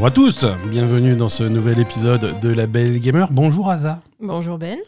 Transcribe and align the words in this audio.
Bonjour 0.00 0.08
à 0.08 0.30
tous, 0.30 0.46
bienvenue 0.70 1.14
dans 1.14 1.28
ce 1.28 1.42
nouvel 1.42 1.78
épisode 1.78 2.40
de 2.40 2.48
La 2.48 2.66
Belle 2.66 2.98
Gamer. 3.00 3.30
Bonjour 3.30 3.68
Aza. 3.68 4.00
Bonjour 4.18 4.56
Ben. 4.56 4.78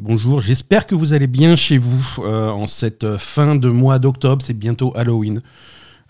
Bonjour, 0.00 0.40
j'espère 0.40 0.86
que 0.86 0.96
vous 0.96 1.12
allez 1.12 1.28
bien 1.28 1.54
chez 1.54 1.78
vous 1.78 2.04
euh, 2.18 2.48
en 2.48 2.66
cette 2.66 3.16
fin 3.16 3.54
de 3.54 3.68
mois 3.68 4.00
d'octobre, 4.00 4.42
c'est 4.44 4.58
bientôt 4.58 4.92
Halloween. 4.96 5.40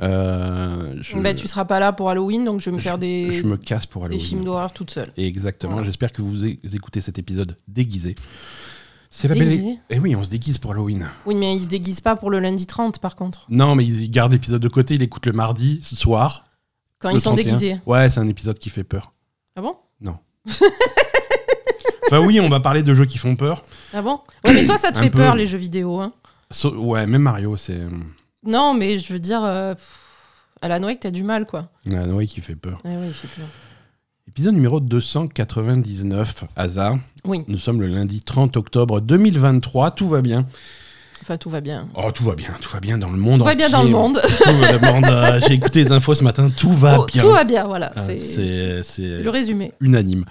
Euh, 0.00 0.94
je, 1.02 1.18
bah, 1.18 1.34
tu 1.34 1.46
seras 1.48 1.66
pas 1.66 1.80
là 1.80 1.92
pour 1.92 2.08
Halloween, 2.08 2.46
donc 2.46 2.62
je 2.62 2.70
vais 2.70 2.76
me 2.76 2.80
faire 2.80 2.96
des, 2.96 3.30
je 3.30 3.42
me 3.42 3.58
casse 3.58 3.84
pour 3.84 4.06
Halloween. 4.06 4.22
des 4.22 4.26
films 4.26 4.44
d'horreur 4.44 4.72
toute 4.72 4.90
seule. 4.90 5.12
Exactement, 5.18 5.84
j'espère 5.84 6.10
que 6.10 6.22
vous 6.22 6.46
écoutez 6.46 7.02
cet 7.02 7.18
épisode 7.18 7.58
déguisé. 7.68 8.16
C'est 9.10 9.28
la 9.28 9.34
belle. 9.34 9.76
Eh 9.90 9.98
oui, 9.98 10.16
on 10.16 10.22
se 10.22 10.30
déguise 10.30 10.56
pour 10.56 10.70
Halloween. 10.70 11.06
Oui, 11.26 11.34
mais 11.34 11.54
ils 11.54 11.64
se 11.64 11.68
déguisent 11.68 12.00
pas 12.00 12.16
pour 12.16 12.30
le 12.30 12.38
lundi 12.38 12.64
30 12.64 13.00
par 13.00 13.16
contre. 13.16 13.44
Non, 13.50 13.74
mais 13.74 13.84
ils 13.84 14.10
gardent 14.10 14.32
l'épisode 14.32 14.62
de 14.62 14.68
côté, 14.68 14.94
ils 14.94 15.00
l'écoutent 15.00 15.26
le 15.26 15.32
mardi 15.32 15.82
soir. 15.82 16.46
Quand 16.98 17.10
ils 17.10 17.20
sont 17.20 17.34
déguisés. 17.34 17.78
Ouais, 17.86 18.08
c'est 18.10 18.20
un 18.20 18.28
épisode 18.28 18.58
qui 18.58 18.70
fait 18.70 18.84
peur. 18.84 19.12
Ah 19.54 19.60
bon? 19.60 19.76
Non. 20.00 20.16
enfin 22.06 22.24
oui, 22.26 22.40
on 22.40 22.48
va 22.48 22.60
parler 22.60 22.82
de 22.82 22.94
jeux 22.94 23.06
qui 23.06 23.18
font 23.18 23.36
peur. 23.36 23.62
Ah 23.92 24.02
bon? 24.02 24.20
Ouais, 24.44 24.54
mais 24.54 24.64
toi 24.64 24.78
ça 24.78 24.92
te 24.92 24.98
fait 24.98 25.10
peur 25.10 25.34
les 25.34 25.46
jeux 25.46 25.58
vidéo. 25.58 26.00
Hein? 26.00 26.12
ouais, 26.64 27.06
même 27.06 27.22
Mario, 27.22 27.56
c'est. 27.56 27.80
Euh, 27.80 27.90
non, 28.44 28.74
mais 28.74 28.98
je 28.98 29.12
veux 29.12 29.18
dire, 29.18 29.42
euh, 29.42 29.74
à 30.60 30.68
la 30.68 30.78
Noé, 30.78 30.96
t'as 30.96 31.10
du 31.10 31.22
mal 31.22 31.46
quoi. 31.46 31.68
La 31.84 32.06
Noé 32.06 32.26
qui 32.26 32.40
fait 32.40 32.56
peur. 32.56 32.80
Ah 32.84 32.90
oui, 33.00 33.08
il 33.08 33.14
fait 33.14 33.28
peur. 33.28 33.48
Épisode 34.28 34.54
numéro 34.54 34.80
299, 34.80 36.44
hasard. 36.56 36.98
Oui. 37.24 37.44
Nous 37.46 37.58
sommes 37.58 37.80
le 37.80 37.86
lundi 37.86 38.22
30 38.22 38.56
octobre 38.56 39.00
2023, 39.00 39.92
tout 39.92 40.08
va 40.08 40.20
bien. 40.20 40.46
Enfin, 41.22 41.36
tout 41.38 41.48
va 41.48 41.60
bien. 41.60 41.88
Oh, 41.94 42.12
tout 42.12 42.24
va 42.24 42.34
bien, 42.34 42.54
tout 42.60 42.70
va 42.70 42.80
bien 42.80 42.98
dans 42.98 43.10
le 43.10 43.16
monde. 43.16 43.40
Tout 43.40 43.46
va 43.46 43.54
bien 43.54 43.70
dans 43.70 43.82
le 43.82 43.90
monde. 43.90 44.18
Euh, 44.18 45.40
j'ai 45.48 45.54
écouté 45.54 45.82
les 45.84 45.92
infos 45.92 46.14
ce 46.14 46.22
matin, 46.22 46.50
tout 46.54 46.72
va 46.72 47.00
oh, 47.00 47.06
bien. 47.06 47.22
Tout 47.22 47.30
va 47.30 47.44
bien, 47.44 47.64
voilà. 47.64 47.92
Ah, 47.96 48.02
c'est 48.02 48.82
le 48.98 49.28
résumé. 49.30 49.72
Unanime. 49.80 50.24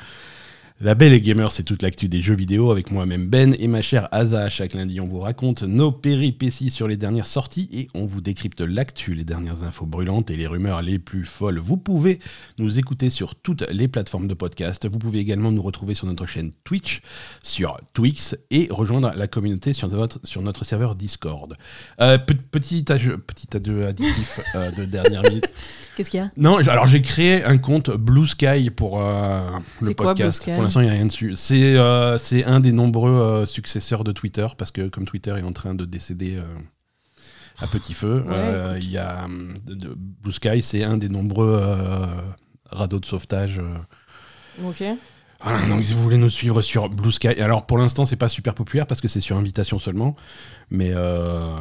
La 0.81 0.93
Belle 0.93 1.13
et 1.13 1.21
Gamer, 1.21 1.53
c'est 1.53 1.63
toute 1.63 1.83
l'actu 1.83 2.09
des 2.09 2.21
jeux 2.21 2.35
vidéo 2.35 2.69
avec 2.69 2.91
moi-même 2.91 3.29
Ben 3.29 3.55
et 3.57 3.69
ma 3.69 3.81
chère 3.81 4.09
Asa. 4.11 4.49
Chaque 4.49 4.73
lundi, 4.73 4.99
on 4.99 5.07
vous 5.07 5.21
raconte 5.21 5.63
nos 5.63 5.89
péripéties 5.89 6.69
sur 6.69 6.89
les 6.89 6.97
dernières 6.97 7.27
sorties 7.27 7.69
et 7.71 7.87
on 7.93 8.05
vous 8.05 8.19
décrypte 8.19 8.59
l'actu, 8.59 9.15
les 9.15 9.23
dernières 9.23 9.63
infos 9.63 9.85
brûlantes 9.85 10.31
et 10.31 10.35
les 10.35 10.47
rumeurs 10.47 10.81
les 10.81 10.99
plus 10.99 11.23
folles. 11.23 11.59
Vous 11.59 11.77
pouvez 11.77 12.19
nous 12.59 12.77
écouter 12.77 13.09
sur 13.09 13.35
toutes 13.35 13.61
les 13.71 13.87
plateformes 13.87 14.27
de 14.27 14.33
podcast. 14.33 14.85
Vous 14.85 14.99
pouvez 14.99 15.19
également 15.19 15.53
nous 15.53 15.61
retrouver 15.61 15.93
sur 15.93 16.07
notre 16.07 16.25
chaîne 16.25 16.51
Twitch, 16.65 17.01
sur 17.41 17.79
Twix 17.93 18.35
et 18.51 18.67
rejoindre 18.69 19.13
la 19.15 19.27
communauté 19.27 19.71
sur 19.71 19.87
notre, 19.87 20.65
serveur 20.65 20.95
Discord. 20.95 21.55
Euh, 22.01 22.17
petit, 22.17 22.83
petit 22.83 23.55
additif 23.55 24.41
euh, 24.55 24.71
de 24.71 24.83
dernière 24.83 25.23
minute. 25.23 25.47
Qu'est-ce 25.95 26.11
qu'il 26.11 26.19
y 26.19 26.23
a 26.23 26.29
Non, 26.35 26.57
alors 26.57 26.87
j'ai 26.87 27.01
créé 27.01 27.43
un 27.43 27.57
compte 27.57 27.89
Blue 27.89 28.27
Sky 28.27 28.69
pour 28.69 29.01
euh, 29.01 29.49
le 29.81 29.93
podcast. 29.93 29.97
Quoi, 29.97 30.13
Blue 30.13 30.31
Sky 30.31 30.51
pour 30.51 30.63
l'instant, 30.63 30.81
il 30.81 30.85
n'y 30.85 30.89
a 30.89 30.93
rien 30.93 31.05
dessus. 31.05 31.35
C'est 31.35 31.75
euh, 31.75 32.17
un 32.45 32.59
des 32.59 32.73
nombreux 32.73 33.11
euh, 33.11 33.45
successeurs 33.45 34.03
de 34.03 34.11
Twitter, 34.11 34.45
parce 34.57 34.71
que 34.71 34.89
comme 34.89 35.05
Twitter 35.05 35.33
est 35.37 35.43
en 35.43 35.53
train 35.53 35.73
de 35.73 35.85
décéder 35.85 36.39
à 37.59 37.67
petit 37.67 37.93
feu, 37.93 38.25
il 38.77 38.89
y 38.89 38.97
a 38.97 39.27
Blue 39.27 40.33
Sky, 40.33 40.61
c'est 40.61 40.83
un 40.83 40.97
des 40.97 41.09
nombreux 41.09 41.61
radeaux 42.69 42.99
de 42.99 43.05
sauvetage. 43.05 43.61
ok. 44.63 44.83
Voilà, 45.45 45.63
donc 45.67 45.83
si 45.83 45.93
vous 45.93 46.01
voulez 46.01 46.17
nous 46.17 46.31
suivre 46.31 46.63
sur 46.63 46.89
Blue 46.89 47.11
Sky, 47.11 47.27
alors 47.27 47.67
pour 47.67 47.77
l'instant 47.77 48.03
c'est 48.03 48.15
pas 48.15 48.29
super 48.29 48.55
populaire 48.55 48.87
parce 48.87 48.99
que 48.99 49.07
c'est 49.07 49.21
sur 49.21 49.37
invitation 49.37 49.77
seulement, 49.77 50.15
mais, 50.71 50.89
euh, 50.91 51.51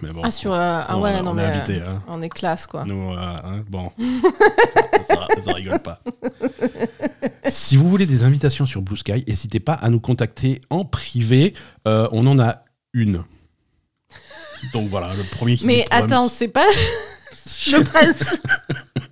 mais 0.00 0.10
bon. 0.10 0.20
Ah 0.22 0.30
sur 0.30 0.52
ah 0.52 0.96
ouais 1.00 1.16
on, 1.18 1.24
non 1.24 1.32
est 1.32 1.34
mais 1.34 1.56
invité, 1.56 1.80
hein. 1.80 2.04
on 2.06 2.22
est 2.22 2.28
classe 2.28 2.68
quoi. 2.68 2.84
Nous 2.84 3.10
hein, 3.10 3.64
bon, 3.68 3.90
ça, 5.08 5.26
ça, 5.44 5.52
rigole 5.54 5.80
pas. 5.80 6.00
si 7.48 7.76
vous 7.76 7.90
voulez 7.90 8.06
des 8.06 8.22
invitations 8.22 8.64
sur 8.64 8.80
Blue 8.80 8.96
Sky, 8.96 9.24
n'hésitez 9.26 9.58
pas 9.58 9.74
à 9.74 9.90
nous 9.90 9.98
contacter 9.98 10.60
en 10.70 10.84
privé. 10.84 11.52
Euh, 11.88 12.08
on 12.12 12.28
en 12.28 12.38
a 12.38 12.62
une. 12.92 13.24
Donc 14.72 14.88
voilà, 14.88 15.08
le 15.16 15.24
premier 15.36 15.56
qui. 15.56 15.66
Mais 15.66 15.84
attends, 15.90 16.28
c'est 16.28 16.46
pas 16.46 16.66
le 17.72 17.82
prince. 17.82 18.40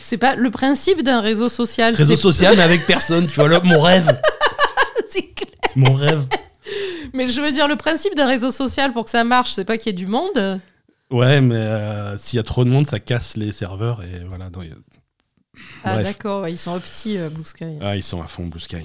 C'est 0.00 0.18
pas 0.18 0.34
le 0.34 0.50
principe 0.50 1.02
d'un 1.02 1.20
réseau 1.20 1.48
social. 1.48 1.94
Réseau 1.94 2.16
social, 2.16 2.54
mais 2.56 2.62
avec 2.62 2.86
personne, 2.86 3.26
tu 3.26 3.34
vois, 3.34 3.48
là, 3.48 3.60
mon 3.62 3.80
rêve. 3.80 4.20
c'est 5.08 5.32
clair. 5.34 5.50
Mon 5.76 5.94
rêve. 5.94 6.26
Mais 7.12 7.28
je 7.28 7.40
veux 7.40 7.52
dire, 7.52 7.68
le 7.68 7.76
principe 7.76 8.14
d'un 8.14 8.26
réseau 8.26 8.50
social 8.50 8.92
pour 8.92 9.04
que 9.04 9.10
ça 9.10 9.24
marche, 9.24 9.52
c'est 9.52 9.64
pas 9.64 9.78
qu'il 9.78 9.92
y 9.92 9.94
ait 9.94 9.98
du 9.98 10.06
monde. 10.06 10.60
Ouais, 11.10 11.40
mais 11.40 11.56
euh, 11.56 12.16
s'il 12.18 12.38
y 12.38 12.40
a 12.40 12.42
trop 12.42 12.64
de 12.64 12.70
monde, 12.70 12.86
ça 12.86 12.98
casse 12.98 13.36
les 13.36 13.52
serveurs 13.52 14.02
et 14.02 14.24
voilà. 14.26 14.50
Ah, 15.84 16.02
d'accord, 16.02 16.48
ils 16.48 16.58
sont 16.58 16.78
petits, 16.80 17.18
euh, 17.18 17.28
Blue 17.28 17.44
Sky. 17.44 17.78
Ah, 17.80 17.94
ils 17.96 18.02
sont 18.02 18.20
à 18.22 18.26
fond, 18.26 18.46
Blue 18.46 18.60
Sky. 18.60 18.78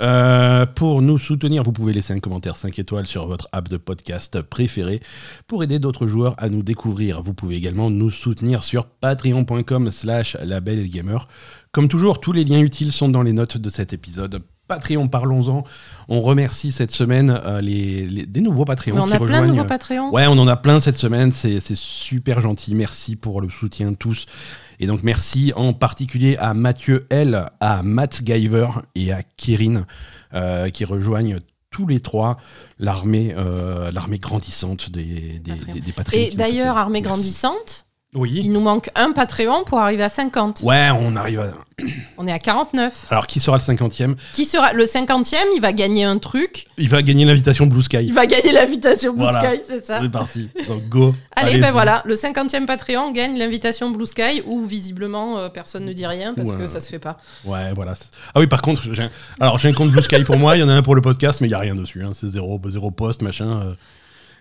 Euh, 0.00 0.66
pour 0.66 1.02
nous 1.02 1.18
soutenir, 1.18 1.62
vous 1.62 1.72
pouvez 1.72 1.92
laisser 1.92 2.12
un 2.12 2.20
commentaire 2.20 2.56
5 2.56 2.78
étoiles 2.78 3.06
sur 3.06 3.26
votre 3.26 3.48
app 3.52 3.68
de 3.68 3.76
podcast 3.76 4.40
préféré 4.42 5.00
pour 5.46 5.62
aider 5.62 5.78
d'autres 5.78 6.06
joueurs 6.06 6.34
à 6.38 6.48
nous 6.48 6.62
découvrir. 6.62 7.22
Vous 7.22 7.34
pouvez 7.34 7.56
également 7.56 7.90
nous 7.90 8.10
soutenir 8.10 8.64
sur 8.64 8.86
patreon.com 8.86 9.90
slash 9.90 10.36
gamer. 10.36 11.28
Comme 11.72 11.88
toujours, 11.88 12.20
tous 12.20 12.32
les 12.32 12.44
liens 12.44 12.60
utiles 12.60 12.92
sont 12.92 13.08
dans 13.08 13.22
les 13.22 13.32
notes 13.32 13.56
de 13.56 13.70
cet 13.70 13.92
épisode. 13.92 14.42
Patreon, 14.68 15.08
parlons-en. 15.08 15.64
On 16.08 16.20
remercie 16.20 16.70
cette 16.70 16.90
semaine 16.90 17.40
euh, 17.44 17.60
les, 17.60 18.26
des 18.26 18.40
nouveaux 18.40 18.64
Patreons 18.64 18.98
on 18.98 19.10
a 19.10 19.18
plein 19.18 19.42
de 19.42 19.48
nouveaux 19.48 19.64
Patreons 19.64 20.10
Ouais, 20.12 20.26
on 20.26 20.38
en 20.38 20.46
a 20.46 20.56
plein 20.56 20.78
cette 20.78 20.98
semaine. 20.98 21.32
C'est 21.32 21.60
super 21.74 22.40
gentil. 22.40 22.74
Merci 22.74 23.16
pour 23.16 23.40
le 23.40 23.50
soutien 23.50 23.94
tous. 23.94 24.26
Et 24.80 24.86
donc 24.86 25.02
merci 25.02 25.52
en 25.56 25.72
particulier 25.72 26.36
à 26.36 26.54
Mathieu 26.54 27.06
L, 27.10 27.50
à 27.60 27.82
Matt 27.82 28.20
Giver 28.24 28.68
et 28.94 29.12
à 29.12 29.22
Kirin 29.22 29.86
euh, 30.34 30.70
qui 30.70 30.84
rejoignent 30.84 31.40
tous 31.70 31.86
les 31.86 32.00
trois 32.00 32.36
l'armée 32.78 33.34
euh, 33.36 33.90
l'armée 33.90 34.18
grandissante 34.18 34.90
des, 34.90 35.40
des, 35.40 35.80
des, 35.80 35.92
Patreons. 35.92 36.18
Et 36.18 36.30
d'ailleurs, 36.30 36.76
armée 36.76 37.02
grandissante, 37.02 37.87
oui. 38.14 38.40
Il 38.42 38.52
nous 38.52 38.60
manque 38.60 38.88
un 38.94 39.12
Patreon 39.12 39.64
pour 39.64 39.78
arriver 39.78 40.02
à 40.02 40.08
50. 40.08 40.62
Ouais, 40.62 40.88
on 40.98 41.14
arrive 41.14 41.40
à. 41.40 41.52
On 42.16 42.26
est 42.26 42.32
à 42.32 42.38
49. 42.38 43.06
Alors, 43.10 43.26
qui 43.26 43.38
sera 43.38 43.58
le 43.58 43.62
50e 43.62 44.16
Qui 44.32 44.46
sera 44.46 44.72
le 44.72 44.84
50e 44.84 45.36
Il 45.54 45.60
va 45.60 45.72
gagner 45.72 46.04
un 46.04 46.18
truc. 46.18 46.66
Il 46.78 46.88
va 46.88 47.02
gagner 47.02 47.26
l'invitation 47.26 47.66
Blue 47.66 47.82
Sky. 47.82 47.98
Il 47.98 48.14
va 48.14 48.26
gagner 48.26 48.52
l'invitation 48.52 49.12
Blue 49.12 49.26
Sky, 49.26 49.60
c'est 49.64 49.84
ça 49.84 50.00
C'est 50.00 50.10
parti. 50.10 50.48
Donc, 50.66 50.88
go. 50.88 51.14
Allez, 51.36 51.58
ben 51.58 51.70
voilà, 51.70 52.02
le 52.06 52.14
50e 52.14 52.64
Patreon 52.64 53.12
gagne 53.12 53.38
l'invitation 53.38 53.90
Blue 53.90 54.06
Sky 54.06 54.42
où 54.46 54.64
visiblement 54.64 55.38
euh, 55.38 55.48
personne 55.50 55.84
ne 55.84 55.92
dit 55.92 56.06
rien 56.06 56.34
parce 56.34 56.52
que 56.52 56.66
ça 56.66 56.80
se 56.80 56.88
fait 56.88 56.98
pas. 56.98 57.18
Ouais, 57.44 57.72
voilà. 57.74 57.94
Ah 58.34 58.40
oui, 58.40 58.46
par 58.46 58.62
contre, 58.62 58.92
j'ai 58.92 59.04
un... 59.04 59.10
alors 59.38 59.58
j'ai 59.58 59.68
un 59.68 59.74
compte 59.74 59.90
Blue 59.90 60.02
Sky 60.02 60.24
pour 60.24 60.38
moi, 60.38 60.56
il 60.56 60.60
y 60.60 60.62
en 60.62 60.68
a 60.68 60.72
un 60.72 60.82
pour 60.82 60.94
le 60.94 61.02
podcast, 61.02 61.40
mais 61.40 61.46
il 61.46 61.50
n'y 61.50 61.56
a 61.56 61.60
rien 61.60 61.74
dessus. 61.74 62.02
Hein. 62.02 62.10
C'est 62.14 62.28
zéro, 62.28 62.60
zéro 62.66 62.90
post, 62.90 63.20
machin. 63.22 63.60
Euh 63.60 63.74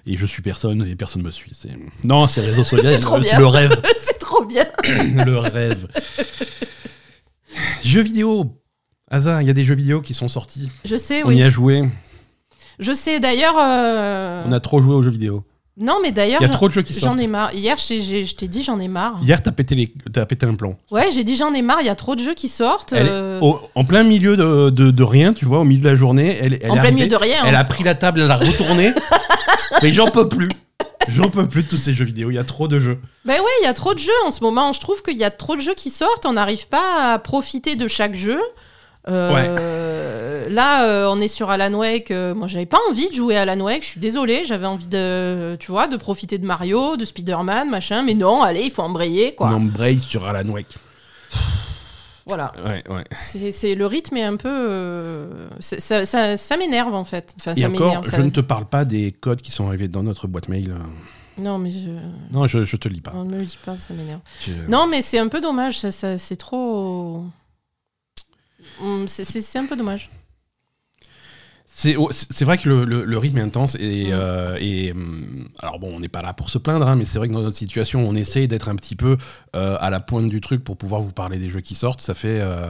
et 0.07 0.17
je 0.17 0.25
suis 0.25 0.41
personne 0.41 0.87
et 0.87 0.95
personne 0.95 1.21
me 1.21 1.31
suit. 1.31 1.51
C'est... 1.53 1.69
Non, 2.03 2.27
c'est 2.27 2.41
réseaux 2.41 2.63
sociaux, 2.63 2.89
c'est, 2.89 3.37
le 3.37 3.45
rêve. 3.45 3.79
c'est 3.97 4.19
trop 4.19 4.45
bien. 4.45 4.65
le 4.83 5.37
rêve. 5.37 5.87
jeux 7.83 8.01
vidéo. 8.01 8.45
Asa, 9.09 9.41
il 9.41 9.47
y 9.47 9.51
a 9.51 9.53
des 9.53 9.63
jeux 9.63 9.75
vidéo 9.75 10.01
qui 10.01 10.13
sont 10.13 10.27
sortis. 10.27 10.71
Je 10.83 10.95
sais, 10.95 11.23
On 11.23 11.29
oui. 11.29 11.37
y 11.37 11.43
a 11.43 11.49
joué. 11.49 11.89
Je 12.79 12.91
sais, 12.91 13.19
d'ailleurs. 13.19 13.55
Euh, 13.57 14.43
On 14.45 14.51
a 14.51 14.59
trop 14.59 14.81
joué 14.81 14.95
aux 14.95 15.01
jeux 15.01 15.11
vidéo. 15.11 15.45
Non, 15.79 15.99
mais 16.01 16.11
d'ailleurs. 16.11 16.41
Il 16.41 16.47
y 16.47 16.49
a 16.49 16.53
trop 16.53 16.67
de 16.67 16.73
jeux 16.73 16.81
qui 16.81 16.93
sortent. 16.93 17.15
J'en 17.15 17.19
ai 17.19 17.27
marre. 17.27 17.53
Hier, 17.53 17.77
je 17.77 18.33
t'ai 18.33 18.47
dit 18.47 18.63
j'en 18.63 18.79
ai 18.79 18.87
marre. 18.87 19.19
Hier, 19.21 19.41
t'as 19.41 19.51
pété, 19.51 19.75
les... 19.75 19.93
as 20.15 20.25
pété 20.25 20.47
un 20.47 20.55
plomb. 20.55 20.75
Ouais, 20.89 21.11
j'ai 21.13 21.23
dit 21.23 21.35
j'en 21.35 21.53
ai 21.53 21.61
marre. 21.61 21.77
Il 21.81 21.85
y 21.85 21.89
a 21.89 21.95
trop 21.95 22.15
de 22.15 22.21
jeux 22.21 22.33
qui 22.33 22.49
sortent. 22.49 22.93
Euh. 22.93 23.39
en 23.75 23.85
plein 23.85 24.03
milieu 24.03 24.35
de, 24.35 24.69
de, 24.71 25.03
rien, 25.03 25.33
tu 25.33 25.45
vois, 25.45 25.59
au 25.59 25.63
milieu 25.63 25.81
de 25.81 25.87
la 25.87 25.95
journée. 25.95 26.37
Elle, 26.41 26.57
elle 26.61 26.71
en 26.71 26.77
plein 26.77 26.91
milieu 26.91 27.07
de 27.07 27.15
rien. 27.15 27.37
Elle 27.45 27.55
hein. 27.55 27.59
a 27.59 27.63
pris 27.63 27.83
la 27.83 27.93
table, 27.93 28.21
elle 28.21 28.31
a 28.31 28.35
retourné. 28.35 28.91
Mais 29.81 29.93
j'en 29.93 30.07
peux 30.07 30.27
plus. 30.29 30.49
J'en 31.09 31.29
peux 31.29 31.47
plus 31.47 31.63
de 31.63 31.69
tous 31.69 31.77
ces 31.77 31.93
jeux 31.93 32.05
vidéo, 32.05 32.31
il 32.31 32.35
y 32.35 32.39
a 32.39 32.43
trop 32.43 32.67
de 32.67 32.79
jeux. 32.79 32.99
Ben 33.23 33.39
ouais, 33.39 33.51
il 33.61 33.63
y 33.63 33.67
a 33.67 33.73
trop 33.73 33.93
de 33.93 33.99
jeux 33.99 34.11
en 34.25 34.31
ce 34.31 34.43
moment. 34.43 34.73
Je 34.73 34.81
trouve 34.81 35.01
qu'il 35.01 35.17
y 35.17 35.23
a 35.23 35.31
trop 35.31 35.55
de 35.55 35.61
jeux 35.61 35.73
qui 35.73 35.89
sortent, 35.89 36.25
on 36.25 36.33
n'arrive 36.33 36.67
pas 36.67 37.13
à 37.13 37.19
profiter 37.19 37.75
de 37.75 37.87
chaque 37.87 38.15
jeu. 38.15 38.39
Euh, 39.09 40.49
là, 40.49 40.85
euh, 40.85 41.09
on 41.09 41.21
est 41.21 41.27
sur 41.27 41.49
Alan 41.49 41.73
Wake. 41.73 42.11
Euh, 42.11 42.35
moi, 42.35 42.47
j'avais 42.47 42.65
pas 42.65 42.79
envie 42.89 43.09
de 43.09 43.13
jouer 43.13 43.37
à 43.37 43.43
Alan 43.43 43.59
Wake. 43.61 43.83
Je 43.83 43.89
suis 43.89 43.99
désolée. 43.99 44.43
J'avais 44.45 44.65
envie 44.65 44.87
de, 44.87 45.55
tu 45.59 45.71
vois, 45.71 45.87
de 45.87 45.97
profiter 45.97 46.37
de 46.37 46.45
Mario, 46.45 46.97
de 46.97 47.05
Spider-Man, 47.05 47.69
machin. 47.69 48.03
Mais 48.03 48.13
non, 48.13 48.41
allez, 48.41 48.63
il 48.63 48.71
faut 48.71 48.81
embrayer, 48.81 49.33
quoi. 49.33 49.49
On 49.49 49.55
embraye 49.55 49.99
sur 49.99 50.25
Alan 50.25 50.49
Wake. 50.49 50.75
Voilà. 52.27 52.51
Ouais, 52.63 52.83
ouais. 52.89 53.03
C'est 53.15 53.75
le 53.75 53.85
rythme 53.85 54.17
est 54.17 54.23
un 54.23 54.35
peu. 54.35 55.29
ça, 55.59 56.05
ça, 56.05 56.37
ça 56.37 56.57
m'énerve 56.57 56.93
en 56.93 57.05
fait. 57.05 57.35
Enfin, 57.39 57.53
Et 57.55 57.65
encore, 57.65 58.03
je 58.03 58.21
ne 58.21 58.29
te 58.29 58.41
parle 58.41 58.65
pas 58.65 58.85
des 58.85 59.11
codes 59.11 59.41
qui 59.41 59.51
sont 59.51 59.67
arrivés 59.67 59.87
dans 59.87 60.03
notre 60.03 60.27
boîte 60.27 60.49
mail. 60.49 60.75
Non, 61.37 61.57
mais 61.57 61.71
je. 61.71 61.89
Non, 62.31 62.47
je, 62.47 62.65
je 62.65 62.75
te 62.77 62.87
lis 62.87 63.01
pas. 63.01 63.11
On 63.15 63.23
ne 63.23 63.31
me 63.31 63.37
le 63.39 63.45
dit 63.45 63.59
pas, 63.63 63.79
ça 63.79 63.93
m'énerve. 63.93 64.21
Non, 64.67 64.87
mais 64.87 65.01
c'est 65.01 65.19
un 65.19 65.27
peu 65.27 65.39
dommage. 65.41 65.79
Ça, 65.79 66.17
c'est 66.17 66.35
trop. 66.35 67.25
Hum, 68.81 69.07
c'est 69.07 69.57
un 69.59 69.65
peu 69.65 69.75
dommage. 69.75 70.09
C'est 71.79 71.95
oh, 71.95 72.07
c'est- 72.11 72.43
vrai 72.43 72.57
que 72.57 72.67
le, 72.67 72.85
le- 72.85 73.05
le 73.05 73.17
rythme 73.19 73.37
est 73.37 73.41
intense 73.41 73.75
et, 73.79 74.07
Mm. 74.07 74.11
euh, 74.13 74.57
et, 74.59 74.91
hum, 74.93 75.47
alors 75.61 75.77
bon 75.77 75.93
on 75.95 75.99
n'est 75.99 76.07
pas 76.07 76.23
là 76.23 76.33
pour 76.33 76.49
se 76.49 76.57
plaindre 76.57 76.87
hein, 76.87 76.95
mais 76.95 77.05
c'est 77.05 77.19
vrai 77.19 77.27
que 77.27 77.33
dans 77.33 77.43
notre 77.43 77.55
situation 77.55 77.99
on 78.09 78.15
essaye 78.15 78.47
d'être 78.47 78.67
un 78.67 78.75
petit 78.75 78.95
peu 78.95 79.15
euh, 79.55 79.77
à 79.79 79.91
la 79.91 79.99
pointe 79.99 80.27
du 80.27 80.41
truc 80.41 80.63
pour 80.63 80.75
pouvoir 80.75 81.01
vous 81.01 81.11
parler 81.11 81.37
des 81.37 81.49
jeux 81.49 81.61
qui 81.61 81.75
sortent 81.75 82.01
ça 82.01 82.15
fait 82.15 82.39
euh, 82.41 82.67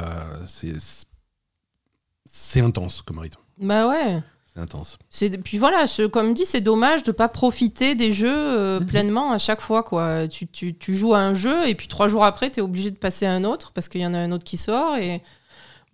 c'est 2.30 2.60
intense 2.62 3.02
comme 3.02 3.20
rythme 3.20 3.40
Bah 3.62 3.88
ouais. 3.88 4.22
c'est 4.54 4.60
intense 4.60 4.98
C'est 5.10 5.30
puis 5.42 5.58
voilà, 5.58 5.86
comme 6.12 6.34
dit, 6.34 6.46
c'est 6.46 6.60
dommage 6.62 7.04
de 7.04 7.12
pas 7.14 7.30
profiter 7.30 7.96
des 7.96 8.12
jeux 8.12 8.28
euh, 8.30 8.80
Mhm. 8.82 8.86
pleinement 8.88 9.32
à 9.32 9.38
chaque 9.38 9.62
fois 9.62 9.84
quoi. 9.84 10.28
Tu, 10.28 10.48
tu, 10.48 10.76
tu 10.78 10.96
joues 10.96 11.14
à 11.14 11.20
un 11.20 11.34
jeu 11.34 11.68
et 11.70 11.76
puis 11.76 11.88
trois 11.88 12.08
jours 12.10 12.26
après, 12.26 12.50
tu 12.50 12.60
es 12.60 12.62
obligé 12.64 12.92
de 12.92 12.98
passer 12.98 13.26
à 13.26 13.32
un 13.32 13.44
autre 13.46 13.72
parce 13.72 13.88
qu'il 13.88 14.02
y 14.02 14.06
en 14.06 14.14
a 14.14 14.20
un 14.20 14.32
autre 14.34 14.44
qui 14.44 14.58
sort 14.58 14.98
et 14.98 15.22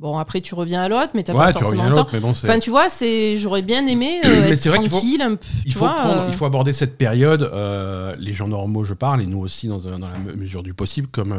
bon 0.04 0.18
après 0.20 0.42
tu 0.42 0.54
reviens 0.54 0.84
à 0.84 0.90
l'autre, 0.90 1.10
mais 1.16 1.24
t'as 1.24 1.34
ouais 1.34 1.40
pas 1.40 1.54
tu 1.54 1.60
forcément 1.60 1.90
le 1.90 1.96
temps. 1.96 2.08
mais 2.14 2.20
bon 2.20 2.30
Enfin 2.30 2.60
tu 2.60 2.70
vois, 2.70 2.90
c'est 2.90 3.38
j'aurais 3.38 3.64
bien 3.64 3.88
aimé 3.88 4.20
euh, 4.26 4.42
Mais 4.44 4.52
être 4.52 4.60
c'est 4.60 4.70
vrai 4.70 4.78
qu'il 4.80 4.90
faut- 4.92 4.98
tranquille 4.98 5.22
un 5.22 5.36
peu. 5.36 5.46
il 5.66 5.72
tu 5.72 5.72
faut, 5.72 5.80
vois, 5.80 5.96
prendre- 5.96 6.22
euh, 6.22 6.28
il 6.28 6.34
faut 6.36 6.46
aborder 6.46 6.74
cette 6.74 6.98
période, 6.98 7.42
euh, 7.42 8.14
les 8.20 8.34
gens 8.34 8.48
normaux, 8.48 8.84
je 8.84 8.94
parle, 8.94 9.24
et 9.24 9.26
nous 9.26 9.40
aussi, 9.40 9.68
dans, 9.68 9.80
la 9.90 10.20
me- 10.20 10.36
mesure 10.36 10.62
du 10.62 10.74
possible, 10.76 11.08
comme 11.08 11.34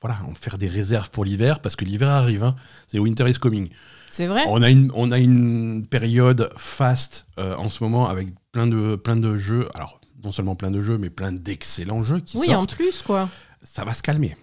voilà, 0.00 0.18
en 0.30 0.34
faire 0.34 0.58
des 0.58 0.68
réserves 0.68 1.10
pour 1.10 1.24
l'hiver, 1.24 1.58
parce 1.60 1.74
que 1.74 1.84
l'hiver 1.84 2.10
arrive, 2.10 2.44
hein, 2.44 2.54
c'est 2.86 2.98
Winter 3.00 3.28
is 3.28 3.34
coming. 3.34 3.68
C'est 4.10 4.26
vrai. 4.26 4.42
On 4.46 4.60
a 4.62 4.68
une, 4.68 4.92
on 4.94 5.10
a 5.10 5.18
une 5.18 5.86
période 5.88 6.50
fast 6.58 7.24
euh, 7.38 7.56
en 7.56 7.70
ce 7.70 7.82
moment 7.82 8.08
avec 8.08 8.28
plein 8.52 8.66
de, 8.66 8.94
plein 8.96 9.16
de 9.16 9.36
jeux, 9.36 9.68
alors 9.74 9.98
non 10.22 10.32
seulement 10.32 10.54
plein 10.54 10.70
de 10.70 10.82
jeux, 10.82 10.98
mais 10.98 11.08
plein 11.08 11.32
d'excellents 11.32 12.02
jeux 12.02 12.20
qui 12.20 12.36
Oui, 12.36 12.48
en 12.50 12.58
sortent. 12.58 12.74
plus 12.74 13.00
quoi. 13.02 13.28
Ça 13.62 13.84
va 13.84 13.94
se 13.94 14.02
calmer. 14.02 14.36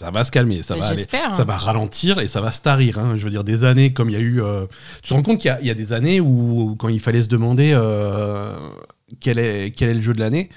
Ça 0.00 0.10
va 0.10 0.24
se 0.24 0.30
calmer, 0.30 0.62
ça 0.62 0.72
Mais 0.74 0.80
va 0.80 0.86
aller. 0.86 0.96
J'espère. 0.96 1.36
Ça 1.36 1.44
va 1.44 1.58
ralentir 1.58 2.20
et 2.20 2.26
ça 2.26 2.40
va 2.40 2.52
se 2.52 2.62
tarir. 2.62 2.98
hein. 2.98 3.18
Je 3.18 3.24
veux 3.24 3.30
dire, 3.30 3.44
des 3.44 3.64
années 3.64 3.92
comme 3.92 4.08
il 4.08 4.14
y 4.14 4.16
a 4.16 4.20
eu. 4.20 4.42
euh, 4.42 4.64
Tu 5.02 5.10
te 5.10 5.14
rends 5.14 5.22
compte 5.22 5.38
qu'il 5.38 5.48
y 5.50 5.52
a- 5.52 5.60
il 5.60 5.66
y, 5.66 5.70
a 5.70 5.74
des 5.74 5.92
années 5.92 6.20
où, 6.22 6.70
où 6.70 6.74
quand 6.76 6.88
il 6.88 7.00
fallait 7.00 7.22
se 7.22 7.28
demander 7.28 7.72
euh, 7.74 8.54
quel, 9.20 9.38
est, 9.38 9.72
quel 9.76 9.90
est 9.90 9.94
le 9.94 10.00
jeu 10.00 10.14
de 10.14 10.20
l'année, 10.20 10.48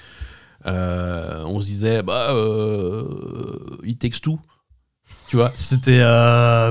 euh, 0.64 1.42
on 1.44 1.60
se 1.60 1.66
disait, 1.66 2.02
bah, 2.02 2.34
It 3.84 3.98
Takes 3.98 4.22
Two. 4.22 4.38
Tu 5.28 5.36
vois, 5.36 5.52
c'était. 5.54 5.98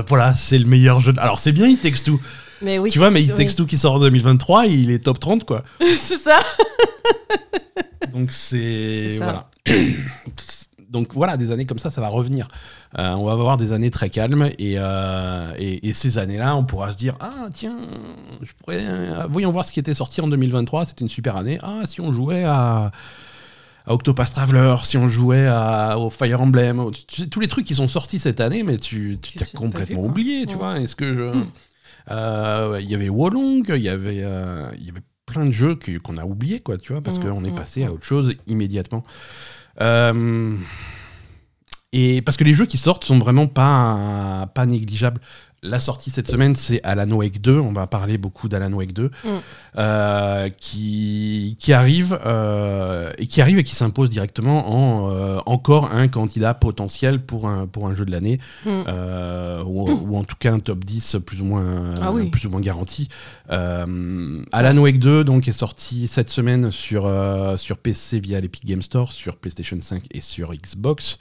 voilà, 0.08 0.34
c'est 0.34 0.58
le 0.58 0.66
meilleur 0.66 0.98
jeu. 0.98 1.12
de- 1.12 1.20
Alors, 1.20 1.38
c'est 1.38 1.52
bien 1.52 1.68
It 1.68 1.80
Takes 1.80 2.02
Two. 2.02 2.18
Mais 2.60 2.80
oui. 2.80 2.90
tu 2.90 2.98
vois, 2.98 3.12
mais 3.12 3.22
It 3.22 3.34
oui. 3.38 3.44
Takes 3.46 3.54
Two 3.54 3.66
qui 3.66 3.78
sort 3.78 3.94
en 3.94 3.98
2023, 4.00 4.66
il 4.66 4.90
est 4.90 4.98
top 5.04 5.20
30, 5.20 5.44
quoi. 5.44 5.62
c'est 5.96 6.18
ça. 6.18 6.40
Donc, 8.12 8.32
c'est. 8.32 9.14
Voilà. 9.18 9.48
Donc 10.94 11.12
voilà, 11.12 11.36
des 11.36 11.52
années 11.52 11.66
comme 11.66 11.78
ça, 11.78 11.90
ça 11.90 12.00
va 12.00 12.08
revenir. 12.08 12.48
Euh, 12.98 13.10
on 13.12 13.24
va 13.26 13.32
avoir 13.32 13.58
des 13.58 13.72
années 13.72 13.90
très 13.90 14.08
calmes 14.08 14.48
et, 14.58 14.76
euh, 14.78 15.52
et, 15.58 15.86
et 15.88 15.92
ces 15.92 16.16
années-là, 16.16 16.56
on 16.56 16.64
pourra 16.64 16.92
se 16.92 16.96
dire 16.96 17.16
ah 17.20 17.48
tiens, 17.52 17.76
je 18.40 18.52
pourrais, 18.58 18.78
euh, 18.80 19.26
voyons 19.28 19.50
voir 19.50 19.66
ce 19.66 19.72
qui 19.72 19.80
était 19.80 19.92
sorti 19.94 20.22
en 20.22 20.28
2023, 20.28 20.86
c'était 20.86 21.02
une 21.02 21.08
super 21.10 21.36
année. 21.36 21.58
Ah 21.62 21.80
si 21.84 22.00
on 22.00 22.12
jouait 22.12 22.44
à, 22.44 22.92
à 23.86 23.92
Octopath 23.92 24.32
Traveler, 24.32 24.76
si 24.84 24.96
on 24.96 25.08
jouait 25.08 25.46
à, 25.46 25.98
au 25.98 26.08
Fire 26.08 26.40
Emblem, 26.40 26.78
au- 26.80 26.90
tu 26.90 27.22
sais, 27.22 27.26
tous 27.28 27.40
les 27.40 27.48
trucs 27.48 27.66
qui 27.66 27.74
sont 27.74 27.88
sortis 27.88 28.18
cette 28.18 28.40
année, 28.40 28.62
mais 28.62 28.78
tu 28.78 29.18
tu 29.20 29.38
complètement 29.54 30.02
vu, 30.02 30.08
oublié, 30.08 30.46
tu 30.46 30.56
vois. 30.56 30.80
Est-ce 30.80 30.96
que 30.96 31.12
je, 31.12 31.22
Mm. 31.22 31.50
Euh, 32.10 32.78
il 32.82 32.90
y 32.90 32.94
avait 32.94 33.08
Wolong, 33.08 33.64
il 33.68 33.76
y 33.82 33.88
avait, 33.88 34.16
il 34.16 34.84
y 34.86 34.90
avait 34.90 35.00
plein 35.26 35.46
de 35.46 35.52
jeux 35.52 35.78
qu'on 36.02 36.16
a 36.18 36.24
oubliés, 36.24 36.60
quoi, 36.60 36.76
tu 36.76 36.92
vois, 36.92 37.00
parce 37.00 37.18
Mm, 37.18 37.22
qu'on 37.22 37.44
est 37.44 37.50
mm, 37.50 37.54
passé 37.54 37.84
à 37.84 37.92
autre 37.92 38.04
chose 38.04 38.34
immédiatement. 38.46 39.02
Euh, 39.80 40.56
et 41.92 42.22
parce 42.22 42.36
que 42.36 42.44
les 42.44 42.54
jeux 42.54 42.66
qui 42.66 42.78
sortent 42.78 43.04
sont 43.04 43.18
vraiment 43.18 43.46
pas, 43.46 44.50
pas 44.54 44.66
négligeables. 44.66 45.20
La 45.66 45.80
sortie 45.80 46.10
cette 46.10 46.28
semaine, 46.30 46.54
c'est 46.54 46.82
Alan 46.84 47.08
Wake 47.08 47.40
2. 47.40 47.58
On 47.58 47.72
va 47.72 47.86
parler 47.86 48.18
beaucoup 48.18 48.50
d'Alan 48.50 48.70
Wake 48.74 48.92
2, 48.92 49.10
Mm. 49.24 49.28
euh, 49.78 50.48
qui, 50.60 51.56
qui 51.58 51.72
arrive 51.72 52.18
euh, 52.26 53.10
et 53.16 53.26
qui 53.26 53.40
arrive 53.40 53.58
et 53.58 53.64
qui 53.64 53.74
s'impose 53.74 54.10
directement 54.10 54.68
en 54.70 55.10
euh, 55.10 55.38
encore 55.46 55.90
un 55.92 56.06
candidat 56.08 56.52
potentiel 56.52 57.18
pour 57.24 57.48
un, 57.48 57.66
pour 57.66 57.88
un 57.88 57.94
jeu 57.94 58.04
de 58.04 58.10
l'année, 58.10 58.40
Mm. 58.66 58.82
ou, 59.66 59.90
ou 59.90 60.16
en 60.18 60.24
tout 60.24 60.36
cas 60.38 60.52
un 60.52 60.58
top 60.60 60.84
10 60.84 61.16
plus 61.24 61.40
ou 61.40 61.46
moins, 61.46 61.94
Ah 62.00 62.12
oui. 62.12 62.28
plus 62.28 62.44
ou 62.46 62.50
moins 62.50 62.60
garanti. 62.60 63.08
Alan 63.48 64.76
Wake 64.76 64.98
2 64.98 65.24
donc, 65.24 65.48
est 65.48 65.52
sorti 65.52 66.08
cette 66.08 66.28
semaine 66.28 66.70
sur, 66.72 67.10
sur 67.56 67.78
PC 67.78 68.20
via 68.20 68.38
l'Epic 68.40 68.66
Game 68.66 68.82
Store, 68.82 69.12
sur 69.12 69.36
PlayStation 69.36 69.78
5 69.80 70.04
et 70.12 70.20
sur 70.20 70.52
Xbox. 70.54 71.18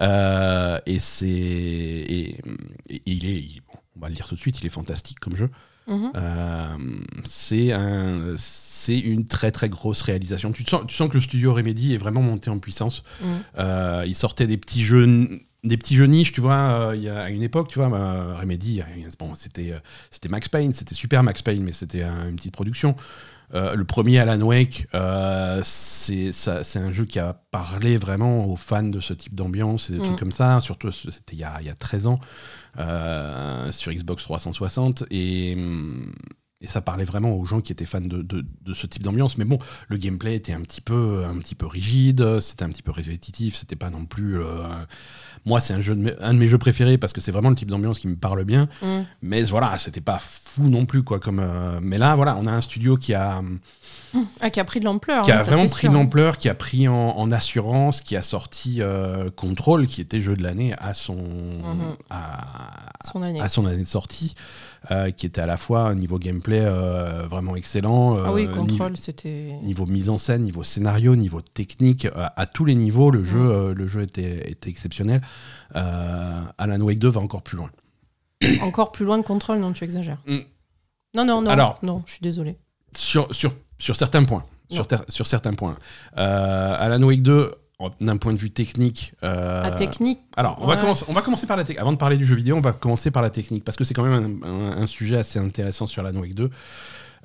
Euh, 0.00 0.78
et 0.86 0.98
c'est. 0.98 1.28
Et, 1.28 2.40
et 2.90 3.02
il 3.06 3.26
est. 3.26 3.44
on 3.96 4.00
va 4.00 4.08
le 4.08 4.14
dire 4.14 4.26
tout 4.26 4.34
de 4.34 4.40
suite, 4.40 4.60
il 4.60 4.66
est 4.66 4.70
fantastique 4.70 5.20
comme 5.20 5.36
jeu. 5.36 5.50
Mhm. 5.86 6.12
Euh, 6.16 6.66
c'est 7.24 7.72
un, 7.72 8.34
c'est 8.36 8.98
une 8.98 9.26
très 9.26 9.50
très 9.50 9.68
grosse 9.68 10.00
réalisation. 10.02 10.50
Tu 10.52 10.64
sens, 10.64 10.82
tu 10.88 10.94
sens 10.96 11.08
que 11.08 11.14
le 11.14 11.20
studio 11.20 11.52
Remedy 11.52 11.94
est 11.94 11.98
vraiment 11.98 12.22
monté 12.22 12.48
en 12.50 12.58
puissance. 12.58 13.02
Mhm. 13.22 13.28
Euh, 13.58 14.04
il 14.06 14.14
sortait 14.14 14.46
des 14.46 14.56
petits 14.56 14.82
jeux, 14.84 15.28
des 15.62 15.76
petits 15.76 15.94
jeux 15.96 16.06
niches, 16.06 16.32
tu 16.32 16.40
vois. 16.40 16.54
euh, 16.54 16.96
il 16.96 17.02
y 17.02 17.08
a 17.10 17.24
à 17.24 17.28
une 17.30 17.42
époque, 17.42 17.68
tu 17.68 17.78
vois, 17.78 17.90
bah, 17.90 18.36
Remedy, 18.40 18.80
euh, 18.80 18.84
bon, 19.18 19.34
c'était, 19.34 19.72
euh, 19.72 19.78
c'était 20.10 20.28
Max 20.30 20.48
Payne, 20.48 20.72
c'était 20.72 20.94
super 20.94 21.22
Max 21.22 21.42
Payne, 21.42 21.62
mais 21.62 21.72
c'était 21.72 22.02
un- 22.02 22.30
une 22.30 22.36
petite 22.36 22.54
production. 22.54 22.96
Euh, 23.52 23.74
le 23.74 23.84
premier 23.84 24.18
Alan 24.18 24.40
Wake, 24.40 24.86
euh, 24.94 25.60
c'est, 25.62 26.32
ça- 26.32 26.64
c'est 26.64 26.78
un 26.78 26.92
jeu 26.92 27.04
qui 27.04 27.18
a 27.18 27.34
parlé 27.50 27.98
vraiment 27.98 28.46
aux 28.46 28.56
fans 28.56 28.82
de 28.82 29.00
ce 29.00 29.12
type 29.12 29.34
d'ambiance 29.34 29.90
et 29.90 29.92
des 29.92 29.98
Mhm. 30.00 30.06
trucs 30.06 30.18
comme 30.18 30.32
ça. 30.32 30.60
Surtout, 30.60 30.90
c'était 30.90 31.34
il 31.36 31.38
y 31.40 31.44
a, 31.44 31.60
y 31.62 31.68
a 31.68 31.74
13 31.74 32.06
ans 32.06 32.18
euh, 32.22 32.26
sur 32.76 33.92
Xbox 33.92 34.22
360 34.24 35.04
et, 35.10 35.54
hum, 35.56 36.12
et 36.60 36.66
ça 36.66 36.80
parlait 36.80 37.04
vraiment 37.04 37.32
aux 37.36 37.44
gens 37.44 37.60
qui 37.60 37.72
étaient 37.72 37.84
fans 37.84 38.00
de, 38.00 38.22
de- 38.22 38.44
de 38.62 38.72
ce 38.74 38.86
type 38.86 39.02
d'ambiance. 39.02 39.36
Mais 39.36 39.44
bon, 39.44 39.58
le 39.88 39.96
gameplay 39.98 40.34
était 40.34 40.52
un 40.54 40.62
petit 40.62 40.80
peu, 40.80 41.24
un 41.26 41.36
petit 41.38 41.54
peu 41.54 41.66
rigide, 41.66 42.40
c'était 42.40 42.64
un 42.64 42.70
petit 42.70 42.82
peu 42.82 42.90
répétitif, 42.90 43.54
c'était 43.54 43.76
pas 43.76 43.90
non 43.90 44.06
plus. 44.06 44.40
euh, 44.40 44.66
moi, 45.44 45.60
c'est 45.60 45.74
un, 45.74 45.80
jeu 45.82 45.94
de 45.94 46.00
mes- 46.00 46.14
un 46.20 46.32
de 46.32 46.38
mes 46.38 46.48
jeux 46.48 46.56
préférés 46.56 46.96
parce 46.96 47.12
que 47.12 47.20
c'est 47.20 47.32
vraiment 47.32 47.50
le 47.50 47.56
type 47.56 47.70
d'ambiance 47.70 47.98
qui 47.98 48.08
me 48.08 48.16
parle 48.16 48.44
bien. 48.44 48.68
Mm. 48.80 49.02
Mais 49.20 49.42
voilà, 49.42 49.76
c'était 49.76 50.00
pas 50.00 50.18
fou 50.18 50.64
non 50.70 50.86
plus 50.86 51.02
quoi. 51.02 51.20
Comme, 51.20 51.40
euh, 51.40 51.80
mais 51.82 51.98
là, 51.98 52.14
voilà, 52.16 52.34
on 52.36 52.46
a 52.46 52.52
un 52.52 52.62
studio 52.62 52.96
qui 52.96 53.12
a, 53.12 53.42
Ah, 54.40 54.50
qui 54.50 54.60
a 54.60 54.64
pris 54.64 54.80
de 54.80 54.84
l'ampleur. 54.84 55.24
qui 55.24 55.32
a 55.32 55.40
hein, 55.40 55.42
vraiment 55.42 55.66
pris 55.66 55.88
de 55.88 55.92
l'ampleur, 55.92 56.38
qui 56.38 56.48
a 56.48 56.54
pris 56.54 56.86
en, 56.88 56.94
en 57.16 57.30
assurance, 57.32 58.00
qui 58.00 58.16
a 58.16 58.22
sorti 58.22 58.76
euh, 58.80 59.30
Control, 59.30 59.86
qui 59.86 60.00
était 60.00 60.20
jeu 60.20 60.36
de 60.36 60.42
l'année 60.42 60.72
à 60.78 60.94
son 60.94 61.16
Mhm. 61.16 61.96
à, 62.10 62.90
Son 63.10 63.22
année. 63.22 63.40
à 63.40 63.48
son 63.48 63.66
année 63.66 63.82
de 63.82 63.88
sortie, 63.88 64.34
euh, 64.90 65.10
qui 65.10 65.26
était 65.26 65.40
à 65.40 65.46
la 65.46 65.56
fois 65.56 65.88
un 65.88 65.94
niveau 65.94 66.18
gameplay 66.18 66.60
euh, 66.62 67.26
vraiment 67.28 67.56
excellent, 67.56 68.16
Ah 68.24 68.32
oui, 68.32 68.48
contrôle, 68.48 68.96
c'était. 68.96 69.58
niveau, 69.62 69.86
mise 69.86 70.10
en 70.10 70.18
scène, 70.18 70.42
niveau 70.42 70.62
scénario, 70.62 71.16
niveau 71.16 71.40
technique, 71.40 72.06
à 72.14 72.46
tous 72.46 72.64
les 72.64 72.74
niveaux, 72.76 73.10
le 73.10 73.24
jeu, 73.24 73.40
euh, 73.40 73.74
le 73.74 73.86
jeu 73.86 74.02
était, 74.02 74.50
était 74.50 74.70
exceptionnel. 74.70 75.22
Alan 75.74 76.80
Wake 76.80 76.98
2 76.98 77.08
va 77.08 77.20
encore 77.20 77.42
plus 77.42 77.56
loin. 77.56 77.70
Encore 78.62 78.92
plus 78.92 79.04
loin 79.06 79.18
de 79.18 79.22
contrôle, 79.22 79.58
non, 79.58 79.72
tu 79.72 79.84
exagères. 79.84 80.18
Mm. 80.26 80.38
Non, 81.14 81.24
non, 81.24 81.40
non. 81.42 81.50
Alors- 81.50 81.78
non, 81.82 82.02
je 82.06 82.12
suis 82.12 82.20
désolée. 82.22 82.56
sur, 82.96 83.32
sur, 83.34 83.54
sur 83.78 83.96
certains 83.96 84.24
points. 84.24 84.44
Sur, 85.08 85.26
certains 85.26 85.54
points. 85.54 85.76
Euh, 86.16 86.76
Alan 86.78 87.02
Wake 87.02 87.22
2, 87.22 87.52
en- 87.78 87.90
d'un 88.00 88.16
point 88.16 88.32
de 88.32 88.38
vue 88.38 88.50
technique. 88.50 89.12
euh, 89.22 89.62
La 89.62 89.70
technique. 89.72 90.18
Alors, 90.36 90.58
on, 90.60 90.66
va 90.66 90.76
commencer, 90.76 91.04
on 91.08 91.12
va 91.12 91.22
commencer 91.22 91.46
par 91.46 91.56
la 91.56 91.64
technique. 91.64 91.80
Avant 91.80 91.92
de 91.92 91.98
parler 91.98 92.16
du 92.16 92.26
jeu 92.26 92.34
vidéo, 92.34 92.56
on 92.56 92.60
va 92.60 92.72
commencer 92.72 93.10
par 93.10 93.22
la 93.22 93.30
technique, 93.30 93.62
parce 93.64 93.76
que 93.76 93.84
c'est 93.84 93.94
quand 93.94 94.04
même 94.04 94.40
un, 94.42 94.48
un- 94.48 94.82
un 94.82 94.86
sujet 94.86 95.16
assez 95.16 95.38
intéressant 95.38 95.86
sur 95.86 96.04
Alan 96.04 96.18
Wake 96.18 96.34
2. 96.34 96.50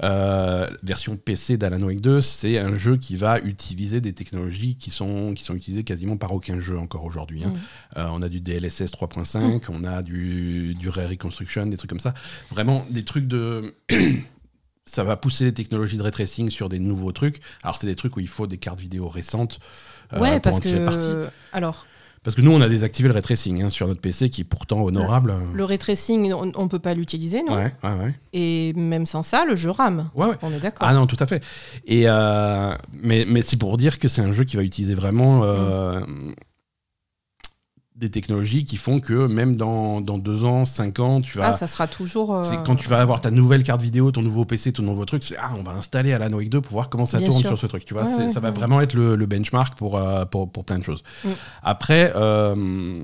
Euh, 0.02 0.68
version 0.82 1.18
PC 1.18 1.58
d'Alan 1.58 1.82
Wake 1.82 2.00
2, 2.00 2.22
c'est 2.22 2.58
un 2.58 2.76
jeu 2.78 2.96
qui 2.96 3.18
va 3.18 3.40
utiliser 3.40 4.00
des 4.00 4.14
technologies 4.14 4.76
qui 4.78 4.92
sont, 4.92 5.34
qui 5.34 5.44
sont 5.44 5.56
utilisées 5.56 5.84
quasiment 5.84 6.16
par 6.16 6.32
aucun 6.32 6.60
jeu 6.60 6.78
encore 6.78 7.04
aujourd'hui. 7.04 7.44
hein. 7.44 7.50
Mm. 7.50 8.00
Euh, 8.00 8.08
on 8.14 8.22
a 8.22 8.30
du 8.30 8.40
DLSS 8.40 8.92
3.5, 8.94 9.62
on 9.70 9.84
a 9.84 10.02
du, 10.02 10.74
du 10.76 10.88
Ray 10.88 11.08
Reconstruction, 11.08 11.66
des 11.66 11.76
trucs 11.78 11.90
comme 11.90 12.00
ça. 12.00 12.14
Vraiment 12.52 12.86
des 12.90 13.04
trucs 13.04 13.28
de. 13.28 13.74
Ça 14.90 15.04
va 15.04 15.16
pousser 15.16 15.46
les 15.46 15.54
technologies 15.54 15.98
de 15.98 16.02
ray 16.04 16.12
tracing 16.12 16.50
sur 16.50 16.68
des 16.70 16.80
nouveaux 16.80 17.12
trucs. 17.12 17.40
Alors, 17.64 17.76
c'est 17.76 17.88
des 17.88 17.96
trucs 17.96 18.18
où 18.18 18.20
il 18.20 18.28
faut 18.28 18.48
des 18.48 18.58
cartes 18.58 18.80
vidéo 18.80 19.08
récentes. 19.08 19.60
euh, 20.14 20.20
ouais, 20.20 20.32
pour 20.34 20.42
parce 20.42 20.58
en 20.58 20.60
tirer 20.62 20.84
parti. 20.84 21.00
que. 21.00 21.28
Alors, 21.54 21.86
Parce 22.24 22.36
que 22.36 22.42
nous, 22.42 22.52
on 22.52 22.60
a 22.60 22.68
désactivé 22.68 23.08
le 23.08 23.14
ray 23.14 23.22
tracing 23.24 23.62
hein, 23.64 23.70
sur 23.70 23.88
notre 23.88 24.02
PC 24.02 24.30
qui 24.30 24.42
est 24.42 24.46
pourtant 24.46 24.82
honorable. 24.82 25.34
le 25.54 25.64
ray 25.64 25.78
tracing, 25.78 26.34
on, 26.34 26.52
on 26.56 26.68
peut 26.68 26.80
pas 26.80 26.94
l'utiliser, 26.96 27.44
non? 27.44 27.56
Ouais, 27.56 27.74
ouais, 27.84 27.94
ouais. 28.04 28.14
Et 28.34 28.74
même 28.74 29.06
sans 29.06 29.24
ça, 29.24 29.46
le 29.46 29.56
jeu 29.56 29.70
rame. 29.70 30.10
Ouais, 30.16 30.28
ouais. 30.28 30.36
On 30.42 30.52
est 30.52 30.60
d'accord. 30.60 30.88
Ah 30.88 30.94
non, 30.94 31.06
tout 31.08 31.18
à 31.20 31.28
fait. 31.28 31.44
Et 31.86 32.04
euh, 32.10 32.76
mais 32.92 33.26
mais 33.28 33.42
c'est 33.42 33.58
pour 33.58 33.78
dire 33.78 34.00
que 34.00 34.08
c'est 34.08 34.22
un 34.22 34.32
jeu 34.32 34.44
qui 34.44 34.58
va 34.58 34.64
utiliser 34.64 34.96
vraiment 34.96 35.42
euh, 35.44 36.02
des 38.00 38.10
technologies 38.10 38.64
qui 38.66 38.78
font 38.78 39.00
que 39.00 39.28
même 39.28 39.58
dans, 39.58 40.00
dans 40.02 40.18
deux 40.18 40.46
ans, 40.46 40.64
cinq 40.66 41.00
ans, 41.00 41.20
tu 41.22 41.38
vas. 41.38 41.48
Ah, 41.50 41.54
ça 41.54 41.68
sera 41.68 41.86
toujours. 41.86 42.34
euh, 42.36 42.44
quand 42.66 42.76
tu 42.76 42.88
vas 42.88 43.02
avoir 43.02 43.20
ta 43.22 43.30
nouvelle 43.30 43.62
carte 43.62 43.82
vidéo, 43.82 44.10
ton 44.12 44.22
nouveau 44.22 44.46
PC, 44.46 44.72
ton 44.72 44.84
nouveau 44.84 45.06
truc, 45.06 45.24
c'est 45.24 45.36
ah, 45.38 45.52
on 45.58 45.64
va 45.64 45.74
installer 45.74 46.14
Alan 46.14 46.32
Wake 46.32 46.50
2 46.50 46.62
pour 46.62 46.72
voir 46.74 46.90
comment 46.90 47.06
ça 47.06 47.18
Bien 47.20 47.28
tourne 47.28 47.42
sûr. 47.42 47.50
sur 47.50 47.58
ce 47.58 47.68
truc. 47.68 47.86
Tu 47.86 47.94
vois, 47.94 48.04
Ouais, 48.04 48.10
C'est- 48.16 48.24
ouais, 48.24 48.30
ça 48.30 48.40
va 48.40 48.52
vraiment 48.52 48.80
être 48.82 48.94
le, 48.94 49.16
le 49.16 49.26
benchmark 49.26 49.78
pour, 49.78 49.98
euh, 49.98 50.24
pour, 50.26 50.50
pour 50.52 50.64
plein 50.66 50.80
de 50.80 50.84
choses. 50.84 51.04
Mm. 51.26 51.30
Après, 51.62 52.14
euh, 52.16 53.04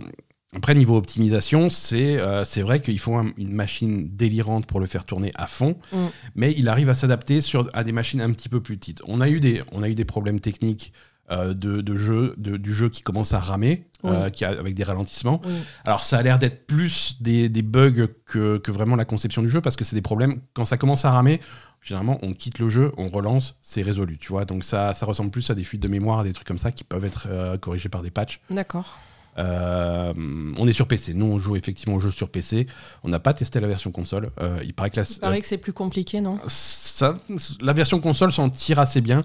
après, 0.56 0.74
niveau 0.75 0.96
optimisation, 0.96 1.70
c'est 1.70 2.18
euh, 2.18 2.46
c'est 2.46 2.62
vrai 2.62 2.82
qu'il 2.82 2.98
faut 3.00 3.16
un- 3.16 3.32
une 3.38 3.52
machine 3.52 4.08
délirante 4.16 4.66
pour 4.66 4.80
le 4.80 4.86
faire 4.86 5.06
tourner 5.06 5.32
à 5.36 5.48
fond, 5.48 5.75
Mm. 5.92 5.98
mais 6.36 6.54
il 6.58 6.70
arrive 6.70 6.90
à 6.90 6.94
s'adapter 6.94 7.40
à 7.74 7.84
des 7.84 7.92
machines 7.92 8.22
un 8.22 8.32
petit 8.32 8.48
peu 8.48 8.62
plus 8.62 8.78
petites. 8.78 9.02
On 9.08 9.20
a 9.20 9.28
eu 9.28 9.42
des, 9.42 9.62
on 9.74 9.84
a 9.84 9.90
eu 9.90 9.96
des 9.96 10.06
problèmes 10.06 10.40
techniques 10.40 10.94
de, 11.29 11.82
de 11.82 11.96
jeu, 11.96 12.34
de- 12.38 12.58
du 12.58 12.74
jeu 12.74 12.89
qui 12.89 13.01
commence 13.01 13.34
à 13.34 13.39
ramer, 13.39 13.88
euh, 14.05 14.29
qui 14.29 14.46
a- 14.46 14.50
avec 14.50 14.75
des 14.75 14.84
ralentissements. 14.84 15.41
Oui. 15.46 15.53
Alors 15.84 16.01
ça 16.01 16.17
a 16.17 16.22
l'air 16.22 16.38
d'être 16.39 16.67
plus 16.67 17.17
des, 17.22 17.50
des 17.50 17.62
bugs 17.63 18.08
que, 18.25 18.58
que 18.58 18.72
vraiment 18.72 18.96
la 18.96 19.05
conception 19.05 19.41
du 19.41 19.50
jeu, 19.50 19.62
parce 19.62 19.75
que 19.75 19.84
c'est 19.84 19.96
des 19.96 20.01
problèmes, 20.03 20.41
quand 20.53 20.65
ça 20.65 20.77
commence 20.77 21.03
à 21.05 21.12
ramer, 21.12 21.41
généralement 21.82 22.20
on 22.22 22.34
quitte 22.34 22.60
le 22.60 22.67
jeu, 22.67 22.91
on 22.98 23.10
relance, 23.10 23.58
c'est 23.62 23.82
résolu, 23.82 24.17
tu 24.17 24.29
vois. 24.29 24.46
Donc 24.46 24.63
ça, 24.63 24.94
ça 24.94 25.05
ressemble 25.05 25.32
plus 25.32 25.50
à 25.50 25.55
des 25.55 25.63
fuites 25.63 25.82
de 25.82 25.88
mémoire, 25.88 26.20
à 26.20 26.24
des 26.24 26.34
trucs 26.34 26.48
comme 26.48 26.58
ça 26.60 26.72
qui 26.72 26.84
peuvent 26.84 27.05
être 27.05 27.27
euh, 27.29 27.58
corrigés 27.58 27.89
par 27.89 28.01
des 28.03 28.12
patchs. 28.12 28.39
D'accord. 28.51 28.98
Euh, 29.38 30.13
on 30.58 30.68
est 30.68 30.74
sur 30.74 30.88
PC. 30.88 31.13
Nous, 31.13 31.25
on 31.25 31.39
joue 31.39 31.56
effectivement 31.56 31.96
au 31.96 32.00
jeu 32.00 32.12
sur 32.12 32.30
PC. 32.30 32.68
On 33.04 33.10
n'a 33.10 33.20
pas 33.20 33.34
testé 33.34 33.60
la 33.60 33.68
version 33.68 33.92
console. 33.92 34.32
Euh, 34.42 34.60
il 34.63 34.74
paraît 34.74 34.89
que 34.89 35.00
la, 35.00 35.06
Il 35.10 35.20
paraît 35.20 35.42
que 35.42 35.48
c'est 35.48 35.58
plus 35.58 35.74
compliqué, 35.74 36.22
non? 36.22 36.39
Ça- 36.48 37.18
la 37.62 37.74
version 37.74 38.00
console 38.00 38.32
s'en 38.32 38.50
tire 38.50 38.80
assez 38.80 39.01
bien. 39.01 39.24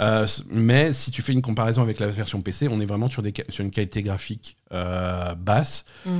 Euh, 0.00 0.26
mais 0.50 0.92
si 0.92 1.10
tu 1.10 1.22
fais 1.22 1.32
une 1.32 1.42
comparaison 1.42 1.82
avec 1.82 2.00
la 2.00 2.06
version 2.06 2.40
PC, 2.40 2.68
on 2.68 2.80
est 2.80 2.86
vraiment 2.86 3.08
sur, 3.08 3.22
des, 3.22 3.32
sur 3.48 3.64
une 3.64 3.70
qualité 3.70 4.02
graphique 4.02 4.56
basse. 4.70 5.84
Mm. 6.06 6.10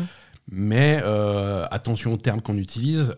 Mais 0.52 1.02
attention 1.70 2.12
aux 2.12 2.16
termes 2.16 2.42
qu'on 2.42 2.58
utilise. 2.58 3.12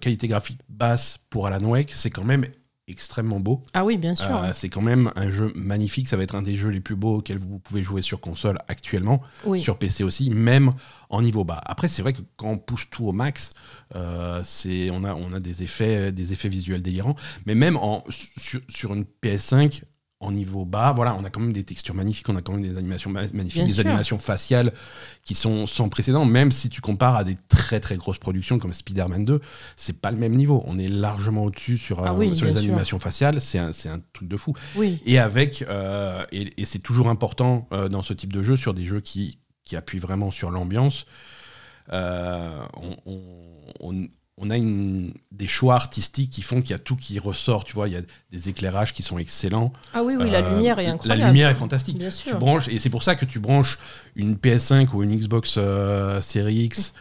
qualité 0.00 0.28
graphique 0.28 0.60
basse 0.68 1.18
pour 1.30 1.46
Alan 1.46 1.62
Wake, 1.66 1.90
c'est 1.92 2.10
quand 2.10 2.24
même 2.24 2.44
extrêmement 2.88 3.40
beau. 3.40 3.62
Ah 3.74 3.84
oui, 3.84 3.96
bien 3.96 4.14
sûr. 4.14 4.36
Euh, 4.36 4.50
c'est 4.52 4.68
quand 4.68 4.80
même 4.80 5.10
un 5.14 5.30
jeu 5.30 5.52
magnifique. 5.54 6.08
Ça 6.08 6.16
va 6.16 6.22
être 6.22 6.34
un 6.34 6.42
des 6.42 6.56
jeux 6.56 6.70
les 6.70 6.80
plus 6.80 6.96
beaux 6.96 7.18
auxquels 7.18 7.38
vous 7.38 7.58
pouvez 7.58 7.82
jouer 7.82 8.02
sur 8.02 8.20
console 8.20 8.58
actuellement 8.68 9.22
oui. 9.44 9.60
sur 9.60 9.78
PC 9.78 10.04
aussi, 10.04 10.30
même 10.30 10.72
en 11.08 11.22
niveau 11.22 11.44
bas. 11.44 11.60
Après, 11.64 11.88
c'est 11.88 12.02
vrai 12.02 12.12
que 12.12 12.22
quand 12.36 12.48
on 12.48 12.58
pousse 12.58 12.90
tout 12.90 13.06
au 13.06 13.12
max, 13.12 13.52
euh, 13.94 14.40
c'est 14.44 14.90
on 14.90 15.04
a 15.04 15.14
on 15.14 15.32
a 15.32 15.40
des 15.40 15.62
effets 15.62 16.12
des 16.12 16.32
effets 16.32 16.48
visuels 16.48 16.82
délirants. 16.82 17.16
Mais 17.46 17.54
même 17.54 17.76
en 17.76 18.04
sur, 18.08 18.60
sur 18.68 18.94
une 18.94 19.04
PS5 19.22 19.82
en 20.22 20.32
niveau 20.32 20.64
bas, 20.64 20.92
voilà, 20.92 21.14
on 21.16 21.24
a 21.24 21.30
quand 21.30 21.40
même 21.40 21.52
des 21.52 21.64
textures 21.64 21.94
magnifiques, 21.94 22.28
on 22.28 22.36
a 22.36 22.42
quand 22.42 22.52
même 22.52 22.62
des 22.62 22.76
animations 22.78 23.10
ma- 23.10 23.22
magnifiques, 23.32 23.54
Bien 23.64 23.66
des 23.66 23.72
sûr. 23.72 23.86
animations 23.86 24.18
faciales 24.18 24.72
qui 25.24 25.34
sont 25.34 25.66
sans 25.66 25.88
précédent. 25.88 26.24
Même 26.24 26.52
si 26.52 26.68
tu 26.70 26.80
compares 26.80 27.16
à 27.16 27.24
des 27.24 27.36
très 27.48 27.80
très 27.80 27.96
grosses 27.96 28.18
productions 28.18 28.58
comme 28.58 28.72
Spider-Man 28.72 29.24
2, 29.24 29.40
c'est 29.76 30.00
pas 30.00 30.10
le 30.10 30.16
même 30.16 30.34
niveau. 30.34 30.62
On 30.66 30.78
est 30.78 30.88
largement 30.88 31.44
au-dessus 31.44 31.76
sur, 31.76 32.04
Ah 32.06 32.14
euh, 32.14 32.34
sur 32.34 32.46
les 32.46 32.52
sûr. 32.52 32.60
animations 32.60 32.98
faciales. 32.98 33.40
C'est 33.40 33.58
un, 33.58 33.70
un 33.70 34.00
truc 34.12 34.28
de 34.28 34.36
fou. 34.36 34.54
Oui. 34.76 35.00
Et 35.04 35.18
avec, 35.18 35.62
euh, 35.68 36.24
et, 36.32 36.52
et 36.60 36.64
c'est 36.64 36.78
toujours 36.78 37.08
important 37.08 37.68
euh, 37.72 37.88
dans 37.88 38.02
ce 38.02 38.14
type 38.14 38.32
de 38.32 38.42
jeu, 38.42 38.56
sur 38.56 38.74
des 38.74 38.86
jeux 38.86 39.00
qui, 39.00 39.38
qui 39.64 39.76
appuient 39.76 39.98
vraiment 39.98 40.30
sur 40.30 40.50
l'ambiance, 40.50 41.04
on, 41.90 42.96
on- 43.06 43.20
on- 43.80 44.08
on 44.38 44.48
a 44.50 44.56
une, 44.56 45.12
des 45.30 45.46
choix 45.46 45.74
artistiques 45.74 46.30
qui 46.30 46.42
font 46.42 46.62
qu'il 46.62 46.70
y 46.70 46.74
a 46.74 46.78
tout 46.78 46.96
qui 46.96 47.18
ressort, 47.18 47.64
tu 47.64 47.74
vois, 47.74 47.88
il 47.88 47.94
y 47.94 47.96
a 47.96 48.00
des 48.30 48.48
éclairages 48.48 48.92
qui 48.94 49.02
sont 49.02 49.18
excellents. 49.18 49.72
Ah 49.92 50.02
oui, 50.02 50.14
oui, 50.18 50.30
la 50.30 50.38
Euh, 50.38 50.56
lumière 50.56 50.78
est 50.78 50.86
incroyable. 50.86 51.20
La 51.20 51.26
lumière 51.28 51.50
est 51.50 51.54
fantastique. 51.54 51.98
Bien 51.98 52.08
Tu 52.08 52.16
sûr. 52.30 52.38
branches, 52.38 52.66
et 52.68 52.78
c'est 52.78 52.90
pour 52.90 53.02
ça 53.02 53.14
que 53.14 53.24
tu 53.26 53.38
branches 53.40 53.78
une 54.16 54.36
PS5 54.36 54.88
ou 54.94 55.02
une 55.02 55.14
Xbox 55.14 55.56
euh, 55.58 56.20
Series 56.22 56.64
X, 56.64 56.94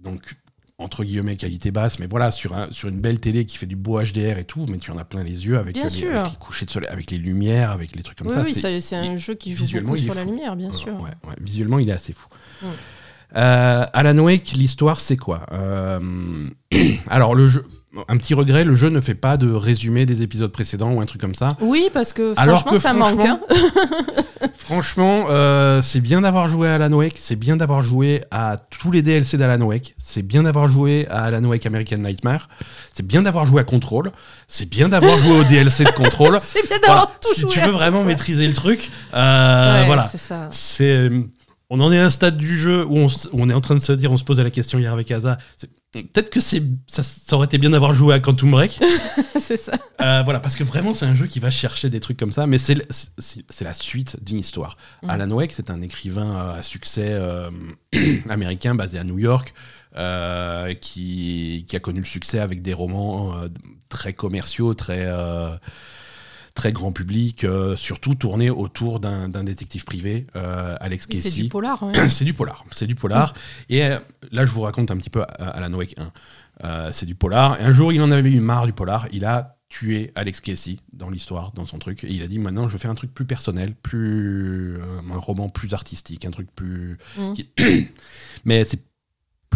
donc 0.00 0.36
entre 0.78 1.04
guillemets 1.04 1.36
qualité 1.36 1.70
basse, 1.70 1.98
mais 1.98 2.06
voilà, 2.06 2.30
sur, 2.30 2.54
un, 2.54 2.70
sur 2.70 2.88
une 2.88 3.00
belle 3.00 3.18
télé 3.20 3.46
qui 3.46 3.56
fait 3.56 3.66
du 3.66 3.76
beau 3.76 3.98
HDR 4.02 4.36
et 4.38 4.44
tout, 4.44 4.66
mais 4.68 4.76
tu 4.78 4.90
en 4.90 4.98
as 4.98 5.04
plein 5.04 5.22
les 5.24 5.46
yeux 5.46 5.58
avec, 5.58 5.74
Bien 5.74 5.84
les, 5.84 5.90
sûr. 5.90 6.14
avec 6.14 6.32
les 6.32 6.38
couchers 6.38 6.66
de 6.66 6.70
soleil, 6.70 6.88
avec 6.90 7.10
les 7.10 7.16
lumières, 7.18 7.70
avec 7.70 7.94
les 7.96 8.02
trucs 8.02 8.18
comme 8.18 8.26
oui, 8.28 8.34
ça. 8.34 8.42
oui, 8.70 8.80
c'est- 8.82 8.96
un 8.96 9.16
jeu 9.16 9.34
qui 9.34 9.52
joue 9.54 9.66
beaucoup 9.80 9.96
sur 9.96 10.14
la 10.14 10.24
lumière, 10.24 10.54
bien 10.56 10.72
sûr. 10.72 10.94
ouais, 11.00 11.10
ouais. 11.26 11.34
Visuellement, 11.40 11.78
il 11.78 11.88
est 11.88 11.92
assez 11.92 12.12
fou. 12.12 12.28
Ouais. 12.62 12.68
Euh, 13.34 13.84
Alan 13.92 14.18
Wake, 14.18 14.52
l'histoire, 14.52 15.00
c'est 15.00 15.16
quoi 15.16 15.46
Euh, 15.52 16.48
Alors, 17.08 17.34
le 17.34 17.46
jeu, 17.46 17.64
un 18.08 18.16
petit 18.18 18.34
regret, 18.34 18.64
le 18.64 18.74
jeu 18.74 18.88
ne 18.90 19.00
fait 19.00 19.14
pas 19.14 19.36
de 19.36 19.50
résumé 19.52 20.06
des 20.06 20.22
épisodes 20.22 20.52
précédents 20.52 20.92
ou 20.92 21.00
un 21.00 21.06
truc 21.06 21.20
comme 21.20 21.34
ça. 21.34 21.56
Oui, 21.60 21.88
parce 21.92 22.12
que 22.12 22.34
Alors 22.36 22.60
franchement, 22.60 22.76
que 22.76 22.82
ça 22.82 22.92
manque. 22.92 23.20
franchement, 23.20 23.40
hein. 23.50 24.22
Franchement, 24.58 25.26
euh, 25.30 25.80
c'est 25.80 26.00
bien 26.00 26.20
d'avoir 26.20 26.48
joué 26.48 26.68
à 26.68 26.74
Alan 26.74 26.92
Wake, 26.92 27.14
c'est 27.16 27.36
bien 27.36 27.56
d'avoir 27.56 27.82
joué 27.82 28.22
à 28.30 28.56
tous 28.70 28.90
les 28.90 29.00
DLC 29.00 29.36
d'Alan 29.38 29.64
Wake, 29.64 29.94
c'est 29.96 30.22
bien 30.22 30.42
d'avoir 30.42 30.66
joué 30.66 31.06
à 31.08 31.24
Alan 31.24 31.44
Wake 31.44 31.64
American 31.66 31.98
Nightmare, 31.98 32.48
c'est 32.92 33.06
bien 33.06 33.22
d'avoir 33.22 33.46
joué 33.46 33.60
à 33.60 33.64
Control, 33.64 34.10
c'est 34.48 34.68
bien 34.68 34.88
d'avoir 34.88 35.16
joué 35.18 35.38
au 35.38 35.44
DLC 35.48 35.84
de 35.84 35.90
Control. 35.90 36.38
C'est 36.42 36.66
bien 36.68 36.78
d'avoir 36.80 37.04
Voilà. 37.06 37.18
tout 37.20 37.32
si 37.34 37.40
joué 37.42 37.50
tu 37.52 37.60
à 37.60 37.66
veux 37.66 37.72
vraiment 37.72 38.02
maîtriser 38.04 38.46
le 38.46 38.54
truc, 38.54 38.90
euh, 39.14 39.80
Ouais, 39.80 39.86
voilà. 39.86 40.08
C'est 40.10 40.18
ça. 40.18 40.48
C'est, 40.50 41.10
on 41.70 41.80
en 41.80 41.90
est 41.92 41.98
à 41.98 42.06
un 42.06 42.10
stade 42.10 42.36
du 42.36 42.58
jeu 42.58 42.84
où 42.84 42.96
on, 42.96 43.06
s- 43.06 43.28
où 43.32 43.42
on 43.42 43.48
est 43.48 43.54
en 43.54 43.60
train 43.60 43.74
de 43.74 43.80
se 43.80 43.92
dire, 43.92 44.12
on 44.12 44.16
se 44.16 44.24
pose 44.24 44.38
la 44.38 44.50
question 44.50 44.78
hier 44.78 44.92
avec 44.92 45.10
Asa. 45.10 45.38
Peut-être 45.92 46.28
que 46.30 46.40
c'est, 46.40 46.62
ça, 46.86 47.02
ça 47.02 47.36
aurait 47.36 47.46
été 47.46 47.56
bien 47.58 47.70
d'avoir 47.70 47.94
joué 47.94 48.14
à 48.14 48.20
Quantum 48.20 48.50
Break. 48.50 48.78
c'est 49.40 49.56
ça. 49.56 49.72
Euh, 50.02 50.22
voilà, 50.24 50.40
parce 50.40 50.54
que 50.54 50.62
vraiment, 50.62 50.92
c'est 50.92 51.06
un 51.06 51.14
jeu 51.14 51.26
qui 51.26 51.40
va 51.40 51.48
chercher 51.50 51.88
des 51.88 52.00
trucs 52.00 52.18
comme 52.18 52.32
ça, 52.32 52.46
mais 52.46 52.58
c'est 52.58 52.76
la 53.62 53.72
suite 53.72 54.22
d'une 54.22 54.38
histoire. 54.38 54.76
Mm. 55.02 55.10
Alan 55.10 55.30
Wake, 55.30 55.52
c'est 55.52 55.70
un 55.70 55.80
écrivain 55.80 56.36
euh, 56.36 56.58
à 56.58 56.62
succès 56.62 57.08
euh, 57.08 57.50
américain 58.28 58.74
basé 58.74 58.98
à 58.98 59.04
New 59.04 59.18
York, 59.18 59.54
euh, 59.96 60.74
qui, 60.74 61.64
qui 61.66 61.76
a 61.76 61.80
connu 61.80 62.00
le 62.00 62.06
succès 62.06 62.40
avec 62.40 62.60
des 62.60 62.74
romans 62.74 63.34
très 63.88 64.12
commerciaux, 64.12 64.74
très, 64.74 65.08
très 66.56 66.72
grand 66.72 66.90
public, 66.90 67.44
euh, 67.44 67.76
surtout 67.76 68.16
tournés 68.16 68.50
autour 68.50 68.98
d'un 68.98 69.28
détective 69.44 69.84
privé, 69.84 70.26
euh, 70.34 70.74
Alex 70.80 71.06
Oui, 71.08 71.18
C'est 71.18 71.28
Casey. 71.28 71.42
du 71.42 71.48
polar. 71.48 71.80
ouais. 71.84 72.08
C'est 72.08 72.24
du 72.24 72.34
polar, 72.34 72.64
c'est 72.72 72.86
du 72.88 72.96
polar. 72.96 73.34
Et 73.68 73.84
euh, 73.84 73.98
là, 74.32 74.44
je 74.44 74.50
vous 74.52 74.62
raconte 74.62 74.90
un 74.90 74.96
petit 74.96 75.10
peu 75.10 75.22
Alan 75.38 75.72
Wake 75.72 75.94
1. 75.98 76.10
Euh, 76.64 76.90
c'est 76.90 77.06
du 77.06 77.14
polar. 77.14 77.60
Et 77.60 77.64
un 77.64 77.72
jour, 77.72 77.92
il 77.92 78.00
en 78.02 78.10
avait 78.10 78.32
eu 78.32 78.40
marre 78.40 78.66
du 78.66 78.72
polar. 78.72 79.06
Il 79.12 79.24
a 79.26 79.58
tué 79.68 80.10
Alex 80.14 80.40
Casey 80.40 80.78
dans 80.94 81.10
l'histoire, 81.10 81.52
dans 81.52 81.66
son 81.66 81.78
truc. 81.78 82.02
Et 82.04 82.08
il 82.10 82.22
a 82.22 82.26
dit 82.26 82.38
maintenant, 82.38 82.68
je 82.68 82.78
faire 82.78 82.90
un 82.90 82.94
truc 82.94 83.12
plus 83.12 83.26
personnel, 83.26 83.74
plus 83.74 84.80
un 85.12 85.18
roman 85.18 85.48
plus 85.50 85.74
artistique, 85.74 86.24
un 86.24 86.30
truc 86.30 86.48
plus. 86.56 86.96
Mm. 87.18 87.34
Mais 88.46 88.64
c'est 88.64 88.80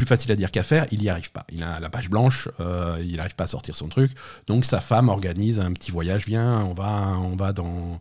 plus 0.00 0.06
facile 0.06 0.32
à 0.32 0.36
dire 0.36 0.50
qu'à 0.50 0.62
faire. 0.62 0.86
Il 0.92 1.00
n'y 1.00 1.08
arrive 1.10 1.30
pas. 1.30 1.44
Il 1.52 1.62
a 1.62 1.78
la 1.78 1.90
page 1.90 2.08
blanche. 2.08 2.48
euh, 2.58 2.96
il 3.06 3.16
n'arrive 3.16 3.34
pas 3.34 3.44
à 3.44 3.48
sortir 3.48 3.76
son 3.76 3.88
truc. 3.88 4.12
Donc 4.46 4.64
sa 4.64 4.80
femme 4.80 5.08
organise 5.10 5.60
un 5.60 5.72
petit 5.72 5.90
voyage. 5.90 6.24
Viens, 6.26 6.60
on 6.64 6.72
va, 6.74 7.16
on 7.20 7.36
va 7.36 7.52
dans 7.52 8.00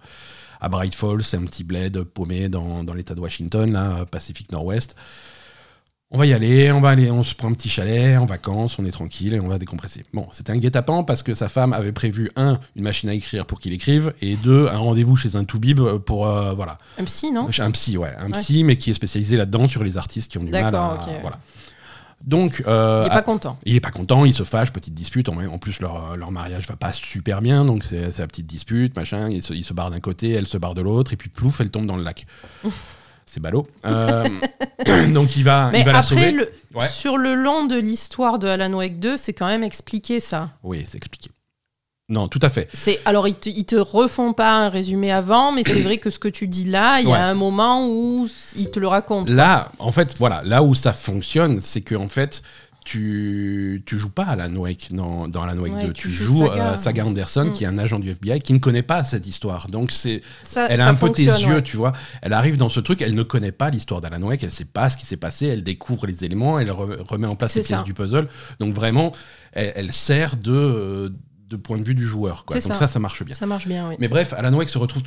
à 0.62 0.68
Bright 0.70 0.94
Falls, 0.96 1.24
c'est 1.24 1.38
un 1.38 1.46
petit 1.46 1.64
bled 1.64 2.04
paumé 2.04 2.50
dans, 2.50 2.84
dans 2.84 2.94
l'état 2.94 3.16
de 3.16 3.20
Washington, 3.22 3.72
là, 3.72 4.06
Pacifique 4.06 4.52
Nord-Ouest. 4.52 4.96
On 6.12 6.18
va 6.18 6.26
y 6.26 6.34
aller, 6.34 6.72
on 6.72 6.82
va 6.82 6.90
aller, 6.90 7.12
on 7.12 7.22
se 7.22 7.36
prend 7.36 7.50
un 7.50 7.54
petit 7.54 7.70
chalet 7.70 8.18
en 8.18 8.26
vacances, 8.26 8.80
on 8.80 8.86
est 8.86 8.92
tranquille 8.92 9.36
et 9.36 9.40
on 9.40 9.48
va 9.48 9.60
décompresser. 9.60 10.04
Bon, 10.12 10.28
c'était 10.32 10.52
un 10.52 10.58
guet-apens 10.58 11.04
parce 11.06 11.22
que 11.22 11.36
sa 11.36 11.48
femme 11.50 11.72
avait 11.72 11.92
prévu 11.92 12.32
un, 12.36 12.60
une 12.76 12.84
machine 12.84 13.10
à 13.10 13.14
écrire 13.14 13.46
pour 13.46 13.60
qu'il 13.60 13.74
écrive, 13.74 14.12
et 14.20 14.36
deux, 14.38 14.68
un 14.68 14.78
rendez-vous 14.80 15.16
chez 15.16 15.36
un 15.36 15.44
toubib 15.46 15.80
pour 16.00 16.28
euh, 16.28 16.54
voilà, 16.54 16.78
Un 16.98 17.04
psy, 17.06 17.32
non? 17.32 17.48
Un 17.60 17.72
psy, 17.72 17.96
ouais, 17.98 18.14
un 18.18 18.32
Ouais. 18.32 18.40
psy, 18.40 18.64
mais 18.64 18.76
qui 18.76 18.90
est 18.90 18.96
spécialisé 18.96 19.38
là-dedans 19.38 19.68
sur 19.68 19.84
les 19.84 19.98
artistes 20.00 20.32
qui 20.32 20.40
ont 20.40 20.44
du 20.44 20.52
mal 20.52 20.66
à, 20.66 20.72
D'accord, 20.72 21.00
ok. 21.00 21.14
voilà. 21.22 21.38
Donc, 22.26 22.64
euh, 22.68 23.04
Il 23.06 23.08
est 23.08 23.16
pas 23.16 23.22
content. 23.22 23.58
il 23.66 23.76
est 23.76 23.80
pas 23.80 23.92
content, 23.92 24.26
il 24.26 24.34
se 24.34 24.44
fâche, 24.44 24.72
petite 24.72 24.94
dispute. 24.94 25.30
En, 25.30 25.38
en 25.46 25.58
plus, 25.58 25.80
leur, 25.80 26.18
leur 26.18 26.32
mariage 26.32 26.68
va 26.68 26.76
pas 26.76 26.92
super 26.92 27.42
bien, 27.42 27.64
donc 27.66 27.84
c'est 27.84 28.18
la 28.20 28.28
petite 28.28 28.46
dispute, 28.48 28.96
machin. 28.96 29.30
Il 29.30 29.42
se, 29.42 29.54
il 29.54 29.64
se 29.64 29.74
barre 29.74 29.90
d'un 29.92 30.00
côté, 30.02 30.32
elle 30.32 30.46
se 30.48 30.58
barre 30.58 30.74
de 30.76 30.82
l'autre, 30.82 31.14
et 31.14 31.16
puis 31.16 31.30
plouf, 31.30 31.62
elle 31.62 31.70
tombe 31.72 31.86
dans 31.86 31.96
le 31.98 32.04
lac. 32.04 32.26
C'est 33.26 33.40
ballot. 33.40 33.68
Euh, 33.86 34.24
donc 35.14 35.36
il 35.38 35.44
va, 35.44 35.70
Mais 35.72 35.80
il 35.80 35.86
va 35.86 35.92
la 35.94 36.00
après, 36.00 36.16
sauver. 36.16 36.32
le- 36.32 36.52
Ouais. 36.76 36.88
sur 36.88 37.18
le 37.18 37.34
long 37.36 37.66
de 37.66 37.76
l'histoire 37.80 38.38
de 38.38 38.48
Alan 38.48 38.72
Wake 38.74 39.00
2, 39.00 39.18
c'est 39.18 39.34
quand 39.34 39.48
même 39.48 39.64
expliqué 39.64 40.20
ça. 40.20 40.50
Oui, 40.62 40.84
c'est 40.86 40.98
expliqué. 40.98 41.30
Non, 42.10 42.28
tout 42.28 42.40
à 42.42 42.50
fait. 42.50 42.68
C'est 42.74 43.00
alors 43.06 43.28
ils 43.28 43.36
te, 43.36 43.50
ils 43.50 43.66
te 43.66 43.76
refont 43.76 44.34
pas 44.34 44.58
un 44.66 44.70
résumé 44.70 45.12
avant, 45.12 45.52
mais 45.52 45.62
c'est 45.64 45.82
vrai 45.82 45.98
que 45.98 46.10
ce 46.10 46.18
que 46.20 46.28
tu 46.28 46.48
dis 46.48 46.66
là, 46.66 47.00
il 47.02 47.08
y 47.08 47.12
Ouais. 47.12 47.18
a 47.18 47.28
un 47.28 47.36
moment 47.36 47.88
où 47.88 48.28
ils 48.58 48.72
te 48.72 48.80
le 48.80 48.88
racontent. 48.88 49.32
Là, 49.32 49.72
en 49.80 49.92
fait, 49.92 50.16
voilà, 50.18 50.42
là 50.44 50.64
où 50.64 50.74
ça 50.76 50.92
fonctionne, 50.92 51.60
c'est 51.60 51.82
que 51.82 51.94
en 51.96 52.08
fait, 52.08 52.42
tu, 52.86 53.84
tu 53.86 54.00
joues 54.00 54.10
pas 54.10 54.24
à 54.24 54.32
Alan 54.32 54.56
Wake 54.56 54.88
dans, 54.92 55.28
dans 55.28 55.44
Alan 55.44 55.60
Wake 55.62 55.74
Ouais, 55.76 55.86
2. 55.88 55.94
tu 55.94 56.02
Tu, 56.04 56.10
joues 56.10 56.28
joues 56.40 56.48
Saga. 56.48 56.72
euh, 56.72 56.76
Saga 56.76 57.06
Anderson, 57.06 57.46
Mm. 57.46 57.54
qui 57.54 57.64
est 57.64 57.68
un 57.68 57.78
agent 57.78 58.00
du 58.00 58.10
FBI 58.10 58.42
qui 58.42 58.54
ne 58.54 58.58
connaît 58.60 58.82
pas 58.82 59.04
cette 59.04 59.28
histoire. 59.28 59.68
Donc 59.68 59.92
c'est 59.92 60.22
elle 60.56 60.82
a 60.82 60.88
un 60.90 60.96
peu 60.96 61.12
tes 61.12 61.24
yeux, 61.26 61.56
ouais. 61.56 61.62
tu 61.62 61.78
vois. 61.78 61.94
Elle 62.24 62.34
arrive 62.34 62.58
dans 62.58 62.70
ce 62.70 62.80
truc, 62.80 63.02
elle 63.04 63.14
ne 63.14 63.22
connaît 63.24 63.52
pas 63.52 63.70
l'histoire 63.70 64.02
d'Alan 64.02 64.22
Wake, 64.24 64.44
elle 64.44 64.52
sait 64.52 64.66
pas 64.66 64.90
ce 64.90 64.98
qui 64.98 65.06
s'est 65.06 65.18
passé, 65.18 65.46
elle 65.48 65.64
découvre 65.64 66.08
les 66.08 66.26
éléments, 66.26 66.58
elle 66.60 66.70
re- 66.70 67.00
remet 67.08 67.28
en 67.28 67.36
place 67.36 67.54
les 67.56 67.62
pièces 67.62 67.84
du 67.84 67.94
puzzle. 67.94 68.28
Donc 68.60 68.74
vraiment, 68.74 69.12
elle, 69.54 69.74
elle 69.76 69.92
sert 69.94 70.38
de, 70.38 71.14
de 71.50 71.56
point 71.58 71.78
de 71.78 71.84
vue 71.84 71.96
du 71.96 72.06
joueur. 72.06 72.46
quoi. 72.46 72.56
Donc 72.58 72.64
ça. 72.64 72.76
ça, 72.76 72.88
ça 72.88 73.00
marche 73.00 73.24
bien. 73.24 73.34
Ça 73.36 73.46
marche 73.46 73.68
bien, 73.68 73.90
oui. 73.90 73.96
Mais 74.00 74.08
bref, 74.08 74.34
Alan 74.38 74.54
Wake 74.56 74.70
se 74.70 74.78
retrouve 74.78 75.04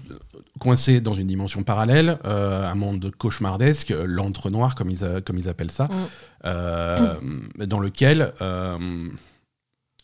coincé 0.58 1.00
dans 1.00 1.14
une 1.14 1.26
dimension 1.26 1.62
parallèle, 1.62 2.18
euh, 2.25 2.70
un 2.70 2.75
monde 2.75 3.11
cauchemardesque, 3.16 3.90
euh, 3.92 4.04
l'entre-noir 4.06 4.75
comme 4.75 4.90
ils, 4.90 5.04
a- 5.04 5.20
comme 5.20 5.38
ils 5.38 5.49
appellent 5.49 5.70
ça, 5.70 5.84
Mm. 5.84 6.06
euh, 6.46 7.14
dans 7.66 7.78
lequel, 7.80 8.32
euh, 8.40 9.08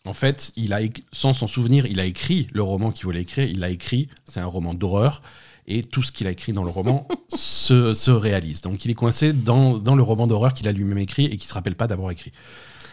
en 0.05 0.13
fait, 0.13 0.53
il 0.57 0.73
a, 0.73 0.79
sans 1.13 1.33
s'en 1.33 1.47
souvenir, 1.47 1.87
il 1.87 2.01
a 2.01 2.05
écrit 2.05 2.49
le 2.53 2.63
roman 2.63 2.93
qu'il 2.93 3.05
voulait 3.05 3.23
écrire, 3.23 3.47
il 3.49 3.59
l'a 3.61 3.69
écrit, 3.71 4.09
c'est 4.25 4.41
un 4.41 4.47
roman 4.47 4.75
d'horreur, 4.75 5.23
et 5.67 5.83
tout 5.83 6.03
ce 6.03 6.13
qu'il 6.13 6.27
a 6.27 6.31
écrit 6.31 6.53
dans 6.55 6.65
le 6.65 6.71
roman 6.71 7.07
se, 7.29 7.93
se 7.93 8.11
réalise. 8.11 8.63
Donc 8.63 8.85
il 8.87 8.91
est 8.91 8.95
coincé 8.95 9.33
dans, 9.35 9.77
dans 9.79 9.95
le 9.95 10.03
roman 10.03 10.27
d'horreur 10.27 10.55
qu'il 10.55 10.67
a 10.67 10.73
lui-même 10.73 10.99
écrit 10.99 11.27
et 11.27 11.37
qui 11.37 11.47
ne 11.47 11.49
se 11.51 11.55
rappelle 11.55 11.75
pas 11.75 11.87
d'avoir 11.87 12.11
écrit. 12.11 12.33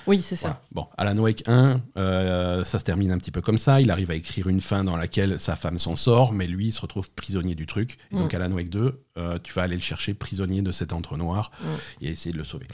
Oui, 0.08 0.22
c'est 0.22 0.36
ça. 0.36 0.48
Voilà. 0.48 0.62
Bon, 0.72 0.88
Alan 0.98 1.18
Wake 1.18 1.44
1, 1.48 1.82
euh, 1.98 2.64
ça 2.64 2.80
se 2.80 2.84
termine 2.84 3.12
un 3.12 3.18
petit 3.18 3.32
peu 3.32 3.42
comme 3.42 3.58
ça. 3.58 3.82
Il 3.82 3.90
arrive 3.92 4.12
à 4.12 4.16
écrire 4.16 4.48
une 4.48 4.62
fin 4.62 4.84
dans 4.84 4.98
laquelle 4.98 5.40
sa 5.40 5.56
femme 5.56 5.78
s'en 5.80 5.96
sort, 5.96 6.32
mais 6.34 6.48
lui 6.48 6.68
il 6.68 6.72
se 6.72 6.82
retrouve 6.82 7.10
prisonnier 7.12 7.56
du 7.56 7.66
truc. 7.66 7.98
Et 8.12 8.16
donc 8.16 8.34
Mm. 8.34 8.36
Alan 8.36 8.52
Wake 8.52 8.70
2, 8.70 9.02
euh, 9.18 9.40
tu 9.42 9.54
vas 9.54 9.64
aller 9.64 9.76
le 9.76 9.82
chercher 9.82 10.14
prisonnier 10.14 10.62
de 10.62 10.72
cet 10.72 10.94
entonnoir 10.94 11.52
Mm. 11.62 11.66
et 12.06 12.10
essayer 12.10 12.34
de 12.34 12.38
le 12.38 12.44
sauver. 12.44 12.68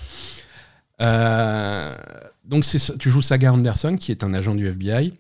Euh, 1.01 1.95
donc 2.45 2.65
tu 3.00 3.09
joues 3.09 3.21
Saga 3.21 3.51
Anderson, 3.53 3.97
qui 4.00 4.11
est 4.11 4.23
un 4.23 4.33
agent 4.33 4.55
du 4.55 4.67
FBI. 4.67 5.13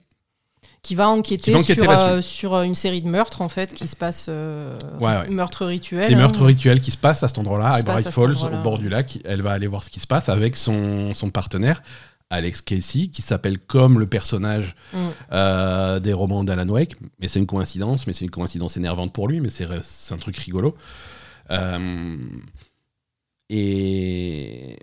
Qui 0.83 0.95
va 0.95 1.09
enquêter, 1.09 1.43
Qui 1.43 1.51
va 1.51 1.59
enquêter 1.59 1.81
sur, 1.81 1.91
euh, 1.91 2.21
sur 2.21 2.53
euh, 2.55 2.63
une 2.63 2.73
série 2.73 3.01
de 3.03 3.07
meurtres, 3.07 3.41
en 3.41 3.49
fait, 3.49 3.73
qui 3.73 3.87
se 3.87 3.95
passe. 3.95 4.25
euh, 4.29 4.75
Ouais, 4.99 5.15
ouais. 5.15 5.29
Meurtres 5.29 5.65
rituels. 5.65 6.07
Des 6.09 6.15
hein. 6.15 6.17
meurtres 6.17 6.43
rituels 6.43 6.81
qui 6.81 6.89
se 6.89 6.97
passent 6.97 7.21
à 7.21 7.27
cet 7.27 7.37
endroit-là, 7.37 7.69
à 7.69 7.81
Bright 7.83 8.09
Falls, 8.09 8.35
au 8.51 8.63
bord 8.63 8.79
du 8.79 8.89
lac. 8.89 9.19
Elle 9.23 9.41
va 9.43 9.51
aller 9.51 9.67
voir 9.67 9.83
ce 9.83 9.91
qui 9.91 9.99
se 9.99 10.07
passe 10.07 10.27
avec 10.27 10.55
son, 10.55 11.13
son 11.13 11.29
partenaire, 11.29 11.83
Alex 12.31 12.61
Casey, 12.61 13.07
qui 13.09 13.21
s'appelle 13.21 13.59
comme 13.59 13.99
le 13.99 14.07
personnage 14.07 14.75
Mm. 14.93 14.97
euh, 15.33 15.99
des 15.99 16.13
romans 16.13 16.43
d'Alan 16.43 16.67
Wake. 16.67 16.95
Mais 17.19 17.27
c'est 17.27 17.37
une 17.39 17.45
coïncidence, 17.45 18.07
mais 18.07 18.13
c'est 18.13 18.25
une 18.25 18.31
coïncidence 18.31 18.75
énervante 18.75 19.13
pour 19.13 19.27
lui, 19.27 19.39
mais 19.39 19.49
c'est 19.49 19.67
c'est 19.83 20.13
un 20.15 20.17
truc 20.17 20.35
rigolo. 20.37 20.75
Et. 23.49 24.77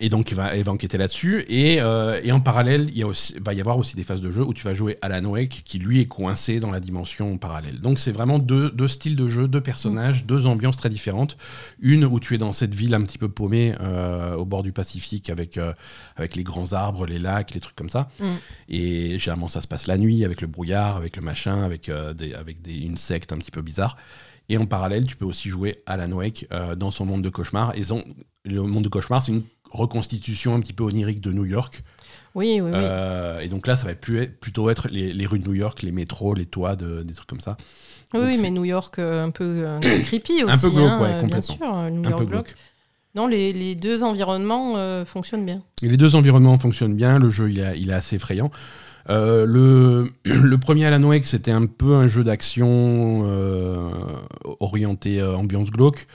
Et 0.00 0.10
donc, 0.10 0.30
il 0.30 0.36
va, 0.36 0.56
il 0.56 0.62
va 0.62 0.70
enquêter 0.70 0.96
là-dessus. 0.96 1.44
Et, 1.48 1.80
euh, 1.80 2.20
et 2.22 2.30
en 2.30 2.38
parallèle, 2.38 2.86
il 2.90 2.96
y 2.98 3.02
a 3.02 3.06
aussi, 3.08 3.34
va 3.40 3.52
y 3.52 3.60
avoir 3.60 3.78
aussi 3.78 3.96
des 3.96 4.04
phases 4.04 4.20
de 4.20 4.30
jeu 4.30 4.44
où 4.44 4.54
tu 4.54 4.62
vas 4.62 4.72
jouer 4.72 4.96
Alan 5.02 5.24
Wake, 5.24 5.62
qui 5.64 5.80
lui 5.80 6.00
est 6.00 6.06
coincé 6.06 6.60
dans 6.60 6.70
la 6.70 6.78
dimension 6.78 7.36
parallèle. 7.36 7.80
Donc, 7.80 7.98
c'est 7.98 8.12
vraiment 8.12 8.38
deux, 8.38 8.70
deux 8.70 8.86
styles 8.86 9.16
de 9.16 9.26
jeu, 9.26 9.48
deux 9.48 9.60
personnages, 9.60 10.24
deux 10.24 10.46
ambiances 10.46 10.76
très 10.76 10.88
différentes. 10.88 11.36
Une 11.80 12.04
où 12.04 12.20
tu 12.20 12.36
es 12.36 12.38
dans 12.38 12.52
cette 12.52 12.76
ville 12.76 12.94
un 12.94 13.02
petit 13.02 13.18
peu 13.18 13.28
paumée 13.28 13.74
euh, 13.80 14.36
au 14.36 14.44
bord 14.44 14.62
du 14.62 14.70
Pacifique 14.70 15.30
avec, 15.30 15.58
euh, 15.58 15.72
avec 16.14 16.36
les 16.36 16.44
grands 16.44 16.74
arbres, 16.74 17.04
les 17.04 17.18
lacs, 17.18 17.52
les 17.52 17.60
trucs 17.60 17.74
comme 17.74 17.90
ça. 17.90 18.08
Mm. 18.20 18.26
Et 18.68 19.18
généralement, 19.18 19.48
ça 19.48 19.60
se 19.62 19.66
passe 19.66 19.88
la 19.88 19.98
nuit 19.98 20.24
avec 20.24 20.42
le 20.42 20.46
brouillard, 20.46 20.96
avec 20.96 21.16
le 21.16 21.22
machin, 21.22 21.64
avec, 21.64 21.90
des, 22.16 22.34
avec 22.34 22.62
des, 22.62 22.76
une 22.78 22.98
secte 22.98 23.32
un 23.32 23.38
petit 23.38 23.50
peu 23.50 23.62
bizarre. 23.62 23.96
Et 24.48 24.56
en 24.58 24.64
parallèle, 24.64 25.06
tu 25.06 25.16
peux 25.16 25.26
aussi 25.26 25.48
jouer 25.48 25.76
Alan 25.86 26.12
Wake 26.12 26.46
dans 26.76 26.90
son 26.92 27.04
monde 27.04 27.22
de 27.22 27.28
cauchemar. 27.28 27.76
Et 27.76 27.84
son- 27.84 28.04
le 28.46 28.62
monde 28.62 28.84
de 28.84 28.88
cauchemar, 28.88 29.20
c'est 29.20 29.32
une 29.32 29.42
reconstitution 29.70 30.54
un 30.54 30.60
petit 30.60 30.72
peu 30.72 30.84
onirique 30.84 31.20
de 31.20 31.32
New 31.32 31.44
York. 31.44 31.82
Oui, 32.34 32.60
oui, 32.60 32.70
oui. 32.70 32.70
Euh, 32.74 33.40
et 33.40 33.48
donc 33.48 33.66
là, 33.66 33.74
ça 33.74 33.86
va 33.86 33.94
plus 33.94 34.20
être- 34.20 34.38
plutôt 34.38 34.70
être 34.70 34.86
les, 34.90 35.12
les 35.12 35.26
rues 35.26 35.38
de 35.38 35.48
New 35.48 35.54
York, 35.54 35.82
les 35.82 35.92
métros, 35.92 36.34
les 36.34 36.46
toits, 36.46 36.76
de- 36.76 37.02
des 37.02 37.14
trucs 37.14 37.28
comme 37.28 37.40
ça. 37.40 37.56
oui, 38.14 38.20
donc 38.20 38.28
oui, 38.28 38.36
c'est- 38.36 38.42
mais 38.42 38.50
New 38.50 38.64
York, 38.64 38.98
euh, 38.98 39.24
un 39.24 39.30
peu 39.30 39.62
euh, 39.66 39.80
creepy 40.02 40.32
aussi. 40.44 40.52
Un 40.52 40.58
peu 40.58 40.70
glauque, 40.70 40.90
hein, 40.90 41.00
ouais, 41.00 41.12
euh, 41.14 41.22
Bien 41.26 41.42
sûr, 41.42 41.56
euh, 41.62 41.90
New 41.90 42.06
un 42.06 42.10
York 42.10 42.24
glauque. 42.26 42.54
Non, 43.14 43.26
les, 43.26 43.52
les 43.52 43.74
deux 43.74 44.02
environnements 44.04 44.74
euh, 44.76 45.04
fonctionnent 45.04 45.46
bien. 45.46 45.62
Et 45.82 45.88
les 45.88 45.96
deux 45.96 46.14
environnements 46.14 46.58
fonctionnent 46.58 46.94
bien, 46.94 47.18
le 47.18 47.30
jeu 47.30 47.50
il 47.50 47.58
est, 47.60 47.78
il 47.80 47.90
est 47.90 47.94
assez 47.94 48.16
effrayant. 48.16 48.50
Euh, 49.10 49.46
le, 49.46 50.12
le 50.24 50.58
premier 50.58 50.84
Alan 50.84 51.02
Wake, 51.02 51.24
c'était 51.24 51.50
un 51.50 51.64
peu 51.66 51.94
un 51.94 52.06
jeu 52.06 52.22
d'action 52.22 53.22
euh, 53.26 53.90
orienté 54.60 55.20
euh, 55.20 55.34
ambiance 55.36 55.70
glauque. 55.70 56.06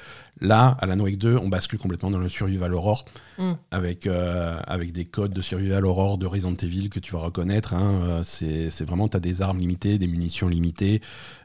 Là, 0.43 0.75
Alan 0.81 0.99
Wake 0.99 1.17
2, 1.17 1.37
on 1.37 1.47
bascule 1.47 1.79
complètement 1.79 2.11
dans 2.11 2.17
le 2.19 2.27
survival 2.29 2.73
horror 2.73 3.05
Mm. 3.39 3.53
avec, 3.71 4.05
euh, 4.05 4.59
avec 4.67 4.91
des 4.91 5.05
codes 5.05 5.33
de 5.33 5.41
survival 5.41 5.85
horror 5.85 6.17
de 6.19 6.27
Resident 6.27 6.53
Evil 6.61 6.89
que 6.89 6.99
tu 6.99 7.13
vas 7.13 7.19
reconnaître. 7.19 7.73
hein. 7.73 8.01
Euh, 8.03 8.21
C'est 8.23 8.83
vraiment, 8.85 9.07
tu 9.07 9.17
as 9.17 9.19
des 9.19 9.41
armes 9.41 9.57
limitées, 9.59 9.97
des 9.97 10.07
munitions 10.07 10.47
limitées. 10.49 11.01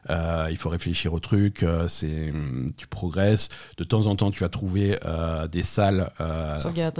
Euh, 0.09 0.47
il 0.51 0.57
faut 0.57 0.69
réfléchir 0.69 1.13
au 1.13 1.19
truc. 1.19 1.65
c'est- 1.87 2.33
tu 2.77 2.87
progresses. 2.87 3.49
De 3.77 3.83
temps 3.83 4.05
en 4.05 4.15
temps, 4.15 4.29
tu 4.31 4.41
vas 4.41 4.49
trouver 4.49 4.99
euh, 5.05 5.47
des 5.47 5.63
salles. 5.63 6.11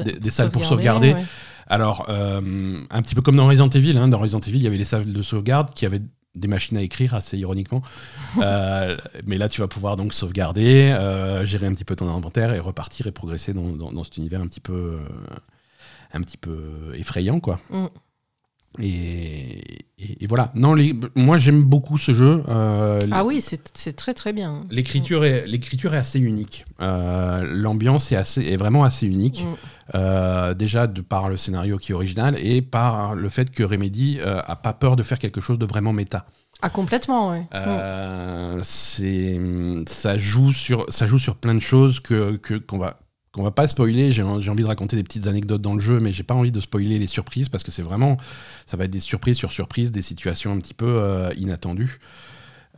des- 0.04 0.14
des 0.14 0.30
salles 0.32 0.50
pour 0.52 0.62
sauvegarder, 0.70 1.14
ouais. 1.14 1.26
alors, 1.68 2.10
un 2.10 3.02
petit 3.02 3.14
peu 3.16 3.22
comme 3.22 3.36
dans 3.36 3.48
Resident 3.48 3.70
Evil, 3.70 3.98
hein, 3.98 4.08
dans 4.08 4.18
Resident 4.20 4.40
Evil, 4.40 4.58
il 4.58 4.64
y 4.64 4.68
avait 4.68 4.78
les 4.78 4.86
salles 4.86 5.12
de 5.12 5.22
sauvegarde 5.22 5.74
qui 5.76 5.86
avaient 5.86 6.02
des 6.40 6.48
machines 6.48 6.78
à 6.78 6.82
écrire, 6.82 7.14
assez 7.14 7.38
ironiquement. 7.38 7.82
Euh, 8.42 8.98
mais 9.26 9.38
là, 9.38 9.50
tu 9.50 9.62
vas 9.62 9.68
pouvoir 9.68 9.96
donc 9.96 10.14
sauvegarder, 10.14 10.92
euh, 10.92 11.46
gérer 11.46 11.68
un 11.68 11.74
petit 11.74 11.86
peu 11.86 11.96
ton 11.96 12.08
inventaire 12.10 12.54
et 12.54 12.60
repartir 12.60 13.08
et 13.08 13.12
progresser 13.12 13.54
dans, 13.54 13.70
dans- 13.92 14.04
cet 14.04 14.18
univers 14.18 14.42
un 14.42 14.48
petit 14.48 14.60
peu, 14.62 14.74
euh, 14.74 15.00
un 16.14 16.22
petit 16.22 16.38
peu 16.38 16.94
effrayant, 16.96 17.40
quoi. 17.40 17.60
Mm. 17.70 17.86
Et, 18.78 19.60
et- 19.98 20.24
et 20.24 20.28
voilà. 20.28 20.52
Non, 20.56 20.74
les- 20.74 20.96
moi, 21.16 21.38
j'aime 21.38 21.64
beaucoup 21.64 21.98
ce 21.98 22.14
jeu. 22.14 22.44
Euh, 22.48 23.00
Ah 23.12 23.26
oui, 23.26 23.42
c'est 23.42 23.72
c'est 23.76 23.94
très 23.96 24.14
très 24.14 24.32
bien. 24.32 24.66
L'écriture 24.70 25.26
est, 25.26 25.46
l'écriture 25.48 25.94
est 25.96 25.98
assez 25.98 26.20
unique. 26.20 26.66
Euh, 26.82 27.44
L'ambiance 27.46 28.12
est, 28.12 28.16
assez, 28.16 28.42
est 28.46 28.58
vraiment 28.58 28.84
assez 28.84 29.08
unique. 29.08 29.44
Mm. 29.44 29.56
Euh, 29.96 30.54
déjà 30.54 30.86
de 30.88 31.02
par 31.02 31.30
le 31.30 31.36
scénario 31.38 31.78
qui 31.78 31.92
est 31.92 31.96
original 31.96 32.38
et 32.40 32.62
par 32.62 33.16
le 33.16 33.28
fait 33.28 33.50
que 33.50 33.64
Remedy 33.64 34.20
euh, 34.22 34.40
a 34.46 34.56
pas 34.56 34.72
peur 34.74 34.96
de 34.96 35.02
faire 35.04 35.18
quelque 35.18 35.42
chose 35.42 35.58
de 35.58 35.66
vraiment 35.66 35.92
méta. 35.94 36.26
Ah, 36.62 36.70
complètement, 36.70 37.32
ouais. 37.32 37.48
Mm. 37.54 38.60
C'est 38.64 39.40
ça 39.88 40.18
joue 40.18 40.54
sur 40.54 40.86
ça 40.90 41.06
joue 41.08 41.18
sur 41.20 41.36
plein 41.36 41.56
de 41.56 41.60
choses 41.60 42.00
que 42.00 42.36
que- 42.38 42.54
qu'on 42.56 42.78
va 42.78 43.00
qu'on 43.32 43.44
va 43.44 43.52
pas 43.52 43.68
spoiler. 43.68 44.12
J'ai 44.12 44.24
envie 44.24 44.64
de 44.64 44.68
raconter 44.68 44.96
des 44.96 45.04
petites 45.04 45.28
anecdotes 45.28 45.62
dans 45.62 45.74
le 45.74 45.80
jeu, 45.80 46.00
mais 46.00 46.12
j'ai 46.12 46.24
pas 46.24 46.34
envie 46.34 46.52
de 46.52 46.60
spoiler 46.60 46.98
les 47.00 47.08
surprises 47.08 47.50
parce 47.50 47.64
que 47.64 47.72
c'est 47.72 47.84
vraiment 47.84 48.18
ça 48.66 48.78
va 48.78 48.86
être 48.86 48.92
des 48.92 49.00
surprises 49.00 49.38
sur 49.38 49.52
surprises, 49.52 49.92
des 49.92 50.02
situations 50.02 50.52
un 50.52 50.60
petit 50.60 50.74
peu 50.74 50.88
euh, 50.88 51.32
inattendues. 51.38 52.00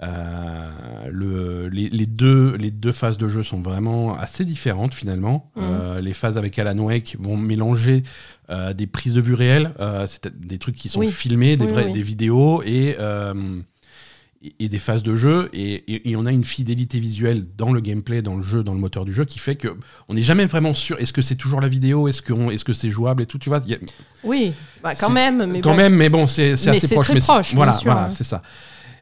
Euh, 0.04 0.70
le, 1.12 1.68
les, 1.70 1.88
les 1.90 2.06
deux, 2.08 2.56
les 2.58 2.72
deux 2.72 2.92
phases 2.92 3.20
de 3.20 3.28
jeu 3.28 3.44
sont 3.44 3.62
vraiment 3.62 4.18
assez 4.18 4.46
différentes 4.46 4.94
finalement. 4.96 5.52
Mhm. 5.56 5.64
Euh, 5.64 6.02
les 6.02 6.14
phases 6.14 6.38
avec 6.40 6.58
Alan 6.58 6.78
Wake 6.80 7.18
vont 7.20 7.38
mélanger 7.38 8.04
des 8.76 8.86
prises 8.88 9.14
de 9.14 9.22
vue 9.22 9.34
réelles, 9.34 9.72
des 10.36 10.58
trucs 10.58 10.76
qui 10.76 10.90
sont 10.90 11.00
Oui. 11.00 11.08
filmés, 11.10 11.56
des, 11.56 11.64
Oui, 11.66 11.72
vrais, 11.72 11.86
oui. 11.86 11.92
des 11.94 12.02
vidéos 12.02 12.62
et, 12.66 12.98
et, 14.60 14.70
des 14.70 14.80
phases 14.80 15.04
de 15.04 15.14
jeu. 15.16 15.50
Et, 15.54 15.74
et- 15.94 16.10
et 16.12 16.16
on 16.16 16.26
a 16.26 16.32
une 16.32 16.44
fidélité 16.44 17.00
visuelle 17.00 17.46
dans 17.58 17.72
le 17.72 17.80
gameplay, 17.82 18.22
dans 18.22 18.36
le 18.36 18.42
jeu, 18.42 18.64
dans 18.64 18.74
le 18.74 18.80
moteur 18.80 19.06
du 19.06 19.14
jeu 19.14 19.26
qui 19.26 19.40
fait 19.40 19.56
que 19.56 19.70
on 20.10 20.14
n'est 20.16 20.24
jamais 20.24 20.46
vraiment 20.46 20.74
sûr 20.74 21.00
est-ce 21.00 21.14
que 21.14 21.22
c'est 21.22 21.36
toujours 21.36 21.62
la 21.62 21.68
vidéo, 21.68 22.08
est-ce 22.08 22.22
que 22.22 22.52
est-ce 22.52 22.66
que 22.66 22.74
c'est 22.74 22.90
jouable 22.90 23.24
et 23.24 23.26
tout. 23.26 23.38
Tu 23.38 23.50
vois, 23.50 23.60
a- 23.60 23.62
Oui, 24.24 24.54
bah, 24.84 24.96
quand 24.96 25.10
même. 25.12 25.46
Mais 25.52 25.62
quand 25.62 25.72
bon. 25.72 25.78
même, 25.78 25.96
mais 25.96 26.10
bon, 26.10 26.26
c'est 26.28 26.54
assez 26.54 26.74
c'est 26.88 26.96
proche. 26.96 27.06
très 27.08 27.14
mais 27.16 27.20
proche, 27.22 27.54
voilà, 27.56 27.74
sûr, 27.74 27.92
voilà, 27.92 28.08
hein. 28.08 28.10
c'est 28.10 28.24
ça. 28.24 28.42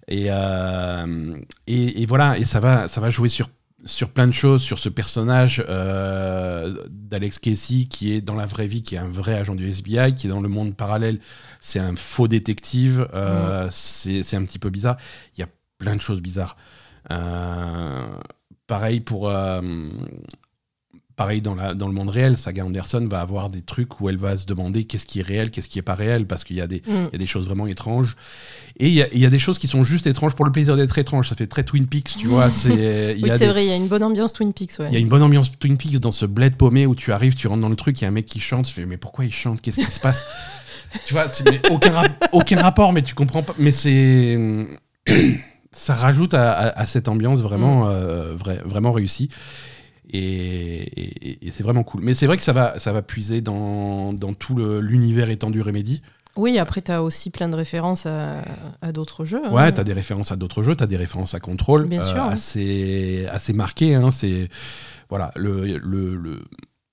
Et, 0.08 0.26
euh, 0.30 1.38
et, 1.68 2.02
et 2.02 2.06
voilà, 2.08 2.38
et 2.38 2.44
ça 2.44 2.60
va, 2.60 2.88
ça 2.88 3.00
va 3.00 3.10
jouer 3.12 3.30
sur 3.30 3.48
sur 3.86 4.10
plein 4.10 4.28
de 4.28 4.34
choses, 4.34 4.62
sur 4.62 4.80
ce 4.80 4.90
personnage 4.90 5.64
euh, 5.68 6.86
d'Alex 6.90 7.40
Casey 7.40 7.86
qui 7.90 8.14
est 8.14 8.22
dans 8.22 8.36
la 8.36 8.46
vraie 8.46 8.68
vie, 8.68 8.82
qui 8.82 8.96
est 8.96 9.00
un 9.00 9.10
vrai 9.10 9.36
agent 9.36 9.56
du 9.56 9.70
FBI, 9.70 10.16
qui 10.16 10.28
est 10.28 10.30
dans 10.30 10.42
le 10.42 10.50
monde 10.50 10.76
parallèle, 10.76 11.20
c'est 11.60 11.80
un 11.80 11.96
faux 11.96 12.28
détective, 12.28 13.08
euh, 13.14 13.68
c'est 13.72 14.24
c'est 14.24 14.36
un 14.36 14.44
petit 14.44 14.60
peu 14.60 14.70
bizarre. 14.70 14.98
Il 15.38 15.42
y 15.42 15.44
a 15.44 15.48
plein 15.78 15.96
de 15.96 16.02
choses 16.02 16.22
bizarres. 16.22 16.58
Euh, 17.12 18.08
pareil 18.68 19.00
pour. 19.00 19.32
Pareil 21.20 21.42
dans, 21.42 21.54
la, 21.54 21.74
dans 21.74 21.88
le 21.88 21.94
monde 21.94 22.10
réel, 22.10 22.38
Saga 22.38 22.64
Anderson 22.64 23.06
va 23.12 23.20
avoir 23.20 23.50
des 23.50 23.62
trucs 23.62 24.00
où 24.00 24.08
elle 24.10 24.16
va 24.18 24.38
se 24.38 24.46
demander 24.46 24.86
qu'est-ce 24.86 25.06
qui 25.06 25.20
est 25.20 25.24
réel, 25.24 25.52
qu'est-ce 25.52 25.68
qui 25.68 25.78
est 25.78 25.82
pas 25.84 25.94
réel, 25.94 26.26
parce 26.26 26.46
qu'il 26.46 26.56
y, 26.56 26.62
a 26.62 26.68
des- 26.68 26.78
Mm. 26.88 26.92
il 26.92 27.10
y 27.12 27.16
a 27.16 27.18
des 27.18 27.26
choses 27.28 27.46
vraiment 27.46 27.68
étranges. 27.68 28.16
Et 28.80 28.88
il 28.88 28.94
y, 28.94 29.02
a, 29.02 29.08
il 29.12 29.20
y 29.20 29.26
a 29.26 29.30
des 29.30 29.38
choses 29.40 29.60
qui 29.60 29.68
sont 29.68 29.84
juste 29.84 30.08
étranges 30.08 30.34
pour 30.34 30.46
le 30.46 30.52
plaisir 30.54 30.78
d'être 30.78 30.98
étrange. 30.98 31.28
Ça 31.28 31.36
fait 31.36 31.48
très 31.48 31.64
Twin 31.66 31.86
Peaks, 31.88 32.16
tu 32.18 32.28
vois. 32.28 32.50
C'est, 32.50 32.70
Oui, 33.22 33.30
c'est 33.30 33.40
des- 33.40 33.48
vrai, 33.48 33.66
il 33.66 33.70
y 33.70 33.72
a 33.74 33.76
une 33.76 33.88
bonne 33.90 34.04
ambiance 34.04 34.32
Twin 34.32 34.54
Peaks, 34.54 34.80
ouais. 34.80 34.88
il 34.90 34.94
y 34.94 34.96
a 34.96 35.00
une 35.00 35.10
bonne 35.10 35.22
ambiance 35.22 35.52
Twin 35.60 35.78
Peaks 35.78 36.00
dans 36.00 36.14
ce 36.14 36.26
bled 36.26 36.56
paumé 36.56 36.86
où 36.86 36.96
tu 36.96 37.12
arrives, 37.12 37.36
tu 37.36 37.48
rentres 37.48 37.62
dans 37.62 37.68
le 37.70 37.76
truc, 37.76 38.00
il 38.00 38.04
y 38.04 38.06
a 38.06 38.08
un 38.08 38.12
mec 38.12 38.26
qui 38.26 38.40
chante, 38.40 38.66
tu 38.66 38.74
fais 38.74 38.86
mais 38.86 38.96
pourquoi 38.98 39.26
il 39.26 39.34
chante? 39.34 39.60
Qu'est-ce 39.62 39.82
qui 39.82 39.92
se 39.92 40.00
passe? 40.00 40.26
Tu 41.06 41.14
vois, 41.14 41.28
mais 41.46 41.62
aucun, 41.70 41.92
rap- 41.92 42.30
aucun 42.32 42.60
rapport, 42.62 42.94
mais 42.94 43.04
tu 43.04 43.14
comprends 43.14 43.44
pas. 43.44 43.54
Mais 43.60 43.72
c'est. 43.72 44.40
Ça 45.72 45.94
rajoute 45.94 46.34
à, 46.34 46.52
à- 46.52 46.80
à 46.80 46.86
cette 46.88 47.08
ambiance 47.08 47.42
vraiment, 47.42 47.86
Mm. 47.86 47.90
euh, 47.92 48.34
vrai- 48.36 48.62
vraiment 48.66 48.92
réussie. 48.92 49.30
Et, 50.12 50.82
et- 50.82 51.48
et 51.48 51.52
c'est 51.52 51.64
vraiment 51.64 51.84
cool. 51.84 52.02
Mais 52.04 52.14
c'est 52.14 52.26
vrai 52.28 52.38
que 52.38 52.44
ça 52.44 52.54
va, 52.54 52.80
ça 52.80 52.92
va 52.94 53.02
puiser 53.02 53.42
dans, 53.42 54.14
dans 54.14 54.34
tout 54.34 54.56
l'univers 54.82 55.30
étendu 55.30 55.62
Remedy. 55.62 56.02
Oui, 56.38 56.58
après, 56.58 56.82
tu 56.82 56.92
as 56.92 57.04
aussi 57.04 57.32
plein 57.32 57.50
de 57.50 57.56
références 57.56 58.06
à, 58.06 58.42
à 58.82 58.92
d'autres 58.92 59.26
jeux. 59.26 59.42
hein. 59.46 59.52
Ouais, 59.52 59.72
t'as 59.72 59.84
des 59.84 59.94
références 59.94 60.32
à 60.32 60.36
d'autres 60.36 60.64
jeux, 60.64 60.76
t'as 60.76 60.88
des 60.88 60.96
références 60.98 61.34
à 61.34 61.40
Control, 61.40 61.88
Bien 61.88 62.04
sûr, 62.04 62.16
ouais. 62.26 62.34
assez, 62.34 63.26
assez 63.32 63.52
marquées. 63.54 63.96
Hein, 63.96 64.10
c'est 64.12 64.48
voilà 65.10 65.32
le, 65.36 65.66
le, 65.78 66.16
le, 66.16 66.42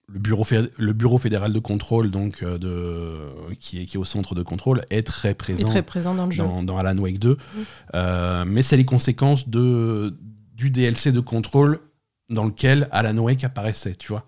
le 0.09 0.19
bureau 0.19 0.45
le 0.79 0.93
bureau 0.95 1.19
fédéral 1.19 1.53
de 1.53 1.59
contrôle 1.59 2.11
donc 2.11 2.43
euh, 2.43 2.57
de 2.59 3.55
qui 3.61 3.83
est 3.83 3.87
qui 3.87 3.97
est 3.97 4.01
au 4.01 4.05
centre 4.05 4.35
de 4.35 4.43
contrôle 4.43 4.83
est 4.89 5.07
très 5.07 5.31
est 5.31 5.35
présent 5.35 5.67
très 5.69 5.83
présent 5.83 6.15
dans 6.15 6.25
le 6.27 6.33
jeu. 6.33 6.43
dans, 6.43 6.63
dans 6.63 6.79
Alan 6.79 6.97
Wake 6.97 7.19
2, 7.19 7.37
Euh, 7.95 8.45
mais 8.47 8.63
c'est 8.63 8.77
les 8.79 8.85
conséquences 8.87 9.49
de 9.49 10.17
du 10.55 10.71
DLC 10.71 11.13
de 11.13 11.21
contrôle 11.21 11.81
dans 12.29 12.45
lequel 12.45 12.89
Alan 12.93 13.17
Wake 13.19 13.45
apparaissait, 13.45 13.95
tu 13.95 14.09
vois. 14.09 14.25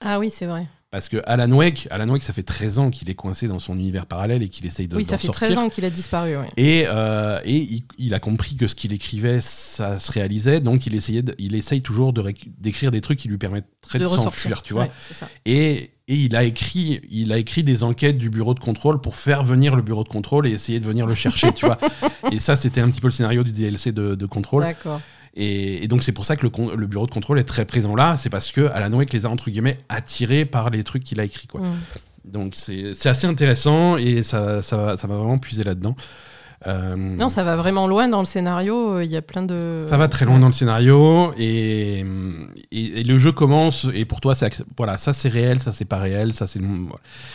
Ah 0.00 0.18
oui, 0.18 0.30
c'est 0.30 0.46
vrai. 0.46 0.66
Parce 0.90 1.08
que 1.08 1.16
Alan 1.26 1.50
Wake, 1.50 1.88
Alan 1.90 2.08
Wake, 2.08 2.22
ça 2.22 2.32
fait 2.32 2.44
13 2.44 2.78
ans 2.78 2.90
qu'il 2.90 3.10
est 3.10 3.14
coincé 3.16 3.48
dans 3.48 3.58
son 3.58 3.76
univers 3.76 4.06
parallèle 4.06 4.44
et 4.44 4.48
qu'il 4.48 4.64
essaye 4.64 4.86
de 4.86 4.94
Oui, 4.96 5.02
ça 5.04 5.18
fait 5.18 5.26
sortir. 5.26 5.48
13 5.48 5.58
ans 5.58 5.68
qu'il 5.68 5.84
a 5.84 5.90
disparu. 5.90 6.36
oui. 6.36 6.46
Et, 6.56 6.84
euh, 6.86 7.40
et 7.44 7.56
il, 7.56 7.82
il 7.98 8.14
a 8.14 8.20
compris 8.20 8.54
que 8.54 8.68
ce 8.68 8.76
qu'il 8.76 8.92
écrivait, 8.92 9.40
ça 9.40 9.98
se 9.98 10.12
réalisait, 10.12 10.60
donc 10.60 10.86
il, 10.86 10.94
essayait 10.94 11.22
de- 11.22 11.34
il 11.38 11.56
essaye 11.56 11.82
toujours 11.82 12.12
de 12.12 12.32
d'écrire 12.58 12.92
des 12.92 13.00
trucs 13.00 13.18
qui 13.18 13.26
lui 13.26 13.38
permettraient 13.38 13.98
de, 13.98 14.04
De 14.04 14.08
s'enfuir, 14.08 14.62
tu 14.62 14.72
vois. 14.72 14.84
Ouais, 14.84 14.90
ça. 15.10 15.28
Et, 15.44 15.90
et 16.06 16.14
il, 16.14 16.36
a 16.36 16.44
écrit, 16.44 17.00
il 17.10 17.32
a 17.32 17.38
écrit 17.38 17.64
des 17.64 17.82
enquêtes 17.82 18.18
du 18.18 18.30
bureau 18.30 18.54
de 18.54 18.60
contrôle 18.60 19.00
pour 19.00 19.16
faire 19.16 19.42
venir 19.42 19.74
le 19.74 19.82
bureau 19.82 20.04
de 20.04 20.08
contrôle 20.08 20.46
et 20.46 20.52
essayer 20.52 20.78
de 20.78 20.84
venir 20.86 21.06
le 21.06 21.16
chercher, 21.16 21.50
tu 21.52 21.66
vois. 21.66 21.78
Et 22.30 22.38
ça, 22.38 22.54
c'était 22.54 22.80
un 22.80 22.88
petit 22.88 23.00
peu 23.00 23.08
le 23.08 23.12
scénario 23.12 23.42
du 23.42 23.50
DLC 23.50 23.90
de, 23.90 24.14
de 24.14 24.26
contrôle. 24.26 24.62
Et, 25.36 25.84
et 25.84 25.88
donc 25.88 26.02
c'est 26.04 26.12
pour 26.12 26.24
ça 26.24 26.36
que 26.36 26.46
le, 26.46 26.86
bureau 26.86 27.06
de 27.06 27.10
contrôle 27.10 27.38
est 27.38 27.44
très 27.44 27.64
présent 27.64 27.96
là, 27.96 28.16
c'est 28.16 28.30
parce 28.30 28.52
que 28.52 28.68
Alan 28.72 28.96
Wake 28.96 29.12
les 29.12 29.26
a 29.26 29.30
entre 29.30 29.50
guillemets 29.50 29.78
attirés 29.88 30.44
par 30.44 30.70
les 30.70 30.84
trucs 30.84 31.04
qu'il 31.04 31.20
a 31.20 31.24
écrits. 31.24 31.48
Quoi. 31.48 31.60
Mm. 31.60 31.76
Donc 32.24 32.54
c'est 32.56 33.06
assez 33.06 33.26
intéressant 33.26 33.96
et 33.96 34.22
ça, 34.22 34.62
ça, 34.62 34.96
ça 34.96 35.06
va 35.06 35.16
vraiment 35.16 35.38
puiser 35.38 35.64
là-dedans. 35.64 35.96
Euh, 36.66 36.96
Non, 36.96 37.28
ça 37.28 37.44
va 37.44 37.56
vraiment 37.56 37.86
loin 37.86 38.08
dans 38.08 38.20
le 38.20 38.24
scénario. 38.24 39.00
Il 39.00 39.10
y 39.10 39.16
a 39.16 39.22
plein 39.22 39.42
de. 39.42 39.84
ça 39.88 39.96
va 39.96 40.08
très 40.08 40.24
loin 40.24 40.38
dans 40.38 40.46
le 40.46 40.52
scénario 40.52 41.32
et, 41.36 42.00
et, 42.72 43.00
et 43.00 43.04
le 43.04 43.18
jeu 43.18 43.32
commence 43.32 43.86
et 43.92 44.04
pour 44.06 44.20
toi 44.20 44.34
c'est 44.34 44.50
voilà 44.76 44.96
ça 44.96 45.12
c'est 45.12 45.28
réel 45.28 45.58
ça 45.60 45.72
c'est 45.72 45.84
pas 45.84 45.98
réel 45.98 46.32
ça 46.32 46.46
c'est. 46.46 46.60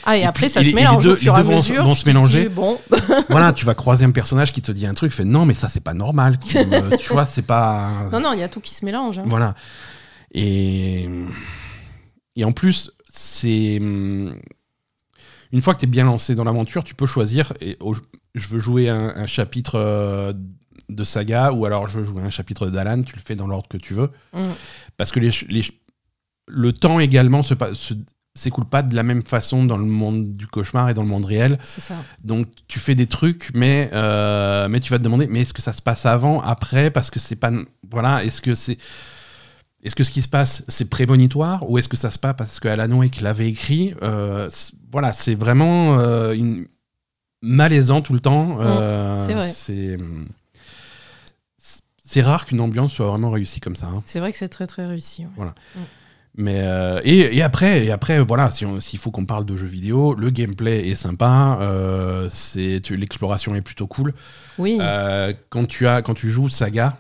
Ah, 0.05 0.17
et, 0.17 0.21
Et 0.21 0.25
après, 0.25 0.47
puis, 0.47 0.53
ça 0.53 0.63
se 0.63 0.73
mélange 0.73 1.05
au 1.05 1.15
fur 1.15 1.36
et 1.36 1.39
à 1.39 1.43
mesure. 1.43 1.84
vont 1.84 1.93
se 1.93 2.03
dis, 2.03 2.10
mélanger. 2.10 2.49
Bon, 2.49 2.79
voilà 3.29 3.53
tu 3.53 3.65
vas 3.65 3.75
croiser 3.75 4.03
un 4.05 4.12
personnage 4.12 4.51
qui 4.51 4.62
te 4.62 4.71
dit 4.71 4.88
un 4.88 4.93
truc 4.95 5.12
fait 5.12 5.25
non 5.25 5.45
mais 5.45 5.53
ça 5.53 5.67
c'est 5.69 5.84
pas 5.84 5.93
normal 5.93 6.39
tu 6.39 6.58
vois 7.13 7.25
c'est 7.25 7.45
pas 7.45 7.89
non, 8.12 8.19
non, 8.21 8.34
il 8.34 8.39
y 8.39 8.43
a 8.43 8.49
tout 8.49 8.62
qui 8.62 8.73
se 8.73 8.84
mélange. 8.84 9.19
hein. 9.19 9.23
Voilà. 9.27 9.53
Et, 10.34 11.10
et 12.36 12.43
en 12.43 12.51
plus, 12.51 12.91
c'est. 13.08 13.77
hum, 13.79 14.36
Une 15.51 15.62
fois 15.62 15.73
que 15.73 15.79
tu 15.79 15.86
es 15.86 15.89
bien 15.89 16.05
lancé 16.05 16.36
dans 16.36 16.43
l'aventure, 16.43 16.84
tu 16.84 16.95
peux 16.95 17.05
choisir. 17.05 17.53
Et, 17.62 17.77
je- 18.35 18.47
veux 18.47 18.59
jouer 18.59 18.89
un, 18.89 19.13
un 19.15 19.27
chapitre 19.27 19.75
euh, 19.75 20.33
de 20.89 21.03
saga 21.03 21.51
ou 21.51 21.65
alors 21.65 21.87
je 21.87 21.99
veux 21.99 22.03
jouer 22.05 22.21
un 22.23 22.29
chapitre 22.29 22.67
d'Alan. 22.67 23.03
Tu 23.03 23.15
le 23.15 23.21
fais 23.21 23.35
dans 23.35 23.47
l'ordre 23.47 23.67
que 23.67 23.77
tu 23.77 23.93
veux. 23.93 24.09
Mm. 24.33 24.49
Parce 24.97 25.11
que 25.11 25.19
les, 25.19 25.31
les 25.49 25.63
le 26.47 26.73
temps 26.73 26.99
également 26.99 27.41
se, 27.43 27.53
pa- 27.53 27.73
se- 27.75 27.93
s'écoule 28.35 28.65
pas 28.65 28.81
de 28.81 28.95
la 28.95 29.03
même 29.03 29.21
façon 29.21 29.65
dans 29.65 29.77
le 29.77 29.85
monde 29.85 30.33
du 30.33 30.47
cauchemar 30.47 30.89
et 30.89 30.93
dans 30.95 31.03
le 31.03 31.07
monde 31.09 31.25
réel. 31.25 31.59
C'est 31.63 31.81
ça. 31.81 31.97
Donc 32.23 32.47
tu 32.67 32.79
fais 32.79 32.95
des 32.95 33.05
trucs, 33.07 33.51
mais, 33.53 33.89
euh, 33.93 34.67
mais 34.67 34.79
tu 34.79 34.89
vas 34.91 34.97
te 34.97 35.03
demander, 35.03 35.27
mais 35.27 35.41
est-ce 35.41 35.53
que 35.53 35.61
ça 35.61 35.73
se 35.73 35.81
passe 35.81 36.05
avant, 36.07 36.41
après 36.41 36.89
Parce 36.89 37.09
que 37.11 37.19
c'est 37.19 37.35
pas. 37.35 37.51
Voilà, 37.91 38.23
est-ce 38.23 38.41
que 38.41 38.55
c'est. 38.55 38.77
Est-ce 39.83 39.95
que 39.95 40.03
ce 40.03 40.11
qui 40.11 40.21
se 40.21 40.27
passe, 40.27 40.65
c'est 40.67 40.89
prémonitoire 40.89 41.69
ou 41.69 41.77
est-ce 41.77 41.87
que 41.87 41.95
ça 41.97 42.09
se 42.11 42.19
passe 42.19 42.35
parce 42.37 42.59
que 42.59 42.67
Alan 42.67 42.91
Wake 42.97 43.21
l'avait 43.21 43.47
écrit 43.47 43.93
Euh, 44.01 44.47
c'est- 44.49 44.73
Voilà, 44.91 45.13
c'est 45.13 45.35
vraiment 45.35 45.99
euh, 45.99 46.33
une... 46.33 46.65
malaisant 47.41 48.02
tout 48.02 48.13
le 48.13 48.19
temps. 48.19 48.58
Euh, 48.60 49.17
c'est 49.25 49.34
vrai. 49.34 49.49
C'est 49.52 49.97
c'est 52.04 52.21
rare 52.21 52.45
qu'une 52.47 52.60
ambiance 52.62 52.91
soit 52.93 53.06
vraiment 53.08 53.30
réussie 53.30 53.60
comme 53.60 53.75
ça. 53.75 53.88
hein. 53.88 54.02
C'est 54.06 54.19
vrai 54.19 54.32
que 54.32 54.38
c'est 54.39 54.49
très, 54.49 54.65
très 54.65 54.86
réussi. 54.86 55.25
ouais. 55.38 55.47
Mais 56.36 56.60
euh, 56.62 57.02
et, 57.04 57.38
et 57.38 57.41
après, 57.41 57.86
et 57.86 57.91
après, 57.91 58.19
voilà, 58.19 58.49
si 58.49 58.65
s'il 58.80 58.97
faut 58.99 59.12
qu'on 59.12 59.25
parle 59.25 59.45
de 59.45 59.56
jeux 59.56 59.67
vidéo, 59.67 60.13
le 60.15 60.30
gameplay 60.30 60.88
est 60.88 60.95
sympa, 60.95 61.58
euh, 61.62 62.30
l'exploration 62.56 63.56
est 63.56 63.62
plutôt 63.62 63.88
cool. 63.88 64.13
Oui, 64.58 64.78
Euh, 64.82 65.34
quand 65.49 65.67
tu 65.67 65.86
as, 65.88 66.02
quand 66.02 66.13
tu 66.13 66.30
joues 66.30 66.47
Saga, 66.49 66.97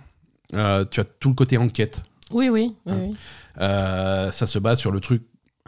tu 0.51 0.57
as 0.99 1.03
tout 1.19 1.29
le 1.29 1.35
côté 1.35 1.57
enquête. 1.57 2.03
oui, 2.31 2.49
oui. 2.49 2.75
oui, 2.85 2.93
hein. 2.93 2.97
oui. 4.27 4.31
Ça 4.33 4.45
se 4.45 4.59
base 4.59 4.79
sur 4.79 4.91
le 4.91 4.99
truc. 4.99 5.23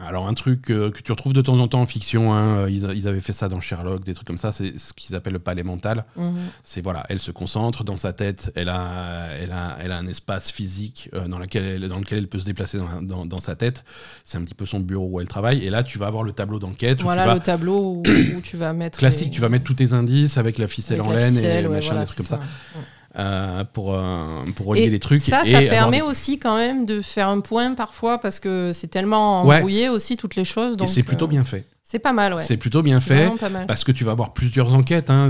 Alors 0.06 0.26
un 0.28 0.34
truc 0.34 0.70
euh, 0.70 0.90
que 0.90 1.00
tu 1.00 1.12
retrouves 1.12 1.32
de 1.32 1.42
temps 1.42 1.58
en 1.58 1.68
temps 1.68 1.80
en 1.80 1.86
fiction, 1.86 2.32
hein, 2.34 2.68
ils, 2.68 2.84
ils 2.94 3.08
avaient 3.08 3.20
fait 3.20 3.32
ça 3.32 3.48
dans 3.48 3.60
Sherlock, 3.60 4.04
des 4.04 4.14
trucs 4.14 4.26
comme 4.26 4.36
ça, 4.36 4.52
c'est 4.52 4.78
ce 4.78 4.92
qu'ils 4.92 5.14
appellent 5.14 5.32
le 5.32 5.38
palais 5.38 5.62
mental. 5.62 6.04
Mhm. 6.16 6.34
C'est 6.64 6.80
voilà, 6.80 7.04
elle 7.08 7.20
se 7.20 7.30
concentre 7.30 7.84
dans 7.84 7.96
sa 7.96 8.12
tête, 8.12 8.50
elle 8.54 8.68
a, 8.68 9.28
elle 9.40 9.52
a, 9.52 9.76
elle 9.80 9.92
a 9.92 9.98
un 9.98 10.06
espace 10.06 10.50
physique 10.50 11.08
euh, 11.14 11.28
dans, 11.28 11.38
lequel 11.38 11.64
elle, 11.64 11.88
dans 11.88 11.98
lequel 11.98 12.18
elle 12.18 12.28
peut 12.28 12.38
se 12.38 12.46
déplacer 12.46 12.78
dans, 12.78 13.00
dans- 13.02 13.26
dans 13.26 13.38
sa 13.38 13.54
tête. 13.54 13.84
C'est 14.24 14.38
un 14.38 14.42
petit 14.42 14.54
peu 14.54 14.66
son 14.66 14.80
bureau 14.80 15.08
où 15.10 15.20
elle 15.20 15.28
travaille. 15.28 15.64
Et 15.64 15.70
là, 15.70 15.82
tu 15.82 15.98
vas 15.98 16.06
avoir 16.06 16.22
le 16.24 16.32
tableau 16.32 16.58
d'enquête. 16.58 17.00
Voilà 17.02 17.26
vas- 17.26 17.34
le 17.34 17.40
tableau 17.40 17.94
où, 17.96 18.02
où 18.36 18.40
tu 18.42 18.56
vas 18.56 18.72
mettre. 18.74 18.98
classique, 18.98 19.26
les- 19.28 19.30
tu 19.34 19.40
vas 19.40 19.48
mettre 19.48 19.64
tous 19.64 19.74
tes 19.74 19.92
indices 19.92 20.38
avec 20.38 20.58
la 20.58 20.66
ficelle 20.68 21.00
avec 21.00 21.10
en 21.10 21.14
la 21.14 21.20
laine 21.20 21.34
ficelle, 21.34 21.64
et 21.64 21.68
ouais, 21.68 21.74
machin, 21.76 21.86
voilà, 21.88 22.00
des 22.02 22.06
trucs 22.06 22.18
comme 22.28 22.38
ça, 22.38 22.40
euh, 23.18 23.64
pour, 23.72 23.94
euh, 23.94 24.44
pour 24.56 24.66
relier 24.66 24.82
Et 24.82 24.90
les 24.90 24.98
trucs. 24.98 25.20
Ça, 25.20 25.42
et 25.44 25.50
ça 25.52 25.60
permet 25.62 25.98
des- 25.98 26.02
aussi 26.02 26.38
quand 26.38 26.56
même 26.56 26.86
de 26.86 27.00
faire 27.02 27.28
un 27.28 27.40
point 27.40 27.74
parfois 27.74 28.18
parce 28.18 28.40
que 28.40 28.72
c'est 28.72 28.88
tellement 28.88 29.44
Ouais. 29.46 29.56
embrouillé 29.56 29.88
aussi 29.88 30.16
toutes 30.16 30.36
les 30.36 30.44
choses. 30.44 30.74
Et 30.74 30.76
donc, 30.76 30.88
c'est 30.88 31.02
plutôt 31.02 31.26
euh, 31.26 31.28
bien 31.28 31.44
fait. 31.44 31.66
C'est 31.84 31.98
pas 31.98 32.14
mal, 32.14 32.32
ouais. 32.32 32.42
C'est 32.42 32.56
plutôt 32.56 32.80
bien 32.82 33.00
fait. 33.00 33.28
mal. 33.50 33.66
Parce 33.66 33.84
que 33.84 33.92
tu 33.92 34.02
vas 34.02 34.12
avoir 34.12 34.32
plusieurs 34.32 34.72
enquêtes. 34.72 35.10
Hein, 35.10 35.28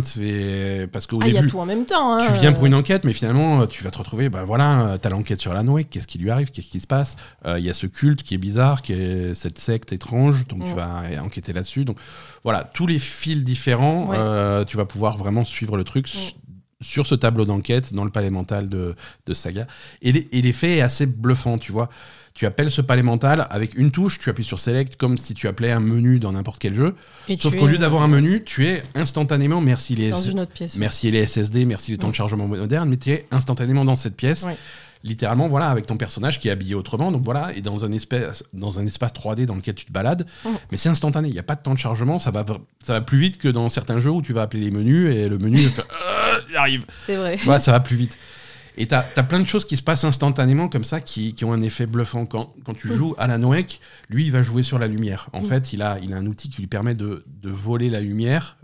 parce 0.92 1.06
qu'au 1.06 1.18
Ah, 1.20 1.26
il 1.26 1.34
y 1.34 1.36
a 1.36 1.40
début, 1.40 1.50
tout 1.50 1.58
en 1.58 1.66
même 1.66 1.86
temps. 1.86 2.12
hein, 2.14 2.18
tu 2.32 2.38
viens 2.40 2.52
pour 2.52 2.66
une 2.66 2.74
enquête, 2.74 3.04
mais 3.04 3.12
finalement, 3.12 3.66
tu 3.66 3.82
vas 3.82 3.90
te 3.90 3.98
retrouver, 3.98 4.28
bah 4.28 4.44
voilà, 4.44 4.96
tu 5.00 5.08
as 5.08 5.10
l'enquête 5.10 5.40
sur 5.40 5.50
Alan 5.50 5.66
Wake, 5.66 5.90
qu'est-ce 5.90 6.06
qui 6.06 6.18
lui 6.18 6.30
arrive, 6.30 6.50
qu'est-ce 6.52 6.68
qui 6.68 6.78
se 6.78 6.86
passe. 6.86 7.16
Euh, 7.46 7.58
Il 7.58 7.64
y 7.64 7.70
a 7.70 7.74
ce 7.74 7.86
culte 7.88 8.22
qui 8.22 8.34
est 8.34 8.38
bizarre, 8.38 8.82
qui 8.82 8.92
est 8.92 9.34
cette 9.34 9.58
secte 9.58 9.92
étrange, 9.92 10.46
donc 10.46 10.62
tu 10.64 10.70
Mm. 10.70 10.76
vas 10.76 11.02
enquêter 11.24 11.52
là-dessus. 11.52 11.84
Donc 11.84 11.96
voilà, 12.44 12.62
tous 12.62 12.86
les 12.86 13.00
fils 13.00 13.42
différents, 13.42 14.10
Ouais. 14.10 14.16
euh, 14.20 14.64
tu 14.64 14.76
vas 14.76 14.84
pouvoir 14.84 15.16
vraiment 15.18 15.44
suivre 15.44 15.76
le 15.76 15.82
truc. 15.84 16.06
s- 16.06 16.34
Sur 16.82 17.06
ce 17.06 17.14
tableau 17.14 17.44
d'enquête, 17.46 17.94
dans 17.94 18.04
le 18.04 18.10
palais 18.10 18.30
mental 18.30 18.68
de, 18.68 18.94
de 19.26 19.34
Saga. 19.34 19.66
Et 20.02 20.12
l'effet 20.12 20.76
est 20.76 20.80
assez 20.82 21.06
bluffant, 21.06 21.56
tu 21.56 21.72
vois. 21.72 21.88
Tu 22.34 22.46
appelles 22.46 22.70
ce 22.70 22.80
palais 22.80 23.02
mental 23.02 23.46
avec 23.50 23.74
une 23.74 23.90
touche, 23.90 24.18
tu 24.18 24.30
appuies 24.30 24.44
sur 24.44 24.58
Select 24.58 24.96
comme 24.96 25.18
si 25.18 25.34
tu 25.34 25.48
appelais 25.48 25.70
un 25.70 25.80
menu 25.80 26.18
dans 26.18 26.32
n'importe 26.32 26.60
quel 26.60 26.74
jeu. 26.74 26.94
et 27.28 27.36
Sauf 27.36 27.54
qu'au 27.56 27.66
lieu 27.66 27.76
d'avoir 27.76 28.02
un 28.02 28.08
menu, 28.08 28.42
tu 28.42 28.66
es 28.66 28.82
instantanément, 28.94 29.60
merci 29.60 29.94
les, 29.94 30.10
dans 30.10 30.20
une 30.22 30.40
autre 30.40 30.52
pièce. 30.52 30.76
merci 30.76 31.10
les 31.10 31.26
SSD, 31.26 31.66
merci 31.66 31.90
les 31.90 31.98
temps 31.98 32.08
de 32.08 32.14
chargement 32.14 32.46
modernes, 32.48 32.88
mais 32.88 32.96
tu 32.96 33.10
es 33.10 33.26
instantanément 33.30 33.84
dans 33.84 33.96
cette 33.96 34.16
pièce. 34.16 34.44
Ouais. 34.44 34.56
Littéralement, 35.04 35.48
voilà, 35.48 35.68
avec 35.68 35.86
ton 35.86 35.96
personnage 35.96 36.38
qui 36.38 36.46
est 36.48 36.50
habillé 36.52 36.74
autrement, 36.76 37.10
donc 37.10 37.24
voilà, 37.24 37.52
et 37.54 37.60
dans 37.60 37.84
un, 37.84 37.90
espèce, 37.92 38.44
dans 38.52 38.78
un 38.78 38.86
espace 38.86 39.12
3D 39.12 39.46
dans 39.46 39.56
lequel 39.56 39.74
tu 39.74 39.84
te 39.84 39.92
balades, 39.92 40.26
Mm. 40.44 40.48
mais 40.70 40.76
c'est 40.76 40.88
instantané, 40.88 41.28
il 41.28 41.32
n'y 41.32 41.40
a 41.40 41.42
pas 41.42 41.56
de 41.56 41.62
temps 41.62 41.74
de 41.74 41.78
chargement, 41.78 42.18
ça 42.20 42.30
va, 42.30 42.44
ça 42.84 42.92
va 42.92 43.00
plus 43.00 43.18
vite 43.18 43.38
que 43.38 43.48
dans 43.48 43.68
certains 43.68 43.98
jeux 43.98 44.10
où 44.12 44.22
tu 44.22 44.32
vas 44.32 44.42
appeler 44.42 44.62
les 44.62 44.70
menus 44.70 45.12
et 45.14 45.28
le 45.28 45.38
menu 45.38 45.56
faire, 45.58 45.84
Euh, 45.90 46.40
j'arrive. 46.52 46.84
C'est 47.06 47.16
vrai. 47.16 47.36
Voilà, 47.44 47.58
ça 47.60 47.72
va 47.72 47.80
plus 47.80 47.96
vite. 47.96 48.16
Et 48.78 48.86
t'as 48.86 49.04
as 49.16 49.22
plein 49.22 49.38
de 49.40 49.44
choses 49.44 49.66
qui 49.66 49.76
se 49.76 49.82
passent 49.82 50.04
instantanément 50.04 50.68
comme 50.68 50.84
ça 50.84 51.00
qui, 51.00 51.34
qui 51.34 51.44
ont 51.44 51.52
un 51.52 51.60
effet 51.60 51.84
bluffant. 51.84 52.24
Quand, 52.24 52.54
quand 52.64 52.72
tu 52.72 52.88
joues 52.94 53.14
à 53.18 53.26
la 53.26 53.36
Wake, 53.38 53.80
lui, 54.08 54.24
il 54.24 54.32
va 54.32 54.40
jouer 54.40 54.62
sur 54.62 54.78
la 54.78 54.86
lumière. 54.86 55.28
En 55.34 55.42
Mm. 55.42 55.44
fait, 55.44 55.72
il 55.74 55.82
a, 55.82 55.98
il 56.02 56.14
a 56.14 56.16
un 56.16 56.24
outil 56.26 56.48
qui 56.48 56.60
lui 56.62 56.68
permet 56.68 56.94
de, 56.94 57.22
de 57.26 57.50
voler 57.50 57.90
la 57.90 58.00
lumière 58.00 58.56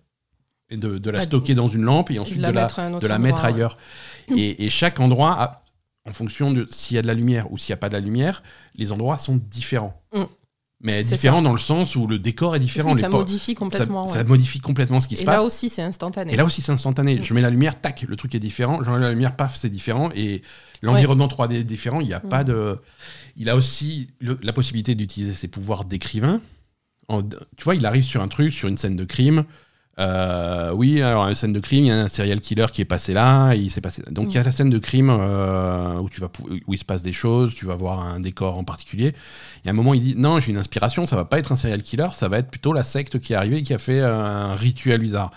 et 0.71 0.77
de, 0.79 0.97
de 0.97 1.11
la 1.11 1.23
stocker 1.23 1.55
dans 1.55 1.69
une 1.69 1.83
lampe 1.83 2.11
et 2.11 2.19
ensuite 2.19 2.39
de 2.39 2.43
la 2.43 2.49
de 2.53 3.07
la, 3.07 3.19
mettre 3.19 3.39
de 3.39 3.43
la 3.43 3.49
ailleurs. 3.49 3.77
Et, 4.37 4.65
et 4.65 4.71
chaque 4.71 4.99
endroit, 5.01 5.33
a- 5.43 5.63
en 6.09 6.13
fonction 6.13 6.53
de 6.53 6.67
s'il 6.71 6.95
y 6.95 6.99
a 6.99 7.03
de 7.03 7.07
la 7.07 7.15
lumière 7.15 7.51
ou 7.53 7.59
s'il 7.59 7.73
n'y 7.73 7.75
a 7.75 7.79
pas 7.79 7.89
de 7.89 7.95
la 7.95 8.01
lumière, 8.01 8.43
les 8.77 8.93
endroits 8.93 9.19
sont 9.19 9.37
différents. 9.51 10.01
Mm. 10.15 10.23
Mais 10.81 11.03
différents 11.03 11.43
dans 11.43 11.51
le 11.51 11.59
sens 11.59 11.97
où 11.97 12.07
le 12.07 12.21
décor 12.21 12.55
est 12.55 12.61
différent. 12.61 12.93
Oui, 12.95 13.01
ça 13.01 13.09
modifie 13.09 13.57
complètement. 13.57 14.07
ça, 14.07 14.13
ouais. 14.13 14.19
ça 14.19 14.25
modifie 14.25 14.61
complètement 14.61 15.01
ce 15.01 15.09
qui 15.09 15.15
Et 15.15 15.19
se 15.19 15.25
là 15.25 15.33
passe. 15.39 15.45
aussi, 15.45 15.69
c'est 15.69 15.83
instantané. 15.83 16.33
Et 16.33 16.37
là 16.37 16.45
aussi, 16.45 16.63
c'est 16.63 16.71
instantané. 16.71 17.21
Je 17.21 17.35
mets 17.35 17.41
la 17.41 17.51
lumière, 17.51 17.81
tac, 17.81 18.03
le 18.09 18.15
truc 18.15 18.33
est 18.37 18.39
différent. 18.39 18.81
J'enlève 18.85 19.01
la 19.03 19.11
lumière, 19.11 19.35
paf, 19.35 19.57
c'est 19.57 19.71
différent. 19.71 20.11
Et 20.15 20.41
l'environnement 20.81 21.27
3D 21.27 21.55
est 21.57 21.65
différent. 21.65 22.01
Il 22.01 22.07
n'y 22.07 22.15
a 22.15 22.21
Mm. 22.21 22.29
pas 22.29 22.45
de. 22.45 22.79
Il 23.37 23.51
a 23.51 23.57
aussi 23.57 24.11
le- 24.21 24.39
la 24.41 24.53
possibilité 24.53 24.95
d'utiliser 24.95 25.33
ses 25.33 25.49
pouvoirs 25.49 25.85
d'écrivain. 25.85 26.41
Tu 27.57 27.65
vois, 27.65 27.75
il 27.75 27.85
arrive 27.85 28.05
sur 28.05 28.23
un 28.23 28.29
truc, 28.29 28.53
sur 28.53 28.69
une 28.69 28.77
scène 28.77 28.95
de 28.97 29.05
crime. 29.05 29.45
Euh, 29.99 30.73
oui, 30.75 31.03
alors 31.03 31.27
une 31.29 31.35
scène 31.35 31.53
de 31.53 31.59
crime, 31.61 31.85
il 31.85 31.89
y 31.89 31.91
a 31.91 32.01
un 32.03 32.09
serial 32.09 32.41
killer 32.41 32.67
qui 32.73 32.83
est 32.83 32.85
passé 32.85 33.13
là, 33.15 33.53
et 33.55 33.59
il 33.59 33.71
s'est 33.71 33.81
passé. 33.81 34.03
Donc 34.11 34.29
il 34.33 34.37
y 34.37 34.39
a 34.39 34.43
la 34.45 34.51
scène 34.53 34.71
de 34.71 34.79
crime 34.79 35.11
euh, 35.11 35.99
où 35.99 36.09
tu 36.09 36.21
vas 36.21 36.29
où 36.67 36.73
il 36.75 36.79
se 36.79 36.85
passe 36.85 37.03
des 37.03 37.13
choses, 37.13 37.55
tu 37.55 37.67
vas 37.67 37.75
voir 37.75 38.01
un 38.01 38.21
décor 38.21 38.57
en 38.59 38.65
particulier. 38.65 39.15
Il 39.63 39.67
y 39.67 39.69
a 39.69 39.73
un 39.73 39.75
moment, 39.75 39.95
il 39.95 40.01
dit 40.01 40.15
non, 40.17 40.39
j'ai 40.39 40.51
une 40.51 40.59
inspiration, 40.59 41.05
ça 41.07 41.17
va 41.17 41.25
pas 41.25 41.39
être 41.39 41.51
un 41.51 41.57
serial 41.57 41.83
killer, 41.83 42.09
ça 42.13 42.29
va 42.29 42.39
être 42.39 42.51
plutôt 42.51 42.73
la 42.73 42.83
secte 42.85 43.19
qui 43.19 43.33
est 43.33 43.37
arrivée 43.37 43.59
et 43.59 43.63
qui 43.63 43.75
a 43.75 43.79
fait 43.79 44.01
un 44.01 44.55
rituel 44.55 45.01
bizarre. 45.01 45.31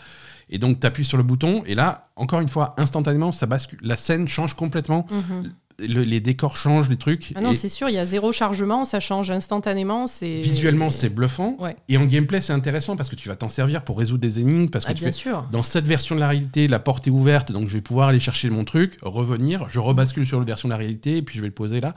Et 0.54 0.58
donc 0.58 0.80
tu 0.80 0.86
appuies 0.86 1.06
sur 1.06 1.18
le 1.18 1.24
bouton 1.24 1.64
et 1.66 1.76
là, 1.76 2.10
encore 2.16 2.42
une 2.42 2.50
fois, 2.50 2.74
instantanément, 2.78 3.32
ça 3.32 3.46
bascule. 3.46 3.80
La 3.82 3.96
scène 3.96 4.28
change 4.28 4.54
complètement, 4.54 5.08
Mhm. 5.10 5.54
Le- 5.88 6.04
les 6.04 6.22
décors 6.22 6.58
changent, 6.58 6.90
les 6.90 6.98
trucs. 6.98 7.34
Ah 7.36 7.42
non, 7.42 7.54
c'est 7.54 7.70
sûr, 7.70 7.90
il 7.90 7.96
y 7.96 7.98
a 7.98 8.06
zéro 8.06 8.32
chargement, 8.32 8.86
ça 8.86 9.00
change 9.00 9.32
instantanément. 9.32 10.08
C'est 10.08 10.42
visuellement, 10.42 10.90
c'est 10.90 11.10
bluffant. 11.10 11.56
Ouais. 11.60 11.76
Et 11.90 11.98
en 11.98 12.06
gameplay, 12.06 12.42
c'est 12.42 12.54
intéressant 12.54 12.96
parce 12.96 13.10
que 13.10 13.16
tu 13.16 13.28
vas 13.30 13.36
t'en 13.36 13.50
servir 13.50 13.84
pour 13.84 13.98
résoudre 13.98 14.22
des 14.22 14.40
énigmes 14.40 14.70
parce 14.70 14.86
que 14.86 14.92
Ah, 14.92 14.94
tu 14.94 15.00
bien 15.04 15.08
fais 15.12 15.18
sûr. 15.18 15.48
dans 15.52 15.64
cette 15.64 15.88
version 15.88 16.16
de 16.16 16.20
la 16.20 16.28
réalité, 16.28 16.68
la 16.68 16.80
porte 16.80 17.08
est 17.08 17.12
ouverte, 17.12 17.52
donc 17.52 17.68
je 17.68 17.74
vais 17.74 17.82
pouvoir 17.82 18.10
aller 18.10 18.20
chercher 18.20 18.50
mon 18.50 18.64
truc, 18.66 18.98
revenir, 19.02 19.66
je 19.70 19.80
rebascule 19.80 20.26
sur 20.26 20.40
la 20.40 20.46
version 20.46 20.68
de 20.68 20.72
la 20.74 20.78
réalité, 20.78 21.18
et 21.18 21.22
puis 21.22 21.36
je 21.38 21.42
vais 21.42 21.48
le 21.48 21.54
poser 21.54 21.80
là. 21.82 21.94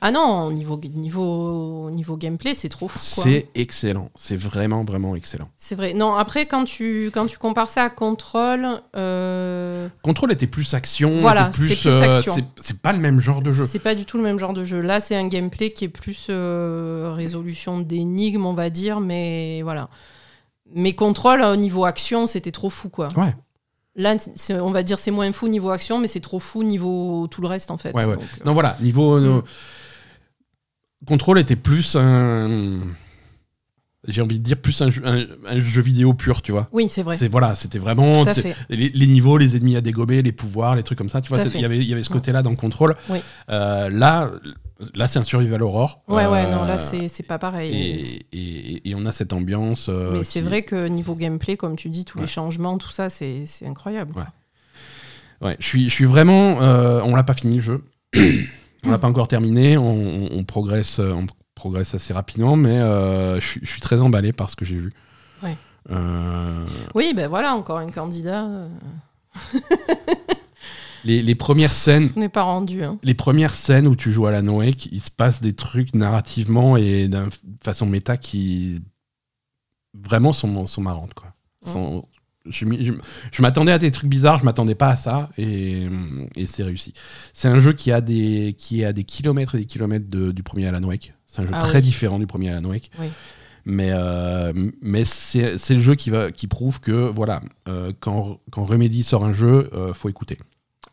Ah 0.00 0.10
non, 0.10 0.50
niveau, 0.50 0.80
niveau, 0.94 1.90
niveau 1.90 2.16
gameplay, 2.16 2.54
c'est 2.54 2.68
trop 2.68 2.88
fou. 2.88 2.98
C'est 2.98 3.48
excellent. 3.54 4.10
C'est 4.14 4.36
vraiment, 4.36 4.84
vraiment 4.84 5.14
excellent. 5.14 5.48
C'est 5.56 5.74
vrai. 5.74 5.92
Non, 5.94 6.14
après, 6.14 6.46
quand 6.46 6.64
tu, 6.64 7.10
quand 7.12 7.26
tu 7.26 7.38
compares 7.38 7.68
ça 7.68 7.84
à 7.84 7.90
Control, 7.90 8.80
euh, 8.96 9.88
Control 10.02 10.32
était 10.32 10.46
plus 10.46 10.74
action. 10.74 11.20
Voilà, 11.20 11.46
plus, 11.46 11.86
euh, 11.86 12.02
action. 12.18 12.34
c'est- 12.56 12.78
pas 12.78 12.92
le 12.92 12.98
même 12.98 13.20
genre 13.20 13.42
de 13.42 13.50
jeu. 13.50 13.66
c'est 13.66 13.78
pas 13.78 13.94
du 13.94 14.04
tout 14.04 14.16
le 14.16 14.22
même 14.22 14.38
genre 14.38 14.54
de 14.54 14.64
jeu. 14.64 14.80
Là, 14.80 15.00
c'est 15.00 15.14
un 15.16 15.28
gameplay 15.28 15.72
qui 15.72 15.84
est 15.84 15.88
plus 15.88 16.26
euh, 16.30 17.12
résolution 17.14 17.80
d'énigmes, 17.80 18.46
on 18.46 18.54
va 18.54 18.70
dire, 18.70 19.00
mais 19.00 19.62
voilà. 19.62 19.88
Mais 20.74 20.94
Control, 20.94 21.42
au 21.42 21.56
niveau 21.56 21.84
action, 21.84 22.26
c'était 22.26 22.50
trop 22.52 22.70
fou, 22.70 22.88
quoi. 22.88 23.08
Ouais. 23.16 23.34
Là, 23.94 24.16
on 24.62 24.70
va 24.70 24.82
dire 24.82 24.98
c'est 24.98 25.10
moins 25.10 25.30
fou 25.32 25.48
niveau 25.48 25.68
action, 25.68 25.98
mais 25.98 26.08
c'est 26.08 26.20
trop 26.20 26.38
fou 26.38 26.62
niveau 26.64 27.26
tout 27.30 27.42
le 27.42 27.46
reste, 27.48 27.70
en 27.70 27.76
fait. 27.76 27.92
Ouais, 27.94 28.06
ouais. 28.06 28.14
Donc, 28.16 28.24
Non, 28.46 28.52
voilà, 28.54 28.76
niveau. 28.80 29.20
Mm. 29.20 29.24
euh, 29.24 29.40
Control 31.06 31.38
était 31.38 31.56
plus 31.56 31.96
un. 31.96 32.80
J'ai 34.08 34.20
envie 34.20 34.38
de 34.40 34.42
dire 34.42 34.56
plus 34.56 34.82
un 34.82 34.90
jeu, 34.90 35.00
un- 35.04 35.26
un 35.46 35.60
jeu 35.60 35.80
vidéo 35.80 36.12
pur, 36.12 36.42
tu 36.42 36.50
vois. 36.50 36.68
Oui, 36.72 36.88
c'est 36.88 37.04
vrai. 37.04 37.16
C'est 37.16 37.28
voilà, 37.28 37.54
c'était 37.54 37.78
vraiment 37.78 38.24
les, 38.68 38.88
les 38.88 39.06
niveaux, 39.06 39.38
les 39.38 39.56
ennemis 39.56 39.76
à 39.76 39.80
dégommer, 39.80 40.22
les 40.22 40.32
pouvoirs, 40.32 40.74
les 40.74 40.82
trucs 40.82 40.98
comme 40.98 41.08
ça. 41.08 41.20
Tu 41.20 41.28
vois, 41.28 41.38
il 41.54 41.60
y 41.60 41.64
avait 41.64 41.78
il 41.78 41.84
y 41.88 41.92
avait 41.92 42.02
ce 42.02 42.10
côté-là 42.10 42.42
dans 42.42 42.50
le 42.50 42.56
contrôle. 42.56 42.96
Oui. 43.08 43.18
Euh, 43.50 43.88
là, 43.90 44.32
là, 44.94 45.06
c'est 45.06 45.20
un 45.20 45.22
survival 45.22 45.62
horror. 45.62 46.02
Ouais, 46.08 46.26
ouais, 46.26 46.50
non, 46.50 46.64
Euh, 46.64 46.66
là, 46.66 46.78
c'est 46.78 47.22
pas 47.28 47.38
pareil. 47.38 47.72
et, 48.32 48.36
et- 48.36 48.90
et 48.90 48.94
on 48.96 49.04
a 49.06 49.12
cette 49.12 49.32
ambiance. 49.32 49.88
euh, 49.88 50.14
Mais 50.14 50.24
c'est 50.24 50.40
qui- 50.40 50.46
vrai 50.46 50.62
que 50.62 50.88
niveau 50.88 51.14
gameplay, 51.14 51.56
comme 51.56 51.76
tu 51.76 51.88
dis, 51.88 52.04
tous 52.04 52.18
Ouais. 52.18 52.24
les 52.24 52.30
changements, 52.30 52.78
tout 52.78 52.90
ça, 52.90 53.08
c'est 53.08 53.44
c'est 53.46 53.66
incroyable. 53.68 54.14
Ouais. 54.16 55.46
Ouais, 55.48 55.56
je 55.60 55.66
suis, 55.66 55.84
je 55.88 55.94
suis 55.94 56.06
vraiment. 56.06 56.60
euh, 56.60 57.00
on 57.04 57.14
l'a 57.14 57.22
pas 57.22 57.34
fini 57.34 57.56
le 57.56 57.62
jeu. 57.62 57.84
on 58.84 58.90
l'a 58.90 58.98
pas 58.98 59.08
encore 59.08 59.28
terminé. 59.28 59.76
On, 59.76 59.90
on- 59.92 60.28
on 60.32 60.44
progresse, 60.44 60.98
euh, 60.98 61.12
on 61.12 61.26
progresse 61.54 61.94
assez 61.94 62.12
rapidement, 62.12 62.56
mais 62.56 62.78
euh, 62.78 63.38
je, 63.40 63.58
suis- 63.64 63.80
très 63.80 64.00
emballé 64.02 64.32
par 64.32 64.50
ce 64.50 64.56
que 64.56 64.64
j'ai 64.64 64.76
vu. 64.76 64.92
Ouais. 65.42 65.56
Euh, 65.90 66.64
Oui, 66.94 67.12
ben 67.14 67.28
voilà, 67.28 67.54
encore 67.54 67.78
un 67.78 67.90
candidat. 67.90 68.48
les, 71.04 71.22
les 71.22 71.34
premières 71.34 71.70
scènes, 71.70 72.10
n'est 72.16 72.28
pas 72.28 72.42
rendu. 72.42 72.82
Hein. 72.84 72.96
les 73.02 73.14
premières 73.14 73.54
scènes 73.56 73.86
où 73.88 73.96
tu 73.96 74.12
joues 74.12 74.26
à 74.26 74.30
la 74.30 74.42
Noëc, 74.42 74.86
il 74.92 75.00
se 75.00 75.10
passe 75.10 75.40
des 75.40 75.54
trucs 75.54 75.94
narrativement 75.94 76.76
et 76.76 77.08
d'une 77.08 77.30
façon 77.62 77.86
méta 77.86 78.16
qui 78.16 78.80
vraiment 79.94 80.32
sont, 80.32 80.66
sont 80.66 80.82
marrantes 80.82 81.14
quoi. 81.14 81.32
Sont- 81.64 82.04
je, 82.48 82.64
m'y- 82.64 82.84
je- 82.84 82.92
je 83.30 83.42
m'attendais 83.42 83.72
à 83.72 83.78
des 83.78 83.90
trucs 83.90 84.08
bizarres, 84.10 84.38
je 84.38 84.44
m'attendais 84.44 84.74
pas 84.74 84.88
à 84.90 84.96
ça 84.96 85.30
et, 85.38 85.86
et 86.36 86.46
c'est 86.46 86.62
réussi. 86.62 86.92
C'est 87.32 87.48
un 87.48 87.60
jeu 87.60 87.72
qui 87.72 87.92
a 87.92 88.00
des 88.00 88.54
qui 88.58 88.82
est 88.82 88.84
à 88.84 88.92
des 88.92 89.04
kilomètres 89.04 89.54
et 89.54 89.58
des 89.58 89.64
kilomètres 89.66 90.08
de- 90.08 90.32
du 90.32 90.42
premier 90.42 90.66
Alan 90.66 90.82
Wake. 90.82 91.14
C'est 91.26 91.40
un 91.40 91.44
jeu 91.44 91.50
Ah 91.52 91.60
très 91.60 91.78
oui. 91.78 91.82
différent 91.82 92.18
du 92.18 92.26
premier 92.26 92.50
Alan 92.50 92.68
Wake. 92.68 92.90
Oui. 92.98 93.06
Mais, 93.64 93.90
euh, 93.92 94.52
mais 94.80 95.04
c'est 95.04 95.54
le 95.70 95.78
jeu 95.80 95.94
qui, 95.94 96.10
va, 96.10 96.32
qui 96.32 96.48
prouve 96.48 96.80
que 96.80 97.08
voilà, 97.08 97.40
euh, 97.68 97.92
quand, 98.00 98.40
quand 98.50 98.64
Remedy 98.64 99.04
sort 99.04 99.24
un 99.24 99.30
jeu, 99.32 99.70
euh, 99.72 99.94
faut 99.94 100.08
écouter. 100.08 100.36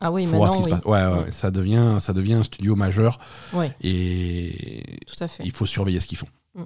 Ah 0.00 0.12
oui, 0.12 0.24
faut 0.26 0.36
voir 0.36 0.52
ce 0.52 0.58
maintenant, 0.60 0.66
qui 0.68 0.72
oui. 0.74 0.78
se 0.78 0.82
passe. 0.84 1.14
Ouais, 1.18 1.24
ouais, 1.24 1.30
ça, 1.32 1.50
devient, 1.50 1.96
ça 1.98 2.12
devient 2.12 2.34
un 2.34 2.42
studio 2.44 2.76
majeur 2.76 3.18
et 3.82 4.84
tout 5.06 5.22
à 5.22 5.26
fait. 5.28 5.42
il 5.44 5.50
faut 5.50 5.66
surveiller 5.66 5.98
ce 5.98 6.06
qu'ils 6.06 6.16
font. 6.18 6.28
Mm. 6.54 6.62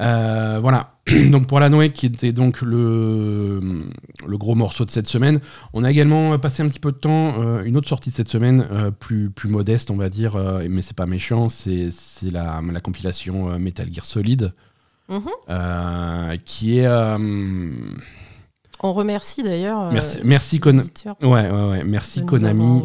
Euh, 0.00 0.58
voilà. 0.60 0.97
donc 1.30 1.46
pour 1.46 1.60
la 1.60 1.68
Noé 1.68 1.90
qui 1.92 2.06
était 2.06 2.32
donc 2.32 2.60
le, 2.62 3.60
le 4.26 4.38
gros 4.38 4.54
morceau 4.54 4.84
de 4.84 4.90
cette 4.90 5.06
semaine, 5.06 5.40
on 5.72 5.84
a 5.84 5.90
également 5.90 6.38
passé 6.38 6.62
un 6.62 6.68
petit 6.68 6.80
peu 6.80 6.92
de 6.92 6.96
temps, 6.98 7.40
euh, 7.42 7.62
une 7.64 7.76
autre 7.76 7.88
sortie 7.88 8.10
de 8.10 8.14
cette 8.14 8.28
semaine, 8.28 8.66
euh, 8.70 8.90
plus, 8.90 9.30
plus 9.30 9.48
modeste 9.48 9.90
on 9.90 9.96
va 9.96 10.08
dire, 10.08 10.36
euh, 10.36 10.66
mais 10.68 10.82
c'est 10.82 10.96
pas 10.96 11.06
méchant, 11.06 11.48
c'est 11.48 11.88
la, 12.30 12.60
la 12.72 12.80
compilation 12.80 13.58
Metal 13.58 13.88
Gear 13.92 14.04
Solid, 14.04 14.52
Mhm. 15.10 16.38
qui 16.44 16.78
est... 16.80 16.86
On 18.80 18.92
remercie 18.92 19.42
d'ailleurs. 19.42 19.90
merci, 19.90 20.18
merci 20.22 20.58
Kon- 20.60 20.70
l'éditeur. 20.72 21.16
Ouais, 21.22 21.50
ouais, 21.50 21.68
ouais. 21.70 21.84
Merci 21.84 22.24
Konami. 22.24 22.82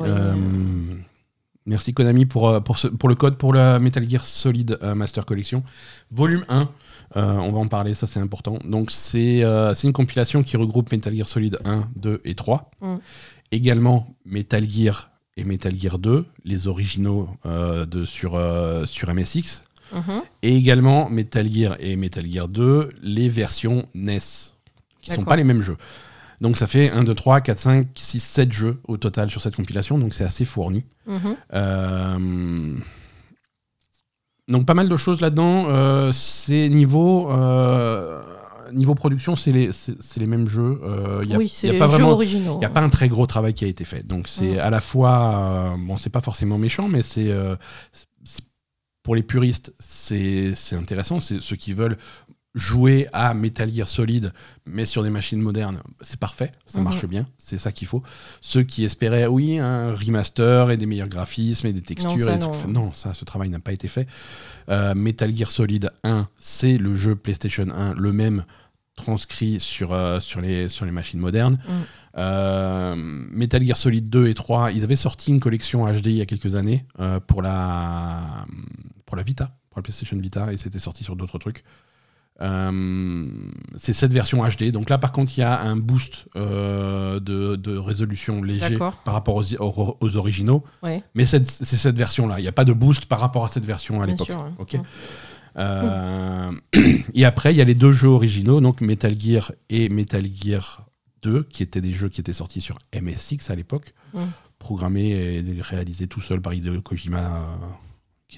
Merci 1.65 1.93
Konami 1.93 2.25
pour, 2.25 2.61
pour, 2.63 2.77
ce- 2.77 2.87
pour 2.89 3.07
le 3.09 3.15
code 3.15 3.37
pour 3.37 3.53
la 3.53 3.79
Metal 3.79 4.09
Gear 4.09 4.25
Solid 4.25 4.77
Master 4.95 5.25
Collection. 5.25 5.63
Volume 6.11 6.43
1. 6.49 6.69
Euh, 7.15 7.33
on 7.37 7.51
va 7.51 7.59
en 7.59 7.67
parler, 7.67 7.93
ça 7.93 8.07
c'est 8.07 8.19
important. 8.19 8.59
Donc 8.63 8.91
c'est 8.91 9.43
euh, 9.43 9.73
une 9.73 9.93
compilation 9.93 10.43
qui 10.43 10.57
regroupe 10.57 10.91
Metal 10.91 11.15
Gear 11.15 11.27
Solid 11.27 11.57
1, 11.65 11.89
2 11.95 12.21
et 12.25 12.35
3. 12.35 12.71
Mm. 12.81 12.95
Également 13.51 14.07
Metal 14.25 14.67
Gear 14.67 15.11
et 15.37 15.43
Metal 15.43 15.77
Gear 15.77 15.99
2, 15.99 16.25
les 16.43 16.67
originaux 16.67 17.29
euh, 17.45 17.85
de, 17.85 18.05
sur, 18.05 18.39
sur 18.85 19.13
MSX. 19.13 19.65
Mhm. 19.91 20.21
Et 20.41 20.55
également 20.55 21.09
Metal 21.09 21.51
Gear 21.51 21.75
et 21.79 21.95
Metal 21.95 22.25
Gear 22.29 22.47
2, 22.47 22.89
les 23.03 23.29
versions 23.29 23.87
NES, 23.93 24.17
qui 25.01 25.11
sont 25.11 25.17
D'accord. 25.17 25.25
pas 25.25 25.35
les 25.35 25.43
mêmes 25.43 25.61
jeux. 25.61 25.77
Donc 26.41 26.57
ça 26.57 26.67
fait 26.67 26.89
1, 26.89 27.03
2, 27.03 27.13
3, 27.13 27.41
4, 27.41 27.57
5, 27.57 27.87
6, 27.95 28.19
7 28.19 28.51
jeux 28.51 28.79
au 28.87 28.97
total 28.97 29.29
sur 29.29 29.39
cette 29.39 29.55
compilation, 29.55 29.97
donc 29.97 30.13
c'est 30.13 30.23
assez 30.23 30.45
fourni. 30.45 30.83
Mhm. 31.05 31.35
Euh, 31.53 32.77
Donc 34.49 34.65
pas 34.65 34.73
mal 34.73 34.89
de 34.89 34.97
choses 34.97 35.21
là-dedans. 35.21 35.67
Euh, 35.69 36.11
c'est 36.11 36.67
niveau, 36.69 37.31
euh, 37.31 38.21
niveau 38.73 38.93
production, 38.95 39.35
c'est 39.35 39.51
les, 39.51 39.71
c'est 39.71 39.95
c'est 40.01 40.19
les 40.19 40.27
mêmes 40.27 40.47
jeux. 40.47 40.81
Euh, 40.83 41.21
Il 41.23 41.29
y 41.29 41.33
a, 41.33 41.37
oui, 41.37 41.47
c'est 41.47 41.71
les 41.71 41.79
pas 41.79 41.85
jeux 41.87 41.91
vraiment 41.93 42.11
originaux. 42.11 42.55
il 42.55 42.59
n'y 42.59 42.65
a 42.65 42.69
pas 42.69 42.81
un 42.81 42.89
très 42.89 43.07
gros 43.07 43.25
travail 43.25 43.53
qui 43.53 43.63
a 43.63 43.67
été 43.67 43.85
fait. 43.85 44.05
Donc 44.05 44.27
c'est 44.27 44.55
Mm. 44.55 44.59
à 44.59 44.69
la 44.69 44.79
fois, 44.81 45.75
bon, 45.79 45.95
c'est 45.97 46.09
pas 46.09 46.21
forcément 46.21 46.57
méchant, 46.57 46.87
mais 46.89 47.01
c'est 47.01 47.31
pour 49.03 49.15
les 49.15 49.23
puristes, 49.23 49.73
c'est 49.79 50.53
c'est 50.55 50.77
intéressant. 50.77 51.19
C'est 51.19 51.41
ceux 51.41 51.57
qui 51.57 51.73
veulent 51.73 51.97
jouer 52.55 53.07
à 53.13 53.33
Metal 53.33 53.73
Gear 53.73 53.87
Solid, 53.87 54.31
mais 54.67 54.85
sur 54.85 55.01
des 55.01 55.09
machines 55.09 55.41
modernes, 55.41 55.81
c'est 56.01 56.19
parfait, 56.19 56.51
ça 56.67 56.77
Mhm. 56.77 56.83
marche 56.83 57.05
bien, 57.07 57.25
c'est 57.39 57.57
ça 57.57 57.71
qu'il 57.71 57.87
faut. 57.87 58.03
Ceux 58.41 58.61
qui 58.63 58.83
espéraient, 58.83 59.25
oui, 59.25 59.57
un 59.57 59.95
remaster 59.95 60.69
et 60.69 60.77
des 60.77 60.85
meilleurs 60.85 61.07
graphismes 61.07 61.65
et 61.67 61.73
des 61.73 61.81
textures, 61.81 62.19
ça, 62.19 62.35
et 62.35 62.37
non. 62.37 62.51
trucs- 62.51 62.67
non, 62.69 62.93
ça, 62.93 63.13
ce 63.15 63.25
travail 63.25 63.49
n'a 63.49 63.59
pas 63.59 63.73
été 63.73 63.87
fait. 63.87 64.07
Euh, 64.69 64.93
Metal 64.93 65.35
Gear 65.35 65.49
Solid 65.49 65.89
1, 66.03 66.27
c'est 66.37 66.77
le 66.77 66.93
jeu 66.95 67.15
PlayStation 67.15 67.67
1, 67.69 67.93
le 67.95 68.11
même 68.13 68.45
transcrit 68.95 69.59
sur, 69.59 69.91
euh, 69.91 70.19
sur, 70.19 70.39
les, 70.39 70.69
sur 70.69 70.85
les 70.85 70.91
machines 70.91 71.19
modernes. 71.19 71.57
Mm. 71.67 71.71
Euh, 72.19 72.95
Metal 72.95 73.65
Gear 73.65 73.75
Solid 73.77 74.07
2 74.09 74.27
et 74.27 74.35
3, 74.35 74.71
ils 74.71 74.83
avaient 74.83 74.95
sorti 74.95 75.31
une 75.31 75.39
collection 75.39 75.87
HD 75.91 76.07
il 76.07 76.13
y 76.17 76.21
a 76.21 76.27
quelques 76.27 76.53
années 76.55 76.85
euh, 76.99 77.19
pour, 77.19 77.41
la, 77.41 78.45
pour 79.07 79.17
la 79.17 79.23
Vita, 79.23 79.57
pour 79.71 79.79
la 79.79 79.81
PlayStation 79.83 80.17
Vita, 80.19 80.53
et 80.53 80.57
c'était 80.59 80.77
sorti 80.77 81.03
sur 81.03 81.15
d'autres 81.15 81.39
trucs. 81.39 81.63
Euh, 82.41 83.29
c'est 83.75 83.93
cette 83.93 84.13
version 84.13 84.43
HD. 84.47 84.71
Donc 84.71 84.89
là, 84.89 84.97
par 84.97 85.11
contre, 85.11 85.31
il 85.37 85.41
y 85.41 85.43
a 85.43 85.61
un 85.61 85.75
boost 85.75 86.27
euh, 86.35 87.19
de, 87.19 87.55
de 87.55 87.77
résolution 87.77 88.41
léger 88.41 88.75
par 89.05 89.13
rapport 89.13 89.35
aux, 89.35 89.53
aux- 89.55 89.97
aux 89.99 90.17
originaux. 90.17 90.63
Ouais, 90.81 91.03
Mais 91.15 91.25
c'est 91.25 91.45
cette 91.47 91.97
version-là. 91.97 92.39
Il 92.39 92.41
n'y 92.41 92.47
a 92.47 92.51
pas 92.53 92.65
de 92.65 92.73
boost 92.73 93.05
par 93.05 93.19
rapport 93.19 93.45
à 93.45 93.47
cette 93.47 93.65
version 93.65 94.01
à 94.01 94.05
l'époque. 94.05 94.29
ouais. 94.29 94.35
Ouais. 94.79 94.85
Euh, 95.57 96.51
et 97.13 97.25
après, 97.25 97.53
il 97.53 97.57
y 97.57 97.61
a 97.61 97.65
les 97.65 97.75
deux 97.75 97.91
jeux 97.91 98.07
originaux, 98.09 98.59
donc 98.61 98.81
Metal 98.81 99.13
Gear 99.19 99.51
et 99.69 99.87
Metal 99.89 100.25
Gear 100.25 100.85
2, 101.21 101.43
qui 101.43 101.61
étaient 101.63 101.81
des 101.81 101.93
jeux 101.93 102.09
qui 102.09 102.19
étaient 102.21 102.33
sortis 102.33 102.61
sur 102.61 102.77
MSX 102.99 103.49
à 103.49 103.55
l'époque, 103.55 103.93
Mm. 104.13 104.25
programmés 104.59 105.09
et 105.11 105.43
réalisés 105.61 106.07
tout 106.07 106.21
seul 106.21 106.39
par 106.41 106.53
Hideo 106.53 106.81
Kojima, 106.81 107.47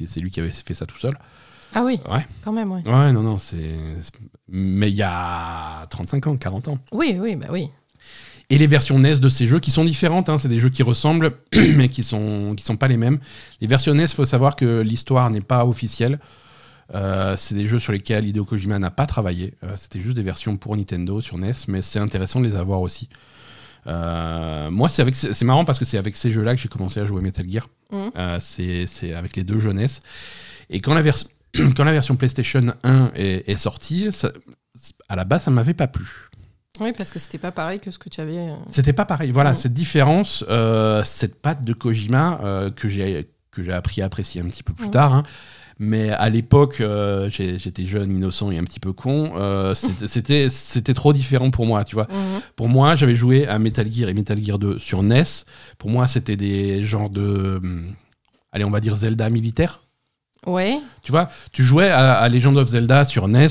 c'est 0.05 0.19
lui 0.19 0.31
qui 0.31 0.39
avait 0.39 0.51
fait 0.51 0.73
ça 0.73 0.85
tout 0.85 0.97
seul. 0.97 1.17
Ah 1.75 1.83
oui, 1.83 1.99
Ouais, 2.09 2.25
quand 2.43 2.53
même, 2.53 2.71
ouais. 2.71 2.81
ouais, 2.85 3.11
non, 3.11 3.21
non, 3.21 3.37
c'est. 3.37 3.75
Mais 4.49 4.89
il 4.89 4.95
y 4.95 5.03
a 5.03 5.85
35 5.89 6.27
ans, 6.27 6.35
40 6.37 6.69
ans. 6.69 6.79
Oui, 6.91 7.17
oui, 7.19 7.35
bah 7.35 7.47
oui. 7.51 7.69
Et 8.49 8.57
les 8.57 8.67
versions 8.67 8.97
NES 8.99 9.15
de 9.19 9.27
ces 9.29 9.47
jeux 9.47 9.59
qui 9.59 9.71
sont 9.71 9.83
différentes, 9.83 10.29
hein, 10.29 10.37
c'est 10.37 10.47
des 10.47 10.59
jeux 10.59 10.69
qui 10.69 10.83
ressemblent, 10.83 11.31
mais 11.55 11.89
qui 11.89 12.03
sont, 12.03 12.53
qui 12.55 12.63
sont 12.63 12.77
pas 12.77 12.87
les 12.87 12.95
mêmes. 12.97 13.19
Les 13.59 13.67
versions 13.67 13.93
NES, 13.93 14.03
il 14.03 14.07
faut 14.09 14.23
savoir 14.25 14.55
que 14.55 14.81
l'histoire 14.81 15.29
n'est 15.31 15.41
pas 15.41 15.65
officielle. 15.65 16.17
Euh, 16.93 17.35
c'est 17.37 17.55
des 17.55 17.65
jeux 17.65 17.79
sur 17.79 17.91
lesquels 17.91 18.27
Hideo 18.27 18.45
Kojima 18.45 18.77
n'a 18.79 18.91
pas 18.91 19.07
travaillé. 19.07 19.55
Euh, 19.63 19.73
C'était 19.75 19.99
juste 19.99 20.15
des 20.15 20.21
versions 20.21 20.55
pour 20.57 20.77
Nintendo 20.77 21.19
sur 21.19 21.37
NES, 21.39 21.51
mais 21.67 21.81
c'est 21.81 21.97
intéressant 21.99 22.39
de 22.39 22.45
les 22.47 22.55
avoir 22.55 22.81
aussi. 22.81 23.09
Euh, 23.87 24.69
moi, 24.71 24.89
c'est 24.89 25.01
avec, 25.01 25.15
c'est 25.15 25.43
marrant 25.45 25.65
parce 25.65 25.79
que 25.79 25.85
c'est 25.85 25.97
avec 25.97 26.15
ces 26.15 26.31
jeux-là 26.31 26.55
que 26.55 26.61
j'ai 26.61 26.69
commencé 26.69 26.99
à 26.99 27.05
jouer 27.05 27.21
Metal 27.21 27.49
Gear. 27.49 27.67
Euh, 27.93 28.37
c'est 28.39 29.13
avec 29.13 29.35
les 29.35 29.43
deux 29.43 29.57
jeunesses. 29.59 29.99
Et 30.69 30.79
quand 30.81 30.93
la, 30.93 31.01
vers- 31.01 31.15
quand 31.75 31.83
la 31.83 31.91
version 31.91 32.15
PlayStation 32.15 32.65
1 32.83 33.11
est, 33.15 33.49
est 33.49 33.55
sortie, 33.57 34.11
ça- 34.11 34.31
à 35.09 35.15
la 35.15 35.23
base, 35.23 35.43
ça 35.43 35.51
m'avait 35.51 35.73
pas 35.73 35.87
plu. 35.87 36.05
Oui, 36.81 36.91
parce 36.97 37.09
que 37.11 37.19
c'était 37.19 37.37
pas 37.37 37.51
pareil 37.53 37.79
que 37.79 37.89
ce 37.91 37.97
que 37.97 38.09
tu 38.09 38.19
avais. 38.19 38.37
euh, 38.37 38.55
C'était 38.69 38.91
pas 38.93 39.05
pareil. 39.05 39.31
Voilà, 39.31 39.53
Mm. 39.53 39.55
cette 39.55 39.73
différence, 39.73 40.43
euh, 40.49 41.03
cette 41.03 41.41
patte 41.41 41.63
de 41.65 41.73
Kojima 41.73 42.39
euh, 42.43 42.69
que 42.71 42.89
j'ai 42.89 43.29
que 43.51 43.63
j'ai 43.63 43.71
appris 43.71 44.01
à 44.01 44.05
apprécier 44.05 44.41
un 44.41 44.45
petit 44.49 44.63
peu 44.63 44.73
plus 44.73 44.87
Mm. 44.87 44.91
tard. 44.91 45.13
hein. 45.13 45.23
Mais 45.79 46.09
à 46.09 46.29
l'époque, 46.29 46.81
euh, 46.81 47.29
j'étais 47.29 47.85
jeune, 47.85 48.11
innocent 48.11 48.51
et 48.51 48.57
un 48.57 48.63
petit 48.65 48.81
peu 48.81 48.91
con. 48.91 49.31
euh, 49.35 49.73
c'était- 50.07 50.49
C'était 50.49 50.93
trop 50.93 51.13
différent 51.13 51.51
pour 51.51 51.65
moi, 51.65 51.85
tu 51.85 51.95
vois. 51.95 52.07
mhm. 52.11 52.41
Pour 52.57 52.67
moi, 52.67 52.95
j'avais 52.95 53.15
joué 53.15 53.47
à 53.47 53.57
Metal 53.59 53.89
Gear 53.91 54.09
et 54.09 54.13
Metal 54.13 54.41
Gear 54.43 54.59
2 54.59 54.77
sur 54.77 55.03
NES. 55.03 55.23
Pour 55.77 55.89
moi, 55.89 56.07
c'était 56.07 56.35
des 56.35 56.83
genres 56.83 57.09
de 57.09 57.59
hum, 57.63 57.93
allez, 58.51 58.65
on 58.65 58.69
va 58.71 58.81
dire 58.81 58.97
Zelda 58.97 59.29
militaire. 59.29 59.83
Ouais. 60.45 60.79
Tu 61.03 61.11
vois, 61.11 61.29
tu 61.51 61.63
jouais 61.63 61.89
à, 61.89 62.13
à 62.13 62.29
Legend 62.29 62.57
of 62.57 62.67
Zelda 62.67 63.03
sur 63.03 63.27
NES 63.27 63.47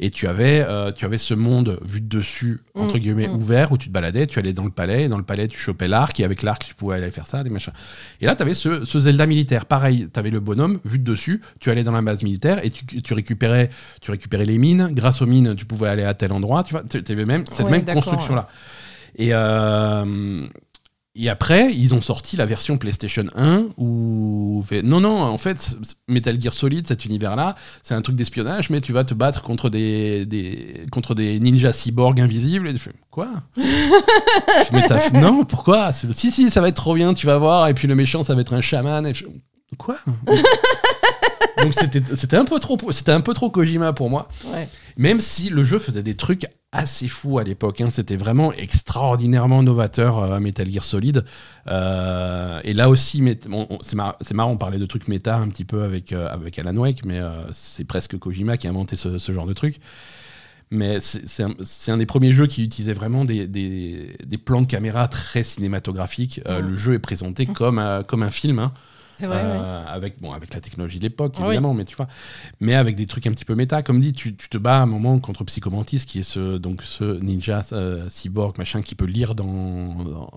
et 0.00 0.10
tu 0.10 0.28
avais, 0.28 0.64
euh, 0.66 0.92
tu 0.92 1.04
avais 1.04 1.18
ce 1.18 1.34
monde 1.34 1.80
vu 1.84 2.00
de 2.00 2.06
dessus, 2.06 2.60
entre 2.74 2.96
Mm, 2.96 3.00
guillemets, 3.00 3.28
mm. 3.28 3.34
ouvert, 3.34 3.72
où 3.72 3.78
tu 3.78 3.88
te 3.88 3.92
baladais, 3.92 4.26
tu 4.28 4.38
allais 4.38 4.52
dans 4.52 4.64
le 4.64 4.70
palais, 4.70 5.04
et 5.04 5.08
dans 5.08 5.18
le 5.18 5.24
palais, 5.24 5.48
tu 5.48 5.58
chopais 5.58 5.88
l'arc, 5.88 6.18
et 6.20 6.24
avec 6.24 6.42
l'arc, 6.42 6.64
tu 6.64 6.74
pouvais 6.76 6.96
aller 6.96 7.10
faire 7.10 7.26
ça, 7.26 7.42
des 7.42 7.50
machins. 7.50 7.72
Et 8.20 8.26
là, 8.26 8.36
tu 8.36 8.42
avais 8.42 8.54
ce, 8.54 8.84
ce 8.84 9.00
Zelda 9.00 9.26
militaire. 9.26 9.66
Pareil, 9.66 10.08
tu 10.12 10.18
avais 10.20 10.30
le 10.30 10.38
bonhomme 10.38 10.78
vu 10.84 11.00
de 11.00 11.04
dessus, 11.04 11.40
tu 11.58 11.70
allais 11.70 11.82
dans 11.82 11.90
la 11.92 12.02
base 12.02 12.22
militaire, 12.22 12.64
et 12.64 12.70
tu, 12.70 12.86
tu 12.86 13.12
récupérais, 13.12 13.70
tu 14.00 14.12
récupérais 14.12 14.44
les 14.44 14.58
mines. 14.58 14.90
Grâce 14.92 15.20
aux 15.20 15.26
mines, 15.26 15.56
tu 15.56 15.64
pouvais 15.64 15.88
aller 15.88 16.04
à 16.04 16.14
tel 16.14 16.32
endroit. 16.32 16.62
Tu 16.62 16.72
vois, 16.72 16.84
tu 16.84 17.02
avais 17.10 17.26
même 17.26 17.42
cette 17.50 17.66
Ouais, 17.66 17.72
même 17.72 17.84
construction-là. 17.84 18.48
Et, 19.16 19.30
euh, 19.32 20.46
et 21.20 21.28
après, 21.28 21.72
ils 21.74 21.94
ont 21.94 22.00
sorti 22.00 22.36
la 22.36 22.46
version 22.46 22.78
PlayStation 22.78 23.24
1 23.34 23.66
où. 23.76 24.64
Non, 24.84 25.00
non, 25.00 25.20
en 25.20 25.38
fait, 25.38 25.76
Metal 26.06 26.40
Gear 26.40 26.54
Solid, 26.54 26.86
cet 26.86 27.04
univers-là, 27.04 27.56
c'est 27.82 27.94
un 27.94 28.02
truc 28.02 28.14
d'espionnage, 28.14 28.70
mais 28.70 28.80
tu 28.80 28.92
vas 28.92 29.02
te 29.02 29.14
battre 29.14 29.42
contre 29.42 29.68
des, 29.68 30.26
des, 30.26 30.86
contre 30.92 31.14
des 31.14 31.40
ninjas 31.40 31.72
cyborgs 31.72 32.20
invisibles. 32.20 32.68
Et 32.68 32.72
tu 32.74 32.78
fais, 32.78 32.92
quoi? 33.10 33.28
Je 33.56 35.20
Non, 35.20 35.44
pourquoi? 35.44 35.92
Si, 35.92 36.30
si, 36.30 36.50
ça 36.50 36.60
va 36.60 36.68
être 36.68 36.76
trop 36.76 36.94
bien, 36.94 37.12
tu 37.14 37.26
vas 37.26 37.38
voir, 37.38 37.66
et 37.66 37.74
puis 37.74 37.88
le 37.88 37.96
méchant, 37.96 38.22
ça 38.22 38.36
va 38.36 38.40
être 38.40 38.54
un 38.54 38.60
chaman. 38.60 39.04
Et 39.04 39.14
je... 39.14 39.24
Quoi? 39.76 39.98
Donc 41.62 41.74
c'était 41.74 42.00
c'était 42.16 42.36
un 42.36 42.44
peu 42.44 42.58
trop 42.60 42.78
c'était 42.92 43.12
un 43.12 43.20
peu 43.20 43.34
trop 43.34 43.50
Kojima 43.50 43.92
pour 43.92 44.10
moi 44.10 44.28
Ouais. 44.52 44.68
Même 44.98 45.20
si 45.22 45.48
le 45.48 45.64
jeu 45.64 45.78
faisait 45.78 46.02
des 46.02 46.16
trucs 46.16 46.44
assez 46.72 47.08
fous 47.08 47.38
à 47.38 47.44
l'époque. 47.44 47.80
hein. 47.80 47.88
C'était 47.88 48.16
vraiment 48.16 48.52
extraordinairement 48.52 49.62
novateur 49.62 50.18
euh, 50.18 50.38
Metal 50.40 50.70
Gear 50.70 50.84
Solid. 50.84 51.24
Euh, 51.68 52.60
et 52.64 52.74
là 52.74 52.90
aussi, 52.90 53.22
c'est 53.80 53.94
mar- 53.94 54.16
c'est 54.20 54.34
marrant, 54.34 54.50
on 54.50 54.58
parlait 54.58 54.78
de 54.78 54.84
trucs 54.84 55.08
méta 55.08 55.36
un 55.38 55.48
petit 55.48 55.64
peu 55.64 55.82
avec, 55.82 56.12
euh, 56.12 56.28
avec 56.28 56.58
Alan 56.58 56.76
Wake, 56.76 57.06
mais 57.06 57.18
euh, 57.18 57.30
c'est 57.52 57.84
presque 57.84 58.18
Kojima 58.18 58.58
qui 58.58 58.66
a 58.66 58.70
inventé 58.70 58.96
ce, 58.96 59.16
ce 59.16 59.32
genre 59.32 59.46
de 59.46 59.54
truc. 59.54 59.78
Mais 60.70 60.98
c'est 61.00 61.42
un, 61.90 61.96
des 61.96 62.04
premiers 62.04 62.32
jeux 62.32 62.46
qui 62.46 62.62
utilisait 62.62 62.92
vraiment 62.92 63.24
des, 63.24 63.46
des, 63.48 64.14
des 64.26 64.36
plans 64.36 64.60
de 64.60 64.66
caméra 64.66 65.08
très 65.08 65.42
cinématographiques. 65.42 66.42
Euh. 66.46 66.60
Le 66.60 66.74
jeu 66.76 66.92
est 66.92 66.98
présenté 66.98 67.46
comme, 67.46 67.78
un- 67.78 68.02
comme 68.02 68.22
un 68.22 68.28
film. 68.30 68.58
hein. 68.58 68.72
C'est 69.18 69.26
vrai, 69.26 69.42
ouais. 69.42 69.58
Euh, 69.60 69.84
avec, 69.88 70.20
bon, 70.20 70.32
avec 70.32 70.54
la 70.54 70.60
technologie 70.60 70.98
de 70.98 71.02
l'époque, 71.04 71.34
oui. 71.40 71.46
évidemment, 71.46 71.74
mais 71.74 71.84
tu 71.84 71.96
vois, 71.96 72.06
mais 72.60 72.74
avec 72.74 72.94
des 72.94 73.06
trucs 73.06 73.26
un 73.26 73.32
petit 73.32 73.44
peu 73.44 73.56
méta. 73.56 73.82
Comme 73.82 73.98
dit, 73.98 74.12
tu, 74.12 74.36
tu 74.36 74.48
te 74.48 74.58
bats 74.58 74.78
à 74.78 74.82
un 74.82 74.86
moment 74.86 75.18
contre 75.18 75.42
Psychomantis, 75.42 76.04
qui 76.06 76.20
est 76.20 76.22
ce, 76.22 76.56
donc 76.56 76.82
ce 76.82 77.18
ninja 77.20 77.60
euh, 77.72 78.08
cyborg 78.08 78.56
machin 78.58 78.80
qui 78.80 78.94
peut 78.94 79.06
lire 79.06 79.34
dans, 79.34 79.44
dans- 80.04 80.30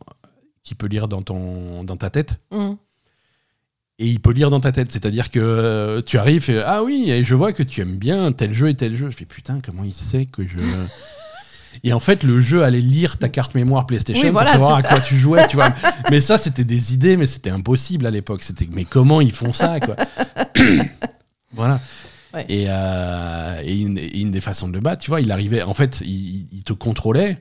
qui 0.63 0.73
peut 0.73 0.87
lire 0.87 1.07
dans, 1.07 1.21
ton, 1.21 1.83
dans 1.83 1.97
ta 1.97 2.09
tête. 2.09 2.39
Mm. 2.51 2.71
Et 3.99 4.07
il 4.07 4.19
peut 4.19 4.31
lire 4.31 4.49
dans 4.49 4.59
ta 4.59 4.71
tête, 4.71 4.91
c'est-à-dire 4.91 5.29
que 5.29 5.39
euh, 5.39 6.01
tu 6.01 6.17
arrives 6.17 6.49
et 6.49 6.63
ah 6.65 6.81
oui, 6.81 7.11
et 7.11 7.23
je 7.23 7.35
vois 7.35 7.53
que 7.53 7.61
tu 7.61 7.81
aimes 7.81 7.97
bien 7.97 8.31
tel 8.31 8.51
jeu 8.51 8.69
et 8.69 8.73
tel 8.73 8.95
jeu. 8.95 9.11
Je 9.11 9.15
fais 9.15 9.25
putain, 9.25 9.59
comment 9.63 9.83
il 9.83 9.93
sait 9.93 10.25
que 10.25 10.47
je. 10.47 10.57
Et 11.83 11.93
en 11.93 11.99
fait, 11.99 12.23
le 12.23 12.39
jeu 12.39 12.63
allait 12.63 12.81
lire 12.81 13.17
ta 13.17 13.29
carte 13.29 13.55
mémoire 13.55 13.85
PlayStation 13.85 14.23
Oui, 14.23 14.31
voilà, 14.31 14.51
pour 14.51 14.59
savoir 14.59 14.77
à 14.77 14.83
quoi 14.83 14.99
tu 14.99 15.17
jouais, 15.17 15.47
tu 15.47 15.55
vois. 15.55 15.73
mais 16.11 16.21
ça, 16.21 16.37
c'était 16.37 16.63
des 16.63 16.93
idées, 16.93 17.17
mais 17.17 17.25
c'était 17.25 17.49
impossible 17.49 18.05
à 18.05 18.11
l'époque. 18.11 18.43
C'était, 18.43 18.67
mais 18.71 18.85
comment 18.85 19.21
ils 19.21 19.33
font 19.33 19.53
ça, 19.53 19.79
quoi? 19.79 19.95
Voilà. 21.53 21.81
Ouais. 22.33 22.45
Et, 22.47 22.67
euh, 22.69 23.61
et 23.61 23.77
une, 23.77 23.97
et 23.97 24.19
une 24.19 24.31
des 24.31 24.39
façons 24.39 24.69
de 24.69 24.73
le 24.73 24.79
battre, 24.79 25.01
tu 25.01 25.11
vois, 25.11 25.19
il 25.19 25.33
arrivait, 25.33 25.63
en 25.63 25.73
fait, 25.73 25.99
il, 25.99 26.47
il 26.53 26.63
te 26.63 26.71
contrôlait 26.71 27.39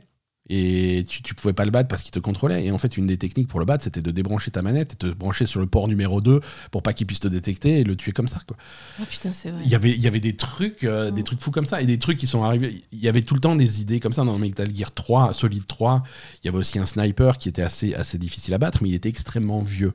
et 0.52 1.04
tu, 1.08 1.22
tu 1.22 1.34
pouvais 1.34 1.52
pas 1.54 1.64
le 1.64 1.70
battre 1.70 1.88
parce 1.88 2.02
qu'il 2.02 2.10
te 2.10 2.18
contrôlait. 2.18 2.64
Et 2.66 2.70
en 2.72 2.78
fait, 2.78 2.96
une 2.96 3.06
des 3.06 3.16
techniques 3.16 3.46
pour 3.48 3.60
le 3.60 3.64
battre, 3.66 3.84
c'était 3.84 4.02
de 4.02 4.10
débrancher 4.10 4.50
ta 4.50 4.62
manette 4.62 4.94
et 4.94 4.96
te 4.96 5.06
brancher 5.06 5.46
sur 5.46 5.60
le 5.60 5.66
port 5.66 5.86
numéro 5.86 6.20
2 6.20 6.40
pour 6.72 6.82
pas 6.82 6.92
qu'il 6.92 7.06
puisse 7.06 7.20
te 7.20 7.28
détecter 7.28 7.80
et 7.80 7.84
le 7.84 7.94
tuer 7.96 8.12
comme 8.12 8.26
ça, 8.28 8.40
quoi. 8.46 8.56
Ah 9.00 9.06
putain, 9.08 9.32
c'est 9.32 9.50
vrai. 9.50 9.62
Il 9.64 9.70
y 9.70 9.74
avait, 9.76 9.96
y 9.96 10.06
avait 10.08 10.18
des 10.20 10.34
trucs, 10.36 10.84
euh, 10.84 11.10
des 11.10 11.20
Mm. 11.20 11.24
trucs 11.24 11.40
fous 11.40 11.50
comme 11.52 11.66
ça, 11.66 11.80
et 11.80 11.86
des 11.86 11.98
trucs 11.98 12.18
qui 12.18 12.26
sont 12.26 12.42
arrivés. 12.42 12.82
Il 12.90 12.98
y 12.98 13.08
avait 13.08 13.22
tout 13.22 13.34
le 13.34 13.40
temps 13.40 13.54
des 13.54 13.80
idées 13.80 14.00
comme 14.00 14.12
ça 14.12 14.24
dans 14.24 14.36
Metal 14.38 14.68
Gear 14.74 14.90
3, 14.92 15.32
Solid 15.32 15.66
3. 15.66 16.02
Il 16.42 16.46
y 16.46 16.48
avait 16.48 16.58
aussi 16.58 16.78
un 16.80 16.86
sniper 16.86 17.38
qui 17.38 17.48
était 17.48 17.62
assez, 17.62 17.94
assez 17.94 18.18
difficile 18.18 18.52
à 18.54 18.58
battre, 18.58 18.80
mais 18.82 18.88
il 18.88 18.94
était 18.94 19.08
extrêmement 19.08 19.62
vieux. 19.62 19.92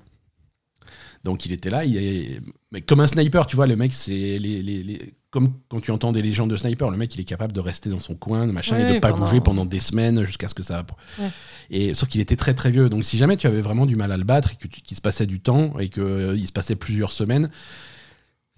Donc 1.23 1.45
il 1.45 1.51
était 1.51 1.69
là, 1.71 1.83
il 1.85 1.97
est- 1.97 2.39
mais 2.71 2.81
comme 2.81 2.99
un 2.99 3.07
sniper, 3.07 3.47
tu 3.47 3.55
vois, 3.55 3.65
le 3.67 3.75
mec, 3.75 3.93
c'est 3.93 4.37
les, 4.37 4.61
les- 4.61 4.83
les- 4.83 5.13
comme 5.35 5.51
quand 5.69 5.81
tu 5.81 5.91
entends 5.91 6.11
des 6.13 6.21
légendes 6.21 6.49
de 6.49 6.55
sniper, 6.55 6.89
le 6.89 6.97
mec, 6.97 7.13
il 7.13 7.19
est 7.21 7.25
capable 7.25 7.51
de 7.51 7.59
rester 7.59 7.89
dans 7.89 7.99
son 7.99 8.15
coin, 8.15 8.47
de 8.47 8.51
machin, 8.53 8.77
Oui, 8.77 8.81
et 8.83 8.85
de 8.85 8.91
oui, 8.93 8.99
pas 9.01 9.09
pendant- 9.11 9.25
bouger 9.25 9.41
pendant 9.41 9.65
des 9.65 9.81
semaines 9.81 10.23
jusqu'à 10.23 10.47
ce 10.47 10.53
que 10.53 10.63
ça. 10.63 10.85
Ouais. 11.19 11.27
Et 11.69 11.93
sauf 11.93 12.07
qu'il 12.07 12.21
était 12.21 12.37
très 12.37 12.53
très 12.53 12.71
vieux. 12.71 12.87
Donc 12.89 13.03
si 13.03 13.17
jamais 13.17 13.35
tu 13.37 13.45
avais 13.45 13.59
vraiment 13.61 13.85
du 13.85 13.95
mal 13.97 14.11
à 14.13 14.17
le 14.17 14.23
battre 14.23 14.53
et 14.53 14.55
que 14.55 14.67
tu- 14.67 14.81
qu'il 14.81 14.95
se 14.95 15.01
passait 15.01 15.25
du 15.25 15.41
temps 15.41 15.77
et 15.79 15.89
qu'il 15.89 16.47
se 16.47 16.51
passait 16.53 16.75
plusieurs 16.77 17.11
semaines, 17.11 17.49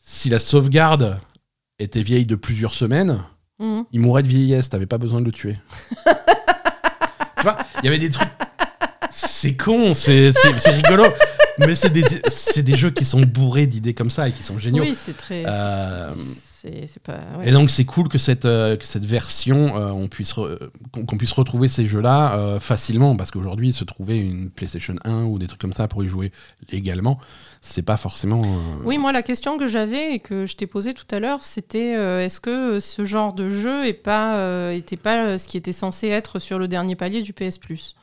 si 0.04 0.30
la 0.30 0.40
sauvegarde 0.40 1.20
était 1.80 2.02
vieille 2.04 2.26
de 2.26 2.36
plusieurs 2.36 2.74
semaines, 2.74 3.22
Mm. 3.60 3.82
il 3.92 4.00
mourrait 4.00 4.22
de 4.24 4.28
vieillesse, 4.28 4.70
t'avais 4.70 4.86
pas 4.86 5.00
besoin 5.00 5.20
de 5.20 5.26
le 5.26 5.32
tuer. 5.32 5.58
tu 7.38 7.44
vois, 7.44 7.58
il 7.82 7.86
y 7.86 7.88
avait 7.88 7.98
des 7.98 8.12
trucs. 8.12 8.30
C'est 9.10 9.56
con, 9.56 9.94
c'est 9.94 10.32
c'est- 10.34 10.60
c'est 10.60 10.70
rigolo, 10.72 11.06
mais 11.60 11.76
c'est 11.76 11.90
des, 11.90 12.04
c'est 12.30 12.62
des 12.62 12.78
jeux 12.78 12.92
qui 12.92 13.06
sont 13.06 13.22
bourrés 13.22 13.66
d'idées 13.68 13.94
comme 13.94 14.10
ça 14.12 14.28
et 14.30 14.32
qui 14.32 14.44
sont 14.44 14.60
géniaux. 14.60 14.84
Oui, 14.84 14.96
c'est 14.96 15.16
très. 15.18 15.44
Euh, 15.48 16.12
C'est 16.14 16.47
c'est 16.88 17.02
pas. 17.02 17.20
ouais. 17.38 17.50
et 17.50 17.52
donc 17.52 17.70
c'est 17.70 17.86
cool 17.86 18.08
que 18.08 18.18
cette, 18.18 18.46
euh, 18.46 18.76
que 18.76 18.86
cette 18.86 19.06
version, 19.06 19.78
euh, 19.78 19.92
on 19.92 20.08
puisse 20.08 20.34
qu'on 20.34 21.18
puisse 21.18 21.32
retrouver 21.32 21.68
ces 21.68 21.86
jeux-là 21.88 22.36
euh, 22.36 22.60
facilement, 22.60 23.16
parce 23.16 23.32
qu'aujourd'hui, 23.32 23.74
se 23.74 23.84
trouver 23.84 24.18
une 24.18 24.50
PlayStation 24.50 24.96
1 25.04 25.24
ou 25.24 25.40
des 25.40 25.48
trucs 25.48 25.62
comme 25.62 25.74
ça 25.74 25.88
pour 25.88 26.04
y 26.04 26.08
jouer 26.08 26.32
légalement, 26.72 27.20
c'est 27.62 27.82
pas 27.82 27.98
forcément. 27.98 28.42
Oui, 28.84 28.98
moi, 28.98 29.12
la 29.12 29.24
question 29.24 29.58
que 29.58 29.68
j'avais 29.68 30.14
et 30.14 30.20
que 30.20 30.46
je 30.46 30.56
t'ai 30.56 30.68
posée 30.68 30.94
tout 30.94 31.08
à 31.12 31.20
l'heure, 31.20 31.44
c'était 31.44 31.92
est-ce 32.24 32.40
que 32.40 32.80
ce 32.80 33.06
genre 33.06 33.34
de 33.34 33.50
jeu 33.50 33.86
est 33.86 33.94
pas, 33.94 34.74
était 34.74 34.98
pas 34.98 35.38
ce 35.38 35.48
qui 35.48 35.58
était 35.58 35.72
censé 35.72 36.08
être 36.08 36.40
sur 36.40 36.60
le 36.60 36.68
dernier 36.68 36.96
palier 36.96 37.22
du 37.22 37.34
PS 37.34 37.58
Plus? 37.58 37.96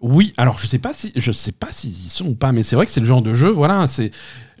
Oui, 0.00 0.32
alors 0.38 0.58
je 0.58 0.66
sais 0.66 0.78
pas 0.78 0.92
si 0.94 1.12
je 1.14 1.30
sais 1.30 1.52
pas 1.52 1.70
s'ils 1.70 1.90
y 1.90 2.08
sont 2.08 2.26
ou 2.26 2.34
pas, 2.34 2.52
mais 2.52 2.62
c'est 2.62 2.74
vrai 2.74 2.86
que 2.86 2.92
c'est 2.92 3.00
le 3.00 3.06
genre 3.06 3.20
de 3.20 3.34
jeu. 3.34 3.50
Voilà, 3.50 3.86
c'est 3.86 4.10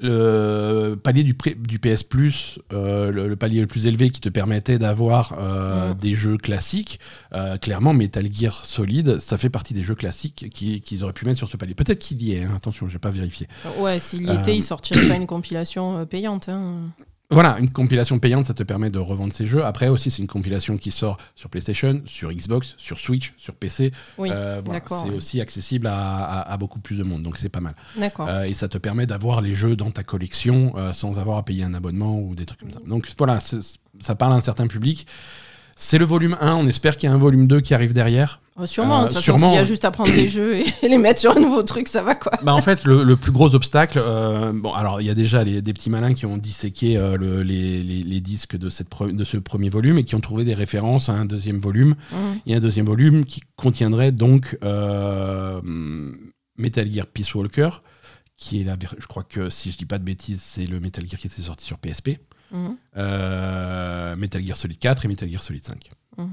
le 0.02 0.98
palier 1.02 1.22
du, 1.22 1.34
pré- 1.34 1.54
du 1.58 1.78
PS 1.78 2.02
Plus, 2.04 2.58
euh, 2.72 3.10
le, 3.10 3.28
le 3.28 3.36
palier 3.36 3.60
le 3.60 3.66
plus 3.66 3.86
élevé 3.86 4.10
qui 4.10 4.20
te 4.20 4.28
permettait 4.28 4.78
d'avoir 4.78 5.34
euh, 5.38 5.92
Mm. 5.92 5.94
des 5.98 6.14
jeux 6.14 6.36
classiques. 6.36 7.00
Euh, 7.34 7.56
clairement, 7.58 7.92
Metal 7.94 8.26
Gear 8.34 8.64
Solid, 8.66 9.18
ça 9.18 9.38
fait 9.38 9.50
partie 9.50 9.72
des 9.74 9.82
jeux 9.84 9.94
classiques 9.94 10.46
qui- 10.52 10.80
qu'ils 10.80 11.04
auraient 11.04 11.12
pu 11.12 11.24
mettre 11.26 11.38
sur 11.38 11.48
ce 11.48 11.56
palier. 11.56 11.74
Peut-être 11.74 11.98
qu'il 11.98 12.22
y 12.22 12.32
est. 12.32 12.44
hein, 12.44 12.52
attention, 12.56 12.88
j'ai 12.88 12.98
pas 12.98 13.10
vérifié. 13.10 13.46
Ouais, 13.78 13.98
s'il 13.98 14.28
y 14.28 14.32
était, 14.32 14.56
il 14.56 14.62
sortirait 14.62 15.08
pas 15.08 15.16
une 15.16 15.26
compilation 15.26 16.04
payante. 16.06 16.48
hein. 16.48 16.74
Voilà, 17.30 17.58
une 17.60 17.70
compilation 17.70 18.18
payante, 18.18 18.46
ça 18.46 18.54
te 18.54 18.62
permet 18.62 18.90
de 18.90 18.98
revendre 18.98 19.32
ces 19.32 19.46
jeux. 19.46 19.64
Après 19.64 19.88
aussi, 19.88 20.10
c'est 20.10 20.20
une 20.20 20.26
compilation 20.28 20.76
qui 20.76 20.90
sort 20.90 21.16
sur 21.36 21.48
PlayStation, 21.48 22.02
sur 22.04 22.32
Xbox, 22.32 22.74
sur 22.76 22.98
Switch, 22.98 23.34
sur 23.36 23.54
PC. 23.54 23.92
Oui, 24.18 24.30
Euh, 24.32 24.60
voilà, 24.64 24.80
c'est 25.04 25.10
aussi 25.14 25.40
accessible 25.40 25.86
à, 25.86 26.24
à- 26.24 26.52
à 26.52 26.56
beaucoup 26.56 26.80
plus 26.80 26.96
de 26.98 27.04
monde, 27.04 27.22
donc 27.22 27.38
c'est 27.38 27.48
pas 27.48 27.60
mal. 27.60 27.74
D'accord. 27.96 28.26
Euh, 28.28 28.44
et 28.44 28.54
ça 28.54 28.66
te 28.68 28.78
permet 28.78 29.06
d'avoir 29.06 29.40
les 29.42 29.54
jeux 29.54 29.76
dans 29.76 29.90
ta 29.90 30.02
collection 30.02 30.72
euh, 30.76 30.92
sans 30.92 31.18
avoir 31.20 31.38
à 31.38 31.44
payer 31.44 31.62
un 31.62 31.74
abonnement 31.74 32.18
ou 32.18 32.34
des 32.34 32.46
trucs 32.46 32.60
comme 32.60 32.70
ça. 32.72 32.80
Donc 32.86 33.06
voilà, 33.18 33.38
ça 33.40 34.14
parle 34.16 34.32
à 34.32 34.36
un 34.36 34.40
certain 34.40 34.66
public. 34.66 35.06
C'est 35.76 35.98
le 35.98 36.04
volume 36.04 36.36
1, 36.40 36.54
on 36.56 36.66
espère 36.66 36.96
qu'il 36.96 37.08
y 37.08 37.12
a 37.12 37.14
un 37.14 37.18
volume 37.18 37.46
2 37.46 37.60
qui 37.60 37.72
arrive 37.74 37.92
derrière. 37.94 38.40
Oh, 38.62 38.66
sûrement, 38.66 38.98
euh, 38.98 39.02
de 39.04 39.04
toute 39.08 39.14
façon, 39.14 39.22
sûrement. 39.22 39.46
s'il 39.48 39.54
y 39.56 39.58
a 39.58 39.64
juste 39.64 39.86
à 39.86 39.90
prendre 39.90 40.12
des 40.12 40.28
jeux 40.28 40.56
et 40.82 40.88
les 40.88 40.98
mettre 40.98 41.18
sur 41.20 41.34
un 41.34 41.40
nouveau 41.40 41.62
truc, 41.62 41.88
ça 41.88 42.02
va 42.02 42.14
quoi. 42.14 42.32
Bah 42.42 42.52
en 42.54 42.60
fait, 42.60 42.84
le, 42.84 43.02
le 43.02 43.16
plus 43.16 43.32
gros 43.32 43.54
obstacle, 43.54 43.98
euh, 44.02 44.52
bon, 44.54 44.72
alors 44.74 45.00
il 45.00 45.06
y 45.06 45.10
a 45.10 45.14
déjà 45.14 45.42
les- 45.44 45.62
des 45.62 45.72
petits 45.72 45.88
malins 45.88 46.12
qui 46.12 46.26
ont 46.26 46.36
disséqué 46.36 46.98
euh, 46.98 47.16
le- 47.16 47.42
les, 47.42 47.82
les- 47.82 48.02
les 48.02 48.20
disques 48.20 48.58
de, 48.58 48.68
cette 48.68 48.90
pre- 48.90 49.14
de 49.16 49.24
ce 49.24 49.38
premier 49.38 49.70
volume 49.70 49.96
et 49.96 50.04
qui 50.04 50.14
ont 50.14 50.20
trouvé 50.20 50.44
des 50.44 50.52
références 50.54 51.08
à 51.08 51.12
un 51.12 51.24
deuxième 51.24 51.58
volume. 51.58 51.94
Mhm. 52.12 52.18
Et 52.46 52.54
un 52.54 52.60
deuxième 52.60 52.84
volume 52.86 53.24
qui 53.24 53.40
contiendrait 53.56 54.12
donc 54.12 54.58
euh, 54.62 55.60
Metal 56.58 56.92
Gear 56.92 57.06
Peace 57.06 57.34
Walker, 57.34 57.70
qui 58.40 58.60
est 58.60 58.64
la, 58.64 58.74
ver- 58.74 58.96
je 58.98 59.06
crois 59.06 59.22
que 59.22 59.50
si 59.50 59.70
je 59.70 59.76
dis 59.78 59.84
pas 59.86 59.98
de 59.98 60.04
bêtises, 60.04 60.40
c'est 60.42 60.64
le 60.66 60.80
Metal 60.80 61.06
Gear 61.08 61.20
qui 61.20 61.28
était 61.28 61.42
sorti 61.42 61.64
sur 61.64 61.78
PSP. 61.78 62.18
Mhm. 62.52 62.76
Euh, 62.96 64.16
Metal 64.16 64.44
Gear 64.44 64.56
Solid 64.56 64.78
4 64.78 65.04
et 65.04 65.08
Metal 65.08 65.28
Gear 65.30 65.42
Solid 65.42 65.64
5. 65.64 65.90
Mhm. 66.18 66.30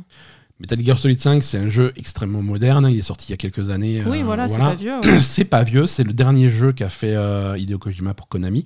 Metal 0.59 0.83
Gear 0.83 0.97
Solid 0.97 1.19
5, 1.19 1.43
c'est 1.43 1.59
un 1.59 1.69
jeu 1.69 1.91
extrêmement 1.97 2.41
moderne. 2.41 2.87
Il 2.89 2.97
est 2.97 3.01
sorti 3.03 3.27
il 3.27 3.31
y 3.31 3.33
a 3.33 3.37
quelques 3.37 3.69
années. 3.69 4.01
Oui, 4.07 4.21
euh, 4.21 4.23
voilà, 4.23 4.47
c'est 4.49 4.57
pas 4.57 4.73
vieux. 4.73 4.99
ouais. 5.01 5.19
c'est 5.21 5.45
pas 5.45 5.63
vieux, 5.63 5.85
c'est 5.85 6.03
le 6.03 6.13
dernier 6.13 6.49
jeu 6.49 6.71
qu'a 6.71 6.89
fait 6.89 7.13
euh, 7.15 7.55
Hideo 7.59 7.77
Kojima 7.77 8.15
pour 8.15 8.27
Konami. 8.27 8.65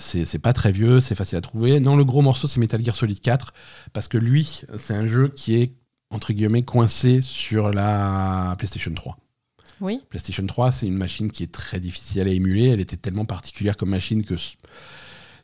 C'est 0.00 0.24
c'est 0.24 0.38
pas 0.38 0.52
très 0.52 0.72
vieux, 0.72 1.00
c'est 1.00 1.14
facile 1.14 1.38
à 1.38 1.40
trouver. 1.40 1.80
Non, 1.80 1.96
le 1.96 2.04
gros 2.04 2.22
morceau, 2.22 2.46
c'est 2.48 2.60
Metal 2.60 2.84
Gear 2.84 2.94
Solid 2.94 3.20
4, 3.20 3.54
parce 3.92 4.08
que 4.08 4.18
lui, 4.18 4.62
c'est 4.76 4.94
un 4.94 5.06
jeu 5.06 5.28
qui 5.34 5.54
est, 5.56 5.72
entre 6.10 6.32
guillemets, 6.32 6.62
coincé 6.62 7.20
sur 7.22 7.70
la 7.70 8.54
PlayStation 8.58 8.92
3. 8.92 9.16
Oui. 9.82 10.00
PlayStation 10.08 10.46
3, 10.46 10.70
c'est 10.70 10.86
une 10.86 10.96
machine 10.96 11.30
qui 11.30 11.42
est 11.42 11.52
très 11.52 11.80
difficile 11.80 12.26
à 12.26 12.30
émuler. 12.30 12.68
Elle 12.68 12.80
était 12.80 12.96
tellement 12.96 13.24
particulière 13.26 13.76
comme 13.76 13.90
machine 13.90 14.22
que 14.24 14.36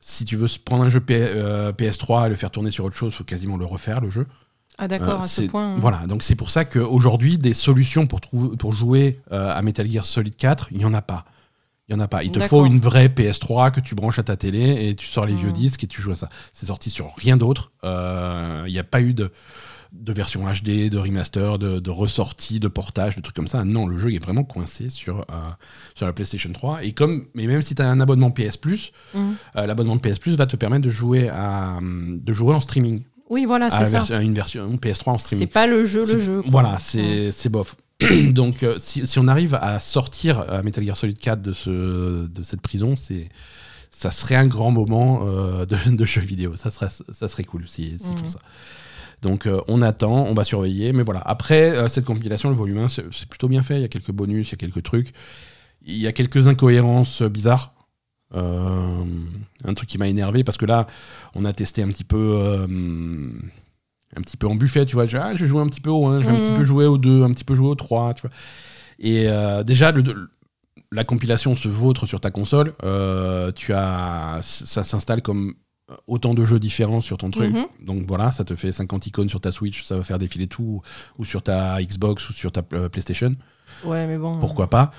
si 0.01 0.25
tu 0.25 0.37
veux 0.37 0.47
prendre 0.65 0.85
un 0.85 0.89
jeu 0.89 1.01
P- 1.01 1.15
euh, 1.21 1.73
PS3 1.73 2.27
et 2.27 2.29
le 2.31 2.35
faire 2.37 2.51
tourner 2.51 2.71
sur 2.71 2.85
autre 2.85 2.97
chose, 2.97 3.13
faut 3.15 3.25
quasiment 3.25 3.57
le 3.57 3.67
refaire, 3.67 4.01
le 4.01 4.09
jeu. 4.11 4.27
Ah 4.79 4.87
d'accord, 4.89 5.21
Euh, 5.21 5.25
à 5.25 5.29
ce 5.29 5.43
point. 5.43 5.77
Voilà, 5.79 6.07
donc 6.07 6.23
c'est 6.23 6.37
pour 6.37 6.51
ça 6.51 6.65
qu'aujourd'hui, 6.65 7.37
des 7.37 7.53
solutions 7.53 8.07
pour, 8.07 8.21
pour 8.21 8.73
jouer 8.73 9.21
euh, 9.33 9.53
à 9.53 9.61
Metal 9.63 9.91
Gear 9.91 10.05
Solid 10.07 10.37
4, 10.37 10.69
il 10.71 10.79
n'y 10.79 10.85
en 10.85 10.95
a 10.95 11.03
pas. 11.03 11.25
Il 11.89 11.95
en 11.97 12.01
a 12.01 12.07
pas. 12.07 12.23
Il 12.23 12.31
te 12.31 12.39
faut 12.41 12.65
une 12.67 12.79
vraie 12.81 13.09
PS3 13.09 13.71
que 13.73 13.81
tu 13.81 13.95
branches 13.95 14.19
à 14.19 14.23
ta 14.23 14.37
télé 14.37 14.89
et 14.89 14.95
tu 14.95 15.07
sors 15.07 15.25
les 15.27 15.35
vieux 15.35 15.49
Mhm. 15.49 15.53
disques 15.55 15.85
et 15.85 15.87
tu 15.87 16.03
joues 16.03 16.13
à 16.13 16.17
ça. 16.17 16.29
C'est 16.53 16.67
sorti 16.67 16.91
sur 16.91 17.15
rien 17.17 17.37
d'autre. 17.39 17.73
Il 17.83 18.71
n'y 18.71 18.79
a 18.79 18.85
pas 18.85 19.01
eu 19.01 19.15
de, 19.15 19.33
de 19.93 20.13
version 20.13 20.45
HD, 20.47 20.91
de 20.91 20.99
remaster, 20.99 21.59
de, 21.59 21.79
de 21.81 21.91
ressortie, 21.91 22.61
de 22.61 22.69
portage, 22.69 23.17
de 23.17 23.23
trucs 23.23 23.35
comme 23.35 23.49
ça. 23.49 23.65
Non, 23.65 23.87
le 23.87 23.97
jeu 23.99 24.13
est 24.13 24.23
vraiment 24.23 24.45
coincé 24.45 24.91
sur, 24.91 25.21
euh, 25.21 25.35
sur 25.95 26.07
la 26.07 26.13
PlayStation 26.13 26.53
3. 26.53 26.85
Et 26.85 26.93
comme, 26.93 27.27
mais 27.35 27.47
même 27.47 27.63
si 27.63 27.75
tu 27.75 27.83
as 27.83 27.89
un 27.89 27.99
abonnement 28.01 28.31
PS 28.31 28.57
Plus, 28.59 28.93
euh, 29.17 29.31
l'abonnement 29.67 29.97
PS 29.99 30.19
Plus 30.19 30.37
va 30.37 30.47
te 30.47 30.57
permettre 30.57 30.85
de 30.85 30.91
jouer, 30.91 31.29
à, 31.31 31.79
de 31.83 32.33
jouer 32.33 32.55
en 32.55 32.61
streaming. 32.61 33.03
Oui, 33.31 33.45
voilà, 33.45 33.71
c'est 33.71 33.87
ça. 33.87 34.17
à 34.17 34.21
une 34.23 34.35
version 34.35 34.77
PS3 34.77 35.11
en 35.11 35.17
C'est 35.17 35.25
streaming. 35.27 35.49
pas 35.49 35.67
le 35.67 35.85
jeu, 35.85 36.01
le 36.01 36.07
C'est- 36.07 36.19
jeu. 36.19 36.43
quoi. 36.43 36.51
Voilà, 36.51 36.79
c'est 36.79 37.31
c'est 37.33 37.49
bof. 37.51 37.77
Donc, 38.31 38.63
euh, 38.63 38.77
si, 38.79 39.07
si 39.07 39.19
on 39.19 39.27
arrive 39.29 39.55
à 39.61 39.79
sortir 39.81 40.45
Metal 40.65 40.85
Gear 40.85 40.97
Solid 40.97 41.19
4 41.19 41.43
de, 41.43 41.53
ce, 41.53 42.27
de 42.27 42.43
cette 42.43 42.61
prison, 42.61 42.95
c'est 42.97 43.29
ça 43.91 44.11
serait 44.11 44.37
un 44.37 44.47
grand 44.47 44.71
moment 44.71 45.25
de, 45.27 45.91
de 45.91 46.05
jeu 46.05 46.21
vidéo. 46.21 46.55
Ça 46.57 46.71
serait, 46.71 46.89
ça 46.91 47.27
serait 47.29 47.43
cool 47.45 47.65
si, 47.67 47.97
font 47.99 48.29
ça. 48.29 48.39
Donc, 49.23 49.47
euh, 49.47 49.61
on 49.69 49.83
attend, 49.83 50.25
on 50.27 50.35
va 50.35 50.45
surveiller. 50.45 50.93
Mais 50.93 51.03
voilà, 51.03 51.21
après 51.25 51.77
euh, 51.77 51.89
cette 51.89 52.05
compilation, 52.05 52.49
le 52.51 52.55
volume 52.57 52.79
1, 52.79 52.89
c'est 52.89 53.29
plutôt 53.29 53.49
bien 53.49 53.63
fait. 53.63 53.77
Il 53.77 53.83
y 53.83 53.85
a 53.85 53.89
quelques 53.89 54.13
bonus, 54.13 54.49
il 54.49 54.53
y 54.53 54.55
a 54.55 54.59
quelques 54.59 54.83
trucs. 54.83 55.13
Il 55.85 55.97
y 55.97 56.07
a 56.07 56.13
quelques 56.13 56.49
incohérences 56.49 57.23
bizarres. 57.23 57.75
Euh, 58.35 59.05
un 59.65 59.75
truc 59.75 59.89
qui 59.89 59.97
m'a 59.99 60.07
énervé 60.09 60.45
parce 60.45 60.59
que 60.59 60.67
là, 60.67 60.87
on 61.35 61.45
a 61.45 61.53
testé 61.53 61.83
un 61.83 61.89
petit 61.89 62.05
peu. 62.05 62.67
un 64.17 64.21
petit 64.23 64.37
peu 64.37 64.47
en 64.47 64.55
buffet, 64.55 64.85
tu 64.87 64.95
vois. 64.95 65.07
Je, 65.07 65.17
ah, 65.19 65.35
je 65.35 65.47
joue 65.47 65.59
un 65.61 65.67
petit 65.67 65.81
peu 65.81 65.91
au 65.91 66.07
1, 66.07 66.23
j'ai 66.23 66.31
un 66.31 66.35
Mhm. 66.35 66.41
petit 66.41 66.55
peu 66.55 66.65
joué 66.65 66.87
au 66.87 66.97
2, 66.99 67.23
un 67.25 67.31
petit 67.33 67.45
peu 67.45 67.55
joué 67.55 67.69
au 67.69 67.75
3, 67.75 68.15
tu 68.15 68.23
vois. 68.23 68.31
Et 68.99 69.27
déjà, 69.65 69.93
le- 69.93 70.31
la 70.91 71.05
compilation 71.05 71.55
se 71.55 71.69
vautre 71.69 72.07
sur 72.07 72.21
ta 72.21 72.31
console. 72.31 72.73
euh, 72.85 73.53
tu 73.53 73.73
as, 73.75 74.39
ça 74.43 74.85
s'installe 74.85 75.23
comme 75.23 75.55
autant 76.07 76.35
de 76.35 76.45
jeux 76.45 76.59
différents 76.59 77.01
sur 77.01 77.19
ton 77.19 77.31
truc. 77.31 77.53
Mhm. 77.53 77.67
Donc 77.81 78.05
voilà, 78.07 78.31
ça 78.31 78.45
te 78.45 78.55
fait 78.55 78.73
50 78.73 79.07
icônes 79.07 79.29
sur 79.29 79.41
ta 79.41 79.53
Switch, 79.53 79.85
ça 79.85 79.97
va 79.97 80.03
faire 80.03 80.19
défiler 80.19 80.47
tout, 80.47 80.83
ou 81.19 81.25
sur 81.25 81.43
ta 81.43 81.83
Xbox 81.83 82.29
ou 82.29 82.33
sur 82.33 82.53
ta 82.53 82.63
euh, 82.75 82.89
PlayStation. 82.89 83.35
Ouais, 83.85 84.07
mais 84.07 84.19
bon. 84.19 84.39
Pourquoi 84.39 84.69
pas 84.69 84.91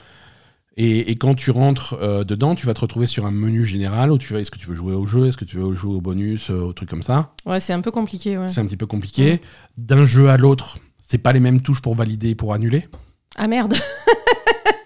et, 0.81 1.11
et 1.11 1.15
quand 1.17 1.35
tu 1.35 1.51
rentres 1.51 1.97
euh, 1.99 2.23
dedans, 2.23 2.55
tu 2.55 2.65
vas 2.65 2.73
te 2.73 2.79
retrouver 2.79 3.05
sur 3.05 3.25
un 3.25 3.31
menu 3.31 3.65
général 3.65 4.13
où 4.13 4.17
tu 4.17 4.31
vas, 4.31 4.39
est-ce 4.39 4.49
que 4.49 4.57
tu 4.57 4.67
veux 4.67 4.75
jouer 4.75 4.93
au 4.93 5.05
jeu, 5.05 5.27
est-ce 5.27 5.35
que 5.35 5.43
tu 5.43 5.57
veux 5.57 5.73
jouer 5.75 5.95
au 5.95 5.99
bonus, 5.99 6.51
euh, 6.51 6.61
au 6.61 6.73
truc 6.73 6.89
comme 6.89 7.01
ça. 7.01 7.33
Ouais, 7.45 7.59
c'est 7.59 7.73
un 7.73 7.81
peu 7.81 7.91
compliqué, 7.91 8.37
ouais. 8.37 8.47
C'est 8.47 8.61
un 8.61 8.65
petit 8.65 8.77
peu 8.77 8.85
compliqué. 8.85 9.41
D'un 9.77 10.05
jeu 10.05 10.29
à 10.29 10.37
l'autre, 10.37 10.77
c'est 11.05 11.17
pas 11.17 11.33
les 11.33 11.41
mêmes 11.41 11.59
touches 11.59 11.81
pour 11.81 11.95
valider 11.95 12.29
et 12.29 12.35
pour 12.35 12.53
annuler. 12.53 12.87
Ah 13.35 13.49
merde. 13.49 13.73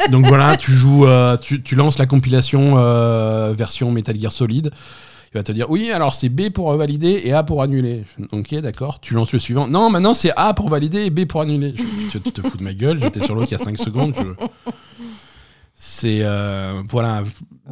Donc 0.09 0.25
voilà, 0.27 0.57
tu 0.57 0.71
joues, 0.71 1.05
euh, 1.05 1.37
tu, 1.37 1.61
tu 1.61 1.75
lances 1.75 1.99
la 1.99 2.07
compilation 2.07 2.75
euh, 2.77 3.53
version 3.55 3.91
Metal 3.91 4.19
Gear 4.19 4.31
Solid. 4.31 4.71
Il 5.33 5.37
va 5.39 5.43
te 5.43 5.51
dire 5.51 5.69
oui, 5.69 5.91
alors 5.91 6.13
c'est 6.13 6.29
B 6.29 6.49
pour 6.49 6.71
valider 6.75 7.21
et 7.23 7.33
A 7.33 7.41
pour 7.43 7.63
annuler. 7.63 8.03
Ok, 8.31 8.53
d'accord. 8.55 8.99
Tu 8.99 9.13
lances 9.15 9.33
le 9.33 9.39
suivant. 9.39 9.67
Non, 9.67 9.89
maintenant 9.89 10.13
c'est 10.13 10.31
A 10.35 10.53
pour 10.53 10.69
valider 10.69 11.05
et 11.05 11.09
B 11.09 11.25
pour 11.25 11.41
annuler. 11.41 11.73
Je- 12.13 12.19
tu 12.19 12.31
te 12.31 12.41
fous 12.47 12.57
de 12.57 12.63
ma 12.63 12.73
gueule. 12.73 12.99
J'étais 13.01 13.21
sur 13.21 13.33
l'autre 13.33 13.47
il 13.49 13.57
y 13.57 13.61
a 13.61 13.63
5 13.63 13.77
secondes. 13.79 14.13
je- 14.15 14.45
C'est 15.75 16.19
euh, 16.21 16.83
voilà 16.87 17.23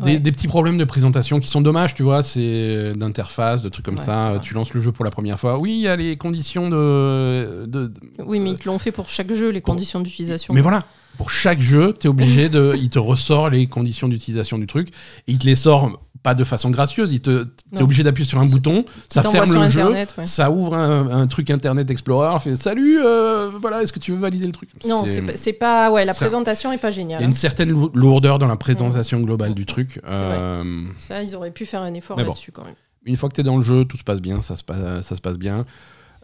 des, 0.03 0.14
Ouais. 0.14 0.20
des 0.20 0.32
petits 0.32 0.47
problèmes 0.47 0.78
de 0.80 0.84
présentation 0.86 1.39
qui 1.39 1.47
sont 1.47 1.62
dommages, 1.62 1.93
tu 1.93 2.01
vois. 2.01 2.24
C'est 2.24 2.93
d'interface, 2.95 3.62
de 3.62 3.70
trucs 3.70 3.86
comme 3.86 3.99
Ouais, 3.99 4.03
ça. 4.05 4.39
Tu 4.41 4.55
lances 4.55 4.74
le 4.74 4.82
jeu 4.82 4.91
pour 4.91 5.05
la 5.05 5.12
première 5.12 5.39
fois. 5.39 5.59
Oui, 5.59 5.74
il 5.74 5.82
y 5.82 5.88
a 5.88 5.95
les 5.95 6.18
conditions 6.18 6.68
de, 6.68 7.66
de, 7.68 7.88
de- 7.88 7.93
Oui, 8.26 8.39
mais 8.39 8.51
ils 8.51 8.57
te 8.59 8.68
l'ont 8.68 8.80
fait 8.80 8.91
pour 8.91 9.07
chaque 9.07 9.32
jeu, 9.34 9.49
les 9.51 9.62
conditions 9.62 9.99
d'utilisation. 10.01 10.53
mais 10.53 10.62
voilà, 10.62 10.84
pour 11.22 11.30
chaque 11.30 11.61
jeu, 11.61 11.93
tu 11.99 12.07
es 12.07 12.09
obligé 12.09 12.49
de. 12.49 12.76
il 12.80 12.89
te 12.89 12.97
ressort 12.97 13.49
les 13.51 13.67
conditions 13.67 14.07
d'utilisation 14.07 14.57
du 14.57 14.65
truc. 14.65 14.89
Et 15.28 15.34
il 15.34 15.38
te 15.38 15.45
les 15.45 15.55
sort 15.55 15.99
pas 16.24 16.34
de 16.34 16.43
façon 16.43 16.69
gracieuse. 16.72 17.11
Il 17.11 17.19
te, 17.22 17.45
t'es 17.76 17.82
obligé 17.84 18.01
d'appuyer 18.01 18.28
sur 18.28 18.39
un 18.39 18.45
bouton, 18.45 18.86
ça 19.07 19.22
ferme 19.24 19.53
le 19.53 19.69
jeu, 19.69 19.82
Internet, 19.82 20.15
ouais. 20.17 20.24
ça 20.24 20.49
ouvre 20.51 20.76
un, 20.76 21.09
un 21.09 21.28
truc 21.28 21.49
Internet 21.51 21.89
Explorer, 21.91 22.39
fait 22.39 22.55
salut, 22.55 22.99
euh, 23.03 23.49
voilà, 23.61 23.82
est-ce 23.84 23.91
que 23.93 23.99
tu 23.99 24.11
veux 24.11 24.19
valider 24.19 24.45
le 24.47 24.51
truc? 24.51 24.69
Non, 24.88 25.05
c'est 25.36 25.53
pas-. 25.53 25.91
Ouais, 25.91 26.05
la 26.05 26.13
ça- 26.13 26.19
présentation 26.26 26.72
est 26.72 26.78
pas 26.80 26.89
Il 26.89 26.95
géniale. 26.95 27.22
y 27.22 27.24
a 27.24 27.28
une 27.28 27.34
certaine 27.34 27.69
lou- 27.69 27.91
lourdeur 27.93 28.39
dans 28.39 28.47
la 28.47 28.55
présentation 28.57 29.19
globale 29.19 29.53
du 29.55 29.65
truc. 29.65 29.99
Euh, 30.07 30.84
Ça, 30.97 31.22
ils 31.24 31.36
auraient 31.36 31.51
pu 31.51 31.65
faire 31.67 31.82
un 31.82 31.93
effort 31.93 32.17
bon. 32.17 32.24
là-dessus 32.24 32.51
quand 32.51 32.65
même. 32.65 32.76
une 33.05 33.15
fois 33.15 33.30
que 33.30 33.36
tu 33.36 33.41
es 33.41 33.43
dans 33.43 33.57
le 33.57 33.63
jeu, 33.63 33.86
tout 33.86 33.97
se 33.97 34.03
passe 34.03 34.22
bien, 34.22 34.41
ça 34.41 34.55
se 34.55 34.63
passe, 34.63 35.05
ça 35.05 35.15
se 35.15 35.22
passe 35.22 35.38
bien. 35.38 35.65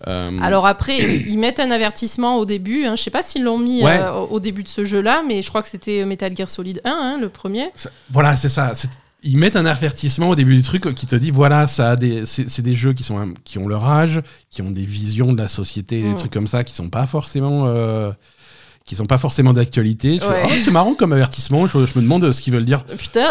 Euh, 0.05 0.37
Alors 0.41 0.67
après, 0.67 0.97
ils 1.27 1.39
mettent 1.39 1.59
un 1.59 1.71
avertissement 1.71 2.37
au 2.37 2.45
début. 2.45 2.85
Hein. 2.85 2.95
Je 2.95 3.03
sais 3.03 3.09
pas 3.11 3.23
s'ils 3.23 3.43
l'ont 3.43 3.57
mis 3.57 3.83
Ouais. 3.83 3.99
euh, 3.99 4.11
au 4.13 4.39
début 4.39 4.63
de 4.63 4.67
ce 4.67 4.83
jeu-là, 4.83 5.23
mais 5.27 5.41
je 5.41 5.49
crois 5.49 5.61
que 5.61 5.67
c'était 5.69 6.05
Metal 6.05 6.35
Gear 6.35 6.49
Solid 6.49 6.81
1, 6.83 6.89
hein, 6.91 7.17
le 7.19 7.29
premier. 7.29 7.69
Ça- 7.75 7.89
Voilà, 8.11 8.35
c'est 8.35 8.49
ça. 8.49 8.73
Ils 9.23 9.37
mettent 9.37 9.55
un 9.55 9.65
avertissement 9.65 10.29
au 10.29 10.35
début 10.35 10.55
du 10.55 10.61
truc 10.61 10.93
qui 10.93 11.07
te 11.07 11.15
dit 11.15 11.31
voilà, 11.31 11.65
ça 11.65 11.95
des, 11.95 12.27
c'est, 12.27 12.61
des 12.61 12.75
jeux 12.75 12.93
qui 12.93 13.01
sont 13.03 13.33
qui 13.43 13.57
ont 13.57 13.67
leur 13.67 13.85
âge, 13.89 14.21
qui 14.51 14.61
ont 14.61 14.69
des 14.69 14.83
visions 14.85 15.33
de 15.33 15.41
la 15.41 15.47
société, 15.47 16.03
des 16.03 16.09
Mm. 16.09 16.15
trucs 16.17 16.31
comme 16.31 16.45
ça, 16.45 16.63
qui 16.63 16.75
sont 16.75 16.89
pas 16.89 17.07
forcément 17.07 17.63
euh, 17.65 18.11
qui 18.87 18.95
sont 18.95 19.05
pas 19.05 19.19
forcément 19.19 19.53
d'actualité. 19.53 20.13
Ouais. 20.13 20.41
Ah, 20.43 20.47
c'est 20.63 20.71
marrant 20.71 20.95
comme 20.95 21.13
avertissement. 21.13 21.67
Je, 21.67 21.73
je 21.73 21.99
me 21.99 22.01
demande 22.01 22.31
ce 22.31 22.41
qu'ils 22.41 22.53
veulent 22.53 22.65
dire. 22.65 22.83
Putain, 22.85 23.25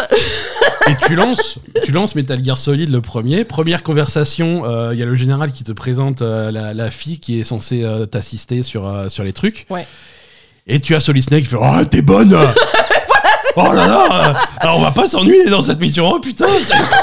Et 0.87 0.95
tu 1.07 1.15
lances, 1.15 1.57
tu 1.83 1.91
lances 1.91 2.15
Metal 2.15 2.41
Gear 2.41 2.57
Solid 2.57 2.89
le 2.89 3.01
premier. 3.01 3.43
Première 3.43 3.83
conversation, 3.83 4.63
euh, 4.65 4.93
il 4.93 4.99
y 4.99 5.03
a 5.03 5.05
le 5.05 5.15
général 5.15 5.51
qui 5.51 5.63
te 5.63 5.71
présente 5.71 6.21
euh, 6.21 6.51
la, 6.51 6.73
la 6.73 6.91
fille 6.91 7.19
qui 7.19 7.39
est 7.39 7.43
censée 7.43 7.83
euh, 7.83 8.05
t'assister 8.05 8.61
sur 8.61 9.09
sur 9.09 9.23
les 9.23 9.33
trucs. 9.33 9.65
Ouais. 9.69 9.85
Et 10.67 10.79
tu 10.79 10.95
as 10.95 10.99
Solid 10.99 11.23
Snake 11.23 11.43
qui 11.43 11.49
fait 11.49 11.57
oh 11.59 11.85
t'es 11.89 12.01
bonne. 12.03 12.37
Oh 13.59 13.73
là 13.73 13.87
là, 13.87 14.29
euh, 14.29 14.33
alors 14.59 14.77
on 14.77 14.81
va 14.81 14.91
pas 14.91 15.07
s'ennuyer 15.07 15.49
dans 15.49 15.61
cette 15.63 15.79
mission. 15.79 16.07
Oh 16.13 16.19
putain. 16.19 16.45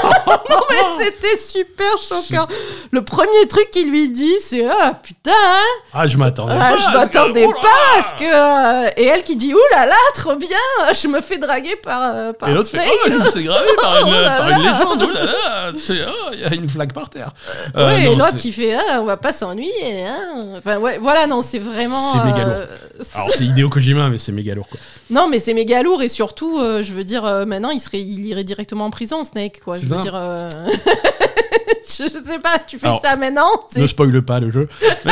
mais 0.69 1.03
c'était 1.03 1.37
super 1.37 1.91
choquant. 2.07 2.47
Le 2.91 3.03
premier 3.03 3.47
truc 3.49 3.69
qu'il 3.71 3.89
lui 3.89 4.09
dit, 4.09 4.33
c'est 4.41 4.65
Ah 4.67 4.93
putain, 5.01 5.31
hein, 5.31 5.89
Ah, 5.93 6.07
je 6.07 6.17
m'attendais 6.17 6.53
ah, 6.57 6.71
pas. 6.71 6.77
je 6.77 6.83
parce 6.83 7.07
que- 7.09 7.17
m'attendais 7.17 7.45
oh 7.47 7.51
là 7.51 7.59
pas 7.61 7.99
à 7.99 8.01
ce 8.03 8.15
que. 8.15 8.85
euh, 8.87 8.89
Et 8.97 9.05
elle 9.05 9.23
qui 9.23 9.35
dit 9.35 9.53
Ouh 9.53 9.59
là 9.75 9.85
là, 9.85 9.95
trop 10.15 10.35
bien, 10.35 10.47
je 10.93 11.07
me 11.07 11.21
fais 11.21 11.37
draguer 11.37 11.75
par, 11.75 12.01
euh, 12.03 12.33
par 12.33 12.49
Et 12.49 12.53
l'autre 12.53 12.69
fait 12.69 12.77
Snake. 12.77 12.89
Oh, 13.05 13.09
me 13.09 13.29
suis 13.29 13.43
gravé 13.43 13.67
par 13.81 13.99
une, 14.07 14.13
Oh 14.13 14.21
là 14.21 14.37
par 14.37 14.49
là. 14.49 14.57
une 14.57 14.63
légende. 14.63 15.03
Oh 15.09 15.13
là 15.13 15.25
là. 15.25 15.71
C'est- 15.85 15.93
oh, 16.07 16.29
Il 16.33 16.39
y 16.39 16.45
a 16.45 16.53
une 16.53 16.69
flaque 16.69 16.93
par 16.93 17.09
terre. 17.09 17.29
Euh, 17.75 17.97
et 17.97 18.05
non, 18.05 18.15
l'autre 18.17 18.29
c'est- 18.33 18.37
qui 18.39 18.51
fait 18.51 18.75
ah, 18.75 18.99
on 19.01 19.05
va 19.05 19.17
pas 19.17 19.33
s'ennuyer. 19.33 20.05
Hein. 20.05 20.45
Enfin, 20.57 20.77
ouais, 20.77 20.99
voilà, 21.01 21.27
non, 21.27 21.41
c'est 21.41 21.59
vraiment. 21.59 22.13
C'est 22.13 22.23
méga 22.23 22.47
euh, 22.47 22.65
Alors, 23.13 23.29
c'est 23.31 23.43
Hideo 23.43 23.69
Kojima, 23.69 24.09
mais 24.09 24.17
c'est 24.17 24.31
méga 24.31 24.55
lourd. 24.55 24.67
Quoi. 24.69 24.79
Non, 25.09 25.27
mais 25.29 25.39
c'est 25.39 25.53
méga 25.53 25.83
lourd 25.83 26.01
et 26.01 26.09
surtout, 26.09 26.59
euh, 26.59 26.81
je 26.81 26.91
veux 26.93 27.03
dire, 27.03 27.25
euh, 27.25 27.45
maintenant, 27.45 27.69
il, 27.69 27.79
serait, 27.79 28.01
il 28.01 28.25
irait 28.25 28.43
directement 28.43 28.85
en 28.85 28.89
prison, 28.89 29.23
Snake, 29.23 29.61
quoi. 29.63 29.75
Je 29.77 29.85
veux 29.85 29.95
ça. 29.95 30.01
dire. 30.01 30.15
euh, 30.15 30.49
je, 31.87 32.03
je 32.03 32.23
sais 32.25 32.39
pas, 32.39 32.57
tu 32.59 32.79
fais 32.79 32.87
Alors, 32.87 33.01
ça 33.01 33.15
maintenant 33.15 33.47
c'est- 33.69 33.81
Ne 33.81 33.87
spoile 33.87 34.21
pas 34.23 34.39
le 34.39 34.49
jeu. 34.49 34.67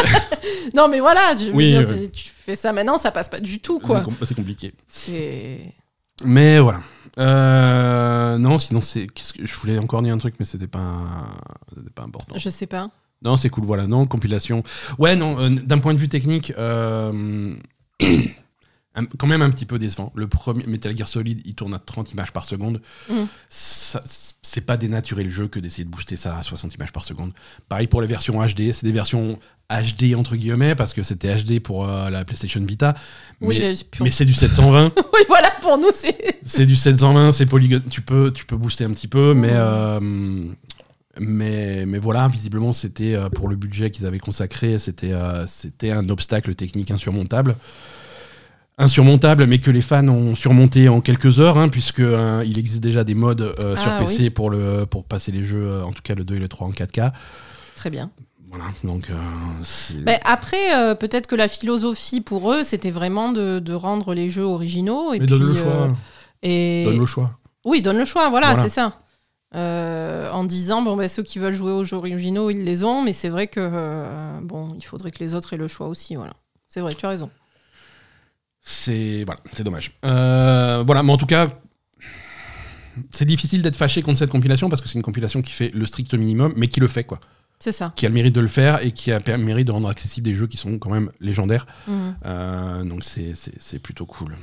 Non, 0.76 0.88
mais 0.88 1.00
voilà, 1.02 1.36
je 1.38 1.46
veux 1.46 1.54
Oui, 1.54 1.68
dire, 1.68 1.86
tu 2.12 2.30
fais 2.36 2.56
ça 2.56 2.72
maintenant, 2.74 2.98
ça 2.98 3.12
passe 3.12 3.30
pas 3.30 3.39
du 3.39 3.60
tout, 3.60 3.80
C'est 3.82 3.88
quoi. 3.88 4.02
com- 4.02 4.16
C'est 4.26 4.34
compliqué. 4.36 4.74
C'est. 4.88 5.60
Mais 6.24 6.58
voilà. 6.60 6.80
Euh, 7.20 8.38
non, 8.38 8.58
sinon, 8.60 8.82
c'est. 8.82 9.08
qu'est-ce 9.08 9.34
que- 9.34 9.46
Je 9.46 9.54
voulais 9.56 9.78
encore 9.78 10.02
dire 10.02 10.14
un 10.14 10.18
truc, 10.18 10.36
mais 10.39 10.46
c'était 10.46 10.68
pas, 10.68 10.94
c'était 11.76 11.89
pas 11.91 12.04
important. 12.04 12.36
Je 12.38 12.50
sais 12.50 12.66
pas. 12.66 12.89
Non, 13.22 13.38
c'est 13.38 13.50
cool, 13.50 13.66
voilà. 13.66 13.88
Non, 13.88 14.06
compilation. 14.08 14.64
Ouais, 14.98 15.16
non, 15.16 15.39
euh, 15.39 15.50
d'un 15.50 15.80
point 15.80 15.94
de 15.94 16.00
vue 16.00 16.10
technique, 16.10 16.54
euh, 16.58 17.56
un- 18.96 19.06
quand 19.06 19.28
même 19.28 19.41
un 19.41 19.50
petit 19.50 19.66
peu 19.66 19.80
décevant. 19.80 20.12
Le 20.16 20.28
premier 20.28 20.66
Metal 20.68 20.96
Gear 20.96 21.08
Solid, 21.08 21.41
il 21.46 21.56
tourne 21.56 21.74
à 21.74 21.80
30 21.80 22.12
images 22.12 22.32
par 22.32 22.46
seconde. 22.46 22.82
Ça- 23.50 24.02
C'est 24.46 24.62
pas 24.62 24.78
dénaturer 24.78 25.24
le 25.24 25.30
jeu 25.30 25.48
que 25.48 25.60
d'essayer 25.60 25.84
de 25.84 25.89
booster 25.89 26.16
ça 26.16 26.38
à 26.38 26.44
60 26.44 26.76
images 26.76 26.91
par 26.91 27.04
seconde. 27.06 27.32
Pareil 27.70 27.88
pour 27.88 28.02
les 28.02 28.08
versions 28.08 28.39
HD, 28.46 28.72
c'est 28.72 28.86
des 28.86 28.91
versions 28.91 29.39
HD 29.70 30.14
entre 30.16 30.36
guillemets, 30.36 30.76
parce 30.76 30.94
que 30.94 31.02
c'était 31.02 31.34
HD 31.36 31.60
pour 31.60 31.88
euh, 31.89 32.10
la 32.12 32.24
PlayStation 32.26 32.62
Vita. 32.64 32.94
Mais 33.41 33.74
mais 34.02 34.12
c'est 34.12 34.26
du 34.26 34.34
720. 34.34 34.91
oui, 35.14 35.22
voilà, 35.28 35.50
pour 35.62 35.78
nous, 35.80 35.89
c'est. 35.94 36.39
c'est 36.46 36.66
du 36.68 36.76
720, 36.76 37.32
c'est 37.32 37.46
polygone. 37.48 37.82
Tu 37.89 38.02
peux, 38.02 38.32
tu 38.32 38.46
peux 38.46 38.58
booster 38.58 38.84
un 38.84 38.91
petit 38.91 39.08
peu, 39.08 39.34
mais, 39.34 39.52
Mhm. 39.54 39.58
euh, 39.58 40.48
mais, 41.20 41.86
mais 41.86 42.00
voilà, 42.00 42.28
visiblement, 42.28 42.74
c'était 42.74 43.16
euh, 43.16 43.30
pour 43.30 43.48
le 43.48 43.56
budget 43.56 43.91
qu'ils 43.91 44.06
avaient 44.06 44.20
consacré, 44.20 44.80
c'était 44.80 45.14
euh, 45.14 45.46
c'était 45.48 45.91
un 45.91 46.10
obstacle 46.10 46.54
technique 46.56 46.91
insurmontable. 46.91 47.56
Insurmontable, 48.78 49.45
mais 49.45 49.59
que 49.59 49.69
les 49.69 49.82
fans 49.82 50.07
ont 50.07 50.34
surmonté 50.34 50.89
en 50.89 50.99
quelques 50.99 51.39
heures, 51.39 51.57
hein, 51.59 51.69
puisque 51.69 51.99
euh, 51.99 52.43
il 52.45 52.57
existe 52.57 52.82
déjà 52.84 53.03
des 53.03 53.13
modes 53.13 53.53
euh, 53.63 53.76
sur 53.76 53.91
Ah, 53.91 53.99
PC 53.99 54.32
pour, 54.32 54.49
le, 54.49 54.86
pour 54.88 55.03
passer 55.05 55.32
les 55.32 55.43
jeux, 55.43 55.63
euh, 55.63 55.84
en 55.84 55.91
tout 55.91 56.01
cas 56.01 56.15
le 56.15 56.24
2 56.24 56.36
et 56.36 56.39
le 56.39 56.47
3 56.47 56.67
en 56.67 56.71
4K. 56.71 57.11
Très 57.76 57.89
bien. 57.91 58.09
Voilà, 58.49 58.65
donc 58.84 59.09
euh, 59.09 59.15
Mais 60.05 60.19
après, 60.26 60.76
euh, 60.76 60.95
peut-être 60.95 61.28
que 61.28 61.36
la 61.36 61.47
philosophie 61.47 62.21
pour 62.21 62.51
eux, 62.53 62.63
c'était 62.63 62.91
vraiment 62.91 63.32
de, 63.32 63.59
de 63.59 63.74
rendre 63.74 64.13
les 64.13 64.30
jeux 64.30 64.43
originaux. 64.43 65.13
Et 65.13 65.19
mais 65.19 65.26
puis, 65.26 65.28
donne 65.28 65.43
le 65.43 65.57
euh, 65.57 65.63
choix. 65.63 65.88
et... 66.41 66.84
Donne 66.86 66.99
le 66.99 67.05
choix. 67.05 67.32
Oui, 67.65 67.82
donne 67.82 67.97
le 67.97 68.05
choix, 68.05 68.30
voilà, 68.30 68.53
Voilà. 68.53 68.63
c'est 68.63 68.69
ça. 68.74 68.99
Euh, 69.55 70.32
en 70.32 70.43
disant, 70.45 70.82
bon, 70.82 70.97
bah, 70.97 71.07
ceux 71.09 71.21
qui 71.24 71.38
veulent 71.39 71.53
jouer 71.53 71.71
aux 71.71 71.84
jeux 71.84 71.95
originaux, 71.97 72.49
ils 72.49 72.63
les 72.63 72.84
ont, 72.84 73.03
mais 73.03 73.13
c'est 73.13 73.30
vrai 73.30 73.47
que, 73.47 73.59
euh, 73.61 74.39
bon, 74.41 74.69
il 74.78 74.84
faudrait 74.84 75.11
que 75.11 75.19
les 75.24 75.36
autres 75.36 75.53
aient 75.53 75.57
le 75.57 75.67
choix 75.67 75.88
aussi, 75.88 76.15
voilà. 76.15 76.34
C'est 76.67 76.80
vrai, 76.82 76.95
tu 76.95 77.05
as 77.05 77.09
raison. 77.09 77.30
C'est 78.64 79.24
voilà, 79.26 79.39
c'est 79.53 79.64
dommage. 79.64 79.91
Euh, 80.05 80.84
voilà, 80.86 81.03
mais 81.03 81.11
en 81.11 81.18
tout 81.18 81.26
cas, 81.26 81.49
c'est 83.11 83.26
difficile 83.26 83.61
d'être 83.61 83.76
fâché 83.76 84.01
contre 84.01 84.20
cette 84.20 84.30
compilation 84.30 84.70
parce 84.70 84.82
que 84.82 84.88
c'est 84.88 84.95
une 84.95 85.03
compilation 85.03 85.41
qui 85.41 85.51
fait 85.51 85.72
le 85.74 85.86
strict 85.86 86.14
minimum, 86.14 86.53
mais 86.55 86.68
qui 86.68 86.80
le 86.80 86.88
fait 86.88 87.03
quoi. 87.03 87.20
C'est 87.59 87.72
ça. 87.72 87.93
Qui 87.95 88.05
a 88.05 88.09
le 88.09 88.16
mérite 88.16 88.36
de 88.36 88.41
le 88.41 88.47
faire 88.47 88.84
et 88.84 88.91
qui 88.91 89.11
a 89.11 89.20
le 89.26 89.38
mérite 89.38 89.68
de 89.68 89.72
rendre 89.72 89.89
accessible 89.89 90.26
des 90.26 90.34
jeux 90.34 90.47
qui 90.47 90.57
sont 90.57 90.78
quand 90.80 90.89
même 90.89 91.11
légendaires. 91.20 91.66
Mhm. 91.88 92.16
Euh, 92.26 92.84
donc 92.84 93.03
c'est- 93.03 93.34
c'est 93.36 93.53
c'est 93.59 93.80
plutôt 93.80 94.05
cool. 94.05 94.36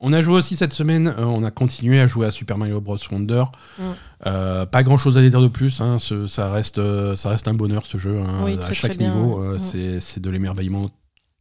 On 0.00 0.12
a 0.12 0.20
joué 0.20 0.34
aussi 0.34 0.56
cette 0.56 0.72
semaine, 0.74 1.08
euh, 1.08 1.24
on 1.24 1.42
a 1.42 1.50
continué 1.50 2.00
à 2.00 2.06
jouer 2.06 2.26
à 2.26 2.30
Super 2.30 2.58
Mario 2.58 2.80
Bros. 2.82 2.98
Wonder. 3.10 3.44
Mm. 3.78 3.82
Euh, 4.26 4.66
pas 4.66 4.82
grand 4.82 4.98
chose 4.98 5.16
à 5.16 5.22
dire 5.22 5.40
de 5.40 5.48
plus, 5.48 5.80
hein, 5.80 5.98
ce- 5.98 6.26
ça, 6.26 6.52
reste, 6.52 6.78
euh, 6.78 7.16
ça 7.16 7.30
reste 7.30 7.48
un 7.48 7.54
bonheur 7.54 7.86
ce 7.86 7.96
jeu. 7.96 8.18
hein, 8.18 8.42
Oui, 8.44 8.54
à 8.54 8.56
très, 8.58 8.74
chaque 8.74 8.94
très 8.96 9.04
niveau, 9.06 9.42
euh, 9.42 9.56
Mm. 9.56 9.58
c'est- 9.58 10.00
c'est 10.00 10.20
de 10.20 10.28
l'émerveillement. 10.28 10.90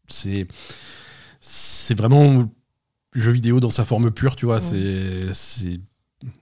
C'est 0.07 0.47
c'est 1.47 1.97
vraiment 1.97 2.49
jeu 3.13 3.31
vidéo 3.31 3.59
dans 3.59 3.69
sa 3.71 3.85
forme 3.85 4.11
pure, 4.11 4.35
tu 4.35 4.45
vois. 4.45 4.59
C'est 4.59 5.79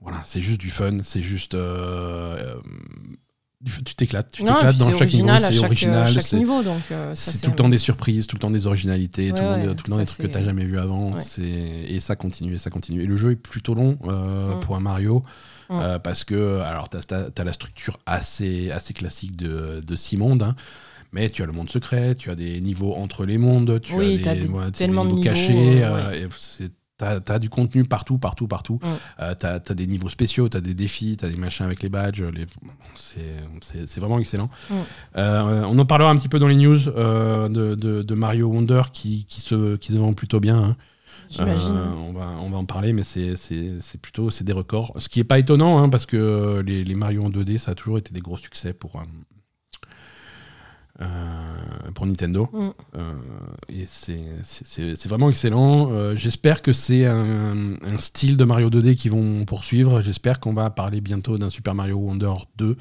voilà, 0.00 0.22
c'est 0.24 0.40
juste 0.40 0.60
du 0.60 0.70
fun, 0.70 0.98
c'est 1.02 1.22
juste. 1.22 1.54
euh, 1.54 2.54
euh, 2.56 2.60
tu 3.84 3.94
t'éclates, 3.94 4.30
tu 4.30 4.44
t'éclates 4.44 4.76
dans 4.76 4.86
chaque 4.98 5.12
niveau, 5.12 5.28
c'est 5.52 5.64
original. 5.64 6.12
chaque 6.12 6.22
c'est- 6.22 6.36
niveau. 6.36 6.62
Donc, 6.62 6.82
euh, 6.90 7.12
c'est 7.14 7.40
tout 7.42 7.50
le 7.50 7.56
temps 7.56 7.68
des 7.68 7.78
surprises, 7.78 8.26
tout 8.26 8.36
le 8.36 8.40
temps 8.40 8.50
des 8.50 8.66
originalités, 8.66 9.30
tout, 9.30 9.36
le 9.36 9.40
Ouais, 9.42 9.58
monde- 9.58 9.68
ouais, 9.68 9.74
tout 9.74 9.84
le 9.86 9.90
temps 9.92 9.96
des 9.98 10.04
trucs 10.06 10.30
que 10.32 10.38
n'as 10.38 10.44
jamais 10.44 10.64
vu 10.64 10.78
avant. 10.78 11.10
Et 11.38 11.98
ça 12.00 12.16
continue, 12.16 12.54
et 12.54 12.58
ça 12.58 12.70
continue. 12.70 13.02
Et 13.02 13.06
le 13.06 13.16
jeu 13.16 13.32
est 13.32 13.36
plutôt 13.36 13.74
long 13.74 13.98
euh, 14.06 14.56
Mm. 14.56 14.60
pour 14.60 14.76
un 14.76 14.80
Mario. 14.80 15.22
Mm. 15.70 15.98
parce 16.02 16.24
que, 16.24 16.60
alors, 16.60 16.90
tu 16.90 16.98
as, 17.14 17.44
la 17.44 17.52
structure 17.54 17.98
assez, 18.04 18.70
assez 18.70 18.92
classique 18.92 19.34
de, 19.36 19.82
de 19.84 19.96
six 19.96 20.18
mondes. 20.18 20.42
hein. 20.42 20.54
Mais 21.14 21.30
tu 21.30 21.42
as 21.42 21.46
le 21.46 21.52
monde 21.52 21.70
secret, 21.70 22.14
tu 22.14 22.30
as 22.30 22.34
des 22.34 22.60
niveaux 22.60 22.94
entre 22.94 23.24
les 23.24 23.38
mondes, 23.38 23.80
tu 23.80 23.94
Oui, 23.94 24.20
as 24.26 24.34
des, 24.34 24.46
ouais, 24.48 24.70
tellement 24.72 25.04
niveaux 25.06 25.20
cachés. 25.20 25.82
euh, 25.84 26.12
euh, 26.12 26.28
c'est- 26.36 26.72
T'as 26.96 27.18
as 27.28 27.38
du 27.40 27.50
contenu 27.50 27.82
partout, 27.84 28.18
partout, 28.18 28.46
partout. 28.46 28.78
Mm. 28.80 28.86
Euh, 29.22 29.34
t'as 29.36 29.54
as 29.54 29.74
des 29.74 29.88
niveaux 29.88 30.08
spéciaux, 30.08 30.48
t'as 30.48 30.60
des 30.60 30.74
défis, 30.74 31.16
t'as 31.16 31.28
des 31.28 31.36
machins 31.36 31.66
avec 31.66 31.82
les 31.82 31.88
badges. 31.88 32.22
Les... 32.22 32.46
C'est- 32.94 33.98
vraiment 33.98 34.20
excellent. 34.20 34.48
Mm. 34.70 34.74
Euh, 35.16 35.62
on 35.68 35.76
en 35.78 35.86
parlera 35.86 36.10
un 36.10 36.14
petit 36.16 36.28
peu 36.28 36.38
dans 36.38 36.46
les 36.46 36.54
news 36.54 36.78
euh, 36.88 37.48
de, 37.48 37.74
de- 37.74 38.02
de 38.02 38.14
Mario 38.14 38.46
Wonder 38.48 38.82
qui, 38.92 39.24
qui, 39.28 39.40
se, 39.40 39.74
qui 39.76 39.92
se 39.92 39.98
vend 39.98 40.12
plutôt 40.12 40.38
bien. 40.38 40.56
hein. 40.62 40.76
On, 41.40 42.12
va, 42.12 42.28
on 42.42 42.50
va 42.50 42.58
en 42.58 42.64
parler, 42.64 42.92
mais 42.92 43.02
c'est 43.02 43.34
plutôt 44.00 44.30
c'est 44.30 44.44
des 44.44 44.52
records. 44.52 44.92
Ce 44.98 45.08
qui 45.08 45.18
est 45.18 45.24
pas 45.24 45.40
étonnant, 45.40 45.78
hein, 45.82 45.88
parce 45.88 46.06
que 46.06 46.62
les, 46.64 46.84
les 46.84 46.94
Mario 46.94 47.24
en 47.24 47.30
2D, 47.30 47.58
ça 47.58 47.72
a 47.72 47.74
toujours 47.74 47.98
été 47.98 48.12
des 48.14 48.20
gros 48.20 48.36
succès 48.38 48.72
pour, 48.72 49.00
pour 51.94 52.06
Nintendo. 52.06 52.48
Mm. 52.52 52.68
Euh, 52.96 53.12
et 53.68 53.84
c'est- 53.86 55.06
vraiment 55.08 55.30
excellent. 55.30 55.90
Euh, 55.92 56.14
J'espère 56.16 56.62
que 56.62 56.72
c'est 56.72 57.04
un, 57.06 57.74
un 57.82 57.96
style 57.96 58.36
de 58.36 58.44
Mario 58.44 58.70
2D 58.70 58.94
qu'ils 58.96 59.10
vont 59.10 59.44
poursuivre. 59.44 60.00
J'espère 60.00 60.40
qu'on 60.40 60.54
va 60.54 60.70
parler 60.70 61.00
bientôt 61.00 61.38
d'un 61.38 61.50
Super 61.50 61.74
Mario 61.74 61.96
Wonder 61.96 62.32
2. 62.58 62.76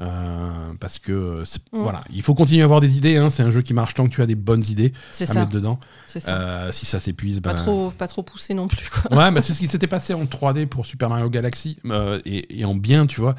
euh, 0.00 0.72
parce 0.80 0.98
que 0.98 1.44
Mm. 1.72 1.82
voilà, 1.82 2.00
il 2.12 2.20
faut 2.20 2.34
continuer 2.34 2.62
à 2.62 2.64
avoir 2.64 2.80
des 2.80 2.96
idées. 2.98 3.16
hein. 3.16 3.28
C'est 3.28 3.44
un 3.44 3.50
jeu 3.50 3.62
qui 3.62 3.74
marche 3.74 3.94
tant 3.94 4.04
que 4.08 4.12
tu 4.12 4.22
as 4.22 4.26
des 4.26 4.34
bonnes 4.34 4.64
idées 4.68 4.92
à 5.20 5.26
ça. 5.26 5.34
mettre 5.38 5.50
dedans. 5.52 5.78
Ça. 6.06 6.18
Euh, 6.36 6.72
si 6.72 6.84
ça 6.84 6.98
s'épuise, 6.98 7.38
Pas, 7.40 7.50
ben- 7.54 7.62
trop, 7.62 7.90
pas 7.92 8.08
trop 8.08 8.24
poussé 8.24 8.54
non 8.54 8.66
plus. 8.66 8.90
Quoi. 8.90 9.16
Ouais, 9.16 9.30
mais 9.30 9.40
c'est 9.40 9.52
ce 9.52 9.60
qui 9.60 9.68
s'était 9.68 9.86
passé 9.86 10.12
en 10.12 10.24
3D 10.26 10.66
pour 10.66 10.84
Super 10.84 11.08
Mario 11.08 11.30
Galaxy 11.30 11.78
euh, 11.86 12.20
et, 12.24 12.58
et 12.58 12.64
en 12.64 12.74
bien, 12.74 13.06
tu 13.06 13.20
vois. 13.20 13.36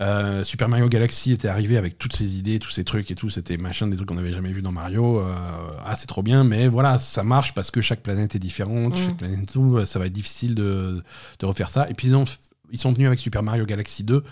Euh, 0.00 0.42
Super 0.42 0.68
Mario 0.68 0.88
Galaxy 0.88 1.30
était 1.32 1.46
arrivé 1.46 1.76
avec 1.76 1.98
toutes 1.98 2.16
ses 2.16 2.36
idées, 2.38 2.58
tous 2.58 2.70
ces 2.70 2.82
trucs 2.82 3.10
et 3.10 3.14
tout, 3.14 3.30
c'était 3.30 3.56
machin, 3.56 3.86
des 3.86 3.94
trucs 3.96 4.08
qu'on 4.08 4.16
n'avait 4.16 4.32
jamais 4.32 4.50
vu 4.50 4.60
dans 4.60 4.72
Mario. 4.72 5.20
euh, 5.20 5.32
ah, 5.86 5.94
c'est 5.94 6.06
trop 6.08 6.22
bien, 6.22 6.42
mais 6.42 6.66
voilà, 6.66 6.98
ça 6.98 7.22
marche 7.22 7.54
parce 7.54 7.70
que 7.70 7.80
chaque 7.80 8.02
planète 8.02 8.34
est 8.34 8.40
différente, 8.40 8.94
Mm. 8.94 9.04
chaque 9.04 9.16
planète 9.16 9.42
et 9.42 9.52
tout, 9.52 9.84
ça 9.84 9.98
va 10.00 10.06
être 10.06 10.12
difficile 10.12 10.54
de, 10.56 11.02
de 11.38 11.46
refaire 11.46 11.68
ça. 11.68 11.86
Et 11.88 11.94
puis 11.94 12.08
ils, 12.08 12.16
ont, 12.16 12.24
ils 12.72 12.78
sont 12.78 12.92
venus 12.92 13.06
avec 13.06 13.20
Super 13.20 13.42
Mario 13.44 13.66
Galaxy 13.66 14.02
2. 14.02 14.24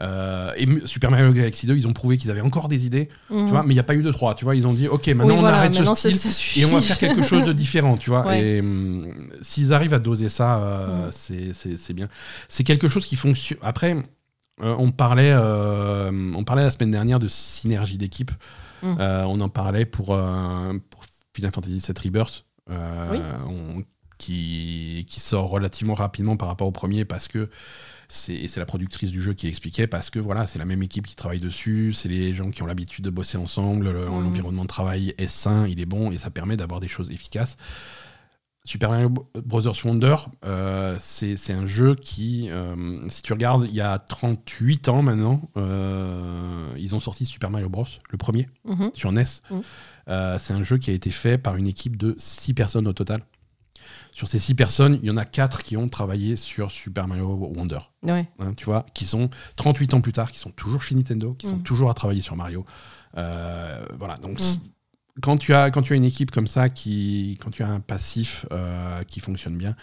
euh, 0.00 0.52
et 0.56 0.66
Super 0.86 1.10
Mario 1.10 1.32
Galaxy 1.32 1.66
2, 1.66 1.76
ils 1.76 1.86
ont 1.86 1.92
prouvé 1.92 2.16
qu'ils 2.16 2.30
avaient 2.30 2.40
encore 2.40 2.68
des 2.68 2.84
idées, 2.86 3.08
tu 3.28 3.34
vois, 3.44 3.62
mais 3.62 3.74
il 3.74 3.76
n'y 3.76 3.80
a 3.80 3.84
pas 3.84 3.94
eu 3.94 4.02
de 4.02 4.10
3, 4.10 4.34
tu 4.34 4.44
vois, 4.44 4.56
ils 4.56 4.66
ont 4.66 4.72
dit, 4.72 4.88
ok, 4.88 5.06
maintenant 5.08 5.26
Oui, 5.34 5.38
on 5.38 5.40
voilà, 5.42 5.58
arrête 5.58 5.72
ce 5.72 5.78
maintenant, 5.78 5.94
style, 5.94 6.16
ça 6.16 6.30
suffit. 6.30 6.62
et 6.62 6.64
on 6.64 6.72
va 6.72 6.80
faire 6.80 6.98
quelque 6.98 7.22
chose 7.22 7.44
de 7.44 7.52
différent, 7.64 7.96
tu 7.98 8.08
vois. 8.10 8.26
Ouais. 8.26 8.42
Et 8.56 8.60
hum, 8.60 9.12
s'ils 9.42 9.72
arrivent 9.74 9.94
à 9.94 9.98
doser 10.00 10.28
ça, 10.30 10.56
euh, 10.58 11.08
Mm. 11.10 11.52
c'est 11.76 11.92
bien. 11.92 12.08
C'est 12.48 12.64
quelque 12.64 12.88
chose 12.88 13.06
qui 13.06 13.14
fonctionne. 13.16 13.58
Après, 13.62 13.94
euh, 14.62 14.74
on, 14.78 14.92
parlait, 14.92 15.32
euh, 15.32 16.32
on 16.34 16.44
parlait 16.44 16.62
la 16.62 16.70
semaine 16.70 16.90
dernière 16.90 17.18
de 17.18 17.28
synergie 17.28 17.98
d'équipe. 17.98 18.30
Mm. 18.82 18.96
Euh, 19.00 19.24
on 19.24 19.40
en 19.40 19.48
parlait 19.48 19.84
pour, 19.86 20.06
pour 20.06 21.04
Final 21.34 21.52
Fantasy 21.52 21.78
VII 21.78 21.94
Rebirth, 22.08 22.44
Oui. 22.70 23.18
on- 23.48 23.82
qui, 24.16 25.06
qui 25.10 25.18
sort 25.18 25.50
relativement 25.50 25.94
rapidement 25.94 26.36
par 26.36 26.46
rapport 26.46 26.68
au 26.68 26.72
premier 26.72 27.04
parce 27.04 27.26
que 27.26 27.50
c'est 28.06 28.32
et 28.32 28.46
c'est 28.46 28.60
la 28.60 28.64
productrice 28.64 29.10
du 29.10 29.20
jeu 29.20 29.32
qui 29.34 29.48
expliquait 29.48 29.88
parce 29.88 30.08
que 30.08 30.20
voilà 30.20 30.46
c'est 30.46 30.60
la 30.60 30.64
même 30.64 30.84
équipe 30.84 31.04
qui 31.04 31.16
travaille 31.16 31.40
dessus 31.40 31.92
c'est 31.92 32.08
les 32.08 32.32
gens 32.32 32.50
qui 32.50 32.62
ont 32.62 32.66
l'habitude 32.66 33.04
de 33.04 33.10
bosser 33.10 33.38
ensemble 33.38 33.90
le- 33.90 34.06
Mhm. 34.08 34.22
l'environnement 34.22 34.62
de 34.62 34.68
travail 34.68 35.14
est 35.18 35.26
sain 35.26 35.66
il 35.66 35.80
est 35.80 35.84
bon 35.84 36.12
et 36.12 36.16
ça 36.16 36.30
permet 36.30 36.56
d'avoir 36.56 36.78
des 36.78 36.86
choses 36.88 37.10
efficaces 37.10 37.56
Super 38.66 38.88
Mario 38.90 39.10
Bros. 39.10 39.60
Wonder, 39.84 40.16
euh, 40.46 40.96
c'est 40.98 41.52
un 41.52 41.66
jeu 41.66 41.94
qui, 41.94 42.48
euh, 42.50 43.06
si 43.10 43.20
tu 43.20 43.34
regardes, 43.34 43.66
il 43.68 43.74
y 43.74 43.82
a 43.82 43.98
38 43.98 44.88
ans 44.88 45.02
maintenant, 45.02 45.42
euh, 45.58 46.70
ils 46.78 46.94
ont 46.94 47.00
sorti 47.00 47.26
Super 47.26 47.50
Mario 47.50 47.68
Bros. 47.68 47.84
le 48.08 48.16
premier 48.16 48.48
Mhm. 48.64 48.90
sur 48.94 49.12
NES. 49.12 49.24
Mhm. 49.50 49.62
Euh, 50.08 50.38
c'est 50.38 50.54
un 50.54 50.62
jeu 50.62 50.78
qui 50.78 50.90
a 50.90 50.94
été 50.94 51.10
fait 51.10 51.36
par 51.36 51.56
une 51.56 51.66
équipe 51.66 51.96
de 51.98 52.14
6 52.16 52.54
personnes 52.54 52.88
au 52.88 52.94
total. 52.94 53.20
Sur 54.12 54.28
ces 54.28 54.38
6 54.38 54.54
personnes, 54.54 54.98
il 55.02 55.06
y 55.08 55.10
en 55.10 55.18
a 55.18 55.26
4 55.26 55.62
qui 55.62 55.76
ont 55.76 55.88
travaillé 55.90 56.34
sur 56.36 56.70
Super 56.70 57.06
Mario 57.06 57.26
Wonder. 57.54 57.80
Ouais. 58.02 58.26
hein, 58.38 58.54
tu 58.56 58.64
vois, 58.64 58.86
qui 58.94 59.04
sont 59.04 59.28
38 59.56 59.92
ans 59.92 60.00
plus 60.00 60.12
tard, 60.14 60.32
qui 60.32 60.38
sont 60.38 60.50
toujours 60.50 60.82
chez 60.82 60.94
Nintendo, 60.94 61.34
qui 61.34 61.48
sont 61.48 61.56
Mm. 61.56 61.62
toujours 61.64 61.90
à 61.90 61.94
travailler 61.94 62.22
sur 62.22 62.34
Mario. 62.34 62.64
Voilà, 63.12 64.14
donc 64.22 64.40
quand, 65.22 65.36
tu 65.38 65.54
as, 65.54 65.70
quand 65.70 65.82
tu 65.82 65.92
as 65.92 65.96
une 65.96 66.04
équipe 66.04 66.30
comme 66.30 66.46
ça, 66.46 66.68
qui, 66.68 67.38
quand 67.42 67.50
tu 67.50 67.62
as 67.62 67.68
un 67.68 67.80
passif 67.80 68.46
euh, 68.52 69.02
qui 69.04 69.20
fonctionne 69.20 69.56
bien, 69.56 69.76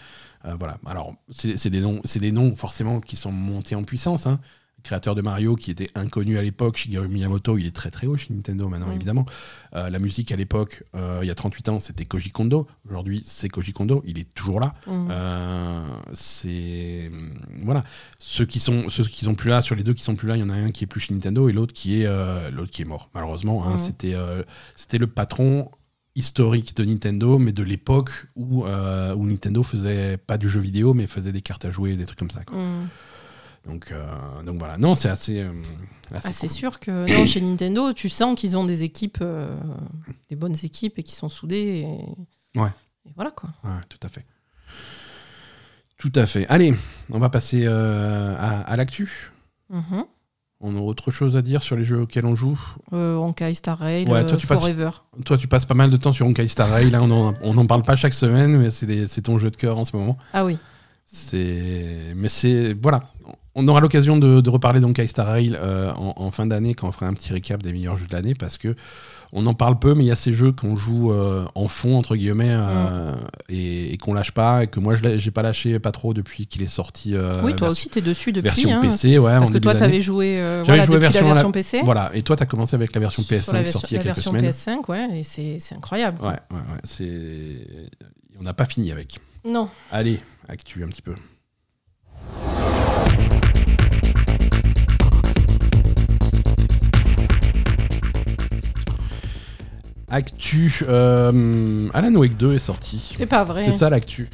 euh, 0.46 0.56
voilà. 0.60 0.78
Alors, 0.86 1.16
c'est 1.32 1.70
des, 1.70 1.82
noms- 1.82 2.02
c'est 2.04 2.20
des 2.20 2.32
noms 2.32 2.56
forcément 2.56 3.00
qui 3.02 3.16
sont 3.16 3.32
montés 3.32 3.76
en 3.76 3.84
puissance. 3.84 4.28
Hein. 4.28 4.40
Créateur 4.84 5.16
de 5.16 5.22
Mario 5.22 5.56
qui 5.56 5.72
était 5.72 5.88
inconnu 5.96 6.38
à 6.38 6.42
l'époque, 6.42 6.78
Shigeru 6.78 7.08
Miyamoto, 7.08 7.58
il 7.58 7.66
est 7.68 7.76
très 7.76 7.92
très 7.92 8.08
haut 8.08 8.18
chez 8.18 8.34
Nintendo 8.34 8.68
maintenant, 8.68 8.88
Mm. 8.88 8.94
évidemment. 8.96 9.26
Euh, 9.76 9.90
la 9.90 10.00
musique 10.00 10.32
à 10.32 10.36
l'époque, 10.36 10.84
euh, 10.96 11.20
il 11.22 11.28
y 11.28 11.32
a 11.32 11.36
38 11.36 11.70
ans, 11.70 11.80
c'était 11.80 12.06
Koji 12.06 12.32
Kondo. 12.32 12.68
Aujourd'hui, 12.88 13.24
c'est 13.26 13.48
Koji 13.50 13.74
Kondo, 13.74 14.04
il 14.06 14.20
est 14.20 14.34
toujours 14.34 14.60
là. 14.60 14.74
Mhm. 14.88 15.08
Euh, 15.12 15.86
c'est 16.14 17.12
voilà 17.64 17.84
ceux 18.20 18.46
qui 18.46 18.60
sont 18.60 18.90
ceux 18.90 19.04
qui 19.04 19.26
sont 19.26 19.36
plus 19.36 19.50
là 19.50 19.62
sur 19.62 19.76
les 19.76 19.84
deux 19.84 19.94
qui 19.94 20.04
sont 20.04 20.16
plus 20.16 20.28
là 20.28 20.36
il 20.36 20.40
y 20.40 20.44
en 20.44 20.50
a 20.50 20.54
un 20.56 20.72
qui 20.72 20.84
est 20.84 20.88
plus 20.88 21.00
chez 21.00 21.14
Nintendo 21.14 21.48
et 21.50 21.54
l'autre 21.54 21.74
qui 21.74 22.02
est 22.02 22.52
l'autre 22.52 22.72
qui 22.72 22.82
est 22.82 22.86
mort 22.86 23.10
malheureusement 23.14 23.66
hein. 23.68 23.78
C'était 23.78 24.16
c'était 24.76 24.98
le 24.98 25.08
patron 25.08 25.70
historique 26.16 26.76
de 26.76 26.84
Nintendo 26.84 27.38
mais 27.38 27.52
de 27.54 27.64
l'époque 27.64 28.12
où 28.36 28.66
où 28.66 29.26
Nintendo 29.28 29.64
faisait 29.64 30.18
pas 30.18 30.38
du 30.38 30.50
jeu 30.50 30.60
vidéo 30.60 30.94
mais 30.94 31.08
faisait 31.08 31.32
des 31.32 31.42
cartes 31.42 31.66
à 31.66 31.72
jouer 31.72 31.96
des 31.96 32.06
trucs 32.06 32.20
comme 32.20 32.32
ça 32.32 32.44
quoi. 32.44 32.58
Donc 33.66 33.92
euh, 33.92 34.04
donc 34.44 34.58
voilà 34.58 34.78
non 34.78 34.96
c'est 34.96 35.10
assez, 35.10 35.40
euh, 35.40 35.52
assez 36.12 36.28
Ah, 36.30 36.34
c'est 36.34 36.48
cool. 36.48 36.56
sûr 36.58 36.80
que 36.80 37.16
non, 37.16 37.26
chez 37.28 37.42
Nintendo, 37.42 37.94
tu 37.94 38.10
sens 38.10 38.38
qu'ils 38.40 38.58
ont 38.58 38.66
des 38.66 38.84
équipes, 38.84 39.20
euh, 39.22 39.56
des 40.30 40.36
bonnes 40.36 40.56
équipes 40.64 40.98
et 40.98 41.04
qui 41.04 41.14
sont 41.14 41.30
soudées. 41.30 41.86
Et, 42.56 42.60
Ouais. 42.60 42.70
et 43.06 43.12
voilà 43.16 43.32
quoi. 43.32 43.50
Ouais, 43.64 43.80
tout 43.88 44.00
à 44.04 44.10
fait 44.10 44.26
tout 45.98 46.12
à 46.16 46.26
fait 46.26 46.48
allez 46.48 46.74
on 47.12 47.20
va 47.20 47.30
passer 47.30 47.62
euh, 47.66 48.36
à, 48.40 48.62
à 48.62 48.76
l'actu 48.76 49.32
Mhm. 49.70 50.04
on 50.60 50.76
a 50.76 50.80
autre 50.80 51.12
chose 51.12 51.38
à 51.38 51.42
dire 51.42 51.62
sur 51.64 51.76
les 51.78 51.84
jeux 51.86 52.02
auxquels 52.02 52.26
on 52.26 52.36
joue? 52.36 52.60
Euh, 52.92 53.16
Honkai 53.16 53.54
Star 53.54 53.78
Rail, 53.78 54.06
Ouais, 54.10 54.26
toi, 54.28 54.36
tu 54.38 54.48
passes- 54.48 54.60
Forever. 54.60 54.90
Toi, 55.24 55.38
tu 55.38 55.48
passes 55.48 55.66
pas 55.66 55.76
mal 55.76 55.90
de 55.90 55.96
temps 55.98 56.12
sur 56.12 56.26
Honkai 56.28 56.48
Star 56.50 56.70
Rail. 56.70 56.90
Là, 56.92 57.02
on 57.02 57.10
en, 57.10 57.34
on 57.42 57.58
en 57.58 57.66
parle 57.66 57.84
pas 57.84 57.96
chaque 57.96 58.14
semaine, 58.14 58.58
mais 58.58 58.70
c'est 58.70 58.86
des- 58.86 59.08
c'est 59.08 59.22
ton 59.22 59.38
jeu 59.40 59.50
de 59.50 59.56
cœur 59.56 59.78
en 59.78 59.84
ce 59.86 59.96
moment. 59.96 60.18
Ah 60.34 60.44
oui. 60.46 60.58
C'est, 61.12 62.14
mais 62.16 62.30
c'est 62.30 62.76
voilà. 62.82 63.02
On 63.54 63.68
aura 63.68 63.82
l'occasion 63.82 64.18
de, 64.18 64.40
de 64.40 64.50
reparler 64.50 64.80
d'Honkai 64.80 65.08
Star 65.08 65.28
Rail 65.28 65.58
euh, 65.62 65.92
en, 65.96 66.14
en 66.16 66.32
fin 66.32 66.46
d'année 66.46 66.74
quand 66.74 66.88
on 66.88 66.92
fera 66.94 67.08
un 67.08 67.14
petit 67.14 67.34
récap 67.34 67.62
des 67.62 67.74
meilleurs 67.74 67.98
jeux 67.98 68.08
de 68.08 68.14
l'année 68.16 68.34
parce 68.34 68.58
que 68.58 68.76
on 69.34 69.46
en 69.46 69.54
parle 69.54 69.78
peu, 69.78 69.94
mais 69.94 70.06
il 70.06 70.08
y 70.08 70.12
a 70.12 70.16
ces 70.16 70.32
jeux 70.32 70.54
qu'on 70.54 70.78
joue 70.78 71.12
euh, 71.12 71.46
en 71.56 71.68
fond 71.68 71.98
entre 71.98 72.16
guillemets 72.16 72.50
euh, 72.50 73.14
et, 73.50 73.94
et 73.94 73.98
qu'on 73.98 74.14
lâche 74.14 74.32
pas 74.32 74.64
et 74.64 74.68
que 74.68 74.80
moi 74.80 74.96
je 74.96 75.18
j'ai 75.18 75.32
pas 75.32 75.42
lâché 75.42 75.80
pas 75.80 75.92
trop 75.92 76.14
depuis 76.14 76.48
qu'il 76.48 76.62
est 76.62 76.68
sorti. 76.68 77.14
oui, 77.44 77.56
toi 77.56 77.68
aussi, 77.70 77.90
t'es 77.90 78.00
dessus 78.02 78.32
depuis. 78.32 78.44
Version 78.48 78.78
hein. 78.78 78.82
PC, 78.82 79.18
ouais. 79.18 79.32
Parce 79.38 79.52
que 79.52 79.58
toi, 79.58 79.76
t'avais 79.76 80.00
joué, 80.00 80.38
voilà, 80.66 80.86
joué 80.86 80.98
version 80.98 81.22
la 81.26 81.26
à 81.26 81.30
la- 81.30 81.34
version 81.36 81.52
PC. 81.52 81.82
Voilà. 81.84 82.10
Et 82.14 82.22
toi, 82.22 82.38
t'as 82.38 82.46
commencé 82.46 82.76
avec 82.76 82.96
la 82.96 83.02
version 83.02 83.22
Sur 83.24 83.36
PS5 83.38 83.54
la, 83.54 83.64
version- 83.64 83.80
sortie 83.82 83.96
il 83.96 83.98
y 83.98 84.00
a 84.00 84.04
la 84.04 84.04
quelques 84.14 84.16
version 84.16 84.32
semaines. 84.32 84.80
PS5, 84.86 84.90
ouais, 84.92 85.20
et 85.20 85.24
c'est 85.24 85.58
c'est 85.60 85.76
incroyable. 85.76 86.22
Ouais, 86.22 86.28
ouais, 86.30 86.36
ouais. 86.52 86.80
C'est, 86.86 87.68
on 88.40 88.44
n'a 88.44 88.54
pas 88.54 88.66
fini 88.66 88.92
avec. 88.92 89.20
Non. 89.46 89.70
Allez, 89.92 90.20
actu 90.48 90.84
un 90.84 90.88
petit 90.88 91.02
peu. 91.02 91.16
Actu, 100.10 100.84
euh, 100.90 101.88
Alan 101.94 102.14
Wake 102.16 102.36
2 102.36 102.56
est 102.56 102.60
sorti. 102.60 103.14
C'est 103.18 103.26
pas 103.26 103.46
vrai. 103.46 103.64
C'est 103.64 103.72
ça 103.72 103.90
l'actu. 103.90 104.30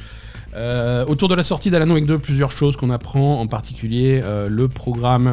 Euh, 0.54 1.04
autour 1.06 1.28
de 1.28 1.36
la 1.36 1.44
sortie 1.44 1.70
d'Alan 1.70 1.88
Wake 1.90 2.06
2, 2.06 2.18
plusieurs 2.18 2.50
choses 2.50 2.76
qu'on 2.76 2.90
apprend, 2.90 3.40
en 3.40 3.46
particulier 3.46 4.20
euh, 4.24 4.48
le 4.48 4.66
programme 4.66 5.32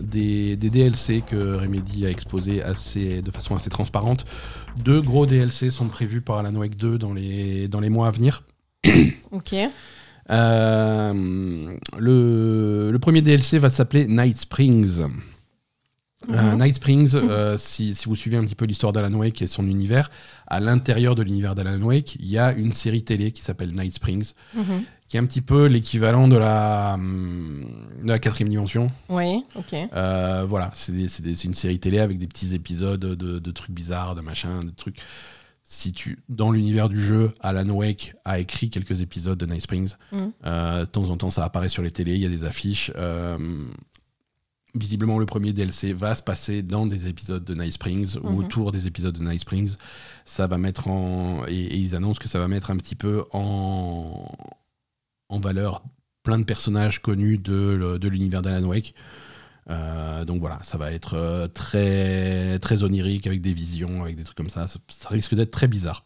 des, 0.00 0.54
des 0.56 0.70
DLC 0.70 1.22
que 1.26 1.56
Remedy 1.56 2.06
a 2.06 2.10
exposé 2.10 2.62
assez, 2.62 3.20
de 3.20 3.30
façon 3.32 3.56
assez 3.56 3.70
transparente. 3.70 4.24
Deux 4.78 5.00
gros 5.02 5.26
DLC 5.26 5.70
sont 5.70 5.88
prévus 5.88 6.20
par 6.20 6.38
Alan 6.38 6.54
Wake 6.54 6.76
2 6.76 6.98
dans 6.98 7.12
les, 7.12 7.68
dans 7.68 7.80
les 7.80 7.90
mois 7.90 8.08
à 8.08 8.10
venir. 8.10 8.44
Ok. 9.32 9.54
Euh, 10.30 11.76
le, 11.98 12.90
le 12.92 12.98
premier 12.98 13.22
DLC 13.22 13.58
va 13.58 13.70
s'appeler 13.70 14.06
Night 14.08 14.38
Springs. 14.38 15.00
Euh, 15.00 15.08
Mhm. 16.52 16.58
Night 16.62 16.74
Springs, 16.74 17.12
euh, 17.14 17.56
si, 17.56 17.94
si 17.94 18.04
vous 18.06 18.14
suivez 18.14 18.36
un 18.36 18.42
petit 18.44 18.54
peu 18.54 18.66
l'histoire 18.66 18.92
d'Alan 18.92 19.14
Wake 19.14 19.40
et 19.40 19.46
son 19.46 19.66
univers, 19.66 20.10
à 20.46 20.60
l'intérieur 20.60 21.14
de 21.14 21.22
l'univers 21.22 21.54
d'Alan 21.54 21.80
Wake, 21.80 22.16
il 22.16 22.28
y 22.28 22.36
a 22.38 22.52
une 22.52 22.72
série 22.72 23.02
télé 23.02 23.32
qui 23.32 23.40
s'appelle 23.42 23.72
Night 23.74 23.94
Springs, 23.94 24.32
Mhm. 24.54 24.82
Qui 25.10 25.16
est 25.16 25.20
un 25.20 25.26
petit 25.26 25.40
peu 25.42 25.66
l'équivalent 25.66 26.28
de 26.28 26.36
la, 26.36 26.92
hum, 26.94 27.66
de 28.02 28.08
la 28.08 28.18
quatrième 28.20 28.48
dimension. 28.48 28.90
Oui, 29.08 29.44
ok. 29.56 29.74
Euh, 29.92 30.44
voilà, 30.48 30.70
c'est 30.72 30.94
une 31.44 31.52
série 31.54 31.80
télé 31.80 31.98
avec 31.98 32.16
des 32.18 32.28
petits 32.28 32.54
épisodes 32.54 33.00
de, 33.00 33.38
de 33.40 33.50
trucs 33.50 33.72
bizarres, 33.72 34.14
de 34.14 34.20
machins, 34.20 34.60
de 34.60 34.70
trucs. 34.70 34.98
Si 35.64 35.92
tu, 35.92 36.20
dans 36.28 36.52
l'univers 36.52 36.88
du 36.88 37.00
jeu, 37.00 37.32
Alan 37.40 37.68
Wake 37.70 38.14
a 38.24 38.38
écrit 38.38 38.70
quelques 38.70 39.00
épisodes 39.00 39.36
de 39.38 39.46
Night 39.46 39.62
Springs. 39.62 39.94
Mhm. 40.12 40.32
Euh, 40.46 40.80
de 40.84 40.86
temps 40.90 41.10
en 41.10 41.16
temps, 41.16 41.30
ça 41.30 41.44
apparaît 41.44 41.68
sur 41.68 41.82
les 41.82 41.90
télés, 41.90 42.14
il 42.14 42.20
y 42.20 42.26
a 42.26 42.28
des 42.28 42.44
affiches. 42.44 42.92
Euh, 42.96 43.66
visiblement, 44.76 45.18
le 45.18 45.26
premier 45.26 45.52
DLC 45.52 45.92
va 45.92 46.14
se 46.14 46.22
passer 46.22 46.62
dans 46.62 46.86
des 46.86 47.08
épisodes 47.08 47.44
de 47.44 47.54
Night 47.54 47.72
Springs 47.72 48.16
ou 48.22 48.30
Mhm. 48.30 48.38
autour 48.38 48.70
des 48.72 48.86
épisodes 48.86 49.16
de 49.18 49.24
Night 49.24 49.40
Springs. 49.40 49.74
Ça 50.24 50.46
va 50.46 50.56
mettre 50.58 50.86
en. 50.88 51.44
Et, 51.48 51.54
et 51.54 51.76
ils 51.76 51.96
annoncent 51.96 52.20
que 52.20 52.28
ça 52.28 52.38
va 52.38 52.46
mettre 52.48 52.70
un 52.70 52.76
petit 52.76 52.94
peu 52.96 53.24
en, 53.32 54.28
en 55.30 55.40
valeur 55.40 55.82
plein 56.22 56.38
de 56.38 56.44
personnages 56.44 57.00
connus 57.00 57.38
de, 57.38 57.98
l'univers 58.02 58.42
d'Alan 58.42 58.66
Wake. 58.66 58.94
Euh, 59.70 60.24
donc 60.24 60.40
voilà, 60.40 60.58
ça 60.62 60.76
va 60.76 60.92
être 60.92 61.14
euh, 61.14 61.46
très, 61.46 62.58
très 62.58 62.82
onirique 62.82 63.26
avec 63.26 63.40
des 63.40 63.52
visions, 63.52 64.02
avec 64.02 64.16
des 64.16 64.24
trucs 64.24 64.36
comme 64.36 64.50
ça. 64.50 64.66
Ça, 64.66 64.78
ça 64.88 65.08
risque 65.08 65.34
d'être 65.34 65.52
très 65.52 65.68
bizarre. 65.68 66.04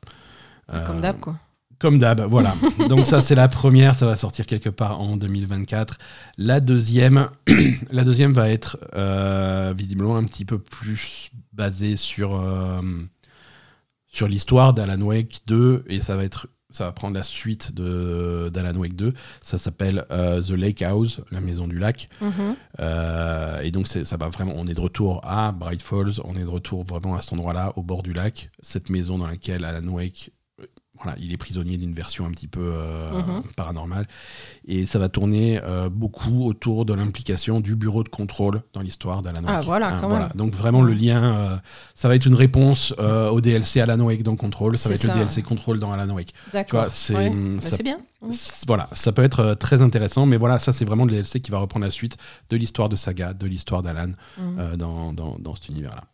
Comme 0.68 0.98
Euh, 0.98 1.00
d'hab, 1.00 1.20
quoi. 1.20 1.38
comme 1.78 1.98
d'hab, 1.98 2.20
voilà. 2.22 2.54
Donc 2.88 3.06
ça 3.06 3.20
c'est 3.20 3.34
la 3.34 3.48
première, 3.48 3.94
ça 3.94 4.06
va 4.06 4.16
sortir 4.16 4.46
quelque 4.46 4.68
part 4.68 5.00
en 5.00 5.16
2024. 5.16 5.98
La 6.36 6.60
deuxième, 6.60 7.28
la 7.90 8.04
deuxième 8.04 8.32
va 8.32 8.50
être 8.50 8.78
euh, 8.94 9.72
visiblement 9.76 10.16
un 10.16 10.24
petit 10.24 10.44
peu 10.44 10.58
plus 10.58 11.30
basée 11.52 11.96
sur 11.96 12.42
sur 14.06 14.28
l'histoire 14.28 14.74
d'Alan 14.74 15.00
Wake 15.00 15.42
2 15.46 15.84
et 15.88 16.00
ça 16.00 16.16
va 16.16 16.24
être 16.24 16.48
ça 16.74 16.84
va 16.84 16.92
prendre 16.92 17.14
la 17.14 17.22
suite 17.22 17.72
de 17.74 18.50
d'Alan 18.52 18.76
Wake 18.78 18.96
2. 18.96 19.14
Ça 19.40 19.58
s'appelle 19.58 20.04
euh, 20.10 20.42
The 20.42 20.50
Lake 20.50 20.82
House, 20.82 21.20
la 21.30 21.40
maison 21.40 21.68
du 21.68 21.78
lac. 21.78 22.08
Mhm. 22.20 22.56
Euh, 22.80 23.60
et 23.60 23.70
donc 23.70 23.86
ça 23.86 24.16
va 24.16 24.28
vraiment, 24.28 24.52
on 24.56 24.66
est 24.66 24.74
de 24.74 24.80
retour 24.80 25.20
à 25.24 25.52
Bright 25.52 25.82
Falls, 25.82 26.20
on 26.24 26.36
est 26.36 26.44
de 26.44 26.48
retour 26.48 26.84
vraiment 26.84 27.14
à 27.14 27.20
cet 27.20 27.32
endroit-là, 27.34 27.72
au 27.76 27.82
bord 27.82 28.02
du 28.02 28.12
lac, 28.12 28.50
cette 28.62 28.90
maison 28.90 29.18
dans 29.18 29.26
laquelle 29.26 29.64
Alan 29.64 29.86
Wake, 29.88 30.32
voilà, 31.04 31.16
il 31.20 31.32
est 31.32 31.36
prisonnier 31.36 31.76
d'une 31.78 31.92
version 31.94 32.26
un 32.26 32.30
petit 32.32 32.48
peu 32.48 32.60
euh, 32.74 33.12
Mhm. 33.12 33.42
paranormale. 33.56 34.08
Et 34.66 34.86
ça 34.86 34.98
va 34.98 35.08
tourner 35.08 35.60
euh, 35.62 35.88
beaucoup 35.88 36.44
autour 36.46 36.84
de 36.84 36.92
l'implication 36.94 37.60
du 37.60 37.76
bureau 37.76 38.02
de 38.02 38.08
contrôle 38.08 38.62
dans 38.72 38.80
l'histoire 38.80 39.22
d'Alan 39.22 39.40
Wake. 39.44 39.48
Ah, 39.48 39.60
voilà, 39.60 39.92
quand 40.00 40.08
même. 40.08 40.28
Donc 40.34 40.54
vraiment 40.54 40.82
le 40.82 40.94
lien, 40.94 41.22
euh, 41.22 41.56
ça 41.94 42.08
va 42.08 42.16
être 42.16 42.26
une 42.26 42.34
réponse 42.34 42.92
au 42.98 43.40
DLC 43.40 43.80
Alan 43.80 44.00
Wake 44.00 44.22
dans 44.24 44.34
Control, 44.36 44.76
ça 44.76 44.88
va 44.88 44.94
être 44.96 45.04
le. 45.04 45.12
DLC 45.14 45.42
Control 45.42 45.78
dans 45.78 45.92
Alan 45.92 46.12
Wake. 46.14 46.32
D'accord. 46.52 46.80
vois, 46.80 46.90
c'est 46.90 47.14
Ouais. 47.14 47.28
hum, 47.28 47.58
Bah, 47.62 47.68
c'est 47.70 47.82
bien. 47.82 47.98
Voilà, 48.66 48.88
ça 48.92 49.12
peut 49.12 49.22
être 49.22 49.52
très 49.54 49.82
intéressant, 49.82 50.24
mais 50.26 50.38
voilà, 50.38 50.58
ça 50.58 50.72
c'est 50.72 50.86
vraiment 50.86 51.04
le 51.04 51.10
DLC 51.10 51.40
qui 51.40 51.50
va 51.50 51.58
reprendre 51.58 51.84
la 51.84 51.90
suite 51.90 52.16
de 52.48 52.56
l'histoire 52.56 52.88
de 52.88 52.96
Saga, 52.96 53.34
de 53.34 53.46
l'histoire 53.46 53.82
d'Alan 53.82 54.12
Mhm. 54.38 54.76
dans, 54.76 55.12
dans, 55.12 55.36
dans 55.38 55.54
cet 55.54 55.68
univers-là. 55.68 56.04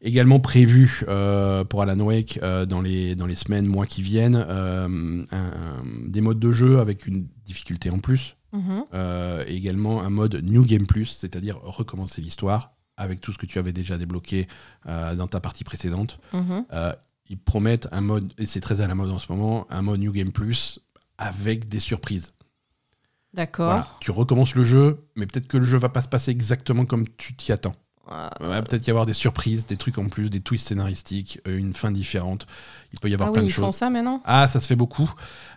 Également 0.00 0.38
prévu 0.40 1.02
euh, 1.08 1.64
pour 1.64 1.80
Alan 1.82 1.98
Wake 2.00 2.38
euh, 2.42 2.66
dans, 2.66 2.80
les, 2.82 3.14
dans 3.14 3.26
les 3.26 3.34
semaines, 3.34 3.66
mois 3.66 3.86
qui 3.86 4.02
viennent, 4.02 4.36
euh, 4.48 5.24
un- 5.30 5.36
un- 5.36 5.82
des 6.06 6.20
modes 6.20 6.38
de 6.40 6.52
jeu 6.52 6.78
avec 6.80 7.06
une 7.06 7.26
difficulté 7.44 7.88
en 7.90 7.98
plus, 7.98 8.36
Mhm. 8.52 8.84
euh, 8.92 9.44
et 9.46 9.54
également 9.56 10.02
un 10.02 10.10
mode 10.10 10.36
New 10.44 10.64
Game 10.64 10.86
Plus, 10.86 11.06
c'est-à-dire 11.06 11.58
recommencer 11.62 12.20
l'histoire 12.22 12.72
avec 12.96 13.20
tout 13.20 13.32
ce 13.32 13.38
que 13.38 13.46
tu 13.46 13.58
avais 13.58 13.72
déjà 13.72 13.96
débloqué 13.98 14.46
euh, 14.86 15.14
dans 15.14 15.26
ta 15.26 15.40
partie 15.40 15.64
précédente. 15.64 16.20
Mhm. 16.32 16.64
Euh, 16.72 16.92
ils 17.28 17.38
promettent 17.38 17.88
un 17.90 18.02
mode, 18.02 18.32
et 18.38 18.46
c'est 18.46 18.60
très 18.60 18.80
à 18.82 18.86
la 18.86 18.94
mode 18.94 19.10
en 19.10 19.18
ce 19.18 19.32
moment, 19.32 19.66
un 19.70 19.82
mode 19.82 20.00
New 20.00 20.12
Game 20.12 20.30
Plus 20.32 20.78
avec 21.18 21.68
des 21.68 21.80
surprises. 21.80 22.32
D'accord. 23.32 23.66
Voilà. 23.66 23.88
Tu 24.00 24.10
recommences 24.10 24.54
le 24.54 24.62
jeu, 24.62 24.98
mais 25.16 25.26
peut-être 25.26 25.48
que 25.48 25.56
le 25.56 25.64
jeu 25.64 25.78
va 25.78 25.88
pas 25.88 26.00
se 26.02 26.08
passer 26.08 26.30
exactement 26.30 26.84
comme 26.84 27.06
tu 27.16 27.34
t'y 27.34 27.50
attends. 27.50 27.74
Il 28.40 28.46
va 28.46 28.60
peut-être 28.62 28.86
y 28.86 28.90
avoir 28.90 29.06
des 29.06 29.12
surprises, 29.14 29.64
des 29.66 29.76
trucs 29.76 29.96
en 29.98 30.08
plus, 30.08 30.28
des 30.28 30.40
twists 30.40 30.68
scénaristiques, 30.68 31.40
euh, 31.48 31.56
une 31.58 31.72
fin 31.72 31.90
différente. 31.90 32.46
Il 32.92 33.00
peut 33.00 33.08
y 33.08 33.14
avoir 33.14 33.30
Ah 33.30 33.32
plein 33.32 33.42
oui, 33.42 33.46
de 33.48 33.50
ils 33.52 33.54
font 33.54 33.66
choses. 33.66 33.76
ça 33.76 33.88
maintenant? 33.90 34.20
Ah, 34.26 34.46
ça 34.46 34.60
se 34.60 34.66
fait 34.66 34.76
beaucoup. 34.76 35.10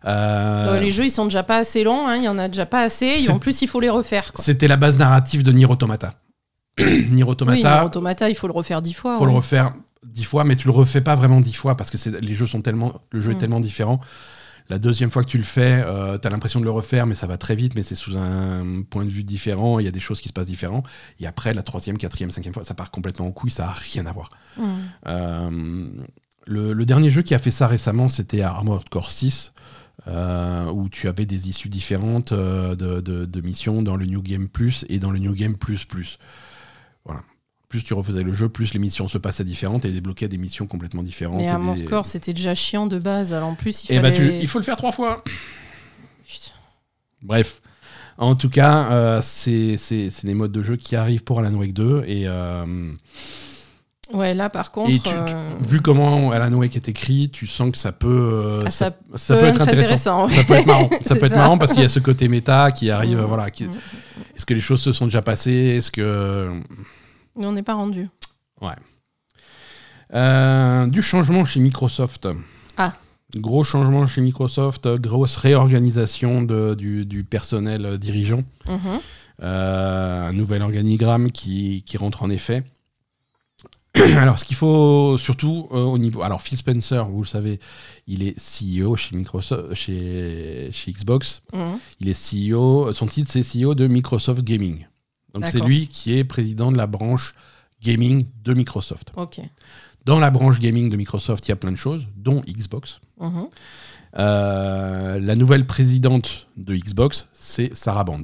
Euh, 0.05 0.75
Euh, 0.75 0.79
Les 0.79 0.91
jeux, 0.91 1.05
ils 1.05 1.11
sont 1.11 1.25
déjà 1.25 1.43
pas 1.43 1.57
assez 1.57 1.83
longs, 1.83 2.07
hein, 2.07 2.15
il 2.15 2.23
y 2.23 2.27
en 2.29 2.37
a 2.37 2.47
déjà 2.47 2.65
pas 2.65 2.81
assez, 2.81 3.21
et 3.23 3.29
en 3.29 3.39
plus, 3.39 3.61
il 3.61 3.67
faut 3.67 3.79
les 3.81 3.89
refaire. 3.89 4.31
C'était 4.35 4.67
la 4.69 4.77
base 4.77 4.97
narrative 4.97 5.43
de 5.43 5.51
Nier 5.51 5.65
Automata. 5.65 6.13
Nier 6.79 7.23
Oui, 7.23 7.23
Automata, 7.23 7.57
Nier 7.79 7.85
Automata, 7.85 8.29
il 8.29 8.35
faut 8.35 8.47
le 8.47 8.53
refaire 8.53 8.81
dix 8.81 8.93
fois. 8.93 9.17
faut 9.17 9.25
le 9.25 9.31
refaire 9.33 9.73
dix 10.05 10.23
fois, 10.23 10.43
mais 10.45 10.55
tu 10.55 10.67
le 10.67 10.73
refais 10.73 11.01
pas 11.01 11.15
vraiment 11.15 11.41
dix 11.41 11.53
fois 11.53 11.75
parce 11.75 11.89
que 11.89 11.97
les 12.21 12.33
jeux 12.33 12.45
sont 12.45 12.61
tellement, 12.61 12.93
le 13.11 13.19
jeu 13.19 13.31
est 13.31 13.35
Mm. 13.35 13.39
tellement 13.39 13.59
différent. 13.59 13.99
La 14.69 14.79
deuxième 14.79 15.09
fois 15.09 15.23
que 15.23 15.29
tu 15.29 15.37
le 15.37 15.43
fais, 15.43 15.81
tu 16.21 16.27
as 16.27 16.29
l'impression 16.29 16.59
de 16.59 16.65
le 16.65 16.71
refaire, 16.71 17.05
mais 17.05 17.15
ça 17.15 17.25
va 17.27 17.37
très 17.37 17.55
vite, 17.55 17.73
mais 17.75 17.83
c'est 17.83 17.95
sous 17.95 18.17
un 18.17 18.81
point 18.89 19.05
de 19.05 19.09
vue 19.09 19.23
différent, 19.23 19.79
il 19.79 19.85
y 19.85 19.87
a 19.87 19.91
des 19.91 19.99
choses 20.01 20.19
qui 20.19 20.27
se 20.27 20.33
passent 20.33 20.47
différents. 20.47 20.83
Et 21.19 21.27
après, 21.27 21.53
la 21.53 21.63
troisième, 21.63 21.97
quatrième, 21.97 22.31
cinquième 22.31 22.53
fois, 22.53 22.63
ça 22.63 22.73
part 22.73 22.91
complètement 22.91 23.27
en 23.27 23.31
couille, 23.31 23.51
ça 23.51 23.67
a 23.69 23.71
rien 23.73 24.05
à 24.05 24.11
voir. 24.11 24.29
Mhm. 24.57 24.65
Euh, 25.07 25.89
le, 26.45 26.73
le 26.73 26.85
dernier 26.85 27.09
jeu 27.09 27.21
qui 27.21 27.33
a 27.33 27.39
fait 27.39 27.51
ça 27.51 27.67
récemment, 27.67 28.07
c'était 28.09 28.41
Armored 28.41 28.87
Core 28.89 29.11
6, 29.11 29.53
euh, 30.07 30.69
où 30.71 30.89
tu 30.89 31.07
avais 31.07 31.25
des 31.25 31.49
issues 31.49 31.69
différentes 31.69 32.31
euh, 32.31 32.75
de, 32.75 33.01
de- 33.01 33.25
de 33.25 33.41
missions 33.41 33.81
dans 33.81 33.95
le 33.95 34.05
New 34.05 34.21
Game 34.21 34.47
Plus 34.47 34.85
et 34.89 34.99
dans 34.99 35.11
le 35.11 35.19
New 35.19 35.33
Game 35.33 35.55
Plus 35.57 35.85
Plus. 35.85 36.19
Voilà. 37.05 37.21
Plus 37.69 37.83
tu 37.83 37.93
refaisais 37.93 38.23
le 38.23 38.31
jeu, 38.31 38.47
plus 38.47 38.73
les 38.73 38.79
missions 38.79 39.07
se 39.09 39.17
passaient 39.17 39.43
différentes 39.43 39.83
et 39.83 39.91
débloquaient 39.91 40.29
des 40.29 40.37
missions 40.37 40.67
complètement 40.67 41.03
différentes. 41.03 41.39
Mais 41.39 41.45
et 41.47 41.49
à 41.49 41.57
mon 41.59 41.75
des- 41.75 41.85
score, 41.85 42.05
c'était 42.05 42.33
déjà 42.33 42.55
chiant 42.55 42.87
de 42.87 42.97
base. 42.97 43.33
Alors 43.33 43.49
en 43.49 43.55
plus, 43.55 43.83
il 43.89 43.95
Eh 43.95 43.99
ben, 43.99 44.13
fallait. 44.13 44.29
tu- 44.29 44.41
il 44.41 44.47
faut 44.47 44.59
le 44.59 44.63
faire 44.63 44.77
trois 44.77 44.93
fois. 44.93 45.23
Putain. 46.27 46.51
Bref. 47.23 47.61
En 48.17 48.35
tout 48.35 48.49
cas, 48.49 48.89
euh, 48.91 49.21
c'est 49.21 49.75
des 50.23 50.33
modes 50.33 50.51
de 50.53 50.61
jeu 50.63 50.75
qui 50.77 50.95
arrivent 50.95 51.23
pour 51.23 51.39
Alan 51.39 51.53
Wake 51.53 51.73
2 51.73 52.03
et, 52.07 52.23
euh, 52.25 52.93
Ouais, 54.13 54.33
là 54.33 54.49
par 54.49 54.71
contre. 54.71 54.89
et 54.89 54.93
tu- 54.99 55.09
tu- 55.09 55.09
euh, 55.13 55.49
vu 55.67 55.81
comment 55.81 56.31
Alan 56.31 56.51
Wake 56.53 56.75
est 56.77 56.87
écrit, 56.87 57.29
tu 57.29 57.45
sens 57.45 57.71
que 57.73 57.77
ça 57.77 57.91
peut, 57.91 58.63
Ah, 58.65 58.71
ça 58.71 58.91
ça 59.15 59.35
peut 59.35 59.41
peut 59.41 59.47
être 59.47 59.61
intéressant. 59.61 60.29
Ça 60.29 60.43
peut 60.45 60.53
être 60.53 60.65
marrant. 60.65 60.89
ça 61.01 61.15
peut 61.17 61.25
être 61.25 61.35
marrant 61.35 61.57
parce 61.57 61.73
qu'il 61.73 61.81
y 61.81 61.85
a 61.85 61.89
ce 61.89 61.99
côté 61.99 62.27
méta 62.29 62.71
qui 62.71 62.89
arrive. 62.89 63.19
Mm. 63.19 63.25
Voilà. 63.25 63.51
qui- 63.51 63.65
Mm. 63.65 63.71
Est-ce 64.35 64.45
que 64.45 64.53
les 64.53 64.61
choses 64.61 64.81
se 64.81 64.93
sont 64.93 65.05
déjà 65.05 65.21
passées? 65.21 65.51
Est-ce 65.77 65.91
que 65.91 66.49
Mais 67.37 67.45
on 67.45 67.51
n'est 67.53 67.63
pas 67.63 67.75
rendu. 67.75 68.09
Euh, 70.13 70.87
du 70.87 71.01
changement 71.01 71.43
chez 71.45 71.59
Microsoft 71.59 72.27
Ah. 72.77 72.93
Gros 73.35 73.63
changement 73.65 74.05
chez 74.07 74.21
Microsoft, 74.21 74.87
grosse 74.95 75.35
réorganisation 75.35 76.41
de- 76.43 76.75
du, 76.75 77.05
du 77.05 77.23
personnel 77.25 77.97
dirigeant. 77.97 78.43
Mhm. 78.67 78.99
Euh, 79.43 80.27
un 80.29 80.33
nouvel 80.33 80.61
organigramme 80.61 81.31
qui, 81.31 81.83
qui 81.85 81.97
rentre 81.97 82.23
en 82.23 82.29
effet. 82.29 82.63
Alors, 84.15 84.39
ce 84.39 84.45
qu'il 84.45 84.55
faut 84.55 85.17
surtout 85.17 85.67
euh, 85.71 85.83
au 85.83 85.97
niveau. 85.97 86.21
Alors, 86.21 86.41
Phil 86.41 86.57
Spencer, 86.57 87.05
vous 87.09 87.23
le 87.23 87.27
savez, 87.27 87.59
il 88.07 88.23
est 88.23 88.35
CEO 88.39 88.95
chez 88.95 89.15
Microsoft, 89.15 89.73
chez, 89.73 90.69
chez 90.71 90.91
Xbox. 90.93 91.41
Mhm. 91.53 91.79
Il 91.99 92.07
est 92.09 92.13
CEO, 92.53 92.93
son 92.93 93.07
titre 93.07 93.29
c'est 93.29 93.41
CEO 93.43 93.75
de 93.75 93.87
Microsoft 93.87 94.43
Gaming. 94.43 94.87
Donc 95.39 95.49
c'est 95.51 95.59
lui 95.67 95.87
qui 95.87 96.17
est 96.17 96.23
président 96.23 96.71
de 96.71 96.77
la 96.77 96.87
branche 96.87 97.33
gaming 97.81 98.25
de 98.43 98.53
Microsoft. 98.53 99.11
Dans 100.05 100.19
la 100.19 100.29
branche 100.29 100.59
gaming 100.59 100.89
de 100.89 100.95
Microsoft, 100.97 101.47
il 101.47 101.49
y 101.49 101.51
a 101.51 101.57
plein 101.57 101.71
de 101.71 101.75
choses, 101.77 102.07
dont 102.15 102.41
Xbox. 102.47 102.99
Mhm. 103.19 103.47
Euh, 104.17 105.19
la 105.19 105.35
nouvelle 105.35 105.65
présidente 105.67 106.47
de 106.57 106.75
Xbox, 106.75 107.27
c'est 107.33 107.73
Sarah 107.75 108.03
Band. 108.03 108.23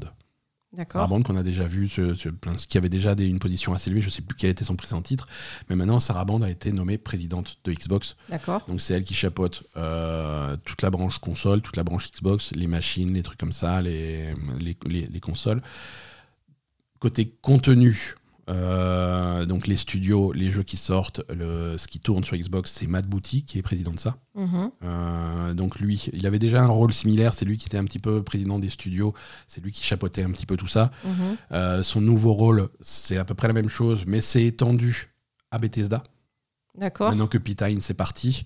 Sarah. 0.93 1.05
Band 1.07 1.21
qu'on 1.21 1.35
a 1.35 1.43
déjà 1.43 1.65
vu, 1.65 1.87
ce- 1.87 2.15
ce- 2.15 2.29
plein- 2.29 2.55
qui 2.55 2.79
avait 2.79 2.89
déjà 2.89 3.13
des- 3.13 3.27
une 3.27 3.37
position 3.37 3.73
assez 3.73 3.89
élevée, 3.91 4.01
je 4.01 4.07
ne 4.07 4.11
sais 4.11 4.23
plus 4.23 4.35
quel 4.35 4.49
était 4.49 4.63
son 4.65 4.75
précédent 4.75 5.03
titre, 5.03 5.27
mais 5.69 5.75
maintenant 5.75 5.99
Sarah 5.99 6.25
Band 6.25 6.41
a 6.41 6.49
été 6.49 6.71
nommée 6.71 6.97
présidente 6.97 7.57
de 7.63 7.73
Xbox. 7.73 8.15
D'accord. 8.29 8.63
Donc 8.67 8.81
c'est 8.81 8.95
elle 8.95 9.03
qui 9.03 9.13
chapeaute 9.13 9.63
euh, 9.77 10.57
toute 10.65 10.81
la 10.81 10.89
branche 10.89 11.19
console, 11.19 11.61
toute 11.61 11.77
la 11.77 11.83
branche 11.83 12.09
Xbox, 12.11 12.53
les 12.55 12.65
machines, 12.65 13.13
les 13.13 13.21
trucs 13.21 13.37
comme 13.39 13.51
ça, 13.53 13.81
les, 13.83 14.33
les, 14.59 14.75
les- 14.87 15.05
les 15.07 15.19
consoles. 15.19 15.61
Côté 17.03 17.33
contenu, 17.41 18.15
Euh, 18.49 19.45
donc 19.45 19.67
les 19.67 19.77
studios, 19.77 20.33
les 20.33 20.51
jeux 20.51 20.63
qui 20.63 20.75
sortent, 20.75 21.21
le, 21.29 21.77
ce 21.77 21.87
qui 21.87 21.99
tourne 22.01 22.23
sur 22.25 22.35
Xbox, 22.37 22.71
c'est 22.73 22.87
Matt 22.87 23.07
Booty 23.07 23.43
qui 23.45 23.57
est 23.57 23.61
président 23.61 23.91
de 23.93 23.99
ça. 23.99 24.17
Mhm. 24.35 24.69
Euh, 24.83 25.53
donc 25.53 25.79
lui, 25.79 26.09
il 26.11 26.27
avait 26.27 26.39
déjà 26.39 26.61
un 26.61 26.67
rôle 26.67 26.91
similaire, 26.91 27.33
c'est 27.33 27.45
lui 27.45 27.57
qui 27.57 27.67
était 27.67 27.77
un 27.77 27.85
petit 27.85 27.99
peu 27.99 28.21
président 28.21 28.59
des 28.59 28.67
studios, 28.69 29.13
c'est 29.47 29.61
lui 29.63 29.71
qui 29.71 29.83
chapeautait 29.83 30.23
un 30.23 30.31
petit 30.31 30.45
peu 30.45 30.57
tout 30.57 30.67
ça. 30.67 30.91
Mhm. 31.05 31.37
Euh, 31.53 31.83
son 31.83 32.01
nouveau 32.01 32.33
rôle, 32.33 32.69
c'est 32.81 33.17
à 33.17 33.23
peu 33.25 33.33
près 33.33 33.47
la 33.47 33.53
même 33.53 33.69
chose, 33.69 34.03
mais 34.07 34.19
c'est 34.19 34.43
étendu 34.45 35.13
à 35.51 35.57
Bethesda. 35.57 36.03
D'accord. 36.77 37.09
Maintenant 37.11 37.27
que 37.27 37.37
Pete 37.37 37.61
Hines 37.61 37.81
est 37.89 37.93
parti, 37.93 38.45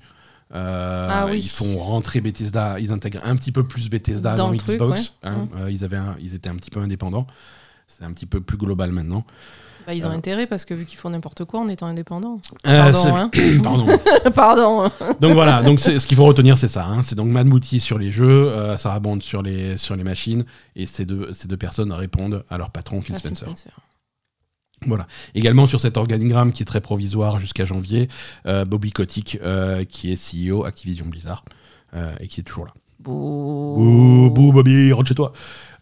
euh, 0.54 1.08
Ah 1.10 1.26
oui. 1.28 1.40
ils 1.40 1.50
font 1.50 1.78
rentrer 1.80 2.22
Bethesda, 2.22 2.80
ils 2.80 2.92
intègrent 2.92 3.22
un 3.24 3.36
petit 3.36 3.52
peu 3.52 3.68
plus 3.68 3.90
Bethesda 3.90 4.36
Dans 4.36 4.46
dans, 4.48 4.52
le 4.52 4.58
truc, 4.58 4.76
Xbox. 4.76 5.00
ouais. 5.24 5.30
hein. 5.30 5.48
Euh, 5.58 5.72
ils, 5.72 5.84
avaient 5.84 5.98
un- 5.98 6.18
ils 6.22 6.36
étaient 6.36 6.50
un 6.50 6.56
petit 6.56 6.70
peu 6.72 6.80
indépendants. 6.82 7.26
C'est 7.88 8.04
un 8.04 8.12
petit 8.12 8.26
peu 8.26 8.42
plus 8.42 8.58
global 8.58 8.92
maintenant. 8.92 9.26
Bah, 9.86 9.94
ils 9.94 10.06
ont 10.06 10.10
Euh. 10.12 10.14
intérêt 10.14 10.46
parce 10.48 10.66
que 10.66 10.74
vu 10.74 10.86
qu'ils 10.86 10.98
font 11.00 11.10
n'importe 11.10 11.46
quoi 11.46 11.62
en 11.62 11.68
étant 11.70 11.88
indépendants. 11.88 12.42
Euh, 12.68 12.92
Pardon, 12.92 13.00
c'est- 13.02 13.10
hein. 13.10 13.32
Pardon. 13.64 13.88
Pardon. 14.36 14.92
donc 15.22 15.32
voilà, 15.32 15.64
donc 15.64 15.80
ce 15.80 16.06
qu'il 16.06 16.18
faut 16.18 16.26
retenir, 16.26 16.58
c'est 16.58 16.68
ça. 16.68 16.86
hein. 16.86 17.02
C'est 17.02 17.16
donc 17.16 17.30
Matt 17.30 17.48
Booty 17.48 17.80
sur 17.80 17.98
les 17.98 18.12
jeux, 18.12 18.50
euh, 18.50 18.76
Sarah 18.76 19.00
Bond 19.00 19.22
sur 19.22 19.42
les, 19.42 19.78
sur 19.78 19.96
les 19.96 20.04
machines, 20.04 20.44
et 20.76 20.86
ces 20.86 21.06
deux, 21.06 21.32
ces 21.32 21.48
deux 21.48 21.56
personnes 21.56 21.94
répondent 21.94 22.44
à 22.50 22.58
leur 22.58 22.70
patron 22.72 23.02
Phil 23.02 23.16
Phil 23.16 23.34
Spencer. 23.36 23.48
Voilà. 24.86 25.08
Également 25.34 25.66
sur 25.66 25.80
cet 25.80 25.96
organigramme 25.98 26.52
qui 26.52 26.64
est 26.64 26.66
très 26.68 26.82
provisoire 26.82 27.40
jusqu'à 27.40 27.64
janvier, 27.66 28.10
euh, 28.46 28.66
Bobby 28.66 28.92
Kotick, 28.92 29.40
euh, 29.42 29.86
qui 29.86 30.12
est 30.12 30.16
CEO 30.52 30.66
Activision 30.66 31.06
Blizzard, 31.06 31.46
euh, 31.96 32.14
et 32.20 32.28
qui 32.28 32.42
est 32.42 32.44
toujours 32.44 32.66
là. 32.66 32.74
Bouh. 33.00 33.76
Bouh, 33.78 34.30
bouh, 34.32 34.52
Bobby, 34.52 34.92
rentre 34.92 35.08
chez 35.08 35.16
toi. 35.16 35.32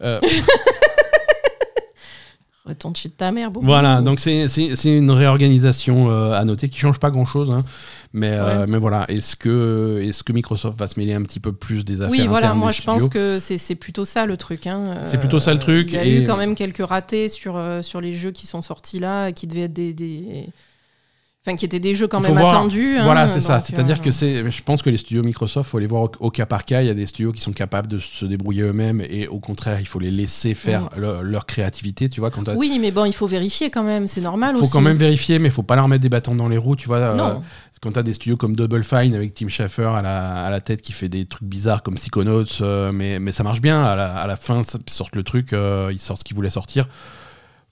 Euh, 2.66 2.70
Retourne 2.70 2.96
chez 2.96 3.08
ta 3.10 3.30
mère. 3.30 3.50
Bouh. 3.50 3.60
voilà, 3.62 4.00
donc 4.02 4.18
c'est 4.20 4.46
une 4.84 5.10
réorganisation 5.10 6.10
euh, 6.10 6.32
à 6.32 6.44
noter 6.44 6.68
qui 6.68 6.78
change 6.78 6.98
pas 6.98 7.10
grand 7.10 7.24
chose, 7.24 7.52
mais, 8.12 8.30
euh, 8.32 8.60
Ouais. 8.62 8.66
mais 8.68 8.78
voilà. 8.78 9.04
Est-ce 9.08 9.36
que, 9.36 10.00
est 10.02 10.22
que 10.22 10.32
Microsoft 10.32 10.78
va 10.78 10.86
se 10.86 10.98
mêler 10.98 11.14
un 11.14 11.22
petit 11.22 11.38
peu 11.40 11.52
plus 11.52 11.84
des 11.84 12.02
affaires 12.02 12.10
Oui, 12.10 12.26
voilà, 12.26 12.54
moi 12.54 12.72
je 12.72 12.82
pense 12.82 13.02
studios 13.04 13.08
que 13.08 13.38
c'est 13.40 13.74
plutôt 13.76 14.04
ça 14.04 14.26
le 14.26 14.36
truc. 14.36 14.66
hein. 14.66 14.98
C'est 15.04 15.18
plutôt 15.18 15.38
ça 15.40 15.52
le 15.52 15.60
truc, 15.60 15.88
Il 15.88 15.94
y 15.94 15.98
a 15.98 16.04
et- 16.04 16.22
eu 16.22 16.26
quand 16.26 16.36
même 16.36 16.54
quelques 16.54 16.84
ratés 16.86 17.28
sur, 17.28 17.56
euh, 17.56 17.82
sur 17.82 18.00
les 18.00 18.12
jeux 18.12 18.32
qui 18.32 18.46
sont 18.46 18.62
sortis 18.62 18.98
là, 18.98 19.30
qui 19.32 19.46
devaient 19.46 19.62
être 19.62 19.72
des. 19.72 19.94
des- 19.94 20.48
Enfin, 21.46 21.56
qui 21.56 21.64
étaient 21.64 21.78
des 21.78 21.94
jeux 21.94 22.08
quand 22.08 22.18
Il 22.18 22.26
faut 22.26 22.32
même 22.34 22.40
voir. 22.42 22.54
attendus. 22.56 22.96
hein, 22.98 23.04
Voilà, 23.04 23.28
c'est 23.28 23.40
ça. 23.40 23.60
C'est-à-dire 23.60 23.98
euh, 24.00 24.04
que 24.04 24.10
c'est, 24.10 24.50
je 24.50 24.62
pense 24.64 24.82
que 24.82 24.90
les 24.90 24.96
studios 24.96 25.22
Microsoft, 25.22 25.70
faut 25.70 25.78
les 25.78 25.86
voir 25.86 26.02
au, 26.02 26.10
au 26.18 26.30
cas 26.30 26.44
par 26.44 26.64
cas. 26.64 26.82
Il 26.82 26.88
y 26.88 26.90
a 26.90 26.94
des 26.94 27.06
studios 27.06 27.30
qui 27.30 27.40
sont 27.40 27.52
capables 27.52 27.86
de 27.86 27.98
se 28.00 28.24
débrouiller 28.24 28.62
eux-mêmes, 28.62 29.00
et 29.08 29.28
au 29.28 29.38
contraire, 29.38 29.78
il 29.80 29.86
faut 29.86 30.00
les 30.00 30.10
laisser 30.10 30.54
faire 30.54 30.88
leur, 30.96 31.22
leur 31.22 31.46
créativité. 31.46 32.08
Tu 32.08 32.18
vois, 32.18 32.30
quand 32.32 32.48
Oui, 32.56 32.78
mais 32.80 32.90
bon, 32.90 33.04
il 33.04 33.12
faut 33.14 33.28
vérifier 33.28 33.70
quand 33.70 33.84
même, 33.84 34.08
c'est 34.08 34.20
normal 34.20 34.56
faut 34.56 34.62
aussi. 34.62 34.72
quand 34.72 34.80
même 34.80 34.96
vérifier, 34.96 35.38
mais 35.38 35.50
faut 35.50 35.62
pas 35.62 35.76
leur 35.76 35.86
mettre 35.86 36.02
des 36.02 36.08
bâtons 36.08 36.34
dans 36.34 36.48
les 36.48 36.58
roues. 36.58 36.74
Tu 36.76 36.88
vois, 36.88 36.96
euh, 36.98 37.34
quand 37.80 37.92
tu 37.92 37.98
as 37.98 38.02
des 38.02 38.14
studios 38.14 38.36
comme 38.36 38.56
Double 38.56 38.82
Fine 38.82 39.14
avec 39.14 39.34
Tim 39.34 39.48
Schafer 39.48 39.94
à 39.94 40.02
la, 40.02 40.44
à 40.46 40.50
la 40.50 40.60
tête 40.60 40.82
qui 40.82 40.92
fait 40.92 41.08
des 41.08 41.26
trucs 41.26 41.46
bizarres 41.46 41.82
comme 41.84 41.94
Psychonauts, 41.94 42.42
euh, 42.62 42.90
mais, 42.90 43.20
mais 43.20 43.30
ça 43.30 43.44
marche 43.44 43.60
bien. 43.60 43.84
À 43.84 43.94
la, 43.94 44.16
à 44.16 44.26
la 44.26 44.34
fin, 44.36 44.62
ils 44.62 44.92
sortent 44.92 45.14
le 45.14 45.22
truc, 45.22 45.52
euh, 45.52 45.90
ils 45.92 46.00
sortent 46.00 46.18
ce 46.20 46.24
qu'ils 46.24 46.34
voulaient 46.34 46.50
sortir. 46.50 46.88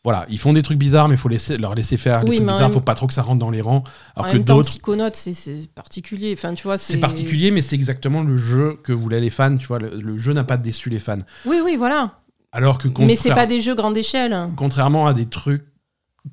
Voilà, 0.05 0.27
ils 0.29 0.39
font 0.39 0.53
des 0.53 0.63
trucs 0.63 0.79
bizarres, 0.79 1.09
mais 1.09 1.15
il 1.15 1.19
faut 1.19 1.31
laisser, 1.31 1.57
leur 1.57 1.75
laisser 1.75 1.97
faire 1.97 2.19
Oui, 2.25 2.31
des 2.31 2.37
trucs 2.37 2.47
bizarres. 2.49 2.61
même- 2.61 2.73
faut 2.73 2.81
pas 2.81 2.95
trop 2.95 3.07
que 3.07 3.15
ça 3.15 3.23
rentre 3.23 3.39
dans 3.39 3.51
les 3.51 3.63
rangs. 3.63 3.83
Alors 4.15 4.29
en 4.29 4.33
que 4.33 4.37
d'autres, 4.37 4.69
Psychonauts, 4.69 5.09
c'est- 5.15 5.73
particulier. 5.75 6.35
Enfin, 6.37 6.53
tu 6.53 6.65
vois, 6.65 6.77
c'est 6.77 6.99
particulier, 6.99 7.51
mais 7.51 7.63
c'est 7.63 7.75
exactement 7.75 8.23
le 8.23 8.37
jeu 8.37 8.79
que 8.85 8.93
voulaient 8.93 9.21
les 9.21 9.31
fans. 9.31 9.57
Tu 9.57 9.67
vois, 9.67 9.79
le, 9.79 9.99
le 9.99 10.17
jeu 10.19 10.35
n'a 10.35 10.45
pas 10.45 10.59
déçu 10.59 10.91
les 10.91 10.99
fans. 10.99 11.19
Oui, 11.47 11.57
oui, 11.65 11.77
voilà. 11.77 12.21
Alors 12.53 12.77
que 12.79 12.87
Mais 13.01 13.17
c'est 13.17 13.35
pas 13.35 13.47
des 13.47 13.61
jeux 13.63 13.75
grande 13.75 13.97
échelle. 13.97 14.37
contrairement 14.57 15.07
à 15.07 15.15
des 15.15 15.27
trucs 15.27 15.65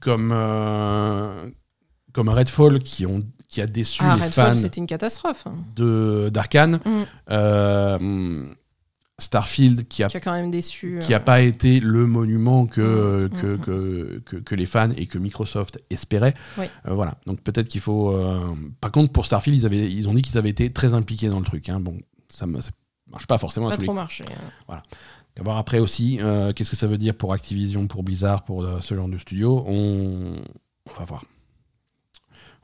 comme 0.01 0.31
euh, 0.33 1.49
comme 2.13 2.29
Redfall 2.29 2.79
qui 2.79 3.05
ont 3.05 3.23
qui 3.49 3.61
a 3.61 3.67
déçu 3.67 4.01
Ah, 4.05 4.15
les 4.17 4.23
Redfall, 4.23 4.53
fans 4.53 4.59
c'était 4.59 4.79
une 4.81 4.87
catastrophe. 4.87 5.45
de 5.75 6.29
d'Arkane, 6.31 6.79
Mm. 6.85 7.03
euh, 7.31 8.45
Starfield 9.21 9.87
qui 9.87 10.03
a 10.03 10.07
Qui 10.07 10.17
a 10.17 10.19
quand 10.19 10.33
même 10.33 10.51
déçu. 10.51 10.99
qui 11.01 11.13
euh, 11.13 11.17
a 11.17 11.19
pas 11.19 11.41
été 11.41 11.79
le 11.79 12.07
monument 12.07 12.65
que, 12.65 13.29
Mm, 13.31 13.37
que, 13.39 13.45
mm, 13.47 13.57
que, 13.59 14.21
que, 14.25 14.35
que 14.37 14.55
les 14.55 14.65
fans 14.65 14.89
et 14.97 15.05
que 15.05 15.17
Microsoft 15.17 15.81
espéraient. 15.89 16.33
Oui. 16.57 16.65
Euh, 16.87 16.93
voilà. 16.93 17.15
Donc 17.25 17.41
peut-être 17.41 17.67
qu'il 17.69 17.81
faut. 17.81 18.11
euh, 18.11 18.53
Par 18.81 18.91
contre, 18.91 19.11
pour 19.13 19.25
Starfield, 19.25 19.57
ils, 19.59 19.65
avaient, 19.65 19.91
ils 19.91 20.09
ont 20.09 20.13
dit 20.13 20.21
qu'ils 20.21 20.37
avaient 20.37 20.49
été 20.49 20.71
très 20.71 20.93
impliqués 20.93 21.29
dans 21.29 21.39
le 21.39 21.45
truc. 21.45 21.69
hein. 21.69 21.79
Bon, 21.79 21.97
ça 22.29 22.45
ne 22.45 22.51
marche 23.09 23.27
pas 23.27 23.37
forcément 23.37 23.67
à 23.67 23.71
pas 23.71 23.75
tous 23.77 23.81
les 23.81 23.87
trop 23.87 23.95
marché. 23.95 24.25
hein. 24.69 24.81
À 25.39 25.43
voir 25.43 25.57
après 25.57 25.79
aussi, 25.79 26.19
euh, 26.21 26.51
qu'est-ce 26.51 26.69
que 26.69 26.75
ça 26.75 26.87
veut 26.87 26.97
dire 26.97 27.15
pour 27.15 27.31
Activision, 27.31 27.87
pour 27.87 28.03
Blizzard, 28.03 28.43
pour 28.43 28.63
euh, 28.63 28.79
ce 28.81 28.95
genre 28.95 29.07
de 29.07 29.17
studio 29.17 29.63
on... 29.65 30.35
on 30.89 30.93
va 30.99 31.05
voir. 31.05 31.23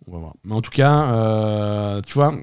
On 0.05 0.11
va 0.11 0.19
voir. 0.19 0.33
Mais 0.43 0.53
en 0.53 0.61
tout 0.61 0.71
cas, 0.71 1.11
euh, 1.13 2.01
tu 2.01 2.13
vois, 2.13 2.35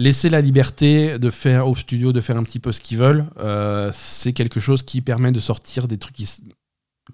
laisser 0.00 0.30
la 0.30 0.40
liberté 0.40 1.18
de 1.18 1.30
faire 1.30 1.68
aux 1.68 1.76
studios 1.76 2.12
de 2.12 2.20
faire 2.20 2.36
un 2.36 2.42
petit 2.42 2.58
peu 2.58 2.72
ce 2.72 2.80
qu'ils 2.80 2.98
veulent, 2.98 3.26
euh, 3.38 3.90
c'est 3.92 4.32
quelque 4.32 4.58
chose 4.58 4.82
qui 4.82 5.02
permet 5.02 5.30
de 5.30 5.40
sortir 5.40 5.88
des 5.88 5.98
trucs 5.98 6.16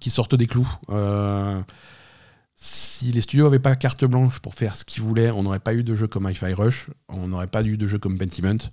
qui 0.00 0.10
sortent 0.10 0.36
des 0.36 0.46
clous. 0.46 0.68
Euh, 0.90 1.60
si 2.54 3.12
les 3.12 3.20
studios 3.20 3.44
n'avaient 3.44 3.58
pas 3.58 3.74
carte 3.74 4.04
blanche 4.04 4.38
pour 4.38 4.54
faire 4.54 4.76
ce 4.76 4.84
qu'ils 4.84 5.02
voulaient, 5.02 5.30
on 5.30 5.42
n'aurait 5.42 5.58
pas 5.58 5.74
eu 5.74 5.82
de 5.82 5.94
jeux 5.94 6.06
comme 6.06 6.28
Hi-Fi 6.28 6.52
Rush, 6.52 6.90
on 7.08 7.28
n'aurait 7.28 7.48
pas 7.48 7.62
eu 7.62 7.76
de 7.76 7.86
jeux 7.86 7.98
comme 7.98 8.18
Pentiment. 8.18 8.70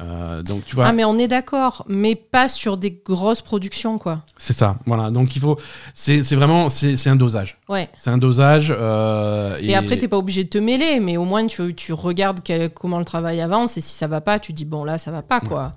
Euh, 0.00 0.42
donc 0.42 0.64
tu 0.64 0.74
vois, 0.74 0.86
Ah, 0.86 0.92
mais 0.92 1.04
on 1.04 1.16
est 1.18 1.28
d'accord, 1.28 1.84
mais 1.86 2.16
pas 2.16 2.48
sur 2.48 2.76
des 2.76 2.90
grosses 3.04 3.42
productions, 3.42 3.98
quoi. 3.98 4.22
c'est 4.38 4.52
ça. 4.54 4.78
Voilà. 4.86 5.10
Donc 5.10 5.36
il 5.36 5.40
faut, 5.40 5.58
c'est 5.94 6.22
c'est 6.24 6.34
vraiment, 6.34 6.68
c'est 6.68 7.06
un 7.08 7.14
dosage. 7.16 7.58
Ouais. 7.68 7.88
C'est 7.96 8.10
un 8.10 8.18
dosage. 8.18 8.74
euh, 8.76 9.58
Et, 9.60 9.74
après, 9.76 9.96
t'es 9.98 10.08
pas 10.08 10.18
obligé 10.18 10.42
de 10.44 10.48
te 10.48 10.58
mêler, 10.58 10.98
mais 10.98 11.16
au 11.18 11.24
moins 11.24 11.46
tu, 11.46 11.74
tu 11.74 11.92
regardes 11.92 12.40
quel- 12.42 12.70
comment 12.70 12.98
le 12.98 13.04
travail 13.04 13.40
avance, 13.40 13.76
et 13.76 13.80
si 13.80 13.94
ça 13.94 14.08
va 14.08 14.20
pas, 14.20 14.38
tu 14.40 14.52
dis 14.52 14.64
bon 14.64 14.82
là, 14.82 14.98
ça 14.98 15.10
va 15.12 15.22
pas, 15.22 15.40
quoi. 15.40 15.70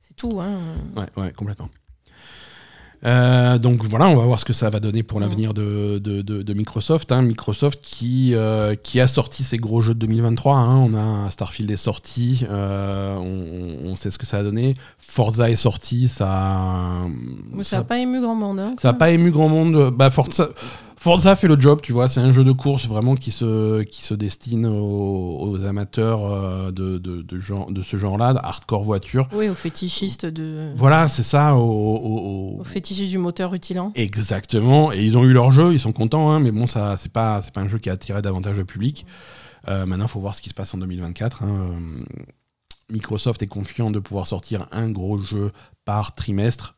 C'est 0.00 0.14
tout, 0.14 0.40
hein. 0.40 0.58
Ouais, 0.96 1.06
ouais, 1.22 1.32
complètement. 1.32 1.68
Euh, 3.04 3.58
donc 3.58 3.84
voilà, 3.84 4.08
on 4.08 4.16
va 4.16 4.24
voir 4.24 4.38
ce 4.38 4.44
que 4.44 4.52
ça 4.52 4.70
va 4.70 4.80
donner 4.80 5.02
pour 5.02 5.18
Mm. 5.18 5.22
l'avenir 5.22 5.54
de, 5.54 5.98
de, 5.98 6.22
de- 6.22 6.42
de 6.42 6.54
Microsoft. 6.54 7.12
hein. 7.12 7.22
Microsoft 7.22 7.78
qui, 7.82 8.32
euh, 8.34 8.74
qui 8.74 9.00
a 9.00 9.06
sorti 9.06 9.42
ses 9.44 9.58
gros 9.58 9.80
jeux 9.80 9.94
de 9.94 9.98
2023. 10.00 10.56
hein. 10.56 10.76
On 10.76 10.94
a 10.94 11.30
Starfield 11.30 11.70
est 11.70 11.76
sorti, 11.76 12.44
euh, 12.48 13.16
on, 13.16 13.90
on 13.90 13.96
sait 13.96 14.10
ce 14.10 14.18
que 14.18 14.26
ça 14.26 14.38
a 14.38 14.42
donné. 14.42 14.74
Forza 14.98 15.50
est 15.50 15.56
sorti, 15.56 16.08
ça, 16.08 16.26
a- 16.28 17.06
ça 17.62 17.76
n'a 17.78 17.84
pas 17.84 17.98
ému 17.98 18.20
grand 18.20 18.34
monde. 18.34 18.58
hein. 18.60 18.74
ça 18.78 18.90
a 18.90 18.94
pas 18.94 19.10
ému 19.10 19.30
grand 19.30 19.48
monde. 19.48 19.90
Bah, 19.94 20.10
Forza, 20.10 20.48
Forza 20.98 21.36
fait 21.36 21.46
le 21.46 21.60
job, 21.60 21.80
tu 21.82 21.92
vois. 21.92 22.08
C'est 22.08 22.20
un 22.20 22.32
jeu 22.32 22.42
de 22.42 22.52
course 22.52 22.86
vraiment 22.88 23.16
qui 23.16 23.30
se, 23.30 23.82
qui 23.82 24.02
se 24.02 24.14
destine 24.14 24.64
aux, 24.66 25.38
aux 25.50 25.64
amateurs 25.66 26.24
euh, 26.24 26.70
de, 26.72 26.98
de, 26.98 27.20
de, 27.22 27.38
genre, 27.38 27.70
de 27.70 27.82
ce 27.82 27.96
genre-là, 27.96 28.32
de 28.32 28.38
hardcore 28.42 28.82
voiture. 28.82 29.28
Oui, 29.32 29.48
aux 29.48 29.54
fétichistes 29.54 30.24
de. 30.26 30.72
Voilà, 30.76 31.06
c'est 31.08 31.22
ça. 31.22 31.54
Au, 31.54 31.60
au- 31.60 32.56
au- 32.56 32.60
Aux 32.60 32.64
fétichistes 32.64 33.10
du 33.10 33.18
moteur 33.18 33.50
rutilant. 33.50 33.92
Exactement. 33.94 34.90
Et 34.92 35.04
ils 35.04 35.16
ont 35.18 35.24
eu 35.24 35.32
leur 35.32 35.52
jeu, 35.52 35.72
ils 35.74 35.80
sont 35.80 35.92
contents, 35.92 36.30
hein, 36.30 36.40
mais 36.40 36.50
bon, 36.50 36.66
ça, 36.66 36.96
c'est 36.96 37.12
pas, 37.12 37.40
c'est 37.42 37.52
pas 37.52 37.60
un 37.60 37.68
jeu 37.68 37.78
qui 37.78 37.90
a 37.90 37.92
attiré 37.92 38.22
davantage 38.22 38.56
le 38.56 38.64
public. 38.64 39.04
Euh, 39.68 39.84
maintenant, 39.84 40.06
il 40.06 40.10
faut 40.10 40.20
voir 40.20 40.34
ce 40.34 40.40
qui 40.42 40.48
se 40.48 40.54
passe 40.54 40.72
en 40.74 40.78
2024. 40.78 41.42
hein. 41.42 41.74
Microsoft 42.90 43.42
est 43.42 43.48
confiant 43.48 43.90
de 43.90 43.98
pouvoir 43.98 44.26
sortir 44.26 44.68
un 44.70 44.90
gros 44.90 45.18
jeu 45.18 45.50
par 45.84 46.14
trimestre, 46.14 46.76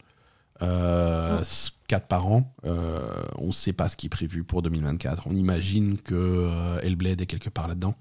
euh, 0.63 1.39
Ouais. 1.39 1.45
4 1.89 2.07
par 2.07 2.27
an. 2.27 2.55
Euh, 2.67 3.23
on 3.39 3.47
ne 3.47 3.53
sait 3.53 3.73
pas 3.73 3.89
ce 3.89 3.97
qui 3.97 4.07
est 4.07 4.11
prévu 4.11 4.45
pour 4.45 4.63
2024. 4.63 5.27
On 5.27 5.35
imagine 5.35 5.99
que 5.99 6.15
euh, 6.15 6.81
Hellblade 6.83 7.21
est 7.21 7.27
quelque 7.27 7.49
part 7.51 7.69
là-dedans. 7.69 7.95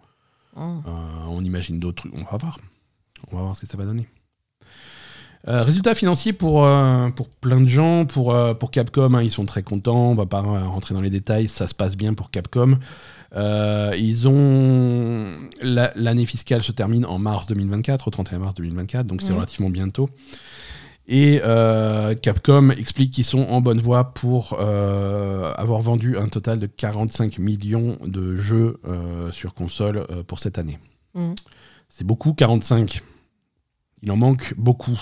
Hum. 0.55 0.81
Euh, 0.87 0.91
on 1.29 1.43
imagine 1.43 1.79
d'autres 1.79 2.03
trucs. 2.09 2.13
On 2.19 2.23
va 2.31 2.37
voir. 2.37 2.59
On 3.31 3.35
va 3.37 3.43
voir 3.43 3.55
ce 3.55 3.61
que 3.61 3.67
ça 3.67 3.77
va 3.77 3.85
donner. 3.85 4.07
Euh, 5.47 5.63
résultat 5.63 5.93
financier 5.95 6.33
pour, 6.33 6.65
euh, 6.65 7.09
pour 7.11 7.29
plein 7.29 7.61
de 7.61 7.69
gens, 7.69 8.05
pour, 8.05 8.33
euh, 8.33 8.53
pour 8.53 8.69
Capcom, 8.71 9.13
hein, 9.13 9.21
ils 9.21 9.31
sont 9.31 9.45
très 9.45 9.63
contents. 9.63 10.09
On 10.11 10.15
va 10.15 10.25
pas 10.25 10.39
euh, 10.41 10.65
rentrer 10.67 10.93
dans 10.93 10.99
les 11.01 11.09
détails, 11.11 11.47
ça 11.47 11.67
se 11.67 11.75
passe 11.75 11.95
bien 11.95 12.13
pour 12.15 12.31
Capcom. 12.31 12.79
Euh, 13.35 13.93
ils 13.97 14.27
ont 14.27 15.37
la- 15.61 15.91
l'année 15.95 16.25
fiscale 16.25 16.63
se 16.63 16.71
termine 16.71 17.05
en 17.05 17.17
mars 17.19 17.47
2024, 17.47 18.07
au 18.07 18.11
31 18.11 18.39
mars 18.39 18.55
2024, 18.55 19.05
donc 19.05 19.21
c'est 19.21 19.29
Mhm. 19.29 19.35
relativement 19.37 19.69
bientôt. 19.69 20.09
Et 21.07 21.39
euh, 21.43 22.15
Capcom 22.15 22.69
explique 22.71 23.13
qu'ils 23.13 23.23
sont 23.23 23.39
en 23.39 23.61
bonne 23.61 23.79
voie 23.79 24.13
pour 24.13 24.57
euh, 24.59 25.53
avoir 25.55 25.81
vendu 25.81 26.17
un 26.17 26.27
total 26.27 26.57
de 26.57 26.65
45 26.65 27.39
millions 27.39 27.97
de 28.05 28.35
jeux 28.35 28.79
euh, 28.85 29.31
sur 29.31 29.53
console 29.53 30.05
pour 30.27 30.39
cette 30.39 30.57
année. 30.57 30.79
Mhm. 31.15 31.35
C'est 31.89 32.05
beaucoup, 32.05 32.33
45. 32.33 33.01
Il 34.03 34.11
en 34.11 34.17
manque 34.17 34.53
beaucoup. 34.57 34.99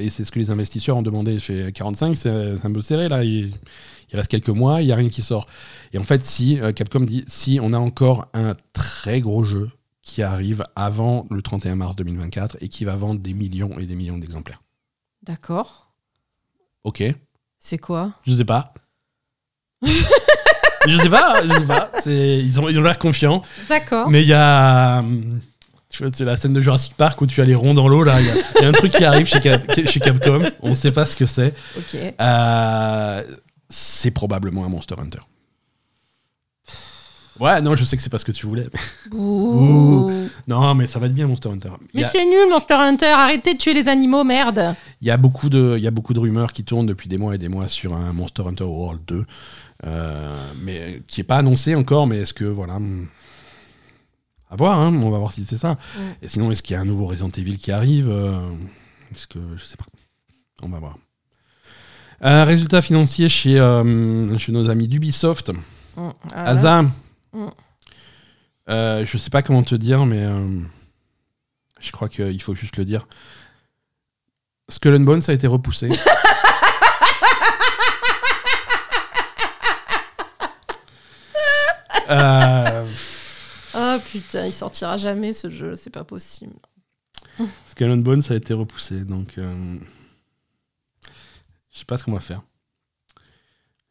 et 0.00 0.08
c'est 0.08 0.24
ce 0.24 0.32
que 0.32 0.38
les 0.38 0.50
investisseurs 0.50 0.96
ont 0.96 1.02
demandé. 1.02 1.38
Fait 1.38 1.70
45, 1.70 2.16
c'est 2.16 2.30
un 2.64 2.72
peu 2.72 2.80
serré 2.80 3.08
là. 3.08 3.22
Il, 3.22 3.52
il 4.10 4.16
reste 4.16 4.30
quelques 4.30 4.48
mois, 4.48 4.80
il 4.80 4.86
n'y 4.86 4.92
a 4.92 4.96
rien 4.96 5.10
qui 5.10 5.22
sort. 5.22 5.46
Et 5.92 5.98
en 5.98 6.04
fait, 6.04 6.24
si 6.24 6.58
Capcom 6.74 7.00
dit 7.00 7.24
si 7.28 7.60
on 7.62 7.72
a 7.74 7.78
encore 7.78 8.26
un 8.32 8.56
très 8.72 9.20
gros 9.20 9.44
jeu 9.44 9.70
qui 10.02 10.22
arrive 10.22 10.64
avant 10.74 11.26
le 11.30 11.42
31 11.42 11.76
mars 11.76 11.94
2024 11.94 12.56
et 12.60 12.68
qui 12.68 12.84
va 12.84 12.96
vendre 12.96 13.20
des 13.20 13.34
millions 13.34 13.74
et 13.78 13.86
des 13.86 13.94
millions 13.94 14.18
d'exemplaires. 14.18 14.62
D'accord. 15.26 15.92
Ok, 16.84 17.02
C'est 17.58 17.78
quoi? 17.78 18.12
Je 18.26 18.32
sais 18.34 18.44
pas. 18.44 18.72
je 19.82 20.96
sais 20.98 21.10
pas, 21.10 21.42
je 21.44 21.52
sais 21.52 21.66
pas. 21.66 21.90
Ils 22.06 22.60
ont 22.60 22.68
ils 22.68 22.78
ont 22.78 22.82
l'air 22.82 22.98
confiants. 22.98 23.42
D'accord. 23.68 24.08
Mais 24.08 24.22
il 24.22 24.28
y 24.28 24.32
a. 24.32 25.02
Tu 25.90 26.02
vois, 26.02 26.12
c'est 26.14 26.24
la 26.24 26.36
scène 26.36 26.52
de 26.52 26.60
Jurassic 26.60 26.94
Park 26.94 27.20
où 27.20 27.26
tu 27.26 27.40
as 27.40 27.44
les 27.44 27.54
ronds 27.54 27.74
dans 27.74 27.88
l'eau, 27.88 28.02
là. 28.04 28.20
Il 28.20 28.26
y, 28.26 28.30
a- 28.30 28.34
il 28.56 28.62
y 28.62 28.64
a 28.64 28.68
un 28.68 28.72
truc 28.72 28.92
qui 28.92 29.04
arrive 29.04 29.26
chez, 29.26 29.40
Cap- 29.40 29.72
chez 29.74 30.00
Capcom. 30.00 30.42
On 30.60 30.70
ne 30.70 30.74
sait 30.74 30.92
pas 30.92 31.06
ce 31.06 31.16
que 31.16 31.26
c'est. 31.26 31.54
Ok. 31.76 31.96
Euh, 32.20 33.24
c'est 33.68 34.10
probablement 34.10 34.64
un 34.64 34.68
Monster 34.68 34.94
Hunter. 34.98 35.20
Ouais, 37.38 37.60
non, 37.60 37.74
je 37.76 37.84
sais 37.84 37.96
que 37.96 38.02
c'est 38.02 38.08
pas 38.10 38.18
ce 38.18 38.24
que 38.24 38.32
tu 38.32 38.46
voulais. 38.46 38.66
mais- 38.72 39.10
Bouh. 39.10 40.10
Non, 40.48 40.74
mais 40.74 40.86
ça 40.86 40.98
va 40.98 41.06
être 41.06 41.12
bien, 41.14 41.26
Monster 41.26 41.50
Hunter. 41.50 41.70
Il 41.92 41.98
y 41.98 42.02
Mais 42.02 42.04
a, 42.06 42.10
c'est 42.10 42.24
nul, 42.24 42.48
Monster 42.50 42.74
Hunter. 42.74 43.06
Arrêtez 43.06 43.54
de 43.54 43.58
tuer 43.58 43.74
les 43.74 43.88
animaux, 43.88 44.24
merde. 44.24 44.74
il 45.00 45.06
y 45.08 45.10
a 45.10 45.16
beaucoup 45.16 45.48
de, 45.48 45.74
il 45.76 45.82
y 45.84 45.86
a 45.86 45.90
beaucoup 45.90 46.14
de 46.14 46.20
rumeurs 46.20 46.52
qui 46.52 46.64
tournent 46.64 46.86
depuis 46.86 47.08
des 47.08 47.18
mois 47.18 47.34
et 47.34 47.38
des 47.38 47.48
mois 47.48 47.68
sur 47.68 47.94
un 47.94 48.12
Monster 48.12 48.42
Hunter 48.46 48.64
World 48.64 49.00
2. 49.06 49.24
euh, 49.84 50.34
mais 50.62 51.02
qui 51.06 51.20
est 51.20 51.24
pas 51.24 51.36
annoncé 51.36 51.74
encore, 51.74 52.06
mais 52.06 52.18
est-ce 52.20 52.32
que, 52.32 52.44
voilà. 52.44 52.76
hum, 52.76 53.06
À 54.50 54.56
voir, 54.56 54.78
hein, 54.80 54.98
on 55.02 55.10
va 55.10 55.18
voir 55.18 55.32
si 55.32 55.44
c'est 55.44 55.58
ça. 55.58 55.76
Et 56.22 56.28
sinon, 56.28 56.50
est-ce 56.50 56.62
qu'il 56.62 56.74
y 56.74 56.76
a 56.78 56.80
un 56.80 56.84
nouveau 56.86 57.06
Resident 57.06 57.30
Evil 57.36 57.58
qui 57.58 57.72
arrive 57.72 58.08
euh, 58.08 58.40
Est-ce 59.14 59.26
que. 59.26 59.38
Je 59.56 59.64
sais 59.64 59.76
pas. 59.76 59.84
On 60.62 60.68
va 60.70 60.78
voir. 60.78 60.96
Un 62.22 62.44
résultat 62.44 62.80
financier 62.80 63.28
chez, 63.28 63.58
euh, 63.60 64.38
chez 64.38 64.50
nos 64.52 64.70
amis 64.70 64.88
d'Ubisoft. 64.88 65.50
Mm. 65.96 66.08
Ah, 66.34 66.44
Asa, 66.46 66.84
Mm. 67.36 67.50
euh, 68.70 69.04
je 69.04 69.18
sais 69.18 69.28
pas 69.30 69.42
comment 69.42 69.62
te 69.62 69.74
dire, 69.74 70.06
mais 70.06 70.24
euh, 70.24 70.60
je 71.80 71.92
crois 71.92 72.08
qu'il 72.08 72.40
faut 72.42 72.54
juste 72.54 72.78
le 72.78 72.84
dire. 72.84 73.06
Skull 74.70 74.94
and 74.96 75.00
Bones 75.00 75.20
a 75.28 75.32
été 75.32 75.46
repoussé. 75.46 75.88
Euh, 82.08 82.86
Oh 83.74 83.96
putain, 84.12 84.46
il 84.46 84.52
sortira 84.52 84.96
jamais 84.96 85.32
ce 85.32 85.50
jeu, 85.50 85.74
c'est 85.74 85.90
pas 85.90 86.04
possible. 86.04 86.54
Skull 87.66 87.90
and 87.90 87.96
Bones 87.96 88.22
a 88.30 88.34
été 88.36 88.54
repoussé, 88.54 89.00
donc 89.00 89.36
euh, 89.38 89.76
je 91.72 91.78
sais 91.80 91.84
pas 91.84 91.96
ce 91.96 92.04
qu'on 92.04 92.12
va 92.12 92.20
faire. 92.20 92.42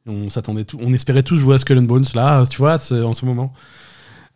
On 0.08 0.30
s'attendait 0.30 0.66
tout, 0.66 0.78
on 0.82 0.94
espérait 0.94 1.24
tous 1.24 1.38
jouer 1.38 1.56
à 1.56 1.58
Skull 1.60 1.80
and 1.80 1.84
Bones 1.84 2.06
là, 2.14 2.44
tu 2.50 2.58
vois, 2.58 2.76
en 2.76 3.14
ce 3.14 3.26
moment. 3.26 3.54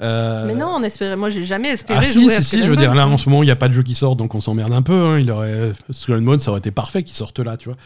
Euh, 0.01 0.47
Mais 0.47 0.55
non, 0.55 0.75
on 0.77 0.81
espérait. 0.83 1.17
Moi, 1.17 1.29
j'ai 1.29 1.43
jamais 1.43 1.69
espéré 1.71 1.99
Ah 2.01 2.03
si, 2.03 2.21
jouer 2.23 2.33
à 2.33 2.37
si, 2.41 2.43
si, 2.51 2.55
Skull 2.55 2.65
je 2.67 2.71
veux 2.71 2.77
dire, 2.77 2.95
là 2.95 3.05
en 3.05 3.17
ce 3.17 3.27
moment, 3.27 3.43
il 3.43 3.47
n'y 3.47 3.51
a 3.51 3.57
pas 3.57 3.67
de 3.67 3.73
jeu 3.73 3.83
qui 3.83 3.95
sort, 3.95 4.15
donc 4.15 4.33
on 4.33 4.39
s'emmerde 4.39 4.71
un 4.71 4.81
peu. 4.81 4.93
hein. 4.93 5.19
Il 5.19 5.29
aurait... 5.29 5.73
Skull 5.89 6.15
and 6.19 6.21
Bones, 6.21 6.39
ça 6.39 6.51
aurait 6.51 6.59
été 6.59 6.71
parfait 6.71 7.03
qu'il 7.03 7.15
sorte 7.17 7.37
là, 7.39 7.57
tu 7.57 7.69
vois. 7.69 7.77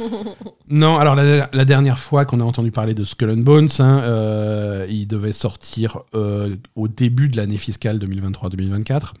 non, 0.68 0.98
alors 0.98 1.14
la, 1.14 1.48
la 1.52 1.64
dernière 1.64 1.98
fois 2.00 2.24
qu'on 2.24 2.40
a 2.40 2.44
entendu 2.44 2.72
parler 2.72 2.92
de 2.94 3.04
Skull 3.04 3.30
and 3.30 3.36
Bones, 3.42 3.68
hein, 3.78 4.00
euh, 4.02 4.86
il 4.90 5.06
devait 5.06 5.30
sortir 5.30 6.00
euh, 6.14 6.56
au 6.74 6.88
début 6.88 7.28
de 7.28 7.36
l'année 7.36 7.56
fiscale 7.58 7.98
2023-2024. 7.98 9.12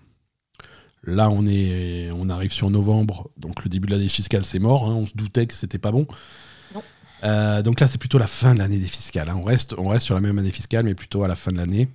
Là, 1.04 1.30
on, 1.30 1.46
est, 1.46 2.10
on 2.14 2.28
arrive 2.28 2.52
sur 2.52 2.68
novembre, 2.68 3.30
donc 3.38 3.62
le 3.64 3.70
début 3.70 3.86
de 3.86 3.92
l'année 3.92 4.08
fiscale, 4.08 4.44
c'est 4.44 4.58
mort. 4.58 4.88
hein. 4.88 4.94
On 4.94 5.06
se 5.06 5.16
doutait 5.16 5.46
que 5.46 5.54
c'était 5.54 5.78
pas 5.78 5.92
bon. 5.92 6.06
Euh, 7.24 7.62
donc 7.62 7.80
là, 7.80 7.86
c'est 7.88 7.98
plutôt 7.98 8.18
la 8.18 8.26
fin 8.26 8.54
de 8.54 8.58
l'année 8.60 8.78
des 8.78 8.86
fiscales. 8.86 9.28
hein. 9.28 9.36
On, 9.36 9.42
reste, 9.42 9.74
on 9.78 9.88
reste 9.88 10.04
sur 10.06 10.14
la 10.14 10.20
même 10.20 10.38
année 10.38 10.50
fiscale, 10.50 10.84
mais 10.84 10.94
plutôt 10.94 11.22
à 11.22 11.28
la 11.28 11.34
fin 11.34 11.50
de 11.52 11.56
l'année. 11.58 11.88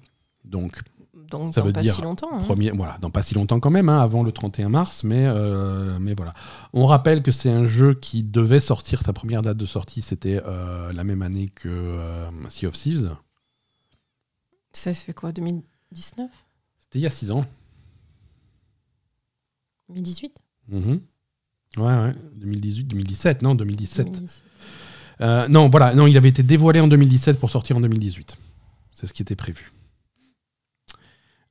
Donc, 0.43 0.79
Donc, 1.31 1.53
Ça 1.55 1.61
dans 1.61 1.67
veut 1.67 1.73
pas 1.73 1.81
dire 1.81 1.95
si 1.95 2.01
longtemps. 2.03 2.29
hein. 2.31 2.39
Premier, 2.43 2.69
voilà, 2.71 2.97
dans 2.99 3.09
pas 3.09 3.23
si 3.23 3.33
longtemps 3.33 3.59
quand 3.59 3.71
même, 3.71 3.89
hein, 3.89 3.99
avant 3.99 4.21
le 4.21 4.31
31 4.31 4.69
mars, 4.69 5.03
mais, 5.03 5.25
euh, 5.25 5.97
mais 5.99 6.13
voilà. 6.13 6.33
On 6.73 6.85
rappelle 6.85 7.23
que 7.23 7.31
c'est 7.31 7.49
un 7.49 7.65
jeu 7.65 7.95
qui 7.95 8.21
devait 8.23 8.59
sortir, 8.59 9.01
sa 9.01 9.11
première 9.13 9.41
date 9.41 9.57
de 9.57 9.65
sortie, 9.65 10.03
c'était 10.03 10.39
euh, 10.45 10.93
la 10.93 11.03
même 11.03 11.23
année 11.23 11.49
que 11.49 11.67
euh, 11.69 12.29
Sea 12.49 12.67
of 12.67 12.75
Thieves. 12.75 13.15
Ça 14.73 14.93
fait 14.93 15.13
quoi 15.13 15.31
2019 15.31 16.29
C'était 16.77 16.99
il 16.99 17.01
y 17.03 17.07
a 17.07 17.09
6 17.09 17.31
ans. 17.31 17.45
2018 19.89 20.39
Mhm. 20.67 20.99
Ouais, 21.77 21.83
ouais, 21.83 22.15
2018, 22.35 22.83
2017, 22.85 23.41
non, 23.41 23.53
2017. 23.55 24.05
2017. 24.05 24.43
Euh, 25.21 25.47
non, 25.47 25.69
voilà, 25.69 25.93
non, 25.95 26.07
il 26.07 26.17
avait 26.17 26.29
été 26.29 26.43
dévoilé 26.43 26.79
en 26.79 26.87
2017 26.87 27.39
pour 27.39 27.49
sortir 27.49 27.77
en 27.77 27.81
2018. 27.81 28.37
C'est 28.91 29.07
ce 29.07 29.13
qui 29.13 29.21
était 29.21 29.35
prévu. 29.35 29.71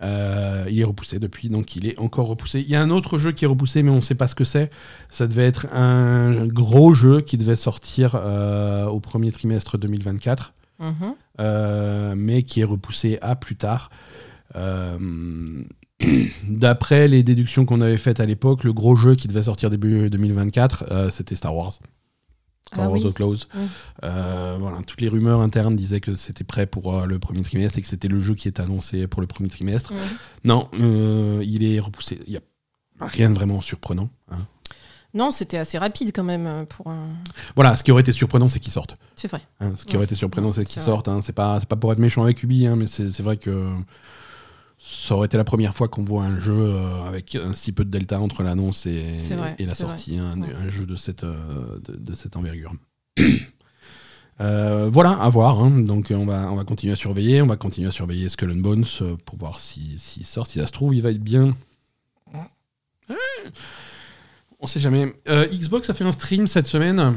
Euh, 0.03 0.67
il 0.69 0.81
est 0.81 0.85
repoussé 0.85 1.19
depuis, 1.19 1.49
donc 1.49 1.77
il 1.77 1.87
est 1.87 1.99
encore 1.99 2.27
repoussé. 2.27 2.61
Il 2.61 2.69
y 2.69 2.75
a 2.75 2.83
un 2.83 2.91
autre 2.91 3.17
jeu 3.17 3.33
qui 3.33 3.45
est 3.45 3.49
repoussé, 3.49 3.83
mais 3.83 3.91
on 3.91 3.97
ne 3.97 4.01
sait 4.01 4.15
pas 4.17 4.27
ce 4.29 4.35
que 4.35 4.45
c'est. 4.45 4.71
Ça 5.09 5.27
devait 5.27 5.47
être 5.47 5.67
un 5.73 6.47
gros 6.47 6.93
jeu 6.93 7.21
qui 7.21 7.39
devait 7.39 7.57
sortir 7.57 8.15
euh, 8.17 8.85
au 8.87 9.01
premier 9.01 9.33
trimestre 9.33 9.79
2024, 9.79 10.53
Mhm. 10.81 11.15
euh, 11.41 12.15
mais 12.17 12.43
qui 12.43 12.61
est 12.61 12.65
repoussé 12.65 13.19
à 13.23 13.37
plus 13.37 13.57
tard. 13.57 13.91
D'après 16.49 17.09
les 17.09 17.23
déductions 17.23 17.65
qu'on 17.65 17.81
avait 17.81 17.97
faites 17.97 18.21
à 18.21 18.27
l'époque, 18.27 18.65
le 18.65 18.73
gros 18.73 18.97
jeu 18.97 19.15
qui 19.15 19.29
devait 19.29 19.45
sortir 19.45 19.71
début 19.71 20.11
2024, 20.11 20.85
euh, 20.91 21.11
c'était 21.11 21.37
Star 21.37 21.55
Wars. 21.57 21.73
Star 22.67 22.87
Ah 22.87 22.89
Wars 22.89 23.01
oui. 23.01 23.07
Outlaws. 23.07 23.37
Euh, 24.03 24.57
voilà, 24.59 24.79
toutes 24.87 25.01
les 25.01 25.09
rumeurs 25.09 25.41
internes 25.41 25.77
disaient 25.77 26.01
que 26.01 26.13
c'était 26.13 26.45
prêt 26.45 26.67
pour 26.67 26.95
euh, 26.95 27.07
le 27.07 27.19
premier 27.19 27.43
trimestre 27.43 27.79
et 27.79 27.83
que 27.83 27.89
c'était 27.89 28.09
le 28.09 28.19
jeu 28.19 28.35
qui 28.35 28.49
était 28.49 28.63
annoncé 28.63 29.07
pour 29.07 29.21
le 29.21 29.27
premier 29.27 29.49
trimestre. 29.51 29.93
Non, 30.45 30.69
euh, 30.75 31.43
il 31.45 31.63
est 31.65 31.79
repoussé. 31.81 32.21
Il 32.27 32.31
n'y 32.33 32.37
a 32.39 32.41
rien 33.01 33.31
de 33.31 33.35
vraiment 33.35 33.61
surprenant. 33.61 34.09
hein. 34.31 34.39
Non, 35.13 35.31
c'était 35.31 35.59
assez 35.59 35.79
rapide 35.79 36.11
quand 36.13 36.25
même 36.25 36.67
pour 36.69 36.89
un. 36.89 37.07
Voilà, 37.55 37.77
ce 37.77 37.85
qui 37.85 37.93
aurait 37.93 38.01
été 38.01 38.11
surprenant, 38.11 38.49
c'est 38.49 38.59
qu'il 38.59 38.73
sorte. 38.73 38.97
C'est 39.15 39.29
vrai. 39.31 39.43
hein. 39.61 39.71
Ce 39.77 39.85
qui 39.85 39.91
Ouais. 39.93 39.97
aurait 39.99 40.07
été 40.07 40.17
surprenant, 40.17 40.51
c'est 40.51 40.63
C'est 40.63 40.67
qu'il 40.67 40.83
vrai. 40.83 40.91
sorte. 40.91 41.07
hein. 41.09 41.21
C'est 41.23 41.33
pas, 41.33 41.61
pas 41.61 41.77
pour 41.77 41.93
être 41.93 42.01
méchant 42.01 42.25
avec 42.25 42.43
Ubi, 42.43 42.67
hein, 42.67 42.75
mais 42.75 42.87
c'est 42.87 43.21
vrai 43.21 43.37
que 43.37 43.71
ça 44.87 45.15
aurait 45.15 45.27
été 45.27 45.37
la 45.39 45.45
première 45.45 45.75
fois 45.75 45.89
qu'on 45.89 46.05
voit 46.05 46.25
un 46.25 46.39
jeu 46.39 46.53
euh, 46.59 47.03
avec 47.05 47.37
un 47.37 47.55
si 47.55 47.73
peu 47.73 47.85
de 47.87 47.91
delta 47.91 48.21
entre 48.21 48.43
l'annonce 48.43 48.85
et, 48.85 49.19
C'est 49.19 49.35
vrai, 49.35 49.57
et 49.59 49.65
la 49.65 49.75
sortie, 49.75 50.19
hein, 50.19 50.35
un, 50.37 50.43
Ouais. 50.43 50.55
un 50.55 50.69
jeu 50.69 50.85
de 50.85 50.95
cette, 50.97 51.25
euh, 51.25 51.79
de, 51.89 51.97
de 51.97 52.13
cette 52.15 52.37
envergure. 52.37 52.73
Euh, 54.41 54.91
voilà, 54.93 55.11
à 55.13 55.29
voir. 55.29 55.61
hein. 55.63 55.71
Donc 55.71 56.09
on 56.13 56.27
va, 56.27 56.51
on 56.51 56.57
va 56.57 56.65
continuer 56.65 56.93
à 56.93 56.97
surveiller. 56.97 57.41
On 57.41 57.47
va 57.47 57.55
continuer 57.55 57.87
à 57.87 57.93
surveiller 57.93 58.29
Skull 58.29 58.51
and 58.51 58.57
Bones 58.57 58.85
euh, 59.01 59.15
pour 59.25 59.39
voir 59.39 59.61
s'il 59.61 59.97
si, 60.01 60.15
s'il 60.15 60.27
sort. 60.27 60.49
Si 60.49 60.59
ça 60.59 60.67
se 60.67 60.73
trouve, 60.73 60.93
il 60.93 61.03
va 61.03 61.11
être 61.13 61.23
bien. 61.23 61.55
On 64.59 64.67
sait 64.67 64.81
jamais. 64.81 65.15
Euh, 65.29 65.47
Xbox 65.47 65.89
a 65.91 65.95
fait 65.95 66.03
un 66.05 66.11
stream 66.11 66.47
cette 66.49 66.67
semaine. 66.67 67.17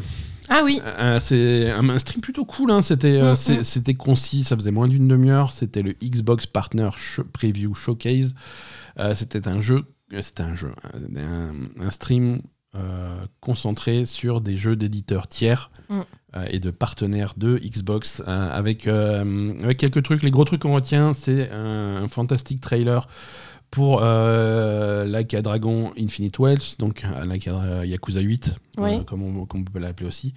Ah 0.50 0.62
oui. 0.64 0.82
Euh, 0.84 1.20
c'est 1.20 1.72
un, 1.72 1.88
un 1.90 2.00
stream 2.00 2.22
plutôt 2.22 2.46
cool. 2.46 2.72
hein. 2.72 2.82
C'était 2.82 3.20
euh, 3.22 3.34
Mm, 3.34 3.60
mm. 3.60 3.64
c'était 3.64 3.94
concis. 3.96 4.44
Ça 4.44 4.56
faisait 4.56 4.72
moins 4.72 4.88
d'une 4.88 5.08
demi-heure. 5.08 5.52
C'était 5.52 5.82
le 5.82 5.94
Xbox 6.04 6.46
Partner 6.46 6.90
Sh- 6.98 7.24
Preview 7.24 7.74
Showcase. 7.74 8.34
Euh, 9.00 9.14
C'était 9.14 9.48
un 9.48 9.60
jeu. 9.62 9.84
euh, 10.14 10.22
C'était 10.22 10.44
un 10.44 10.56
jeu. 10.56 10.72
Un, 11.18 11.84
un 11.86 11.92
stream 11.92 12.42
euh, 12.76 13.18
concentré 13.42 14.06
sur 14.06 14.40
des 14.42 14.56
jeux 14.58 14.76
d'éditeurs 14.76 15.28
tiers. 15.28 15.70
Mm. 15.90 16.00
euh, 16.36 16.46
et 16.50 16.60
de 16.60 16.70
partenaires 16.72 17.34
de 17.38 17.58
Xbox 17.58 18.22
euh, 18.28 18.58
avec, 18.58 18.88
euh, 18.88 19.54
avec 19.64 19.78
quelques 19.80 20.04
trucs. 20.04 20.24
Les 20.24 20.32
gros 20.32 20.44
trucs 20.46 20.62
qu'on 20.62 20.74
retient, 20.76 21.14
c'est 21.14 21.50
un, 21.52 22.04
un 22.04 22.08
fantastique 22.08 22.60
trailer 22.62 23.08
pour 23.72 24.00
euh, 24.02 25.06
Like 25.06 25.34
a 25.34 25.42
Dragon 25.42 25.92
Infinite 26.00 26.40
Wells, 26.40 26.78
donc 26.80 27.04
euh, 27.04 27.26
Like 27.26 27.48
a 27.48 27.86
Yakuza 27.86 28.22
8, 28.22 28.56
euh, 28.80 28.84
Oui. 28.84 29.06
comme, 29.06 29.24
on, 29.24 29.46
comme 29.46 29.62
on 29.62 29.64
peut 29.66 29.80
l'appeler 29.80 30.08
aussi, 30.08 30.34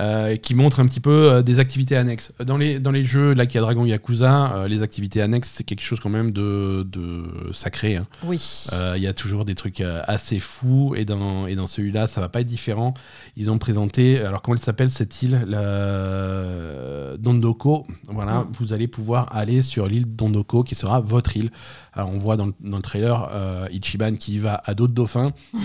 euh, 0.00 0.36
qui 0.36 0.54
montre 0.54 0.80
un 0.80 0.86
petit 0.86 1.00
peu 1.00 1.32
euh, 1.32 1.42
des 1.42 1.58
activités 1.58 1.96
annexes. 1.96 2.32
Dans 2.44 2.58
les, 2.58 2.78
dans 2.80 2.90
les 2.90 3.04
jeux 3.04 3.32
Like 3.34 3.54
a 3.56 3.60
Dragon 3.60 3.84
Yakuza, 3.86 4.52
euh, 4.56 4.68
les 4.68 4.82
activités 4.82 5.22
annexes, 5.22 5.50
c'est 5.54 5.64
quelque 5.64 5.80
chose 5.82 6.00
quand 6.00 6.10
même 6.10 6.32
de, 6.32 6.86
de 6.90 7.24
sacré. 7.52 7.96
hein. 7.96 8.06
Oui. 8.24 8.38
Euh, 8.74 8.94
Il 8.96 9.02
y 9.02 9.06
a 9.06 9.14
toujours 9.14 9.44
des 9.46 9.54
trucs 9.54 9.80
euh, 9.80 10.02
assez 10.06 10.38
fous 10.38 10.94
et 10.96 11.04
dans, 11.06 11.46
et 11.46 11.54
dans 11.54 11.66
celui-là, 11.66 12.06
ça 12.08 12.20
va 12.20 12.28
pas 12.28 12.40
être 12.42 12.46
différent. 12.46 12.92
Ils 13.36 13.50
ont 13.50 13.56
présenté, 13.58 14.18
alors 14.20 14.42
comment 14.42 14.56
elle 14.56 14.62
s'appelle 14.62 14.90
cette 14.90 15.22
île 15.22 15.42
la... 15.46 17.16
Dondoko? 17.18 17.86
Voilà, 18.08 18.46
vous 18.58 18.72
allez 18.72 18.88
pouvoir 18.88 19.34
aller 19.34 19.62
sur 19.62 19.86
l'île 19.86 20.14
Dondoko 20.14 20.62
qui 20.62 20.74
sera 20.74 21.00
votre 21.00 21.36
île. 21.36 21.50
Alors 21.96 22.10
on 22.12 22.18
voit 22.18 22.36
dans 22.36 22.46
le, 22.46 22.52
dans 22.60 22.76
le 22.76 22.82
trailer 22.82 23.30
euh, 23.32 23.66
Ichiban 23.72 24.12
qui 24.16 24.38
va 24.38 24.60
à 24.64 24.74
d'autres 24.74 24.92
dauphins 24.94 25.32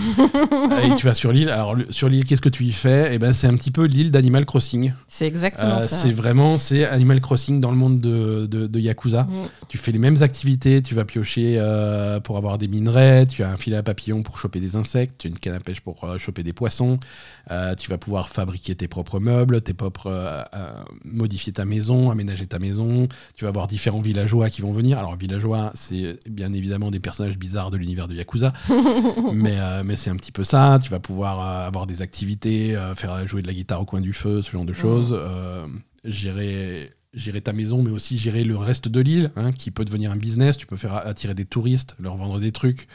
Euh, 0.72 0.80
et 0.80 0.94
tu 0.96 1.06
vas 1.06 1.14
sur 1.14 1.32
l'île. 1.32 1.48
Alors 1.48 1.76
sur 1.90 2.08
l'île, 2.08 2.24
qu'est-ce 2.24 2.40
que 2.40 2.48
tu 2.48 2.64
y 2.64 2.72
fais? 2.72 3.10
Eh 3.14 3.18
ben 3.18 3.32
c'est 3.32 3.46
un 3.46 3.54
petit 3.56 3.70
peu 3.70 3.84
l'île 3.84 4.10
d'Animal 4.10 4.44
Crossing. 4.46 4.92
C'est 5.08 5.26
exactement 5.26 5.76
Euh, 5.78 5.80
ça. 5.80 5.96
c'est 5.96 6.12
vraiment 6.12 6.56
c'est 6.56 6.84
Animal 6.84 7.20
Crossing 7.20 7.60
dans 7.60 7.70
le 7.70 7.76
monde 7.76 8.00
de, 8.00 8.46
de, 8.46 8.66
de 8.66 8.80
Yakuza. 8.80 9.24
Mm. 9.24 9.28
Tu 9.68 9.78
fais 9.78 9.92
les 9.92 9.98
mêmes 9.98 10.22
activités, 10.22 10.80
tu 10.82 10.94
vas 10.94 11.04
piocher 11.04 11.56
euh, 11.58 12.20
pour 12.20 12.36
avoir 12.36 12.58
des 12.58 12.68
minerais, 12.68 13.26
tu 13.26 13.42
as 13.42 13.50
un 13.50 13.56
filet 13.56 13.76
à 13.76 13.82
papillon 13.82 14.22
pour 14.22 14.38
choper 14.38 14.60
des 14.60 14.76
insectes, 14.76 15.16
tu 15.18 15.26
as 15.26 15.30
une 15.30 15.38
canne 15.38 15.54
à 15.54 15.60
pêche 15.60 15.80
pour 15.80 16.04
euh, 16.04 16.18
choper 16.18 16.42
des 16.42 16.52
poissons, 16.52 16.98
euh, 17.50 17.74
tu 17.74 17.90
vas 17.90 17.98
pouvoir 17.98 18.28
fabriquer 18.28 18.74
tes 18.74 18.88
propres 18.88 19.20
meubles, 19.20 19.60
tes 19.62 19.74
propres, 19.74 20.06
euh, 20.08 20.42
euh, 20.54 20.72
modifier 21.04 21.52
ta 21.52 21.64
maison, 21.64 22.10
aménager 22.10 22.46
ta 22.46 22.58
maison, 22.58 23.08
tu 23.36 23.44
vas 23.44 23.48
avoir 23.48 23.66
différents 23.66 24.00
villageois 24.00 24.48
qui 24.50 24.62
vont 24.62 24.72
venir. 24.72 24.98
Alors 24.98 25.16
villageois, 25.16 25.70
c'est 25.74 26.18
bien 26.28 26.52
évidemment 26.52 26.90
des 26.90 27.00
personnages 27.00 27.38
bizarres 27.38 27.70
de 27.70 27.76
l'univers 27.76 28.08
de 28.08 28.14
Yakuza, 28.14 28.52
mais, 29.34 29.58
euh, 29.58 29.82
mais 29.84 29.96
c'est 29.96 30.10
un 30.10 30.16
petit 30.16 30.32
peu 30.32 30.44
ça, 30.44 30.78
tu 30.82 30.90
vas 30.90 31.00
pouvoir 31.00 31.40
euh, 31.40 31.66
avoir 31.66 31.86
des 31.86 32.02
activités, 32.02 32.76
euh, 32.76 32.94
faire 32.94 33.26
jouer 33.26 33.42
de 33.42 33.46
la 33.46 33.54
guitare 33.54 33.80
au 33.80 33.84
coin 33.84 34.00
du 34.00 34.12
feu, 34.12 34.42
ce 34.42 34.50
genre 34.50 34.64
de 34.64 34.72
choses, 34.72 35.18
gérer 36.04 36.92
gérer 37.14 37.42
ta 37.42 37.52
maison, 37.52 37.82
mais 37.82 37.90
aussi 37.90 38.16
gérer 38.16 38.42
le 38.42 38.56
reste 38.56 38.88
de 38.88 39.00
l'île, 39.00 39.30
hein, 39.36 39.52
qui 39.52 39.70
peut 39.70 39.84
devenir 39.84 40.10
un 40.10 40.16
business. 40.16 40.56
Tu 40.56 40.66
peux 40.66 40.76
faire 40.76 40.94
attirer 41.06 41.34
des 41.34 41.44
touristes, 41.44 41.94
leur 42.00 42.16
vendre 42.16 42.40
des 42.40 42.52
trucs, 42.52 42.88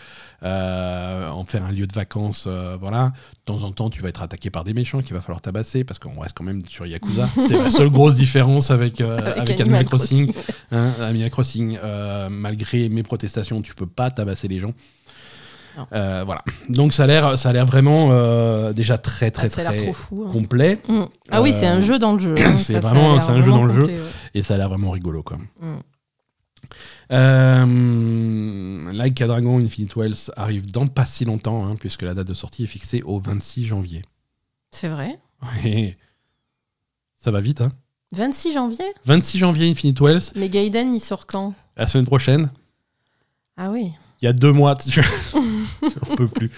euh, 0.44 1.30
en 1.30 1.44
faire 1.44 1.64
un 1.64 1.72
lieu 1.72 1.86
de 1.86 1.94
vacances. 1.94 2.46
euh, 2.48 2.78
voilà. 2.80 3.14
De 3.34 3.54
temps 3.54 3.64
en 3.64 3.72
temps, 3.72 3.90
tu 3.90 4.02
vas 4.02 4.10
être 4.10 4.24
attaqué 4.24 4.50
par 4.50 4.64
des 4.64 4.74
méchants 4.74 5.02
qu'il 5.02 5.14
va 5.14 5.22
falloir 5.22 5.42
tabasser, 5.42 5.84
parce 5.84 6.00
qu'on 6.00 6.20
reste 6.20 6.36
quand 6.36 6.44
même 6.44 6.66
sur 6.66 6.88
Yakuza. 6.88 7.30
C'est 7.38 7.58
la 7.58 7.70
seule 7.70 7.90
grosse 7.90 8.16
différence 8.16 8.72
avec, 8.72 9.02
euh, 9.02 9.18
avec, 9.38 9.60
Animal 9.62 9.86
Crossing. 9.86 10.34
Hein, 10.72 10.94
Animal 11.00 11.30
Crossing, 11.30 11.78
euh, 11.84 12.30
malgré 12.30 12.90
mes 12.90 13.04
protestations, 13.04 13.62
tu 13.62 13.76
peux 13.76 13.88
pas 13.88 14.10
tabasser 14.10 14.48
les 14.48 14.60
gens. 14.60 14.74
Euh, 15.94 16.24
voilà. 16.26 16.44
Donc 16.70 16.94
ça 16.94 17.04
a 17.04 17.08
l'air, 17.08 17.38
ça 17.38 17.50
a 17.50 17.54
l'air 17.54 17.66
vraiment 17.66 18.10
euh, 18.12 18.74
déjà 18.74 18.98
très 18.98 19.32
très 19.32 19.48
Ah, 19.48 19.50
ça 19.50 19.62
a 19.62 19.64
l'air 19.66 19.74
très 19.74 19.84
trop 19.84 19.94
fou. 19.94 20.26
hein. 20.28 20.32
complet 20.32 20.80
Mm. 20.88 21.04
Ah 21.30 21.42
oui, 21.42 21.54
c'est 21.54 21.68
Euh, 21.68 21.74
un 21.74 21.80
jeu 21.82 22.00
dans 22.00 22.14
le 22.14 22.20
jeu. 22.20 22.36
hein. 22.38 22.56
c'est 22.58 22.80
vraiment- 22.80 23.20
c'est 23.20 23.32
un 23.32 23.42
jeu 23.42 23.52
dans 23.52 23.64
le 23.64 23.74
jeu. 23.74 23.86
ouais. 23.86 24.00
et 24.34 24.42
ça 24.44 24.56
a 24.56 24.58
l'air 24.58 24.70
vraiment 24.70 24.92
rigolo 24.92 25.24
quoi. 25.24 25.38
Mm. 25.60 25.76
Euh, 27.14 28.92
like 28.92 29.22
a 29.22 29.28
Dragon 29.28 29.60
Infinite 29.60 29.96
Wells 29.96 30.32
arrive 30.36 30.72
dans 30.72 30.88
pas 30.88 31.06
si 31.06 31.26
longtemps, 31.26 31.66
hein, 31.66 31.76
puisque 31.80 32.02
la 32.04 32.14
date 32.14 32.28
de 32.28 32.34
sortie 32.34 32.64
est 32.64 32.68
fixée 32.68 33.02
au 33.04 33.20
26 33.20 33.66
janvier. 33.66 34.04
C'est 34.72 34.90
vrai. 34.90 35.20
Ouais. 35.64 35.98
Ça 37.16 37.30
va 37.32 37.42
vite, 37.42 37.62
hein 37.62 37.72
26 38.14 38.54
janvier? 38.54 38.86
26 39.06 39.38
janvier 39.38 39.70
Infinite 39.70 40.00
Wells, 40.02 40.22
Mais 40.36 40.50
Gaiden, 40.50 40.94
il 40.94 41.00
sort 41.00 41.26
quand? 41.28 41.54
La 41.76 41.86
semaine 41.86 42.06
prochaine. 42.06 42.50
Ah 43.58 43.70
oui. 43.70 43.92
Il 44.22 44.26
y 44.26 44.28
a 44.28 44.34
deux 44.34 44.52
mois, 44.52 44.76
on 46.10 46.16
peut 46.16 46.28
plus. 46.28 46.50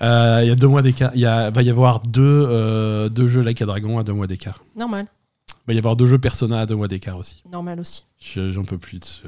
Euh, 0.00 0.40
Il 0.42 0.48
y 0.48 0.50
a 0.50 0.54
deux 0.56 0.68
mois 0.68 0.82
d'écart. 0.82 1.10
Il 1.14 1.24
va 1.24 1.62
y 1.62 1.70
avoir 1.70 2.00
deux, 2.00 2.22
euh, 2.48 3.08
deux 3.08 3.28
jeux 3.28 3.42
Like 3.42 3.60
a 3.62 3.66
Dragon 3.66 3.98
à 3.98 4.04
deux 4.04 4.12
mois 4.14 4.26
d'écart. 4.26 4.64
Normal. 4.76 5.06
Il 5.48 5.54
va 5.68 5.74
y 5.74 5.78
avoir 5.78 5.96
deux 5.96 6.06
jeux 6.06 6.18
Persona 6.18 6.60
à 6.60 6.66
deux 6.66 6.74
mois 6.76 6.88
d'écart 6.88 7.16
aussi. 7.18 7.42
Normal 7.50 7.78
aussi. 7.80 8.04
Je- 8.18 8.50
J'en 8.50 8.64
peux 8.64 8.78
plus 8.78 8.98
de 9.00 9.04
ce- 9.04 9.26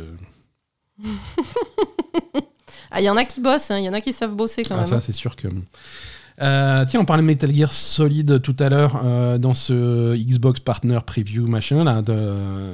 Ah, 2.91 3.01
il 3.01 3.05
y 3.05 3.11
en 3.11 3.17
a 3.17 3.25
qui 3.25 3.41
bossent, 3.41 3.71
hein. 3.73 3.79
il 3.79 3.85
y 3.85 3.89
en 3.89 3.93
a 3.93 4.01
qui 4.01 4.13
savent 4.13 4.35
bosser 4.37 4.63
quand 4.63 4.77
Ah, 4.77 4.81
même. 4.83 4.87
ça, 4.87 5.01
c'est 5.01 5.13
sûr 5.13 5.35
que. 5.35 5.49
Euh, 6.41 6.85
tiens, 6.89 7.01
on 7.01 7.05
parlait 7.05 7.23
de 7.23 7.27
Metal 7.27 7.53
Gear 7.55 7.73
Solid 7.73 8.41
tout 8.43 8.57
à 8.59 8.69
l'heure 8.69 9.01
euh, 9.05 9.39
dans 9.39 9.55
ce 9.55 10.15
Xbox 10.17 10.61
Partner 10.61 10.99
Preview 11.05 11.47
machin 11.47 11.83
là. 11.85 12.03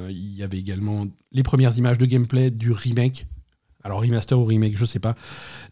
Il 0.09 0.35
y 0.35 0.43
avait 0.43 0.57
également 0.59 1.05
les 1.31 1.43
premières 1.43 1.75
images 1.77 1.97
de 1.97 2.05
gameplay 2.05 2.49
du 2.51 2.71
remake, 2.71 3.25
alors 3.83 4.01
remaster 4.01 4.37
ou 4.37 4.45
remake, 4.45 4.77
je 4.77 4.85
sais 4.85 4.99
pas, 4.99 5.15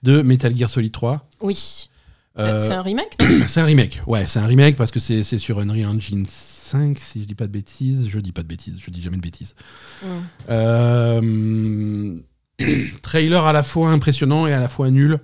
de 0.03 0.21
Metal 0.21 0.55
Gear 0.57 0.69
Solid 0.69 0.91
3. 0.91 1.27
Oui. 1.41 1.89
Euh, 2.37 2.59
C'est 2.59 2.73
un 2.73 2.81
remake 2.81 3.17
c'est 3.47 3.59
un 3.59 3.65
remake, 3.65 4.01
ouais, 4.07 4.25
c'est 4.27 4.39
un 4.39 4.45
remake 4.45 4.77
parce 4.77 4.91
que 4.91 4.99
c'est 4.99 5.23
sur 5.23 5.59
Unreal 5.59 5.87
Engine 5.87 6.25
5, 6.25 6.97
si 6.99 7.21
je 7.21 7.25
dis 7.25 7.35
pas 7.35 7.47
de 7.47 7.51
bêtises. 7.51 8.07
Je 8.09 8.19
dis 8.19 8.31
pas 8.31 8.43
de 8.43 8.47
bêtises, 8.47 8.79
je 8.83 8.91
dis 8.91 9.01
jamais 9.01 9.17
de 9.17 9.21
bêtises. 9.21 9.55
Mm. 10.03 10.07
Euh, 10.49 12.15
trailer 13.01 13.45
à 13.45 13.53
la 13.53 13.63
fois 13.63 13.89
impressionnant 13.89 14.47
et 14.47 14.53
à 14.53 14.59
la 14.59 14.69
fois 14.69 14.89
nul. 14.91 15.19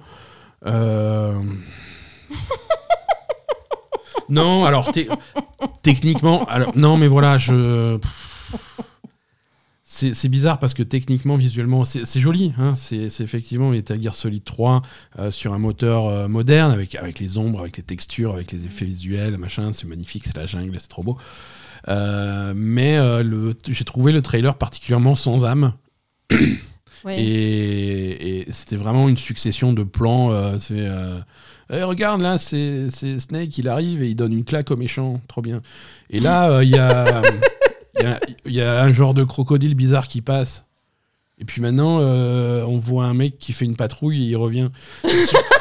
Euh, 0.65 1.39
non, 4.29 4.65
alors 4.65 4.91
te- 4.91 5.07
techniquement, 5.83 6.45
alors 6.45 6.75
non, 6.75 6.97
mais 6.97 7.07
voilà, 7.07 7.37
je. 7.37 7.99
C'est 9.97 10.27
bizarre 10.27 10.59
parce 10.59 10.73
que 10.73 10.83
techniquement, 10.83 11.37
visuellement, 11.37 11.85
c'est 11.85 12.19
joli. 12.19 12.51
hein, 12.57 12.73
c'est 12.75 13.05
effectivement 13.21 13.69
Metal 13.69 14.01
Gear 14.01 14.13
Solid 14.13 14.43
3 14.43 14.81
euh, 15.19 15.31
sur 15.31 15.53
un 15.53 15.57
moteur 15.57 16.07
euh, 16.07 16.27
moderne 16.27 16.73
avec, 16.73 16.95
avec 16.95 17.19
les 17.19 17.37
ombres, 17.37 17.61
avec 17.61 17.77
les 17.77 17.83
textures, 17.83 18.33
avec 18.33 18.51
les 18.51 18.65
effets 18.65 18.83
visuels, 18.83 19.37
machin. 19.37 19.71
C'est 19.71 19.87
magnifique, 19.87 20.25
c'est 20.25 20.35
la 20.35 20.45
jungle, 20.45 20.75
c'est 20.81 20.89
trop 20.89 21.01
beau. 21.01 21.17
Euh, 21.87 22.51
mais 22.55 22.97
j'ai 23.69 23.85
trouvé 23.85 24.11
le 24.11 24.21
trailer 24.21 24.57
particulièrement 24.57 25.15
sans 25.15 25.45
âme. 25.45 25.73
Ouais. 27.03 27.21
Et, 27.21 28.39
et 28.39 28.51
c'était 28.51 28.77
vraiment 28.77 29.07
une 29.07 29.17
succession 29.17 29.73
de 29.73 29.83
plans. 29.83 30.57
c'est, 30.57 30.89
Eh, 31.71 31.83
regarde, 31.83 32.19
là, 32.21 32.39
c'est 32.39 32.89
Snake, 32.89 33.55
il 33.59 33.67
arrive 33.69 34.01
et 34.01 34.09
il 34.09 34.15
donne 34.15 34.33
une 34.33 34.43
claque 34.43 34.71
au 34.71 34.75
méchant. 34.75 35.21
Trop 35.27 35.43
bien. 35.43 35.61
Et 36.09 36.19
là, 36.19 36.63
il 36.63 36.69
y, 36.69 36.79
a, 36.79 37.21
il 37.99 38.03
y, 38.03 38.05
a, 38.07 38.19
il 38.45 38.51
y 38.53 38.61
a 38.61 38.81
un 38.83 38.91
genre 38.93 39.13
de 39.13 39.23
crocodile 39.23 39.75
bizarre 39.75 40.07
qui 40.07 40.21
passe. 40.21 40.65
Et 41.37 41.43
puis 41.43 41.61
maintenant, 41.61 41.99
euh, 41.99 42.63
on 42.65 42.77
voit 42.77 43.05
un 43.05 43.13
mec 43.13 43.37
qui 43.39 43.51
fait 43.51 43.65
une 43.65 43.75
patrouille 43.75 44.23
et 44.23 44.27
il 44.29 44.35
revient. 44.37 44.69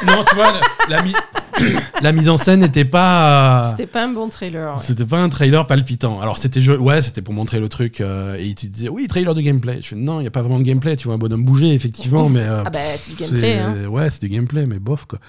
non, 0.07 0.23
tu 0.29 0.35
vois, 0.35 0.53
la, 0.89 0.95
la 0.97 1.01
mi- 1.03 1.13
la 2.01 2.11
mise 2.13 2.29
en 2.29 2.37
scène 2.37 2.61
n'était 2.61 2.85
pas. 2.85 3.71
C'était 3.71 3.87
pas 3.91 4.05
un 4.05 4.07
bon 4.09 4.29
trailer. 4.29 4.75
ouais. 4.75 4.81
C'était 4.81 5.05
pas 5.05 5.17
un 5.19 5.27
trailer 5.27 5.67
palpitant. 5.67 6.21
Alors 6.21 6.37
c'était 6.37 6.65
ouais, 6.69 7.01
c'était 7.01 7.21
pour 7.21 7.33
montrer 7.33 7.59
le 7.59 7.67
truc 7.67 7.99
euh, 7.99 8.35
et 8.39 8.53
tu 8.55 8.67
te 8.67 8.71
disais 8.71 8.87
oui, 8.87 9.07
trailer 9.09 9.35
de 9.35 9.41
gameplay. 9.41 9.81
Je 9.81 9.87
fais 9.89 9.95
non, 9.97 10.21
il 10.21 10.23
y 10.23 10.27
a 10.27 10.31
pas 10.31 10.41
vraiment 10.41 10.59
de 10.59 10.63
gameplay, 10.63 10.95
tu 10.95 11.05
vois 11.09 11.15
un 11.15 11.17
bonhomme 11.17 11.43
bouger 11.43 11.73
effectivement 11.73 12.29
mais 12.29 12.39
euh, 12.39 12.63
Ah 12.65 12.69
bah, 12.69 12.79
c'est 13.01 13.11
du 13.13 13.17
gameplay. 13.21 13.57
Hein. 13.59 13.85
ouais, 13.87 14.09
c'est 14.09 14.21
du 14.21 14.29
gameplay 14.29 14.65
mais 14.67 14.79
bof 14.79 15.03
quoi. 15.05 15.19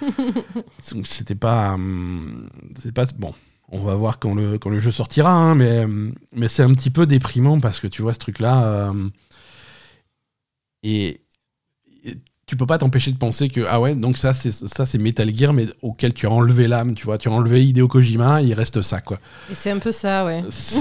Donc, 0.92 1.06
c'était 1.08 1.34
pas 1.34 1.72
hum, 1.74 2.48
c'est 2.80 2.92
pas 2.92 3.04
bon. 3.18 3.34
On 3.68 3.80
va 3.80 3.94
voir 3.96 4.18
quand 4.20 4.34
le, 4.34 4.58
quand 4.58 4.70
le 4.70 4.78
jeu 4.78 4.90
sortira, 4.92 5.30
hein, 5.32 5.54
mais, 5.56 5.84
mais 6.32 6.46
c'est 6.48 6.62
un 6.62 6.72
petit 6.72 6.90
peu 6.90 7.06
déprimant 7.06 7.58
parce 7.60 7.80
que 7.80 7.88
tu 7.88 8.00
vois 8.02 8.14
ce 8.14 8.18
truc-là. 8.20 8.88
hum, 8.90 9.10
et, 10.82 11.20
et 12.04 12.14
tu 12.46 12.56
peux 12.56 12.66
pas 12.66 12.78
t'empêcher 12.78 13.10
de 13.10 13.18
penser 13.18 13.48
que, 13.48 13.62
ah 13.68 13.80
ouais, 13.80 13.96
donc 13.96 14.18
ça 14.18 14.32
c'est, 14.32 14.52
ça, 14.52 14.86
c'est 14.86 14.98
Metal 14.98 15.34
Gear, 15.34 15.52
mais 15.52 15.66
auquel 15.82 16.14
tu 16.14 16.26
as 16.26 16.30
enlevé 16.30 16.68
l'âme, 16.68 16.94
tu 16.94 17.04
vois. 17.04 17.18
Tu 17.18 17.28
as 17.28 17.32
enlevé 17.32 17.64
Hideo 17.64 17.88
Kojima, 17.88 18.40
il 18.42 18.54
reste 18.54 18.82
ça, 18.82 19.00
quoi. 19.00 19.18
Et 19.50 19.54
c'est 19.56 19.72
un 19.72 19.80
peu 19.80 19.90
ça, 19.90 20.24
ouais. 20.24 20.44
C'est, 20.50 20.80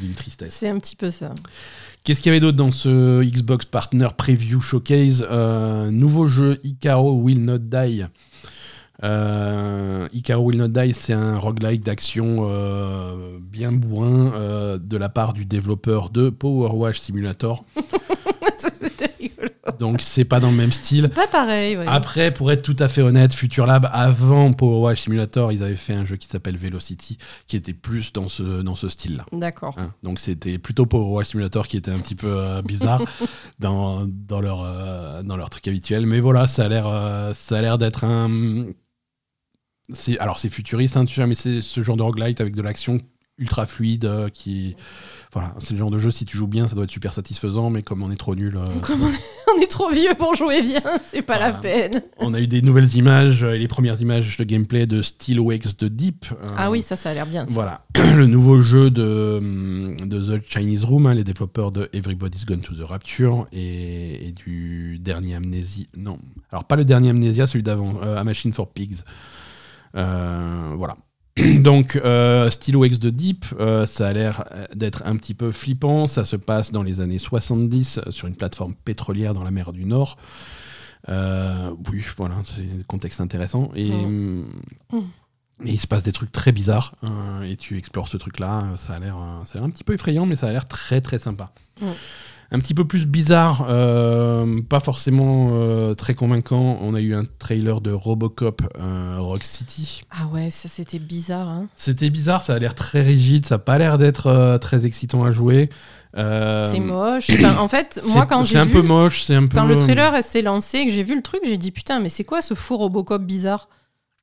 d'une 0.00 0.14
tristesse. 0.14 0.54
C'est 0.54 0.68
un 0.68 0.78
petit 0.78 0.96
peu 0.96 1.10
ça. 1.10 1.34
Qu'est-ce 2.04 2.20
qu'il 2.22 2.30
y 2.30 2.32
avait 2.32 2.40
d'autre 2.40 2.56
dans 2.56 2.70
ce 2.70 3.22
Xbox 3.22 3.66
Partner 3.66 4.08
Preview 4.16 4.60
Showcase 4.60 5.26
Euh, 5.30 5.90
Nouveau 5.90 6.26
jeu 6.26 6.58
Icaro 6.64 7.20
Will 7.20 7.44
Not 7.44 7.58
Die. 7.58 8.06
Euh, 9.04 10.08
Icaro 10.12 10.44
Will 10.44 10.58
Not 10.58 10.68
Die, 10.68 10.92
c'est 10.92 11.12
un 11.12 11.38
roguelike 11.38 11.84
d'action 11.84 12.48
euh, 12.48 13.38
bien 13.40 13.72
bourrin 13.72 14.32
euh, 14.34 14.78
de 14.78 14.96
la 14.96 15.08
part 15.08 15.32
du 15.32 15.46
développeur 15.46 16.10
de 16.10 16.30
Power 16.30 16.70
Wash 16.72 17.00
Simulator. 17.00 17.64
Donc 19.78 20.02
c'est 20.02 20.24
pas 20.24 20.40
dans 20.40 20.50
le 20.50 20.56
même 20.56 20.72
style. 20.72 21.02
C'est 21.02 21.14
pas 21.14 21.26
pareil, 21.26 21.76
ouais. 21.76 21.84
Après, 21.86 22.32
pour 22.32 22.50
être 22.50 22.62
tout 22.62 22.76
à 22.78 22.88
fait 22.88 23.02
honnête, 23.02 23.32
Future 23.32 23.66
Lab, 23.66 23.88
avant 23.92 24.52
Power 24.52 24.80
Wash 24.80 25.02
Simulator, 25.02 25.52
ils 25.52 25.62
avaient 25.62 25.76
fait 25.76 25.94
un 25.94 26.04
jeu 26.04 26.16
qui 26.16 26.28
s'appelle 26.28 26.56
Velocity, 26.56 27.18
qui 27.46 27.56
était 27.56 27.72
plus 27.72 28.12
dans 28.12 28.28
ce, 28.28 28.62
dans 28.62 28.74
ce 28.74 28.88
style-là. 28.88 29.24
D'accord. 29.32 29.74
Hein. 29.78 29.92
Donc 30.02 30.20
c'était 30.20 30.58
plutôt 30.58 30.86
Power 30.86 31.14
Wash 31.14 31.28
Simulator 31.28 31.68
qui 31.68 31.76
était 31.76 31.90
un 31.90 31.98
petit 31.98 32.16
peu 32.16 32.26
euh, 32.28 32.62
bizarre 32.62 33.02
dans, 33.58 34.04
dans, 34.06 34.40
leur, 34.40 34.62
euh, 34.64 35.22
dans 35.22 35.36
leur 35.36 35.50
truc 35.50 35.68
habituel. 35.68 36.06
Mais 36.06 36.20
voilà, 36.20 36.48
ça 36.48 36.64
a 36.64 36.68
l'air 36.68 36.86
euh, 36.88 37.32
ça 37.34 37.58
a 37.58 37.62
l'air 37.62 37.78
d'être 37.78 38.04
un... 38.04 38.66
c'est- 39.92 40.18
Alors 40.18 40.38
c'est 40.38 40.50
futuriste, 40.50 40.96
hein, 40.96 41.04
mais 41.26 41.34
c'est 41.34 41.60
ce 41.62 41.82
genre 41.82 41.96
de 41.96 42.02
roguelite 42.02 42.40
avec 42.40 42.54
de 42.54 42.62
l'action 42.62 43.00
ultra 43.38 43.66
fluide 43.66 44.04
euh, 44.04 44.28
qui... 44.28 44.74
Voilà, 45.32 45.54
c'est 45.60 45.72
le 45.72 45.78
genre 45.78 45.90
de 45.92 45.98
jeu, 45.98 46.10
si 46.10 46.24
tu 46.24 46.36
joues 46.36 46.48
bien, 46.48 46.66
ça 46.66 46.74
doit 46.74 46.84
être 46.84 46.90
super 46.90 47.12
satisfaisant, 47.12 47.70
mais 47.70 47.82
comme 47.82 48.02
on 48.02 48.10
est 48.10 48.16
trop 48.16 48.34
nul... 48.34 48.56
euh, 48.56 48.62
Comme 48.82 49.02
on 49.02 49.08
est, 49.08 49.20
on 49.56 49.60
est 49.60 49.66
trop 49.70 49.90
vieux 49.90 50.14
pour 50.18 50.34
jouer 50.34 50.60
bien, 50.62 50.80
c'est 51.12 51.22
pas 51.22 51.38
la 51.38 51.52
peine. 51.52 52.02
on 52.18 52.34
a 52.34 52.40
eu 52.40 52.48
des 52.48 52.62
nouvelles 52.62 52.92
images, 52.96 53.44
euh, 53.44 53.52
et 53.52 53.58
les 53.60 53.68
premières 53.68 54.00
images 54.00 54.36
de 54.38 54.42
gameplay 54.44 54.86
de 54.86 55.02
Steel 55.02 55.38
Wakes 55.38 55.76
de 55.78 55.86
Deep. 55.86 56.24
euh, 56.32 56.48
Ah 56.56 56.68
oui, 56.70 56.82
ça, 56.82 56.96
ça 56.96 57.10
a 57.10 57.14
l'air 57.14 57.26
bien. 57.26 57.46
ça. 57.46 57.52
Voilà, 57.52 57.84
le 58.16 58.26
nouveau 58.26 58.60
jeu 58.60 58.90
de, 58.90 59.94
de 60.04 60.38
The 60.38 60.42
Chinese 60.48 60.82
Room, 60.84 61.06
hein, 61.06 61.14
les 61.14 61.24
développeurs 61.24 61.70
de 61.70 61.88
Everybody's 61.92 62.44
Gone 62.44 62.62
to 62.62 62.74
the 62.74 62.82
Rapture 62.82 63.46
et, 63.52 64.26
et 64.28 64.32
du 64.32 64.98
dernier 64.98 65.36
Amnesia. 65.36 65.84
Non, 65.96 66.18
alors 66.50 66.64
pas 66.64 66.74
le 66.74 66.84
dernier 66.84 67.10
Amnesia, 67.10 67.46
celui 67.46 67.62
d'avant, 67.62 68.00
A 68.02 68.24
Machine 68.24 68.52
for 68.52 68.66
Pigs. 68.68 69.04
Euh, 69.96 70.74
voilà. 70.76 70.96
Donc, 71.60 71.96
euh, 71.96 72.50
Stylo 72.50 72.84
X 72.84 72.98
de 72.98 73.10
Deep, 73.10 73.44
euh, 73.60 73.86
ça 73.86 74.08
a 74.08 74.12
l'air 74.12 74.44
d'être 74.74 75.02
un 75.06 75.16
petit 75.16 75.34
peu 75.34 75.52
flippant. 75.52 76.06
Ça 76.06 76.24
se 76.24 76.36
passe 76.36 76.72
dans 76.72 76.82
les 76.82 77.00
années 77.00 77.18
70 77.18 77.98
euh, 78.06 78.10
sur 78.10 78.26
une 78.26 78.34
plateforme 78.34 78.74
pétrolière 78.74 79.34
dans 79.34 79.44
la 79.44 79.50
mer 79.52 79.72
du 79.72 79.84
Nord. 79.84 80.16
Euh, 81.08 81.70
oui, 81.90 82.02
voilà, 82.16 82.34
c'est 82.44 82.62
un 82.62 82.82
contexte 82.86 83.20
intéressant. 83.20 83.70
Et, 83.76 83.90
Mm. 83.90 84.44
et 85.64 85.70
il 85.72 85.78
se 85.80 85.86
passe 85.86 86.02
des 86.02 86.12
trucs 86.12 86.32
très 86.32 86.50
bizarres. 86.52 86.94
euh, 87.04 87.42
et 87.42 87.56
tu 87.56 87.78
explores 87.78 88.08
ce 88.08 88.16
truc-là. 88.16 88.64
Ça 88.76 88.94
a 88.94 88.98
l'air 88.98 89.16
un 89.16 89.44
petit 89.70 89.84
peu 89.84 89.94
effrayant, 89.94 90.26
mais 90.26 90.34
ça 90.36 90.48
a 90.48 90.52
l'air 90.52 90.66
très 90.66 91.00
très 91.00 91.18
sympa. 91.18 91.50
Un 92.50 92.60
petit 92.60 92.72
peu 92.72 92.86
plus 92.86 93.04
bizarre, 93.06 93.66
euh, 93.68 94.62
pas 94.62 94.80
forcément 94.80 95.48
euh, 95.52 95.92
très 95.94 96.14
convaincant. 96.14 96.78
On 96.80 96.94
a 96.94 97.00
eu 97.00 97.14
un 97.14 97.26
trailer 97.38 97.82
de 97.82 97.90
Robocop 97.92 98.62
euh, 98.80 99.16
Rock 99.18 99.44
City. 99.44 100.02
Ah 100.10 100.26
ouais, 100.32 100.48
ça 100.48 100.66
c'était 100.70 100.98
bizarre. 100.98 101.46
Hein. 101.48 101.66
C'était 101.76 102.08
bizarre, 102.08 102.40
ça 102.42 102.54
a 102.54 102.58
l'air 102.58 102.74
très 102.74 103.02
rigide, 103.02 103.44
ça 103.44 103.56
n'a 103.56 103.58
pas 103.58 103.76
l'air 103.76 103.98
d'être 103.98 104.56
très 104.62 104.86
excitant 104.86 105.24
à 105.24 105.30
jouer. 105.30 105.68
C'est 106.14 106.80
moche. 106.80 107.28
Enfin, 107.30 107.58
en 107.58 107.68
fait, 107.68 108.00
moi 108.06 108.22
c'est- 108.22 108.28
quand 108.28 108.44
c'est 108.44 108.52
j'ai 108.52 108.58
un 108.58 108.64
vu, 108.64 108.72
peu 108.72 108.82
moche, 108.82 109.24
c'est 109.24 109.34
un 109.34 109.46
peu. 109.46 109.58
quand 109.58 109.66
le 109.66 109.76
trailer 109.76 110.24
s'est 110.24 110.42
lancé 110.42 110.78
et 110.78 110.86
que 110.86 110.92
j'ai 110.92 111.02
vu 111.04 111.14
le 111.14 111.22
truc, 111.22 111.42
j'ai 111.44 111.58
dit 111.58 111.70
putain, 111.70 112.00
mais 112.00 112.08
c'est 112.08 112.24
quoi 112.24 112.40
ce 112.40 112.54
fou 112.54 112.78
Robocop 112.78 113.22
bizarre? 113.22 113.68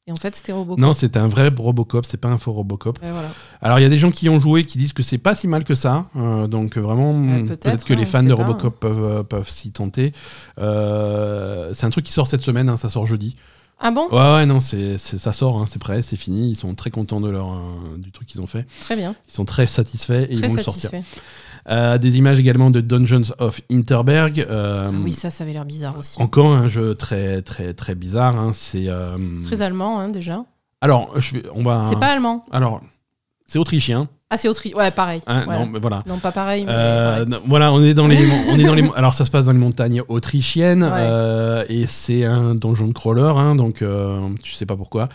Et 0.08 0.12
en 0.12 0.18
fait, 0.18 0.36
c'était 0.36 0.52
Robocop. 0.52 0.80
Non, 0.80 0.94
c'était 0.94 1.18
un 1.18 1.28
vrai 1.28 1.50
Robocop, 1.56 2.06
c'est 2.06 2.18
pas 2.18 2.28
un 2.28 2.38
faux 2.38 2.52
Robocop. 2.52 3.00
Voilà. 3.02 3.32
Alors 3.62 3.80
il 3.80 3.82
y 3.82 3.86
a 3.86 3.90
des 3.90 3.98
gens 3.98 4.12
qui 4.12 4.30
ont 4.30 4.40
joué 4.40 4.64
qui 4.64 4.78
disent 4.78 4.94
que 4.94 5.02
c'est 5.02 5.18
pas 5.18 5.34
si 5.34 5.48
mal 5.48 5.64
que 5.64 5.74
ça, 5.74 6.06
euh, 6.16 6.46
donc 6.46 6.78
vraiment 6.78 7.12
peut-être, 7.46 7.84
que 7.84 7.94
hein, 7.94 7.98
les 7.98 8.04
on 8.04 8.06
fans 8.06 8.22
de 8.24 8.30
pas, 8.30 8.36
Robocop 8.36 8.80
peuvent, 8.80 9.04
euh, 9.04 9.24
peuvent 9.24 9.50
s'y 9.50 9.72
tenter. 9.72 10.14
Euh, 10.60 11.72
c'est 11.74 11.88
un 11.88 11.90
truc 11.90 12.06
qui 12.06 12.12
sort 12.12 12.28
cette 12.28 12.44
semaine, 12.44 12.70
hein, 12.70 12.78
ça 12.78 12.88
sort 12.90 13.08
jeudi. 13.08 13.36
Ah 13.80 13.92
bon? 13.92 14.08
Ouais 14.10 14.36
ouais 14.36 14.46
non 14.46 14.60
c'est 14.60 14.98
ça 14.98 15.34
sort, 15.34 15.58
hein, 15.58 15.66
c'est 15.68 15.80
prêt, 15.80 16.02
c'est 16.02 16.16
fini, 16.16 16.52
ils 16.52 16.56
sont 16.56 16.76
très 16.76 16.92
contents 16.92 17.20
de 17.20 17.30
leur 17.30 17.52
euh, 17.52 17.98
du 17.98 18.12
truc 18.12 18.28
qu'ils 18.28 18.42
ont 18.42 18.48
fait, 18.48 18.66
Très 18.82 18.96
bien. 18.96 19.16
ils 19.28 19.34
sont 19.34 19.44
très 19.44 19.66
satisfaits 19.68 20.28
et 20.30 20.34
ils 20.34 20.48
vont 20.48 20.54
le 20.54 20.62
sortir. 20.62 20.92
Euh, 21.68 21.98
des 21.98 22.18
images 22.20 22.38
également 22.40 22.70
de 22.70 22.80
Dungeons 22.82 23.34
of 23.40 23.60
Interberg. 23.72 24.46
euh, 24.50 24.76
Ah 24.80 24.90
oui, 25.04 25.14
ça, 25.14 25.30
ça 25.32 25.44
avait 25.44 25.54
l'air 25.54 25.66
bizarre 25.66 25.98
aussi. 25.98 26.22
Encore 26.22 26.52
un 26.52 26.68
jeu 26.68 26.94
très 26.96 27.42
très 27.42 27.74
très 27.74 27.96
bizarre. 27.96 28.36
hein, 28.38 28.52
c'est 28.54 28.88
euh, 28.88 29.18
Très 29.44 29.62
allemand, 29.64 30.00
hein, 30.00 30.10
déjà. 30.10 30.44
alors 30.82 31.20
je 31.20 31.34
vais, 31.36 31.44
on 31.56 31.64
va. 31.64 31.82
C'est 31.84 32.00
pas 32.00 32.08
allemand. 32.14 32.46
Alors 32.52 32.82
c'est 33.48 33.58
autrichien. 33.60 34.08
Ah, 34.32 34.38
c'est 34.38 34.48
Autriche. 34.50 34.74
Ouais, 34.74 34.90
pareil. 34.90 35.22
hein, 35.28 35.44
Voilà. 35.46 35.60
non, 35.60 35.66
mais 35.72 35.80
voilà. 35.80 36.04
Non, 36.08 36.18
pas 36.18 36.32
pareil. 36.32 36.66
Mais 36.66 36.72
Euh, 36.74 37.12
pareil. 37.12 37.28
non, 37.30 37.42
voilà, 37.46 37.72
on 37.72 37.84
est 37.84 37.94
dans 37.94 38.08
les, 38.08 38.18
on 38.50 38.58
est 38.58 38.64
dans 38.64 38.74
les, 38.74 38.90
alors 38.96 39.14
ça 39.14 39.24
se 39.24 39.30
passe 39.30 39.46
dans 39.46 39.52
les 39.52 39.60
montagnes 39.60 40.02
autrichiennes 40.08 40.84
Ouais. 40.84 40.90
euh, 40.94 41.64
et 41.70 41.86
c'est 41.86 42.26
un 42.26 42.56
donjon 42.56 42.88
de 42.88 42.94
crawler, 42.94 43.22
hein, 43.38 43.56
donc 43.56 43.84
euh, 43.84 44.28
tu 44.42 44.54
sais 44.54 44.66
pas 44.66 44.76
pourquoi. 44.76 45.10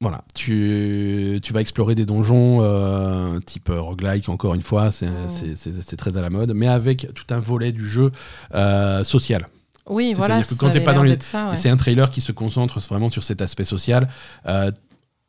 C'est- 0.00 0.04
Voilà, 0.04 0.22
tu, 0.34 1.40
tu 1.42 1.52
vas 1.52 1.60
explorer 1.60 1.94
des 1.96 2.06
donjons 2.06 2.58
euh, 2.62 3.40
type 3.40 3.68
roguelike, 3.68 4.28
encore 4.28 4.54
une 4.54 4.62
fois, 4.62 4.90
c'est 4.92 5.08
c'est- 5.28 5.56
c'est- 5.56 5.82
c'est 5.82 5.96
très 5.96 6.16
à 6.16 6.22
la 6.22 6.30
mode, 6.30 6.52
mais 6.54 6.68
avec 6.68 7.08
tout 7.14 7.24
un 7.34 7.40
volet 7.40 7.72
du 7.72 7.84
jeu 7.84 8.12
euh, 8.54 9.02
social. 9.02 9.48
Oui, 9.86 10.12
voilà. 10.14 10.36
ça 10.42 10.54
quand 10.56 10.70
t'es 10.70 10.80
pas 10.84 10.92
dans 10.92 11.02
les- 11.02 11.10
ouais. 11.50 11.56
c'est 11.56 11.68
un 11.70 11.76
trailer 11.76 12.10
qui 12.10 12.20
se 12.20 12.30
concentre 12.32 12.78
vraiment 12.80 13.08
sur 13.08 13.24
cet 13.24 13.42
aspect 13.42 13.64
social. 13.64 14.08
Euh, 14.46 14.70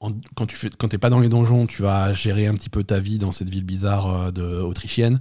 en- 0.02 0.12
quand 0.36 0.46
tu 0.46 0.56
fais, 0.56 0.70
quand 0.70 0.88
t'es 0.90 0.98
pas 1.00 1.10
dans 1.10 1.20
les 1.20 1.30
donjons, 1.30 1.66
tu 1.66 1.82
vas 1.82 2.14
gérer 2.14 2.46
un 2.46 2.54
petit 2.54 2.70
peu 2.70 2.84
ta 2.84 3.00
vie 3.00 3.18
dans 3.18 3.32
cette 3.32 3.50
ville 3.50 3.64
bizarre 3.66 4.32
de, 4.32 4.44
autrichienne, 4.62 5.20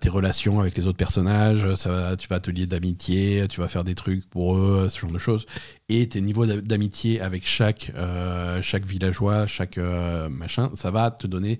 tes 0.00 0.08
relations 0.08 0.58
avec 0.60 0.76
les 0.78 0.86
autres 0.86 0.96
personnages, 0.96 1.74
ça 1.74 1.90
va- 1.90 2.16
tu 2.16 2.28
vas 2.28 2.40
te 2.40 2.50
lier 2.50 2.66
d'amitié, 2.66 3.46
tu 3.48 3.60
vas 3.60 3.68
faire 3.68 3.84
des 3.84 3.94
trucs 3.94 4.24
pour 4.28 4.56
eux, 4.56 4.88
ce 4.90 4.98
genre 5.00 5.10
de 5.10 5.18
choses. 5.18 5.44
Et 5.88 6.08
tes 6.08 6.20
niveaux 6.22 6.46
d'a- 6.46 6.60
d'amitié 6.62 7.20
avec 7.20 7.46
chaque, 7.46 7.92
euh, 7.94 8.60
chaque 8.62 8.86
villageois, 8.86 9.46
chaque 9.46 9.76
euh, 9.78 10.28
machin, 10.30 10.70
ça 10.74 10.90
va 10.90 11.10
te 11.10 11.26
donner 11.26 11.58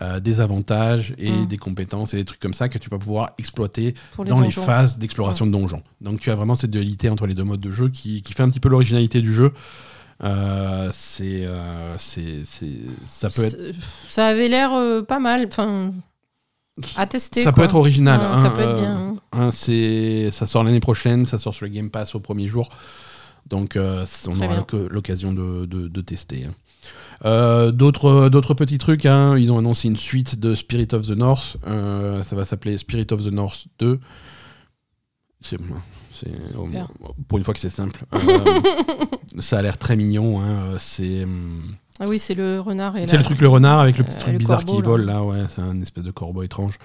euh, 0.00 0.20
des 0.20 0.40
avantages 0.40 1.12
et 1.18 1.30
Mm. 1.32 1.46
des 1.46 1.56
compétences 1.56 2.14
et 2.14 2.18
des 2.18 2.24
trucs 2.24 2.38
comme 2.38 2.54
ça 2.54 2.68
que 2.68 2.78
tu 2.78 2.88
vas 2.88 2.98
pouvoir 2.98 3.30
exploiter 3.38 3.94
les 4.20 4.24
dans 4.30 4.38
les 4.40 4.52
phases 4.52 4.98
d'exploration 5.00 5.44
de 5.44 5.50
donjons. 5.50 5.82
Donc 6.00 6.20
tu 6.20 6.30
as 6.30 6.36
vraiment 6.36 6.54
cette 6.54 6.70
dualité 6.70 7.08
entre 7.10 7.26
les 7.26 7.34
deux 7.34 7.42
modes 7.42 7.58
de 7.60 7.70
jeu 7.72 7.88
qui, 7.88 8.22
qui 8.22 8.32
fait 8.34 8.44
un 8.44 8.48
petit 8.50 8.60
peu 8.60 8.68
l'originalité 8.68 9.20
du 9.20 9.34
jeu. 9.34 9.52
Euh, 10.22 10.88
c'est, 10.92 11.44
euh, 11.44 11.96
c'est, 11.98 12.42
ça 13.04 13.28
peut 13.30 13.44
être, 13.44 13.56
Ça 14.08 14.26
avait 14.26 14.48
l'air 14.48 14.72
euh, 14.72 15.02
pas 15.02 15.18
mal. 15.18 15.46
Enfin, 15.48 15.92
à 16.96 17.06
tester. 17.06 17.42
ça 17.42 17.52
quoi. 17.52 17.62
peut 17.62 17.66
être 17.68 17.76
original. 17.76 18.20
Ouais, 18.20 18.26
hein, 18.26 18.40
ça 18.42 18.50
peut 18.50 18.60
être 18.60 18.68
euh, 18.68 18.80
bien. 18.80 18.96
hein. 18.96 19.16
hein, 19.32 19.50
c'est, 19.52 20.28
ça 20.30 20.46
sort 20.46 20.64
l'année 20.64 20.80
prochaine, 20.80 21.24
ça 21.26 21.38
sort 21.38 21.54
sur 21.54 21.66
le 21.66 21.72
Game 21.72 21.90
Pass 21.90 22.14
au 22.14 22.20
premier 22.20 22.46
jour. 22.48 22.68
Donc 23.46 23.76
euh, 23.76 24.04
on 24.26 24.32
Très 24.32 24.46
aura 24.46 24.66
l'occasion 24.90 25.32
de, 25.32 25.64
de- 25.66 25.88
de 25.88 26.00
tester. 26.02 26.46
Euh, 27.24 27.72
d'autres, 27.72 28.28
d'autres 28.28 28.54
petits 28.54 28.78
trucs, 28.78 29.06
hein. 29.06 29.36
ils 29.38 29.50
ont 29.50 29.58
annoncé 29.58 29.88
une 29.88 29.96
suite 29.96 30.38
de 30.38 30.54
Spirit 30.54 30.88
of 30.92 31.02
the 31.06 31.10
North. 31.16 31.56
Euh, 31.66 32.22
ça 32.22 32.36
va 32.36 32.44
s'appeler 32.44 32.76
Spirit 32.78 33.06
of 33.10 33.24
the 33.24 33.32
North 33.32 33.66
2. 33.80 33.98
C'est, 35.40 35.56
Super. 35.56 36.88
pour 37.28 37.38
une 37.38 37.44
fois 37.44 37.54
que 37.54 37.60
c'est 37.60 37.68
simple. 37.68 38.04
Euh, 38.12 38.60
ça 39.38 39.58
a 39.58 39.62
l'air 39.62 39.78
très 39.78 39.96
mignon. 39.96 40.42
C'est, 40.78 41.24
hum, 41.24 41.74
Ah 42.00 42.04
oui, 42.06 42.18
c'est 42.18 42.34
le 42.34 42.60
renard 42.60 42.96
et 42.96 43.08
c'est 43.08 43.16
le 43.16 43.24
truc 43.24 43.40
le 43.40 43.48
renard 43.48 43.80
avec 43.80 43.98
le 43.98 44.04
petit 44.04 44.16
euh, 44.16 44.20
truc 44.20 44.32
le 44.34 44.38
bizarre 44.38 44.64
corbeau, 44.64 44.76
qui 44.76 44.82
là. 44.82 44.88
vole 44.88 45.04
là. 45.04 45.24
Ouais, 45.24 45.44
c'est 45.48 45.60
un 45.60 45.80
espèce 45.80 46.04
de 46.04 46.10
corbeau 46.12 46.42
étrange. 46.42 46.78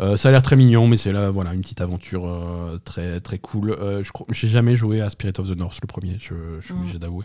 Euh, 0.00 0.16
ça 0.18 0.28
a 0.28 0.32
l'air 0.32 0.42
très 0.42 0.56
mignon, 0.56 0.86
mais 0.86 0.98
c'est 0.98 1.12
là 1.12 1.30
voilà 1.30 1.54
une 1.54 1.62
petite 1.62 1.80
aventure 1.80 2.26
euh, 2.26 2.78
très 2.84 3.18
très 3.20 3.38
cool. 3.38 3.76
Je 4.02 4.10
j'ai 4.30 4.48
jamais 4.48 4.74
joué 4.76 5.00
à 5.00 5.08
Spirit 5.08 5.34
of 5.38 5.48
the 5.48 5.56
North 5.56 5.78
le 5.80 5.86
premier. 5.86 6.18
Je, 6.20 6.34
je 6.60 6.64
suis 6.66 6.74
obligé 6.74 6.98
d'avouer. 6.98 7.24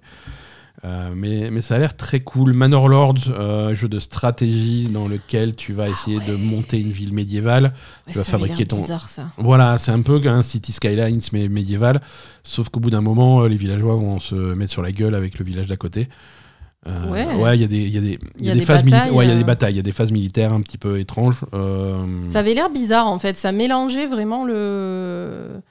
Mais, 1.15 1.49
mais 1.49 1.61
ça 1.61 1.75
a 1.75 1.79
l'air 1.79 1.95
très 1.95 2.19
cool. 2.21 2.51
Manor 2.53 2.89
Lords, 2.89 3.73
jeu 3.73 3.87
de 3.87 3.99
stratégie 3.99 4.89
dans 4.89 5.07
lequel 5.07 5.55
tu 5.55 5.71
vas 5.71 5.87
essayer 5.87 6.19
de 6.19 6.35
monter 6.35 6.79
une 6.79 6.89
ville 6.89 7.13
médiévale. 7.13 7.65
Ouais, 8.07 8.13
tu 8.13 8.17
vas 8.17 8.23
fabriquer 8.25 8.65
ton- 8.65 8.81
bizarre, 8.81 9.07
ça. 9.07 9.27
Voilà, 9.37 9.77
c'est 9.77 9.91
un 9.91 10.01
peu 10.01 10.21
un 10.25 10.43
City 10.43 10.73
Skylines 10.73 11.21
mais 11.31 11.47
médiéval. 11.47 12.01
Sauf 12.43 12.67
qu'au 12.69 12.81
bout 12.81 12.89
d'un 12.89 13.01
moment, 13.01 13.45
les 13.45 13.55
villageois 13.55 13.95
vont 13.95 14.19
se 14.19 14.35
mettre 14.35 14.71
sur 14.71 14.81
la 14.81 14.91
gueule 14.91 15.15
avec 15.15 15.39
le 15.39 15.45
village 15.45 15.67
d'à 15.67 15.77
côté. 15.77 16.09
Euh, 16.87 17.09
Ouais. 17.09 17.55
il 17.55 17.61
y 17.61 17.63
a 17.63 17.67
des, 17.67 17.87
y 17.87 17.97
a 17.97 18.01
des, 18.01 18.19
il 18.39 18.45
y 18.45 18.49
a 18.49 18.53
des 18.53 18.59
des 18.59 18.65
phases 18.65 18.83
militaires. 18.83 19.15
Ouais, 19.15 19.25
il 19.25 19.29
y 19.29 19.31
a 19.31 19.35
des 19.35 19.41
euh. 19.41 19.45
batailles, 19.45 19.73
il 19.73 19.77
y 19.77 19.79
a 19.79 19.83
des 19.83 19.91
phases 19.93 20.11
militaires 20.11 20.51
un 20.53 20.61
petit 20.61 20.77
peu 20.77 20.99
étranges. 20.99 21.45
Euh, 21.53 22.05
Ça 22.27 22.39
avait 22.39 22.53
l'air 22.53 22.69
bizarre 22.69 23.07
en 23.07 23.19
fait. 23.19 23.37
Ça 23.37 23.51
mélangeait 23.53 24.07
vraiment 24.07 24.43
le. 24.45 25.61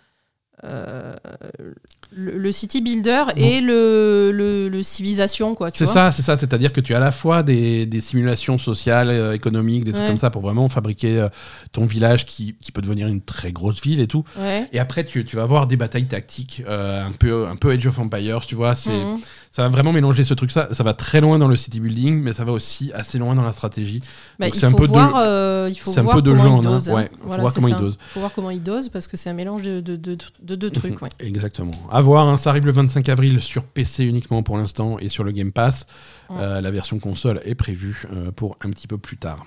le, 0.64 2.36
le 2.38 2.52
city 2.52 2.80
builder 2.82 3.24
et 3.36 3.60
le, 3.60 4.30
le, 4.32 4.68
le 4.68 4.82
civilisation 4.82 5.54
quoi 5.54 5.70
C'est 5.70 5.86
ça, 5.86 6.12
c'est 6.12 6.22
ça. 6.22 6.36
C'est-à-dire 6.36 6.72
que 6.72 6.80
tu 6.80 6.94
as 6.94 6.98
à 6.98 7.00
la 7.00 7.10
fois 7.10 7.42
des, 7.42 7.86
des 7.86 8.00
simulations 8.00 8.58
sociales, 8.58 9.34
économiques, 9.34 9.84
des 9.84 9.92
trucs 9.92 10.06
comme 10.06 10.18
ça 10.18 10.30
pour 10.30 10.42
vraiment 10.42 10.68
fabriquer 10.68 11.26
ton 11.72 11.86
village 11.86 12.24
qui, 12.26 12.54
qui 12.60 12.70
peut 12.70 12.82
devenir 12.82 13.08
une 13.08 13.22
très 13.22 13.50
grosse 13.52 13.80
ville 13.82 14.00
et 14.00 14.06
tout. 14.06 14.24
Et 14.72 14.78
après, 14.78 15.04
tu, 15.04 15.24
tu 15.24 15.36
vas 15.36 15.42
avoir 15.42 15.66
des 15.66 15.76
batailles 15.76 16.06
tactiques, 16.06 16.62
un, 16.68 17.12
peu, 17.18 17.46
un 17.46 17.56
peu 17.56 17.70
Age 17.72 17.86
of 17.86 17.98
Empires, 17.98 18.40
tu 18.46 18.54
vois. 18.54 18.74
C'est, 18.74 18.92
Mhm. 18.92 19.18
Ça 19.52 19.64
va 19.64 19.68
vraiment 19.68 19.92
mélanger 19.92 20.24
ce 20.24 20.32
truc. 20.32 20.50
Ça, 20.50 20.68
ça 20.72 20.82
va 20.82 20.94
très 20.94 21.20
loin 21.20 21.38
dans 21.38 21.46
le 21.46 21.56
city 21.56 21.78
building, 21.78 22.22
mais 22.22 22.32
ça 22.32 22.42
va 22.42 22.52
aussi 22.52 22.90
assez 22.94 23.18
loin 23.18 23.34
dans 23.34 23.42
la 23.42 23.52
stratégie. 23.52 24.00
Bah, 24.38 24.46
Donc 24.46 24.56
c'est 24.56 24.64
un 24.64 24.70
faut 24.70 24.78
peu 24.78 24.86
de- 24.86 24.92
voir, 24.92 25.12
euh, 25.16 25.68
il 25.70 25.74
faut 25.74 25.90
un 25.96 26.02
voir 26.02 26.16
peu 26.16 26.22
de 26.22 26.30
hein. 26.32 26.78
Ouais, 26.94 27.10
faut 27.20 27.28
voir 27.38 27.52
comment 27.52 27.68
il 27.68 27.74
ça. 27.74 27.80
dose. 27.80 27.98
faut 28.14 28.20
voir 28.20 28.32
comment 28.32 28.50
il 28.50 28.62
dose 28.62 28.88
parce 28.88 29.06
que 29.06 29.18
c'est 29.18 29.28
un 29.28 29.34
mélange 29.34 29.60
de, 29.62 29.80
de, 29.82 29.96
de, 29.96 30.16
de 30.42 30.54
deux 30.54 30.70
trucs. 30.70 31.02
Ouais. 31.02 31.10
Exactement. 31.20 31.70
À 31.90 32.00
voir, 32.00 32.26
hein, 32.28 32.38
ça 32.38 32.48
arrive 32.48 32.64
le 32.64 32.72
25 32.72 33.06
avril 33.10 33.42
sur 33.42 33.64
PC 33.64 34.04
uniquement 34.04 34.42
pour 34.42 34.56
l'instant 34.56 34.98
et 34.98 35.10
sur 35.10 35.22
le 35.22 35.32
Game 35.32 35.52
Pass. 35.52 35.84
Ouais. 36.30 36.36
Euh, 36.40 36.60
la 36.62 36.70
version 36.70 36.98
console 36.98 37.42
est 37.44 37.54
prévue 37.54 38.04
euh, 38.10 38.32
pour 38.32 38.56
un 38.64 38.70
petit 38.70 38.86
peu 38.88 38.96
plus 38.96 39.18
tard. 39.18 39.44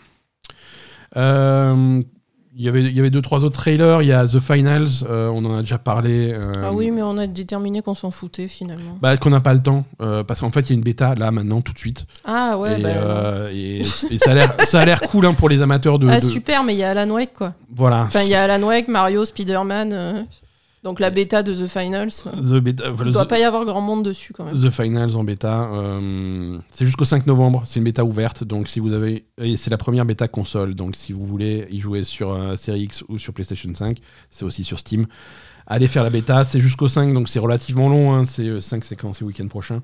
Euh, 1.18 2.02
Il 2.58 2.64
y 2.64 2.70
avait- 2.70 2.84
il 2.84 2.94
y 2.96 3.00
avait 3.02 3.10
deux, 3.10 3.22
trois 3.22 3.44
autres 3.44 3.58
trailers. 3.58 4.02
Il 4.02 4.08
y 4.08 4.14
a 4.14 4.26
The 4.26 4.40
Finals, 4.40 4.88
euh, 5.10 5.28
on 5.28 5.44
en 5.44 5.58
a 5.58 5.60
déjà 5.62 5.78
parlé. 5.78 6.32
euh, 6.34 6.54
Ah 6.64 6.72
oui, 6.72 6.90
mais 6.90 7.02
on 7.02 7.18
a 7.18 7.28
déterminé 7.28 7.82
qu'on 7.82 7.96
s'en 7.96 8.12
foutait 8.12 8.48
finalement. 8.48 8.98
bah, 9.02 9.18
qu'on 9.18 9.30
n'a 9.30 9.42
pas 9.42 9.54
le 9.54 9.60
temps, 9.60 9.84
euh, 10.02 10.24
parce 10.24 10.40
qu'en 10.40 10.52
fait, 10.52 10.62
il 10.62 10.70
y 10.70 10.72
a 10.72 10.76
une 10.76 10.84
bêta 10.84 11.16
là 11.16 11.32
maintenant, 11.32 11.60
tout 11.60 11.74
de 11.74 11.78
suite. 11.78 12.06
Ah 12.24 12.58
ouais, 12.58 12.80
et, 12.80 12.84
bah, 12.84 13.52
et- 13.52 13.82
et 13.82 14.18
ça 14.18 14.32
a 14.32 14.34
l'air- 14.36 14.56
ça 14.64 14.80
a 14.80 14.86
l'air 14.86 15.02
cool 15.02 15.26
hein, 15.26 15.34
pour 15.34 15.50
les 15.50 15.62
amateurs 15.62 16.00
de. 16.00 16.08
ah, 16.08 16.20
de- 16.22 16.26
super, 16.26 16.64
mais 16.64 16.74
il 16.76 16.78
y 16.80 16.84
a 16.84 16.92
Alan 16.92 17.10
Wake 17.14 17.34
quoi. 17.34 17.54
Voilà. 17.76 18.04
Enfin, 18.04 18.22
il 18.24 18.30
y 18.30 18.36
a 18.36 18.44
Alan 18.44 18.66
Wake, 18.66 18.88
Mario, 18.88 19.26
Spider-Man. 19.26 20.26
Euh, 20.86 20.90
Donc 20.90 21.00
la 21.00 21.10
bêta 21.10 21.42
de 21.44 21.54
The 21.54 21.68
Finals. 21.68 22.10
euh, 22.28 22.60
The, 22.62 22.64
Il 22.68 22.92
voilà, 22.94 23.12
doit 23.12 23.26
The- 23.26 23.30
pas 23.30 23.40
y 23.40 23.44
avoir 23.44 23.66
grand 23.66 23.82
monde 23.82 24.04
dessus 24.04 24.34
quand 24.34 24.46
même. 24.46 24.54
The 24.54 24.70
Finals 24.70 25.16
en 25.16 25.24
bêta. 25.24 25.70
euh, 25.74 26.58
c'est 26.72 26.86
jusqu'au 26.86 27.06
5 27.06 27.26
novembre. 27.28 27.64
C'est 27.66 27.80
une 27.80 27.86
bêta 27.86 28.04
ouverte. 28.06 28.44
Donc, 28.44 28.68
si 28.68 28.80
vous 28.80 28.94
avez. 28.94 29.26
C'est 29.58 29.70
la 29.70 29.78
première 29.78 30.06
bêta 30.06 30.28
console. 30.28 30.76
Donc, 30.76 30.96
si 30.96 31.12
vous 31.14 31.26
voulez 31.26 31.68
y 31.72 31.80
jouer 31.80 32.04
sur 32.04 32.32
euh, 32.34 32.56
Series 32.56 32.84
X 32.84 33.04
ou 33.10 33.18
sur 33.18 33.34
PlayStation 33.34 33.74
5, 33.74 33.98
c'est 34.30 34.46
aussi 34.46 34.64
sur 34.64 34.80
Steam. 34.80 35.06
Allez 35.68 35.88
faire 35.88 36.04
la 36.04 36.10
bêta. 36.12 36.44
C'est 36.44 36.62
jusqu'au 36.62 36.88
5. 36.88 37.14
Donc, 37.14 37.28
c'est 37.30 37.40
relativement 37.40 37.90
long. 37.90 38.14
hein, 38.14 38.26
C'est 38.26 38.62
5 38.62 38.84
séquences 38.86 39.22
le 39.22 39.28
week-end 39.28 39.48
prochain. 39.48 39.82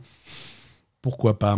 Pourquoi 1.01 1.39
pas? 1.39 1.57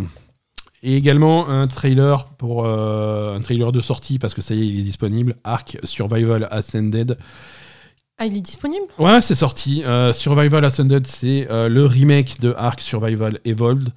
Et 0.85 0.95
également 0.97 1.47
un 1.49 1.67
trailer 1.67 2.29
pour 2.37 2.65
euh, 2.65 3.37
un 3.37 3.41
trailer 3.41 3.71
de 3.71 3.79
sortie 3.79 4.19
parce 4.19 4.33
que 4.33 4.41
ça 4.41 4.53
y 4.53 4.61
est, 4.61 4.67
il 4.67 4.79
est 4.79 4.83
disponible. 4.83 5.35
Ark 5.43 5.77
Survival 5.83 6.47
Ascended. 6.51 7.17
Ah, 8.17 8.25
il 8.25 8.37
est 8.37 8.41
disponible? 8.41 8.85
Ouais, 8.99 9.21
c'est 9.21 9.35
sorti. 9.35 9.83
Euh, 9.83 10.13
Survival 10.13 10.63
Ascended, 10.65 11.05
c'est 11.07 11.47
euh, 11.49 11.67
le 11.67 11.85
remake 11.85 12.39
de 12.39 12.53
Ark 12.57 12.79
Survival 12.79 13.39
Evolved. 13.43 13.89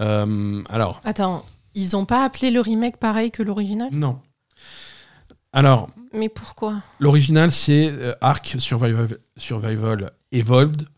Euh, 0.00 0.62
alors, 0.68 1.00
Attends, 1.04 1.44
ils 1.74 1.96
ont 1.96 2.04
pas 2.04 2.24
appelé 2.24 2.50
le 2.50 2.60
remake 2.60 2.96
pareil 2.96 3.30
que 3.30 3.42
l'original? 3.42 3.88
Non. 3.92 4.18
Alors, 5.52 5.88
Mais 6.12 6.28
pourquoi? 6.28 6.82
L'original, 6.98 7.52
c'est 7.52 7.92
Ark 8.20 8.56
Survival, 8.58 9.18
Survival 9.36 10.10
Evolved. 10.32 10.88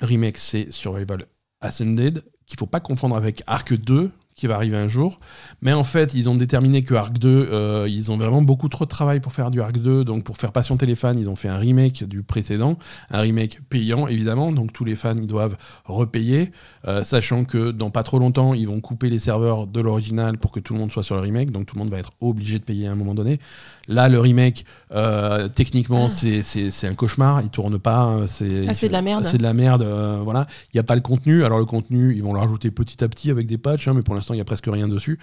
Le 0.00 0.06
remake, 0.06 0.36
c'est 0.36 0.70
Survival 0.70 1.24
Ascended, 1.62 2.22
qu'il 2.46 2.58
faut 2.58 2.66
pas 2.66 2.80
confondre 2.80 3.16
avec 3.16 3.42
Ark 3.46 3.72
2, 3.72 4.10
qui 4.38 4.46
va 4.46 4.54
arriver 4.54 4.76
un 4.76 4.86
jour. 4.86 5.18
Mais 5.62 5.72
en 5.72 5.82
fait, 5.82 6.14
ils 6.14 6.28
ont 6.28 6.36
déterminé 6.36 6.82
que 6.82 6.94
Arc 6.94 7.18
2, 7.18 7.48
euh, 7.50 7.86
ils 7.90 8.12
ont 8.12 8.16
vraiment 8.16 8.40
beaucoup 8.40 8.68
trop 8.68 8.84
de 8.84 8.88
travail 8.88 9.18
pour 9.18 9.32
faire 9.32 9.50
du 9.50 9.60
Arc 9.60 9.76
2. 9.78 10.04
Donc, 10.04 10.22
pour 10.22 10.36
faire 10.36 10.52
patienter 10.52 10.86
les 10.86 10.94
fans, 10.94 11.16
ils 11.16 11.28
ont 11.28 11.34
fait 11.34 11.48
un 11.48 11.56
remake 11.58 12.04
du 12.04 12.22
précédent, 12.22 12.78
un 13.10 13.20
remake 13.20 13.58
payant 13.68 14.06
évidemment. 14.06 14.52
Donc, 14.52 14.72
tous 14.72 14.84
les 14.84 14.94
fans, 14.94 15.16
ils 15.18 15.26
doivent 15.26 15.56
repayer, 15.84 16.52
euh, 16.86 17.02
sachant 17.02 17.44
que 17.44 17.72
dans 17.72 17.90
pas 17.90 18.04
trop 18.04 18.20
longtemps, 18.20 18.54
ils 18.54 18.68
vont 18.68 18.80
couper 18.80 19.10
les 19.10 19.18
serveurs 19.18 19.66
de 19.66 19.80
l'original 19.80 20.38
pour 20.38 20.52
que 20.52 20.60
tout 20.60 20.72
le 20.72 20.78
monde 20.78 20.92
soit 20.92 21.02
sur 21.02 21.16
le 21.16 21.20
remake. 21.22 21.50
Donc, 21.50 21.66
tout 21.66 21.74
le 21.74 21.80
monde 21.80 21.90
va 21.90 21.98
être 21.98 22.12
obligé 22.20 22.60
de 22.60 22.64
payer 22.64 22.86
à 22.86 22.92
un 22.92 22.94
moment 22.94 23.14
donné. 23.14 23.40
Là, 23.88 24.08
le 24.08 24.20
remake, 24.20 24.64
euh, 24.92 25.48
techniquement, 25.48 26.06
Ah. 26.06 26.10
c'est- 26.10 26.86
un 26.86 26.94
cauchemar. 26.94 27.42
Il 27.42 27.50
tourne 27.50 27.78
pas. 27.78 28.18
C'est 28.26 28.66
Ah, 28.68 28.74
c'est 28.74 28.86
de 28.88 28.92
la 28.92 29.02
merde. 29.02 29.24
C'est 29.24 29.38
de 29.38 29.42
la 29.42 29.52
merde. 29.52 29.82
voilà. 30.22 30.46
Il 30.72 30.76
n'y 30.76 30.80
a 30.80 30.84
pas 30.84 30.94
le 30.94 31.00
contenu. 31.00 31.42
Alors, 31.44 31.58
le 31.58 31.64
contenu, 31.64 32.14
ils 32.14 32.22
vont 32.22 32.32
le 32.32 32.38
rajouter 32.38 32.70
petit 32.70 33.02
à 33.02 33.08
petit 33.08 33.30
avec 33.32 33.46
des 33.48 33.58
patchs, 33.58 33.88
hein, 33.88 33.94
mais 33.96 34.02
pour 34.02 34.14
l'instant, 34.14 34.27
il 34.34 34.36
n'y 34.36 34.42
a 34.42 34.44
presque 34.44 34.66
rien 34.66 34.88
dessus. 34.88 35.18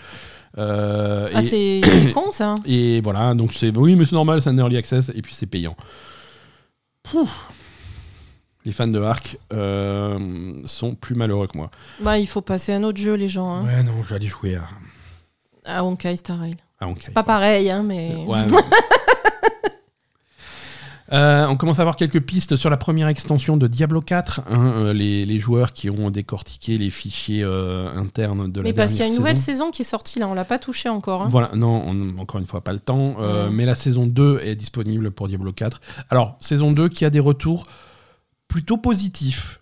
Euh, 0.57 1.27
Ah, 1.33 1.41
c'est 1.43 1.81
con 2.13 2.31
ça. 2.31 2.55
et 2.65 3.01
voilà, 3.01 3.33
donc 3.33 3.53
c'est 3.53 3.75
oui, 3.77 3.95
mais 3.95 4.05
c'est 4.05 4.15
normal, 4.15 4.41
c'est 4.41 4.49
un 4.49 4.57
early 4.57 4.77
access 4.77 5.09
et 5.13 5.21
puis 5.21 5.33
c'est 5.35 5.45
payant. 5.47 5.75
Pouf. 7.03 7.29
Les 8.65 8.71
fans 8.71 8.87
de 8.87 8.99
Ark 8.99 9.37
euh, 9.53 10.53
sont 10.65 10.95
plus 10.95 11.13
malheureux 11.13 11.45
que 11.47 11.55
moi. 11.55 11.69
Bah, 11.99 12.17
il 12.17 12.25
faut 12.27 12.41
passer 12.41 12.73
à 12.73 12.77
un 12.77 12.83
autre 12.83 12.99
jeu, 12.99 13.13
les 13.13 13.27
gens. 13.27 13.47
Hein. 13.53 13.63
Ouais, 13.65 13.83
non, 13.83 14.01
je 14.01 14.09
vais 14.09 14.15
aller 14.15 14.27
jouer 14.27 14.55
à, 14.55 14.63
À 15.77 15.83
Honkai 15.83 16.15
Star 16.17 16.39
Rail. 16.39 16.55
à 16.79 16.87
Honkai. 16.87 17.11
Pas 17.11 17.21
pareil, 17.23 17.69
hein, 17.69 17.83
mais. 17.83 18.15
Ouais. 18.25 18.39
Euh, 21.13 21.45
on 21.47 21.55
commence 21.55 21.77
à 21.77 21.83
avoir 21.83 21.95
quelques 21.97 22.19
pistes 22.21 22.55
sur 22.55 22.69
la 22.71 22.77
première 22.77 23.07
extension 23.07 23.57
de 23.57 23.67
Diablo 23.67 24.01
4. 24.01 24.41
hein, 24.49 24.73
euh, 24.77 24.93
les, 24.93 25.25
les 25.25 25.39
joueurs 25.39 25.71
qui 25.71 25.89
ont 25.91 26.09
décortiqué 26.09 26.77
les 26.79 26.89
fichiers 26.89 27.43
euh, 27.43 27.95
internes 27.95 28.47
de 28.51 28.61
la 28.61 28.63
mais 28.69 28.73
parce 28.73 28.91
qu'il 28.93 29.01
y 29.01 29.03
a 29.03 29.07
une 29.07 29.15
nouvelle 29.15 29.37
saison. 29.37 29.69
qui 29.69 29.83
est 29.83 29.85
sortie 29.85 30.17
là, 30.19 30.27
on 30.27 30.33
l'a 30.33 30.45
pas 30.45 30.57
touché 30.57 30.89
encore. 30.89 31.21
hein. 31.21 31.27
Voilà, 31.29 31.51
non, 31.55 31.83
on- 31.87 32.17
encore 32.19 32.39
une 32.41 32.47
fois, 32.47 32.61
pas 32.61 32.73
le 32.73 32.79
temps. 32.79 33.17
Euh, 33.19 33.45
Ouais. 33.45 33.51
Mais 33.53 33.65
la 33.65 33.75
saison 33.75 34.07
2 34.07 34.39
est 34.43 34.55
disponible 34.55 35.11
pour 35.11 35.27
Diablo 35.27 35.51
4. 35.53 35.79
Alors, 36.09 36.37
saison 36.39 36.71
2 36.71 36.89
qui 36.89 37.05
a 37.05 37.09
des 37.11 37.19
retours 37.19 37.65
plutôt 38.47 38.77
positifs. 38.77 39.59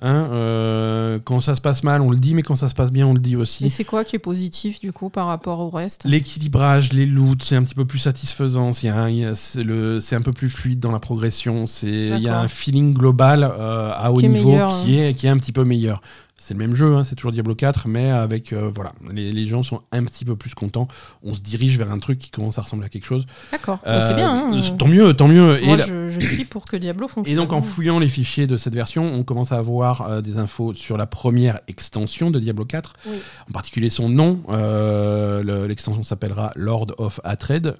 Hein, 0.00 0.28
euh, 0.32 1.18
quand 1.24 1.38
ça 1.40 1.54
se 1.54 1.60
passe 1.60 1.84
mal, 1.84 2.00
on 2.02 2.10
le 2.10 2.18
dit, 2.18 2.34
mais 2.34 2.42
quand 2.42 2.56
ça 2.56 2.68
se 2.68 2.74
passe 2.74 2.90
bien, 2.90 3.06
on 3.06 3.14
le 3.14 3.20
dit 3.20 3.34
Et 3.34 3.36
aussi. 3.36 3.70
c'est 3.70 3.84
quoi 3.84 4.04
qui 4.04 4.16
est 4.16 4.18
positif 4.20 4.80
du 4.80 4.92
coup 4.92 5.08
par 5.08 5.26
rapport 5.28 5.60
au 5.60 5.70
reste? 5.70 6.02
L'équilibrage, 6.04 6.92
les 6.92 7.06
loots, 7.06 7.42
c'est 7.42 7.56
un 7.56 7.62
petit 7.62 7.76
peu 7.76 7.84
plus 7.84 8.00
satisfaisant. 8.00 8.70
Un- 8.84 9.34
c'est 9.34 9.62
le- 9.62 10.00
c'est 10.00 10.16
un 10.16 10.20
peu 10.22 10.32
plus 10.32 10.50
fluide 10.50 10.80
dans 10.80 10.92
la 10.92 10.98
progression. 10.98 11.64
Il 11.84 12.18
y 12.18 12.28
a 12.28 12.40
un 12.40 12.48
feeling 12.48 12.92
global 12.92 13.44
euh, 13.44 13.92
à 13.96 14.10
haut 14.12 14.18
Qui 14.18 14.26
est 14.26 14.28
niveau 14.28 14.50
meilleur, 14.50 14.82
qui, 14.82 14.98
est, 14.98 15.14
qui 15.14 15.26
est 15.26 15.30
un 15.30 15.38
petit 15.38 15.52
peu 15.52 15.64
meilleur. 15.64 16.02
C'est 16.46 16.52
le 16.52 16.58
même 16.60 16.74
jeu, 16.76 16.94
hein, 16.94 17.04
c'est 17.04 17.14
toujours 17.14 17.32
Diablo 17.32 17.54
4, 17.54 17.88
mais 17.88 18.10
avec 18.10 18.52
euh, 18.52 18.70
voilà, 18.74 18.92
les, 19.10 19.32
les 19.32 19.46
gens 19.46 19.62
sont 19.62 19.80
un 19.92 20.04
petit 20.04 20.26
peu 20.26 20.36
plus 20.36 20.54
contents. 20.54 20.88
On 21.22 21.32
se 21.32 21.40
dirige 21.40 21.78
vers 21.78 21.90
un 21.90 21.98
truc 21.98 22.18
qui 22.18 22.30
commence 22.30 22.58
à 22.58 22.60
ressembler 22.60 22.84
à 22.84 22.88
quelque 22.90 23.06
chose. 23.06 23.24
D'accord, 23.50 23.78
Euh, 23.86 24.06
c'est 24.06 24.14
bien. 24.14 24.52
hein. 24.52 24.60
Tant 24.78 24.86
mieux, 24.86 25.14
tant 25.14 25.26
mieux. 25.26 25.58
Moi, 25.64 25.78
et, 25.78 25.80
je, 25.80 26.08
je 26.08 26.20
suis 26.20 26.44
pour 26.44 26.66
que 26.66 26.76
Diablo 26.76 27.08
fonctionne. 27.08 27.32
et 27.32 27.36
donc 27.40 27.54
en 27.54 27.62
fouillant 27.62 27.98
les 27.98 28.08
fichiers 28.08 28.46
de 28.46 28.58
cette 28.58 28.74
version, 28.74 29.06
on 29.14 29.24
commence 29.24 29.52
à 29.52 29.56
avoir 29.56 30.02
euh, 30.02 30.20
des 30.20 30.36
infos 30.36 30.74
sur 30.74 30.98
la 30.98 31.06
première 31.06 31.60
extension 31.66 32.30
de 32.30 32.38
Diablo 32.38 32.66
4, 32.66 32.92
Oui. 33.06 33.16
en 33.48 33.52
particulier 33.52 33.88
son 33.88 34.10
nom. 34.10 34.40
Le- 34.50 35.66
L'extension 35.66 36.02
s'appellera 36.02 36.52
Lord 36.56 36.88
of 36.98 37.20
Atred, 37.24 37.74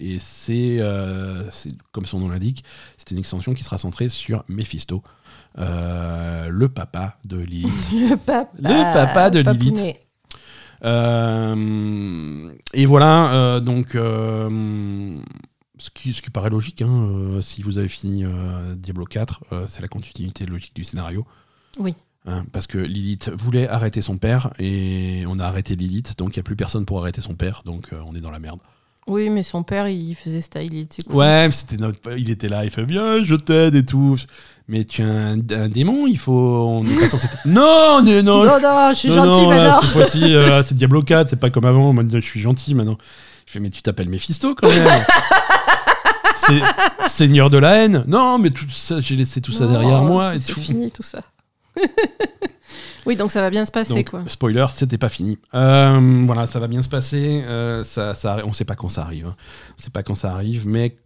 et 0.00 0.18
c'est, 0.18 0.80
c'est, 1.50 1.70
comme 1.92 2.06
son 2.06 2.18
nom 2.18 2.28
l'indique, 2.28 2.64
c'est 2.96 3.12
une 3.12 3.18
extension 3.18 3.54
qui 3.54 3.62
sera 3.62 3.78
centrée 3.78 4.08
sur 4.08 4.42
Mephisto, 4.48 5.02
euh, 5.58 6.48
le 6.48 6.68
papa 6.68 7.18
de 7.24 7.38
Lilith. 7.38 7.90
Le 7.92 8.16
papa. 8.16 8.48
Le 8.58 8.92
papa 8.92 9.30
de 9.30 9.40
Lilith. 9.40 9.96
Euh, 10.84 12.52
et 12.72 12.86
voilà, 12.86 13.32
euh, 13.32 13.60
donc, 13.60 13.90
ce, 13.92 15.90
qui, 15.90 16.12
ce 16.12 16.22
qui 16.22 16.30
paraît 16.30 16.50
logique, 16.50 16.82
hein, 16.82 17.38
si 17.40 17.62
vous 17.62 17.78
avez 17.78 17.88
fini 17.88 18.24
Diablo 18.76 19.04
4, 19.04 19.44
euh, 19.52 19.64
c'est 19.66 19.82
la 19.82 19.88
continuité 19.88 20.46
logique 20.46 20.74
du 20.74 20.84
scénario. 20.84 21.26
Oui. 21.78 21.94
Hein, 22.26 22.44
parce 22.52 22.66
que 22.66 22.78
Lilith 22.78 23.30
voulait 23.30 23.68
arrêter 23.68 24.02
son 24.02 24.18
père 24.18 24.52
et 24.58 25.24
on 25.28 25.38
a 25.38 25.44
arrêté 25.44 25.76
Lilith, 25.76 26.18
donc 26.18 26.36
il 26.36 26.38
n'y 26.38 26.40
a 26.40 26.44
plus 26.44 26.56
personne 26.56 26.84
pour 26.84 27.00
arrêter 27.00 27.20
son 27.20 27.34
père, 27.34 27.62
donc 27.64 27.90
on 28.06 28.14
est 28.14 28.20
dans 28.20 28.32
la 28.32 28.40
merde. 28.40 28.60
Oui, 29.06 29.30
mais 29.30 29.42
son 29.42 29.62
père, 29.62 29.88
il 29.88 30.14
faisait 30.14 30.42
style, 30.42 30.74
il 30.74 30.80
était 30.80 31.02
cool. 31.02 31.16
Ouais, 31.16 31.48
c'était 31.50 31.78
notre... 31.78 32.18
il 32.18 32.28
était 32.28 32.48
là, 32.48 32.64
il 32.64 32.70
fait 32.70 32.84
bien, 32.84 33.22
je 33.22 33.36
t'aide 33.36 33.74
et 33.74 33.84
tout. 33.84 34.16
Mais 34.70 34.84
tu 34.84 35.00
es 35.00 35.04
un, 35.04 35.38
un 35.38 35.68
démon, 35.68 36.06
il 36.06 36.18
faut. 36.18 36.32
On 36.68 36.84
est 36.84 37.00
pas 37.00 37.08
censé. 37.08 37.26
non, 37.46 38.02
mais 38.04 38.22
non, 38.22 38.44
Non, 38.44 38.60
non, 38.60 38.90
je 38.90 38.94
suis 38.98 39.08
non, 39.08 39.14
gentil 39.24 39.42
non, 39.42 39.50
là, 39.50 39.56
maintenant. 39.64 39.80
cette 39.80 39.90
fois-ci, 39.90 40.34
euh, 40.34 40.62
c'est 40.64 40.74
Diablo 40.74 41.02
4, 41.02 41.28
c'est 41.30 41.36
pas 41.40 41.48
comme 41.50 41.64
avant. 41.64 41.92
Moi, 41.94 42.04
je 42.12 42.20
suis 42.20 42.40
gentil 42.40 42.74
maintenant. 42.74 42.98
Je 43.46 43.52
fais, 43.52 43.60
mais 43.60 43.70
tu 43.70 43.80
t'appelles 43.80 44.10
Mephisto 44.10 44.54
quand 44.54 44.68
même. 44.68 44.86
c'est 46.36 46.60
Seigneur 47.08 47.48
de 47.48 47.56
la 47.58 47.76
haine. 47.76 48.04
Non, 48.06 48.38
mais 48.38 48.50
tout 48.50 48.68
ça, 48.70 49.00
j'ai 49.00 49.16
laissé 49.16 49.40
tout 49.40 49.52
ça 49.52 49.64
Non, 49.64 49.70
derrière 49.72 50.02
moi 50.02 50.32
C'est 50.38 50.52
tout. 50.52 50.60
fini 50.60 50.90
tout 50.90 51.02
ça. 51.02 51.22
oui, 53.06 53.16
donc 53.16 53.30
ça 53.30 53.40
va 53.40 53.48
bien 53.50 53.64
se 53.64 53.72
passer, 53.72 53.94
Donc, 53.94 54.10
quoi. 54.10 54.22
spoiler, 54.26 54.66
c'était 54.74 54.98
pas 54.98 55.08
fini. 55.08 55.38
Euh, 55.54 56.24
voilà, 56.26 56.46
ça 56.46 56.58
va 56.60 56.66
bien 56.68 56.82
se 56.82 56.88
passer. 56.90 57.42
euh, 57.46 57.82
ça, 57.84 58.14
ça, 58.14 58.38
on 58.44 58.52
sait 58.52 58.64
pas 58.66 58.74
quand 58.74 58.90
ça 58.90 59.00
arrive. 59.02 59.26
hein. 59.28 59.36
On 59.78 59.82
sait 59.82 59.90
pas 59.90 60.02
quand 60.02 60.14
ça 60.14 60.32
arrive, 60.32 60.66
mais 60.68 60.96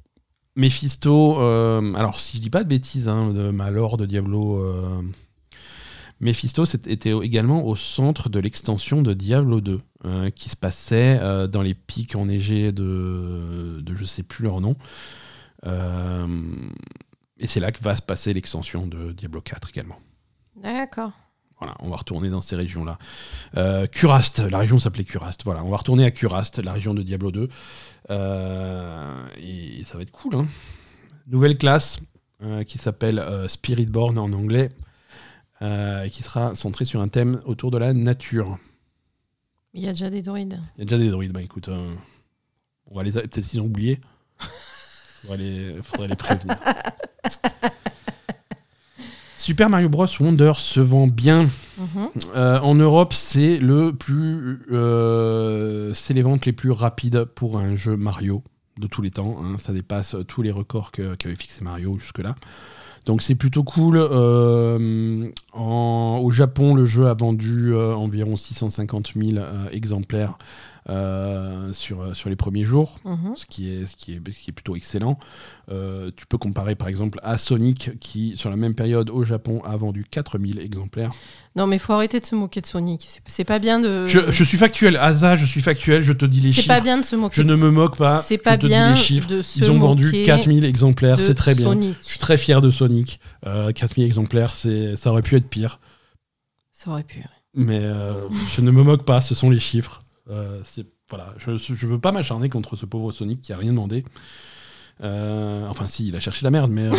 Mephisto. 0.56 1.40
euh, 1.40 1.94
alors, 1.94 2.18
si 2.18 2.36
je 2.36 2.42
dis 2.42 2.50
pas 2.50 2.64
de 2.64 2.68
bêtises, 2.68 3.08
hein, 3.08 3.32
de 3.32 3.50
de 3.96 4.06
Diablo. 4.06 4.58
euh, 4.64 5.02
Mephisto 6.20 6.64
était 6.64 7.10
également 7.22 7.64
au 7.64 7.74
centre 7.74 8.28
de 8.28 8.38
l'extension 8.38 9.02
de 9.02 9.12
Diablo 9.12 9.60
2, 9.60 9.80
euh, 10.04 10.30
qui 10.30 10.48
se 10.48 10.56
passait 10.56 11.18
dans 11.48 11.62
les 11.62 11.74
pics 11.74 12.14
enneigés 12.14 12.70
de, 12.70 13.80
de 13.80 13.94
je 13.96 14.04
sais 14.04 14.22
plus 14.22 14.44
leur 14.44 14.60
nom. 14.60 14.76
Et 15.64 17.46
c'est 17.48 17.58
là 17.58 17.72
que 17.72 17.82
va 17.82 17.96
se 17.96 18.02
passer 18.02 18.32
l'extension 18.32 18.86
de 18.86 19.10
Diablo 19.10 19.40
4 19.40 19.70
également. 19.70 19.98
D'accord. 20.62 21.10
Voilà, 21.62 21.76
on 21.78 21.90
va 21.90 21.94
retourner 21.94 22.28
dans 22.28 22.40
ces 22.40 22.56
régions-là. 22.56 22.98
Euh, 23.56 23.86
Curast, 23.86 24.40
la 24.40 24.58
région 24.58 24.80
s'appelait 24.80 25.04
Curast. 25.04 25.44
Voilà, 25.44 25.62
on 25.62 25.70
va 25.70 25.76
retourner 25.76 26.04
à 26.04 26.10
Curast, 26.10 26.58
la 26.58 26.72
région 26.72 26.92
de 26.92 27.02
Diablo 27.04 27.30
2. 27.30 27.48
Euh, 28.10 29.28
et 29.40 29.84
ça 29.84 29.96
va 29.96 30.02
être 30.02 30.10
cool. 30.10 30.34
hein. 30.34 30.46
Nouvelle 31.28 31.56
classe 31.56 32.00
euh, 32.42 32.64
qui 32.64 32.78
s'appelle 32.78 33.20
euh, 33.20 33.46
Spiritborn 33.46 34.18
en 34.18 34.32
anglais, 34.32 34.70
et 35.60 36.10
qui 36.10 36.24
sera 36.24 36.56
centrée 36.56 36.84
sur 36.84 37.00
un 37.00 37.06
thème 37.06 37.38
autour 37.44 37.70
de 37.70 37.78
la 37.78 37.92
nature. 37.92 38.58
Il 39.72 39.84
y 39.84 39.86
a 39.86 39.92
déjà 39.92 40.10
des 40.10 40.22
druides. 40.22 40.60
Il 40.76 40.80
y 40.80 40.82
a 40.82 40.84
déjà 40.84 40.98
des 40.98 41.10
druides. 41.12 41.30
Bah 41.30 41.42
écoute, 41.42 41.68
on 41.68 42.94
va 42.96 43.04
les 43.04 43.12
peut-être 43.12 43.46
qu'ils 43.46 43.60
ont 43.60 43.66
oublié. 43.66 44.00
Les, 45.38 45.80
faudrait 45.84 46.08
les 46.08 46.16
prévenir. 46.16 46.56
Super 49.42 49.68
Mario 49.68 49.88
Bros 49.88 50.06
Wonder 50.20 50.52
se 50.56 50.78
vend 50.78 51.08
bien. 51.08 51.48
Mhm. 51.76 52.08
Euh, 52.36 52.60
en 52.60 52.76
Europe, 52.76 53.12
c'est 53.12 53.58
le 53.58 53.92
plus, 53.92 54.60
euh, 54.70 55.92
c'est 55.94 56.14
les 56.14 56.22
ventes 56.22 56.46
les 56.46 56.52
plus 56.52 56.70
rapides 56.70 57.24
pour 57.24 57.58
un 57.58 57.74
jeu 57.74 57.96
Mario 57.96 58.44
de 58.78 58.86
tous 58.86 59.02
les 59.02 59.10
temps. 59.10 59.38
hein. 59.42 59.56
Ça 59.58 59.72
dépasse 59.72 60.14
tous 60.28 60.42
les 60.42 60.52
records 60.52 60.92
qu'avait 60.92 61.34
fixé 61.34 61.64
Mario 61.64 61.98
jusque-là. 61.98 62.36
Donc 63.04 63.20
c'est 63.20 63.34
plutôt 63.34 63.64
cool. 63.64 63.96
Euh, 63.98 65.28
en- 65.52 66.20
au 66.22 66.30
Japon, 66.30 66.76
le 66.76 66.84
jeu 66.86 67.08
a 67.08 67.14
vendu 67.14 67.74
euh, 67.74 67.96
environ 67.96 68.36
650 68.36 69.14
000 69.16 69.38
euh, 69.38 69.68
exemplaires 69.72 70.38
euh, 70.88 71.72
sur, 71.72 72.14
sur 72.16 72.28
les 72.28 72.34
premiers 72.36 72.64
jours 72.64 72.98
Mhm. 73.04 73.34
ce 73.36 73.46
qui 73.46 73.70
est, 73.70 73.86
ce 73.86 73.94
qui 73.96 74.12
est, 74.14 74.20
ce 74.32 74.38
qui 74.40 74.50
est 74.50 74.52
plutôt 74.52 74.74
excellent. 74.74 75.18
Euh, 75.70 76.10
tu 76.16 76.26
peux 76.26 76.38
comparer 76.38 76.74
par 76.74 76.88
exemple 76.88 77.20
à 77.22 77.38
Sonic 77.38 77.98
qui, 78.00 78.36
sur 78.36 78.50
la 78.50 78.56
même 78.56 78.74
période 78.74 79.08
au 79.10 79.22
Japon, 79.24 79.62
a 79.64 79.76
vendu 79.76 80.04
4000 80.10 80.58
exemplaires. 80.58 81.10
Non, 81.54 81.66
mais 81.66 81.78
faut 81.78 81.92
arrêter 81.92 82.18
de 82.18 82.24
se 82.26 82.34
moquer 82.34 82.60
de 82.60 82.66
Sonic. 82.66 83.02
C'est- 83.06 83.20
C'est 83.26 83.44
pas 83.44 83.58
bien 83.58 83.78
de. 83.78 84.06
Je, 84.06 84.30
je 84.30 84.44
suis 84.44 84.58
factuel, 84.58 84.96
Asa, 84.96 85.36
je 85.36 85.44
suis 85.46 85.60
factuel, 85.60 86.02
je 86.02 86.12
te 86.12 86.24
dis 86.24 86.40
les 86.40 86.48
C'est 86.48 86.62
chiffres. 86.62 86.68
pas 86.68 86.80
bien 86.80 86.98
de 86.98 87.04
se 87.04 87.14
moquer. 87.14 87.36
Je 87.36 87.42
ne 87.46 87.54
me 87.54 87.70
moque 87.70 87.96
pas, 87.96 88.20
C'est 88.20 88.36
je 88.36 88.40
pas 88.42 88.58
te 88.58 88.66
bien 88.66 88.92
dis 88.92 88.98
les 89.00 89.04
chiffres. 89.06 89.28
de 89.28 89.42
se 89.42 89.58
Ils 89.60 89.70
ont 89.70 89.78
vendu 89.78 90.06
moquer 90.06 90.22
4000 90.24 90.64
exemplaires, 90.64 91.18
c'est 91.18 91.34
très 91.34 91.54
bien. 91.54 91.66
Sonic. 91.66 91.96
Je 92.02 92.06
suis 92.08 92.18
très 92.18 92.38
fier 92.38 92.60
de 92.60 92.70
Sonic. 92.70 93.20
Euh, 93.46 93.70
4000 93.72 94.04
exemplaires, 94.06 94.50
c'est, 94.50 94.96
ça 94.96 95.10
aurait 95.10 95.22
pu 95.22 95.36
être 95.36 95.48
pire. 95.48 95.78
Ça 96.72 96.90
aurait 96.90 97.04
pu. 97.04 97.22
Mais 97.54 97.80
euh, 97.82 98.14
je 98.50 98.60
ne 98.62 98.70
me 98.70 98.82
moque 98.82 99.04
pas, 99.04 99.20
ce 99.20 99.34
sont 99.34 99.50
les 99.50 99.60
chiffres. 99.60 100.01
Euh, 100.30 100.60
voilà, 101.08 101.34
je, 101.38 101.56
je 101.56 101.86
veux 101.86 101.98
pas 101.98 102.12
m'acharner 102.12 102.48
contre 102.48 102.76
ce 102.76 102.86
pauvre 102.86 103.12
Sonic 103.12 103.42
qui 103.42 103.52
a 103.52 103.56
rien 103.56 103.72
demandé. 103.72 104.04
Euh, 105.02 105.66
enfin, 105.68 105.86
si, 105.86 106.08
il 106.08 106.16
a 106.16 106.20
cherché 106.20 106.44
la 106.44 106.50
merde, 106.50 106.70
mais. 106.70 106.86
euh, 106.86 106.92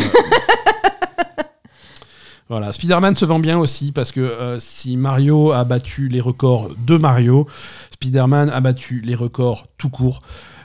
voilà, 2.48 2.72
Spider-Man 2.72 3.14
se 3.14 3.24
vend 3.24 3.38
bien 3.38 3.58
aussi 3.58 3.92
parce 3.92 4.12
que 4.12 4.20
euh, 4.20 4.58
si 4.60 4.96
Mario 4.96 5.52
a 5.52 5.64
battu 5.64 6.08
les 6.08 6.20
records 6.20 6.70
de 6.86 6.96
Mario, 6.98 7.46
Spider-Man 7.92 8.50
a 8.50 8.60
battu 8.60 9.00
les 9.00 9.14
records 9.14 9.66
tout 9.78 9.88
court. 9.88 10.22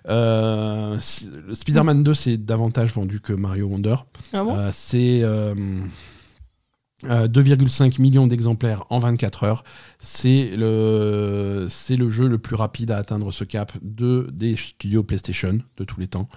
Euh, 0.08 0.98
Spider-Man 1.54 2.04
2 2.04 2.14
c'est 2.14 2.38
davantage 2.38 2.94
vendu 2.94 3.22
que 3.22 3.34
Mario 3.34 3.68
Wonder. 3.68 3.96
Ah 4.34 4.44
bon? 4.44 4.56
Euh, 4.58 4.70
c'est 4.74 5.22
euh, 7.06 7.20
Euh, 7.20 7.28
2,5 7.28 8.02
millions 8.02 8.28
d'exemplaires 8.28 8.86
en 8.90 9.00
24 9.00 9.44
heures. 9.44 9.64
C'est 10.00 10.52
le, 10.56 11.68
c'est 11.70 11.96
le 11.96 12.10
jeu 12.10 12.28
le 12.28 12.38
plus 12.38 12.56
rapide 12.56 12.92
à 12.92 12.98
atteindre 12.98 13.32
ce 13.32 13.44
cap 13.44 13.74
de, 13.82 14.30
des 14.32 14.56
studios 14.56 15.04
PlayStation 15.04 15.60
de 15.78 15.84
tous 15.84 16.00
les 16.00 16.08
temps. 16.08 16.30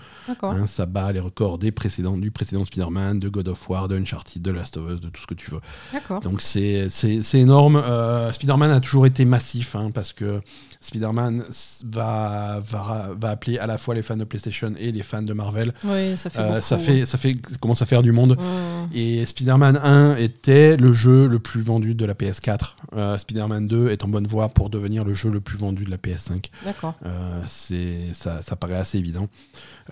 Hein, 0.42 0.66
ça 0.66 0.86
bat 0.86 1.12
les 1.12 1.20
records 1.20 1.58
des 1.58 1.72
précédents, 1.72 2.16
du 2.16 2.30
précédent 2.30 2.64
Spider-Man, 2.64 3.18
de 3.18 3.28
God 3.28 3.48
of 3.48 3.68
War, 3.68 3.88
de 3.88 3.96
Uncharted, 3.96 4.42
de 4.42 4.50
Last 4.50 4.76
of 4.76 4.90
Us, 4.90 5.00
de 5.00 5.08
tout 5.08 5.20
ce 5.20 5.26
que 5.26 5.34
tu 5.34 5.50
veux. 5.50 5.60
D'accord. 5.92 6.20
Donc 6.20 6.42
c'est 6.42 6.88
énorme. 7.34 7.76
Euh, 7.76 8.32
Spider-Man 8.32 8.70
a 8.70 8.80
toujours 8.80 9.06
été 9.06 9.24
massif 9.24 9.76
hein, 9.76 9.90
parce 9.92 10.12
que 10.12 10.40
Spider-Man 10.82 11.44
va, 11.86 12.60
va, 12.64 13.10
va 13.18 13.30
appeler 13.30 13.58
à 13.58 13.66
la 13.66 13.78
fois 13.78 13.94
les 13.94 14.02
fans 14.02 14.16
de 14.16 14.24
PlayStation 14.24 14.72
et 14.78 14.92
les 14.92 15.02
fans 15.02 15.22
de 15.22 15.32
Marvel. 15.32 15.72
Oui, 15.84 16.16
ça 16.16 16.28
fait 16.30 16.40
Euh, 16.40 16.48
beaucoup. 16.48 16.60
ça, 16.60 16.78
fait, 16.78 17.06
ça 17.06 17.18
fait 17.18 17.34
commence 17.60 17.82
à 17.82 17.86
faire 17.86 18.02
du 18.02 18.12
monde. 18.12 18.36
Mmh. 18.38 18.96
Et 18.96 19.24
Spider-Man 19.24 19.80
1 19.82 20.16
était 20.16 20.76
le 20.76 20.92
jeu 20.92 21.26
le 21.26 21.38
plus 21.38 21.62
vendu 21.62 21.94
de 21.94 22.04
la 22.04 22.14
PS4. 22.14 22.76
Euh, 22.94 23.16
Spider-Man 23.16 23.66
2 23.68 23.88
est 23.90 24.04
en 24.04 24.08
bonne 24.08 24.26
voie 24.26 24.48
pour 24.48 24.68
devenir 24.70 25.04
le 25.04 25.14
jeu 25.14 25.30
le 25.30 25.40
plus 25.40 25.56
vendu 25.56 25.84
de 25.84 25.90
la 25.90 25.96
PS5. 25.96 26.50
D'accord. 26.64 26.94
Euh, 27.06 27.40
c'est 27.46 28.08
ça, 28.12 28.42
ça 28.42 28.56
paraît 28.56 28.76
assez 28.76 28.98
évident. 28.98 29.28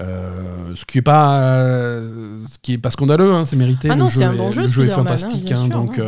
Euh, 0.01 0.75
ce 0.75 0.85
qui 0.85 0.99
est 0.99 1.03
pas 1.03 1.41
ce 2.01 2.59
qui 2.63 2.75
est 2.75 2.79
pas 2.79 2.91
scandaleux, 2.91 3.33
hein, 3.33 3.45
c'est 3.45 3.57
mérité. 3.57 3.89
Ah 3.91 3.95
le 3.95 4.01
non, 4.01 4.09
jeu 4.09 4.19
c'est 4.19 4.25
un 4.25 4.33
est- 4.35 4.37
bon 4.37 4.53
jeu, 4.53 4.63
Le 4.63 4.69
jeu 4.69 4.87
est 4.87 4.93
hein, 4.93 4.97
fantastique, 4.97 5.51
hein, 5.53 5.57
sûr, 5.57 5.69
donc 5.69 6.01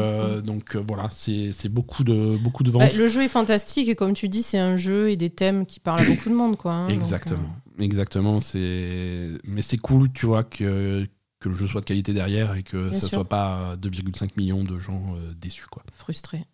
donc 0.44 0.76
voilà, 0.76 1.08
c'est 1.10 1.50
c'est 1.52 1.68
beaucoup 1.68 2.04
de 2.04 2.36
beaucoup 2.36 2.62
de 2.62 2.70
ventes. 2.70 2.82
Bah, 2.82 2.88
le 2.96 3.08
jeu 3.08 3.22
est 3.22 3.28
fantastique 3.28 3.88
et 3.88 3.94
comme 3.94 4.14
tu 4.14 4.28
dis, 4.28 4.42
c'est 4.42 4.58
un 4.58 4.71
jeu 4.76 5.10
et 5.10 5.16
des 5.16 5.30
thèmes 5.30 5.66
qui 5.66 5.80
parlent 5.80 6.00
à 6.00 6.04
beaucoup 6.04 6.28
de 6.28 6.34
monde, 6.34 6.56
quoi. 6.56 6.72
hein, 6.72 6.88
donc, 6.88 6.96
Exactement, 6.96 7.56
exactement. 7.78 8.40
C'est 8.40 9.28
mais 9.44 9.62
c'est 9.62 9.78
cool, 9.78 10.12
tu 10.12 10.26
vois 10.26 10.44
que 10.44 11.06
que 11.40 11.48
le 11.48 11.54
jeu 11.56 11.66
soit 11.66 11.80
de 11.80 11.86
qualité 11.86 12.12
derrière 12.12 12.54
et 12.54 12.62
que 12.62 12.90
Bien 12.90 13.00
ça 13.00 13.08
sûr. 13.08 13.18
soit 13.18 13.28
pas 13.28 13.74
2,5 13.76 14.30
millions 14.36 14.62
de 14.62 14.78
gens 14.78 15.02
euh, 15.16 15.32
déçus 15.40 15.66
quoi. 15.70 15.82
euh, 15.86 15.90
frustré. 15.92 16.44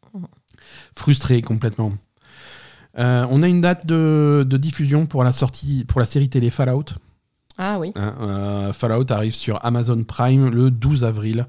Frustré 0.97 1.43
complètement. 1.43 1.93
Euh, 2.99 3.27
on 3.31 3.43
a 3.43 3.49
une 3.49 3.61
date 3.61 3.87
de, 3.87 4.47
de 4.49 4.57
diffusion 4.57 5.07
pour 5.07 5.23
la 5.25 5.33
sortie 5.33 5.85
pour 5.87 6.01
la 6.01 6.07
série 6.07 6.29
télé 6.31 6.49
Fallout. 6.51 6.85
Ah 7.59 7.79
oui, 7.79 7.93
hein. 7.97 8.15
Euh, 8.21 8.73
Fallout 8.73 9.05
arrive 9.11 9.35
sur 9.35 9.63
Amazon 9.65 10.03
Prime 10.05 10.49
le 10.51 10.71
12 10.71 11.05
avril 11.05 11.47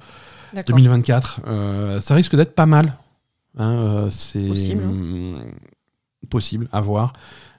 d'accord. 0.53 0.75
2024. 0.75 1.41
Euh, 1.47 1.99
ça 2.01 2.15
risque 2.15 2.35
d'être 2.35 2.55
pas 2.55 2.65
mal. 2.65 2.93
Hein, 3.57 3.71
euh, 3.73 4.09
c'est 4.09 4.75
Possible, 6.29 6.67
à 6.71 6.81
voir. 6.81 7.13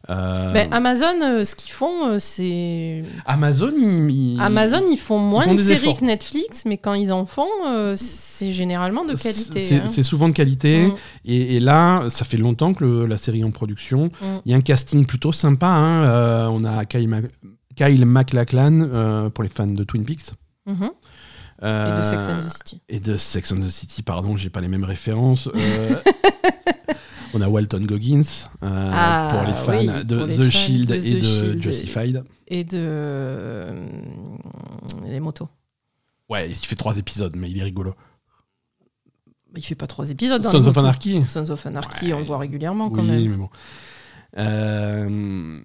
Euh, 0.09 0.53
Ben, 0.53 0.73
Amazon, 0.73 1.21
euh, 1.23 1.45
ce 1.45 1.55
qu'ils 1.55 1.73
font, 1.73 2.09
euh, 2.09 2.19
c'est. 2.19 3.03
Amazon, 3.27 3.71
il- 3.77 4.11
il- 4.11 4.41
Amazon, 4.41 4.83
ils 4.91 4.97
font 4.99 5.19
moins 5.19 5.47
de 5.47 5.57
séries 5.59 5.85
efforts. 5.89 5.97
que 5.99 6.05
Netflix, 6.05 6.65
mais 6.65 6.79
quand 6.79 6.95
ils 6.95 7.13
en 7.13 7.27
font, 7.27 7.49
c'est 7.97 8.53
généralement 8.53 9.05
de 9.05 9.15
qualité. 9.15 9.61
C'est 9.61 9.77
hein. 9.81 9.87
c'est 9.87 10.03
souvent 10.03 10.29
de 10.29 10.35
qualité. 10.35 10.87
Mm. 10.87 10.95
Et, 11.27 11.57
et 11.57 11.61
là, 11.61 12.05
ça 12.09 12.25
fait 12.25 12.39
longtemps 12.39 12.73
que 12.75 12.85
le- 12.85 13.07
la 13.07 13.19
série 13.19 13.41
est 13.41 13.45
en 13.45 13.51
production. 13.51 14.07
Mm. 14.21 14.25
Il 14.47 14.53
y 14.53 14.55
a 14.55 14.57
un 14.59 14.63
casting 14.63 15.05
plutôt 15.05 15.33
sympa. 15.33 15.67
hein. 15.67 16.49
On 16.51 16.65
a 16.65 16.85
Kyle, 16.87 17.09
Mac- 17.09 17.31
Kyle 17.77 18.05
MacLachlan 18.07 19.31
pour 19.35 19.45
les 19.45 19.51
fans 19.51 19.67
de 19.67 19.85
Twin 19.85 20.05
Peaks. 20.05 20.31
Mhm. 20.67 20.85
Et 21.63 21.67
Euh, 21.67 21.99
de 21.99 22.03
Sex 22.03 22.25
and 22.27 22.39
the 22.39 22.51
City. 22.57 22.81
et 22.89 23.01
de 23.01 23.17
Sex 23.19 23.53
and 23.53 23.59
the 23.59 23.69
City, 23.69 24.03
pardon, 24.03 24.35
j'ai 24.37 24.49
pas 24.49 24.63
les 24.63 24.69
mêmes 24.69 24.85
références. 24.85 25.47
Euh, 25.55 25.95
on 27.35 27.41
a 27.41 27.49
Walton 27.49 27.85
Goggins 27.87 28.21
euh, 28.63 28.91
Ah, 28.93 29.31
pour 29.33 29.47
les 29.47 29.55
fans 29.55 29.93
oui, 29.99 30.05
de 30.05 30.27
The 30.27 30.37
fans 30.45 30.51
Shield 30.51 30.89
de 30.89 30.95
et 30.95 31.01
The 31.01 31.15
de 31.17 31.21
Shield. 31.21 31.63
Justified. 31.63 32.25
Et 32.49 32.65
de. 32.65 32.71
euh, 32.79 33.87
les 35.07 35.21
motos. 35.21 35.49
Ouais, 36.29 36.49
il 36.49 36.55
fait 36.55 36.77
trois 36.77 36.97
épisodes, 36.99 37.35
mais 37.37 37.51
il 37.51 37.59
est 37.59 37.63
rigolo. 37.65 37.95
Il 39.57 39.65
fait 39.65 39.75
pas 39.75 39.87
trois 39.89 40.11
épisodes 40.11 40.41
dans 40.43 40.51
Sons 40.51 40.61
les 40.61 40.69
of. 40.69 40.79
Anarchy 40.79 41.25
Sons 41.29 41.51
of 41.51 41.67
Anarchy, 41.67 42.07
Ouais. 42.07 42.13
on 42.13 42.19
le 42.21 42.25
voit 42.25 42.39
régulièrement 42.39 42.89
quand 42.91 43.03
Oui, 43.03 43.09
même. 43.09 43.31
mais 43.31 43.37
bon. 43.37 43.49
Euh, 44.39 45.61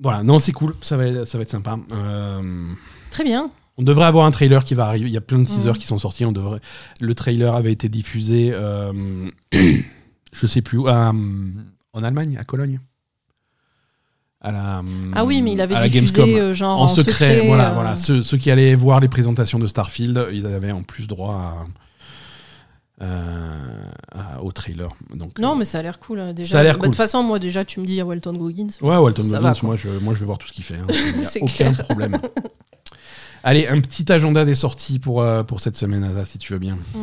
Voilà, 0.00 0.22
non, 0.22 0.38
c'est 0.38 0.52
cool, 0.52 0.74
ça 0.80 0.96
va, 0.96 1.06
être- 1.06 1.24
ça 1.24 1.38
va 1.38 1.42
être 1.42 1.50
sympa. 1.50 1.76
Euh, 1.92 2.72
Très 3.10 3.24
bien. 3.24 3.50
On 3.76 3.82
devrait 3.82 4.06
avoir 4.06 4.26
un 4.26 4.30
trailer 4.32 4.64
qui 4.64 4.74
va 4.74 4.86
arriver. 4.86 5.06
Il 5.08 5.12
y 5.12 5.16
a 5.16 5.20
plein 5.20 5.38
de 5.38 5.44
teasers 5.44 5.72
Mhm. 5.72 5.78
qui 5.78 5.86
sont 5.86 5.98
sortis. 5.98 6.24
On 6.24 6.32
devrait... 6.32 6.60
Le 7.00 7.14
trailer 7.14 7.54
avait 7.54 7.70
été 7.72 7.88
diffusé, 7.88 8.50
euh, 8.52 9.28
je 10.32 10.46
sais 10.46 10.62
plus 10.62 10.78
où, 10.78 10.88
à, 10.88 11.12
en 11.92 12.02
Allemagne, 12.02 12.36
à 12.38 12.44
Cologne. 12.44 12.80
À 14.40 14.52
la, 14.52 14.82
Ah 15.16 15.24
oui, 15.24 15.42
mais 15.42 15.52
il 15.52 15.60
avait 15.60 15.74
diffusé 15.88 15.90
Gamescom. 16.22 16.30
euh, 16.30 16.54
genre 16.54 16.80
en, 16.80 16.86
secret. 16.88 17.46
voilà, 17.48 17.70
euh, 17.70 17.74
voilà. 17.74 17.96
Ceux, 17.96 18.22
ceux 18.22 18.36
qui 18.36 18.50
allaient 18.52 18.76
voir 18.76 19.00
les 19.00 19.08
présentations 19.08 19.58
de 19.58 19.66
Starfield, 19.66 20.28
ils 20.32 20.46
avaient 20.46 20.70
en 20.70 20.84
plus 20.84 21.08
droit 21.08 21.66
à, 23.00 23.04
euh, 23.04 23.84
à- 24.12 24.42
au 24.42 24.52
trailer. 24.52 24.90
Donc, 25.12 25.38
Non, 25.40 25.52
euh, 25.52 25.56
mais 25.56 25.64
ça 25.64 25.80
a 25.80 25.82
l'air 25.82 25.98
cool 25.98 26.20
hein, 26.20 26.32
déjà. 26.34 26.52
Ça 26.52 26.60
a 26.60 26.62
l'air 26.62 26.74
Bah, 26.74 26.78
De 26.78 26.80
cool. 26.82 26.90
toute 26.90 26.96
façon, 26.96 27.22
moi 27.24 27.40
déjà, 27.40 27.64
tu 27.64 27.80
me 27.80 27.86
dis 27.86 28.00
à 28.00 28.06
Walton 28.06 28.32
Goggins. 28.34 28.68
Ouais, 28.80 28.96
Walton 28.96 29.22
Goggins, 29.22 29.40
va, 29.40 29.54
moi 29.62 29.74
je, 29.74 29.88
moi 29.88 30.14
je 30.14 30.20
vais 30.20 30.26
voir 30.26 30.38
tout 30.38 30.46
ce 30.46 30.52
qu'il 30.52 30.62
fait. 30.64 30.76
hein. 30.76 30.86
C'est 31.22 31.40
aucun 31.42 31.72
clair. 31.72 31.84
problème. 31.86 32.12
Allez, 33.42 33.66
un 33.66 33.80
petit 33.80 34.10
agenda 34.12 34.44
des 34.44 34.54
sorties 34.54 34.98
pour, 35.00 35.24
pour 35.48 35.60
cette 35.60 35.74
semaine, 35.76 36.04
Asa, 36.04 36.24
si 36.24 36.38
tu 36.38 36.52
veux 36.52 36.58
bien. 36.60 36.76
Mm. 36.94 36.98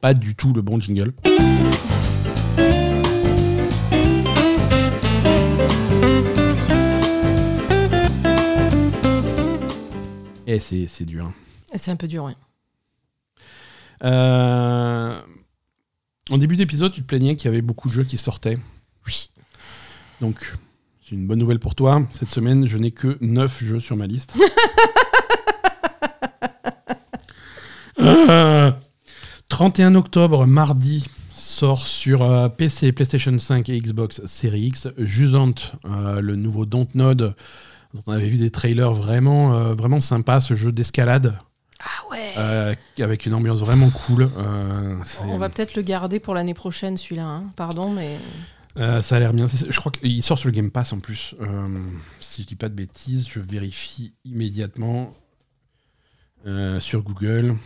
Pas 0.00 0.14
du 0.14 0.34
tout 0.34 0.52
le 0.52 0.62
bon 0.62 0.80
jingle. 0.80 1.12
Et 10.46 10.58
c'est 10.58 10.86
c'est 10.86 11.04
dur. 11.04 11.26
hein. 11.26 11.32
C'est 11.76 11.90
un 11.90 11.96
peu 11.96 12.08
dur, 12.08 12.24
ouais. 12.24 12.34
Euh, 14.02 15.20
En 16.30 16.38
début 16.38 16.56
d'épisode, 16.56 16.92
tu 16.92 17.02
te 17.02 17.06
plaignais 17.06 17.36
qu'il 17.36 17.46
y 17.46 17.48
avait 17.52 17.62
beaucoup 17.62 17.88
de 17.88 17.92
jeux 17.92 18.04
qui 18.04 18.16
sortaient. 18.16 18.58
Oui. 19.06 19.30
Donc, 20.20 20.54
c'est 21.04 21.14
une 21.14 21.26
bonne 21.26 21.38
nouvelle 21.38 21.60
pour 21.60 21.74
toi. 21.74 22.02
Cette 22.10 22.28
semaine, 22.28 22.66
je 22.66 22.78
n'ai 22.78 22.90
que 22.90 23.16
9 23.20 23.62
jeux 23.64 23.80
sur 23.80 23.96
ma 23.96 24.06
liste. 24.06 24.34
Euh, 28.02 28.70
31 29.50 29.96
octobre, 29.96 30.46
mardi, 30.46 31.06
sort 31.34 31.86
sur 31.86 32.22
euh, 32.22 32.48
PC, 32.48 32.92
PlayStation 32.92 33.36
5 33.36 33.68
et 33.68 33.78
Xbox 33.80 34.24
Series 34.24 34.66
X 34.68 34.88
Jusant, 34.96 35.54
euh, 35.84 36.20
le 36.20 36.36
nouveau 36.36 36.66
Dontnod, 36.66 37.34
dont 37.92 38.00
on 38.06 38.12
avait 38.12 38.28
vu 38.28 38.36
des 38.38 38.50
trailers 38.50 38.92
vraiment, 38.92 39.52
euh, 39.52 39.74
vraiment 39.74 40.00
sympas, 40.00 40.38
ce 40.40 40.54
jeu 40.54 40.70
d'escalade. 40.70 41.36
Ah 41.80 42.10
ouais. 42.10 42.32
euh, 42.38 42.74
avec 43.00 43.26
une 43.26 43.34
ambiance 43.34 43.58
vraiment 43.60 43.90
cool. 43.90 44.30
On 45.26 45.36
va 45.36 45.48
peut-être 45.48 45.74
le 45.74 45.82
garder 45.82 46.20
pour 46.20 46.34
l'année 46.34 46.54
prochaine, 46.54 46.96
celui-là. 46.96 47.24
hein. 47.24 47.44
Pardon, 47.56 47.90
mais. 47.90 48.18
Ça 48.76 49.16
a 49.16 49.18
l'air 49.18 49.32
bien. 49.34 49.46
Je 49.48 49.78
crois 49.80 49.90
qu'il 49.90 50.22
sort 50.22 50.38
sur 50.38 50.48
le 50.48 50.52
Game 50.54 50.70
Pass 50.70 50.92
en 50.92 51.00
plus. 51.00 51.34
Si 52.20 52.42
je 52.42 52.46
dis 52.46 52.54
pas 52.54 52.68
de 52.68 52.74
bêtises, 52.74 53.26
je 53.28 53.40
vérifie 53.40 54.12
immédiatement 54.24 55.12
sur 56.78 57.02
Google. 57.02 57.56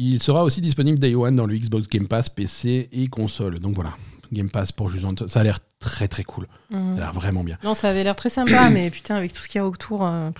Il 0.00 0.22
sera 0.22 0.44
aussi 0.44 0.60
disponible 0.60 0.98
Day 1.00 1.14
One 1.16 1.34
dans 1.36 1.44
le 1.46 1.56
Xbox 1.56 1.88
Game 1.88 2.06
Pass, 2.06 2.28
PC 2.30 2.88
et 2.92 3.08
console. 3.08 3.58
Donc 3.58 3.74
voilà, 3.74 3.90
Game 4.32 4.48
Pass 4.48 4.70
pour 4.72 4.88
Jusant. 4.88 5.14
Ça 5.26 5.40
a 5.40 5.42
l'air 5.42 5.58
très 5.80 6.06
très 6.06 6.22
cool. 6.22 6.46
Mhm. 6.70 6.94
Ça 6.94 7.02
a 7.02 7.04
l'air 7.06 7.12
vraiment 7.12 7.42
bien. 7.42 7.58
Non, 7.64 7.74
ça 7.74 7.90
avait 7.90 8.04
l'air 8.04 8.14
très 8.16 8.28
sympa, 8.28 8.70
mais 8.70 8.90
putain, 8.90 9.16
avec 9.16 9.32
tout 9.32 9.42
ce 9.42 9.48
qu'il 9.48 9.58
y 9.58 9.62
a 9.62 9.66
autour. 9.66 10.06
euh, 10.06 10.30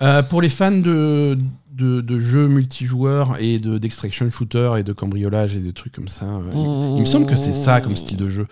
Euh, 0.00 0.22
pour 0.22 0.40
les 0.40 0.48
fans 0.48 0.70
de, 0.70 1.36
de, 1.72 2.00
de 2.00 2.18
jeux 2.20 2.46
multijoueurs 2.46 3.36
et 3.40 3.58
de- 3.58 3.78
d'extraction 3.78 4.30
shooter 4.30 4.74
et 4.78 4.84
de 4.84 4.92
cambriolage 4.92 5.56
et 5.56 5.60
des 5.60 5.72
trucs 5.72 5.92
comme 5.92 6.06
ça, 6.06 6.24
euh, 6.26 6.50
il, 6.54 6.96
il 6.98 7.00
me 7.00 7.04
semble 7.04 7.26
que 7.26 7.34
c'est 7.34 7.52
ça 7.52 7.80
comme 7.80 7.96
style 7.96 8.16
de 8.16 8.28
jeu. 8.28 8.46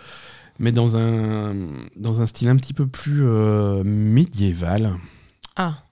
Mais 0.58 0.72
dans 0.72 0.96
un, 0.96 1.54
dans 1.96 2.20
un 2.20 2.26
style 2.26 2.48
un 2.48 2.56
petit 2.56 2.72
peu 2.74 2.88
plus 2.88 3.20
euh, 3.22 3.84
médiéval, 3.84 4.94
Ah. 5.54 5.84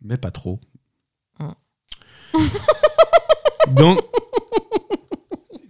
mais 0.00 0.16
pas 0.16 0.30
trop. 0.30 0.58
Donc, 3.76 4.00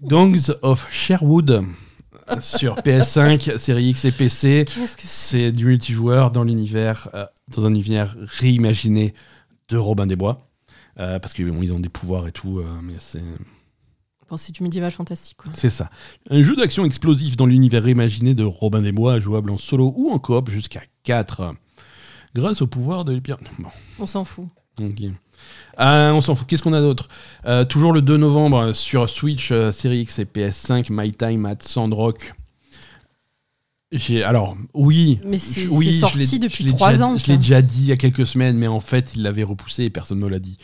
Gangs 0.02 0.52
of 0.62 0.86
Sherwood 0.90 1.64
sur 2.40 2.76
PS5, 2.76 3.58
série 3.58 3.90
X 3.90 4.04
et 4.04 4.12
PC. 4.12 4.64
Que 4.66 4.80
c'est 4.96 5.52
du 5.52 5.66
multijoueur 5.66 6.30
dans 6.30 6.44
l'univers, 6.44 7.08
euh, 7.14 7.26
dans 7.48 7.66
un 7.66 7.70
univers 7.70 8.16
réimaginé 8.20 9.14
de 9.68 9.76
Robin 9.76 10.06
des 10.06 10.16
Bois. 10.16 10.48
Euh, 10.98 11.18
parce 11.18 11.34
qu'ils 11.34 11.48
ils 11.62 11.72
ont 11.72 11.80
des 11.80 11.88
pouvoirs 11.88 12.26
et 12.26 12.32
tout, 12.32 12.58
euh, 12.58 12.64
mais 12.82 12.94
c'est 12.98 13.22
Bon, 14.28 14.36
c'est 14.36 14.50
du 14.50 14.64
médiéval 14.64 14.90
fantastique, 14.90 15.36
c'est 15.50 15.70
ça. 15.70 15.88
Un 16.30 16.42
jeu 16.42 16.56
d'action 16.56 16.84
explosif 16.84 17.36
dans 17.36 17.46
l'univers 17.46 17.84
réimaginé 17.84 18.34
de 18.34 18.42
Robin 18.42 18.82
des 18.82 18.90
Bois, 18.90 19.20
jouable 19.20 19.50
en 19.50 19.58
solo 19.58 19.94
ou 19.96 20.10
en 20.10 20.18
coop 20.18 20.50
jusqu'à 20.50 20.82
4. 21.04 21.54
Grâce 22.34 22.60
au 22.60 22.66
pouvoir 22.66 23.04
de 23.04 23.12
l'épire. 23.12 23.36
Bon, 23.60 23.68
On 24.00 24.06
s'en 24.06 24.24
fout. 24.24 24.48
Euh, 25.80 26.10
on 26.12 26.20
s'en 26.20 26.34
fout. 26.34 26.46
Qu'est-ce 26.46 26.62
qu'on 26.62 26.72
a 26.72 26.80
d'autre 26.80 27.08
Euh, 27.46 27.64
Toujours 27.64 27.92
le 27.92 28.00
2 28.02 28.16
novembre 28.16 28.72
sur 28.72 29.08
Switch, 29.08 29.50
euh, 29.52 29.72
Série 29.72 30.00
X 30.00 30.18
et 30.18 30.24
PS5, 30.24 30.86
My 30.90 31.12
Time 31.12 31.44
at 31.46 31.56
Sandrock. 31.60 32.32
J'ai 33.92 34.24
alors 34.24 34.56
oui. 34.74 35.18
Mais 35.24 35.38
c'est 35.38 35.68
oui, 35.68 35.92
sorti 35.92 36.38
depuis 36.40 36.64
je 36.64 36.68
l'ai 36.70 36.74
trois 36.74 36.92
déjà- 36.92 37.06
ans. 37.06 37.16
Je 37.16 37.26
l'ai 37.28 37.36
déjà 37.38 37.62
dit 37.62 37.82
il 37.82 37.86
y 37.86 37.92
a 37.92 37.96
quelques 37.96 38.26
semaines, 38.26 38.56
mais 38.56 38.66
en 38.66 38.80
fait, 38.80 39.14
il 39.14 39.22
l'avait 39.22 39.44
repoussé 39.44 39.84
et 39.84 39.90
personne 39.90 40.18
ne 40.18 40.24
me 40.24 40.28
l'a 40.30 40.40
dit. 40.40 40.58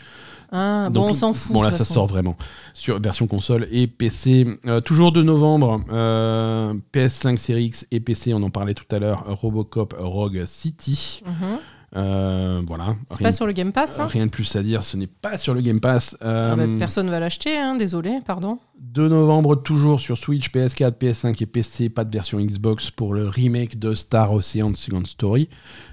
Ah, 0.50 0.90
bon, 0.90 1.08
on 1.10 1.14
s'en 1.14 1.32
fout. 1.32 1.52
Bon 1.52 1.62
là, 1.62 1.70
ça 1.70 1.78
façon. 1.78 1.94
sort 1.94 2.06
vraiment 2.08 2.36
sur 2.74 3.00
version 3.00 3.26
console 3.26 3.68
et 3.70 3.86
PC. 3.86 4.46
Euh, 4.66 4.80
toujours 4.80 5.12
de 5.12 5.22
novembre, 5.22 5.82
euh, 5.90 6.74
PS5 6.92 7.38
Series 7.38 7.64
X 7.66 7.86
et 7.90 8.00
PC. 8.00 8.34
On 8.34 8.42
en 8.42 8.50
parlait 8.50 8.74
tout 8.74 8.84
à 8.94 8.98
l'heure. 8.98 9.24
Robocop 9.28 9.94
Rogue 9.98 10.42
City. 10.46 11.22
Mhm. 11.24 11.58
Euh, 11.94 12.62
voilà. 12.66 12.96
C'est 13.10 13.22
pas 13.22 13.32
sur 13.32 13.46
le 13.46 13.52
Game 13.52 13.70
Pass, 13.72 13.92
ça 13.92 14.06
rien 14.06 14.24
de 14.26 14.30
plus 14.30 14.56
à 14.56 14.62
dire. 14.62 14.82
Ce 14.82 14.96
n'est 14.96 15.06
pas 15.06 15.36
sur 15.36 15.52
le 15.52 15.60
Game 15.60 15.80
Pass. 15.80 16.16
Ah 16.22 16.56
bah, 16.56 16.62
Euh, 16.62 16.78
Personne 16.78 17.10
va 17.10 17.20
l'acheter, 17.20 17.58
hein, 17.58 17.76
désolé, 17.76 18.18
pardon. 18.24 18.58
2 18.80 19.08
novembre, 19.08 19.56
toujours 19.56 20.00
sur 20.00 20.16
Switch, 20.16 20.50
PS4, 20.50 20.92
PS5 20.98 21.42
et 21.42 21.46
PC, 21.46 21.88
pas 21.90 22.04
de 22.04 22.12
version 22.12 22.40
Xbox 22.40 22.90
pour 22.90 23.14
le 23.14 23.28
remake 23.28 23.78
de 23.78 23.94
Star 23.94 24.32
Ocean 24.32 24.74
Second 24.74 25.04
Story 25.04 25.48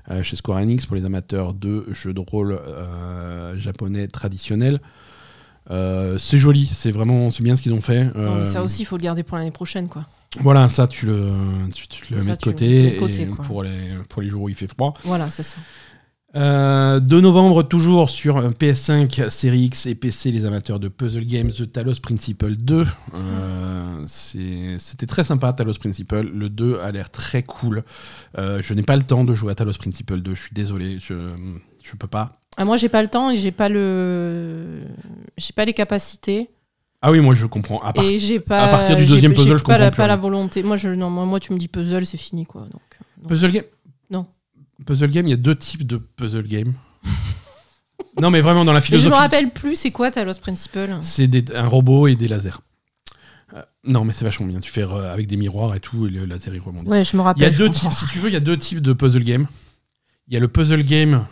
euh, 0.09 0.23
chez 0.23 0.35
Square 0.35 0.59
Enix 0.59 0.85
pour 0.85 0.95
les 0.95 1.05
amateurs 1.05 1.53
de 1.53 1.85
jeux 1.91 2.13
de 2.13 2.21
rôle 2.21 2.53
euh, 2.53 3.57
japonais 3.57 4.07
traditionnels. 4.07 4.79
C'est 5.69 6.37
joli, 6.39 6.65
c'est 6.65 6.89
vraiment 6.91 7.29
c'est 7.29 7.43
bien 7.43 7.55
ce 7.55 7.61
qu'ils 7.61 7.73
ont 7.73 7.81
fait. 7.81 8.05
Non, 8.15 8.37
mais 8.39 8.45
ça 8.45 8.63
aussi, 8.63 8.81
il 8.81 8.85
faut 8.85 8.97
le 8.97 9.03
garder 9.03 9.21
pour 9.23 9.37
l'année 9.37 9.51
prochaine, 9.51 9.87
quoi. 9.87 10.05
Voilà, 10.41 10.69
ça 10.69 10.85
tu 10.87 11.05
le, 11.07 11.31
tu, 11.73 11.87
tu 11.87 12.13
le 12.13 12.21
Ça, 12.21 12.25
mets 12.31 12.37
de 12.37 12.39
le 12.45 12.51
côté, 12.51 12.83
mets 12.83 12.91
de 12.91 12.99
côté, 12.99 13.21
et 13.23 13.27
quoi. 13.27 13.45
pour, 13.45 13.63
les, 13.63 13.97
pour 14.09 14.21
les 14.21 14.29
jours 14.29 14.43
où 14.43 14.49
il 14.49 14.55
fait 14.55 14.67
froid. 14.67 14.93
Voilà, 15.03 15.29
c'est 15.31 15.41
ça. 15.43 15.57
Euh, 16.35 16.99
2 16.99 17.21
novembre, 17.21 17.63
toujours 17.63 18.09
sur 18.11 18.37
euh, 18.37 18.51
PS5, 18.51 19.29
Série 19.29 19.61
X 19.61 19.87
et 19.87 19.95
PC, 19.95 20.31
les 20.31 20.45
amateurs 20.45 20.79
de 20.79 20.87
puzzle 20.87 21.25
games, 21.25 21.51
The 21.51 21.71
Talos 21.71 21.95
Principle 22.03 22.55
2. 22.55 22.85
Euh, 23.15 24.03
C'était 24.05 25.07
très 25.07 25.23
sympa, 25.23 25.51
Talos 25.53 25.73
Principle. 25.79 26.21
Le 26.31 26.49
2 26.49 26.79
a 26.79 26.91
l'air 26.91 27.09
très 27.09 27.41
cool. 27.41 27.83
Euh, 28.37 28.61
je 28.61 28.73
n'ai 28.75 28.83
pas 28.83 28.95
le 28.95 29.01
temps 29.03 29.23
de 29.23 29.33
jouer 29.33 29.51
à 29.51 29.55
Talos 29.55 29.73
Principle 29.79 30.21
2, 30.21 30.35
je 30.35 30.41
suis 30.41 30.53
désolé, 30.53 30.97
je 30.99 31.15
je 31.83 31.95
peux 31.95 32.07
pas. 32.07 32.33
Ah, 32.57 32.65
moi, 32.65 32.77
j'ai 32.77 32.89
pas 32.89 33.01
le 33.01 33.07
temps 33.07 33.31
et 33.31 33.35
j'ai 33.37 33.51
pas 33.51 33.69
le, 33.69 34.81
j'ai 35.37 35.53
pas 35.53 35.65
les 35.65 35.73
capacités 35.73 36.49
Ah 37.01 37.09
oui, 37.09 37.19
moi 37.19 37.33
je 37.33 37.47
comprends. 37.47 37.79
À 37.79 37.93
part- 37.93 38.03
et 38.05 38.39
pas. 38.39 38.61
à 38.65 38.67
partir 38.67 38.95
du 38.97 39.07
deuxième 39.07 39.33
puzzle, 39.33 39.57
je 39.57 39.63
pas 39.63 39.77
la, 39.77 39.85
comprends 39.85 39.91
plus 39.91 39.97
pas 39.97 40.07
la 40.07 40.15
volonté. 40.17 40.61
Moi, 40.61 40.75
je, 40.75 40.89
non, 40.89 41.09
moi, 41.09 41.25
moi, 41.25 41.39
tu 41.39 41.53
me 41.53 41.57
dis 41.57 41.67
puzzle, 41.67 42.05
c'est 42.05 42.17
fini, 42.17 42.45
quoi. 42.45 42.67
Donc. 42.71 42.81
Puzzle 43.27 43.51
game. 43.51 43.63
Puzzle 44.85 45.09
game, 45.09 45.27
il 45.27 45.31
y 45.31 45.33
a 45.33 45.37
deux 45.37 45.55
types 45.55 45.85
de 45.85 45.97
puzzle 45.97 46.47
game. 46.47 46.73
non, 48.21 48.31
mais 48.31 48.41
vraiment 48.41 48.65
dans 48.65 48.73
la 48.73 48.79
Et 48.79 48.81
je 48.81 48.87
philosophie. 48.87 49.09
me 49.09 49.15
rappelle 49.15 49.49
plus, 49.51 49.75
c'est 49.75 49.91
quoi 49.91 50.11
Talos 50.11 50.35
Principle 50.41 50.97
C'est 51.01 51.27
des- 51.27 51.55
un 51.55 51.65
robot 51.67 52.07
et 52.07 52.15
des 52.15 52.27
lasers. 52.27 52.59
Euh, 53.55 53.61
non, 53.83 54.05
mais 54.05 54.13
c'est 54.13 54.25
vachement 54.25 54.45
bien. 54.45 54.59
Tu 54.59 54.71
fais 54.71 54.83
euh, 54.83 55.11
avec 55.13 55.27
des 55.27 55.37
miroirs 55.37 55.75
et 55.75 55.79
tout, 55.79 56.07
et 56.07 56.09
le 56.09 56.25
laser 56.25 56.53
il 56.53 56.61
rebondit. 56.61 56.87
Ouais, 56.89 57.03
je 57.03 57.15
me 57.17 57.21
Il 57.21 57.25
rappelle. 57.25 57.43
y 57.43 57.45
a 57.45 57.51
je 57.51 57.57
deux 57.57 57.69
types, 57.69 57.91
si 57.91 58.05
tu 58.07 58.19
veux, 58.19 58.29
il 58.29 58.33
y 58.33 58.37
a 58.37 58.41
deux 58.41 58.57
types 58.57 58.81
de 58.81 58.93
puzzle 58.93 59.23
game. 59.23 59.47
Il 60.27 60.33
y 60.33 60.37
a 60.37 60.39
le 60.39 60.47
puzzle 60.47 60.83
game 60.83 61.25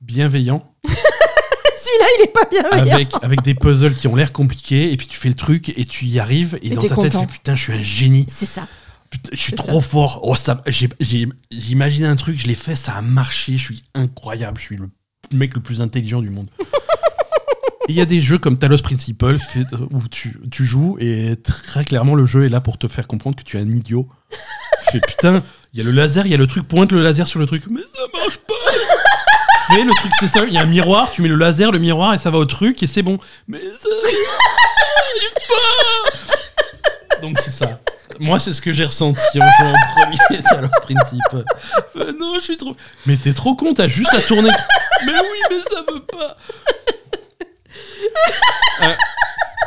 bienveillant, 0.00 0.70
Celui-là, 0.84 2.06
il 2.18 2.24
est 2.24 2.32
pas 2.32 2.44
bien. 2.50 2.64
avec, 2.94 3.12
avec 3.22 3.42
des 3.42 3.54
puzzles 3.54 3.94
qui 3.94 4.06
ont 4.06 4.14
l'air 4.16 4.32
compliqués, 4.32 4.92
et 4.92 4.96
puis 4.98 5.06
tu 5.06 5.16
fais 5.16 5.28
le 5.28 5.34
truc 5.34 5.70
et 5.76 5.84
tu 5.86 6.04
y 6.06 6.18
arrives, 6.20 6.58
et, 6.62 6.68
Et 6.72 6.74
dans 6.74 6.82
t'es 6.82 6.88
ta 6.88 6.94
tête, 6.96 7.04
tu 7.04 7.10
content. 7.12 7.20
fais 7.26 7.32
putain, 7.32 7.54
je 7.54 7.62
suis 7.62 7.72
un 7.72 7.82
génie, 7.82 8.26
C'est 8.28 8.44
ça. 8.46 8.66
Putain, 9.14 9.30
je 9.32 9.40
suis 9.40 9.52
trop 9.52 9.80
fort. 9.80 10.20
Oh, 10.24 10.34
ça, 10.34 10.60
j'ai, 10.66 10.88
j'ai, 10.98 11.28
j'ai 11.52 11.70
imaginé 11.72 12.06
un 12.06 12.16
truc, 12.16 12.36
je 12.36 12.48
l'ai 12.48 12.56
fait, 12.56 12.74
ça 12.74 12.94
a 12.94 13.00
marché, 13.00 13.52
je 13.56 13.62
suis 13.62 13.84
incroyable, 13.94 14.58
je 14.58 14.64
suis 14.64 14.76
le 14.76 14.88
mec 15.32 15.54
le 15.54 15.60
plus 15.60 15.80
intelligent 15.80 16.20
du 16.20 16.30
monde. 16.30 16.48
Il 17.88 17.94
y 17.94 18.00
a 18.00 18.06
des 18.06 18.20
jeux 18.20 18.38
comme 18.38 18.58
Talos 18.58 18.78
Principle 18.78 19.36
fait- 19.38 19.66
où 19.90 20.08
tu, 20.10 20.36
tu 20.50 20.64
joues 20.64 20.96
et 21.00 21.36
très 21.36 21.84
clairement 21.84 22.14
le 22.16 22.24
jeu 22.26 22.44
est 22.44 22.48
là 22.48 22.60
pour 22.62 22.76
te 22.78 22.88
faire 22.88 23.06
comprendre 23.06 23.36
que 23.36 23.42
tu 23.44 23.56
es 23.56 23.60
un 23.60 23.70
idiot. 23.70 24.08
Fais 24.90 25.00
putain, 25.00 25.42
il 25.72 25.78
y 25.78 25.80
a 25.82 25.84
le 25.84 25.90
laser, 25.92 26.26
il 26.26 26.32
y 26.32 26.34
a 26.34 26.38
le 26.38 26.46
truc, 26.48 26.66
pointe 26.66 26.90
le 26.92 27.02
laser 27.02 27.28
sur 27.28 27.38
le 27.38 27.46
truc, 27.46 27.64
mais 27.70 27.82
ça 27.82 28.02
marche 28.12 28.38
pas. 28.38 28.54
Fais 29.74 29.84
le 29.84 29.92
truc, 29.92 30.10
c'est 30.18 30.28
ça, 30.28 30.44
il 30.46 30.52
y 30.54 30.56
a 30.56 30.62
un 30.62 30.66
miroir, 30.66 31.10
tu 31.12 31.20
mets 31.22 31.28
le 31.28 31.36
laser, 31.36 31.70
le 31.72 31.78
miroir 31.78 32.14
et 32.14 32.18
ça 32.18 32.30
va 32.30 32.38
au 32.38 32.46
truc 32.46 32.82
et 32.82 32.86
c'est 32.88 33.02
bon. 33.02 33.18
Mais 33.48 33.60
ça 33.60 33.88
arrive 35.12 35.34
pas. 35.48 37.20
Donc 37.20 37.38
c'est 37.38 37.50
ça. 37.52 37.80
Moi, 38.20 38.38
c'est 38.38 38.52
ce 38.52 38.60
que 38.62 38.72
j'ai 38.72 38.84
ressenti 38.84 39.20
en 39.40 39.50
jouant 39.58 39.72
au 39.72 40.00
premier 40.00 40.42
Talos 40.48 40.68
Principle. 40.82 41.44
Euh, 41.96 42.12
non, 42.18 42.34
je 42.36 42.40
suis 42.44 42.56
trop. 42.56 42.76
Mais 43.06 43.16
t'es 43.16 43.32
trop 43.32 43.54
con, 43.56 43.74
t'as 43.74 43.88
juste 43.88 44.12
à 44.14 44.20
tourner. 44.20 44.50
mais 45.06 45.12
oui, 45.12 45.40
mais 45.50 45.58
ça 45.58 45.80
veut 45.92 46.02
pas. 46.04 46.36
Euh, 48.82 48.92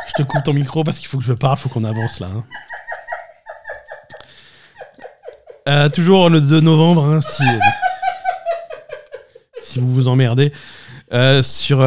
je 0.08 0.12
te 0.22 0.22
coupe 0.22 0.44
ton 0.44 0.52
micro 0.52 0.84
parce 0.84 0.98
qu'il 0.98 1.08
faut 1.08 1.18
que 1.18 1.24
je 1.24 1.32
parle, 1.32 1.56
faut 1.58 1.68
qu'on 1.68 1.84
avance 1.84 2.20
là. 2.20 2.28
hein. 2.28 2.44
Euh, 5.68 5.88
toujours 5.90 6.30
le 6.30 6.40
2 6.40 6.60
novembre, 6.60 7.04
hein, 7.04 7.20
si, 7.20 7.44
si 9.62 9.80
vous 9.80 9.92
vous 9.92 10.08
emmerdez. 10.08 10.52
Sur, 11.42 11.82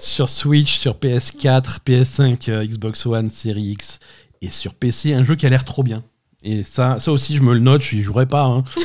sur 0.00 0.28
Switch, 0.28 0.78
sur 0.78 0.94
PS4, 0.94 1.78
PS5, 1.86 2.50
euh, 2.50 2.64
Xbox 2.64 3.06
One, 3.06 3.30
Series 3.30 3.72
X 3.72 3.98
et 4.42 4.48
sur 4.48 4.74
PC, 4.74 5.14
un 5.14 5.24
jeu 5.24 5.34
qui 5.36 5.46
a 5.46 5.48
l'air 5.48 5.64
trop 5.64 5.82
bien. 5.82 6.02
Et 6.42 6.62
ça, 6.62 6.98
ça 6.98 7.10
aussi, 7.12 7.36
je 7.36 7.42
me 7.42 7.54
le 7.54 7.60
note, 7.60 7.82
je 7.82 7.96
n'y 7.96 8.02
jouerai 8.02 8.26
pas. 8.26 8.44
hein. 8.44 8.64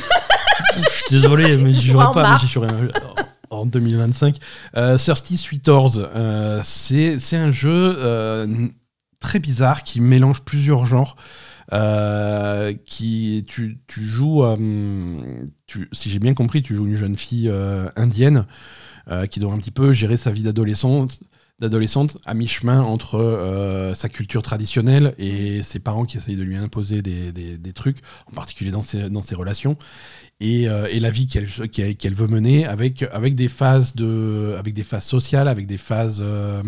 je 0.76 0.80
suis 0.80 1.04
désolé, 1.10 1.56
mais 1.58 1.72
j'y 1.72 1.88
jouerai 1.88 2.06
En 2.06 2.14
pas. 2.14 2.38
mais 2.42 2.48
jouerai 2.48 2.68
en, 3.50 3.58
en 3.58 3.66
2025. 3.66 4.36
Euh, 4.76 4.96
Thirsty 4.98 5.36
Sweet 5.36 5.64
Doors, 5.64 5.92
euh, 5.96 6.60
c'est 6.64 7.18
c'est 7.18 7.36
un 7.36 7.50
jeu 7.50 7.94
euh, 7.98 8.68
très 9.20 9.38
bizarre 9.38 9.84
qui 9.84 10.00
mélange 10.00 10.42
plusieurs 10.42 10.86
genres. 10.86 11.16
Euh, 11.72 12.74
qui 12.86 13.44
tu, 13.48 13.78
tu 13.86 14.02
joues, 14.02 14.44
euh, 14.44 14.56
tu- 15.66 15.88
si 15.92 16.10
j'ai 16.10 16.18
bien 16.18 16.34
compris, 16.34 16.62
tu 16.62 16.74
joues 16.74 16.86
une 16.86 16.96
jeune 16.96 17.16
fille 17.16 17.48
euh, 17.48 17.88
indienne 17.96 18.46
qui 19.30 19.40
doit 19.40 19.52
un 19.52 19.58
petit 19.58 19.70
peu 19.72 19.90
gérer 19.92 20.16
sa 20.16 20.30
vie 20.30 20.42
d'adolescente 20.42 21.22
d'adolescente 21.58 22.18
à 22.26 22.34
mi-chemin 22.34 22.82
entre 22.82 23.16
euh, 23.16 23.94
sa 23.94 24.08
culture 24.08 24.42
traditionnelle 24.42 25.14
et 25.18 25.62
ses 25.62 25.78
parents 25.78 26.04
qui 26.04 26.16
essayent 26.16 26.36
de 26.36 26.42
lui 26.42 26.56
imposer 26.56 27.02
des, 27.02 27.30
des- 27.32 27.56
des 27.56 27.72
trucs, 27.72 27.98
en 28.30 28.34
particulier 28.34 28.72
dans 28.72 28.82
ses, 28.82 29.08
dans 29.10 29.22
ses 29.22 29.36
relations, 29.36 29.76
et, 30.40 30.68
euh, 30.68 30.88
et 30.90 30.98
la 31.00 31.10
vie 31.10 31.26
qu'elle 31.28 32.14
veut 32.14 32.26
mener 32.26 32.66
avec, 32.66 33.04
avec, 33.12 33.34
des 33.36 33.48
phases 33.48 33.94
de, 33.94 34.56
avec 34.58 34.74
des 34.74 34.82
phases 34.82 35.04
sociales, 35.04 35.46
avec 35.48 35.66
des 35.66 35.78
phases 35.78 36.20
euh, 36.24 36.62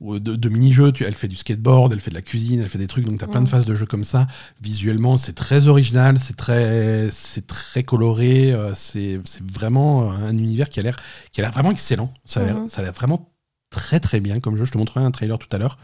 de, 0.00 0.18
de 0.36 0.48
mini-jeux. 0.48 0.92
Elle 1.00 1.14
fait 1.14 1.28
du 1.28 1.36
skateboard, 1.36 1.92
elle 1.92 2.00
fait 2.00 2.10
de 2.10 2.16
la 2.16 2.22
cuisine, 2.22 2.60
elle 2.60 2.68
fait 2.68 2.78
des 2.78 2.86
trucs, 2.88 3.04
donc 3.04 3.18
tu 3.18 3.24
as 3.24 3.28
plein 3.28 3.40
de 3.40 3.46
Mm. 3.46 3.48
phases 3.48 3.66
de 3.66 3.74
jeux 3.74 3.86
comme 3.86 4.04
ça. 4.04 4.26
Visuellement, 4.60 5.16
c'est 5.16 5.32
très 5.34 5.68
original, 5.68 6.18
c'est 6.18 6.36
très, 6.36 7.08
très 7.46 7.82
coloré, 7.84 8.54
c'est 8.74 9.20
vraiment 9.42 10.10
un 10.12 10.36
univers 10.36 10.68
qui 10.68 10.80
a 10.80 10.82
l'air 10.82 10.96
vraiment 11.52 11.70
excellent. 11.70 12.12
Ça 12.24 12.40
a 12.40 12.44
l'air 12.44 12.56
ça 12.68 12.80
a 12.80 12.84
l'air 12.84 12.92
vraiment 12.92 13.30
très 13.70 14.00
très 14.00 14.20
bien 14.20 14.40
comme 14.40 14.56
jeu. 14.56 14.64
Je 14.64 14.72
te 14.72 14.78
montrerai 14.78 15.04
un 15.04 15.10
trailer 15.10 15.38
tout 15.38 15.48
à 15.52 15.58
l'heure. 15.58 15.78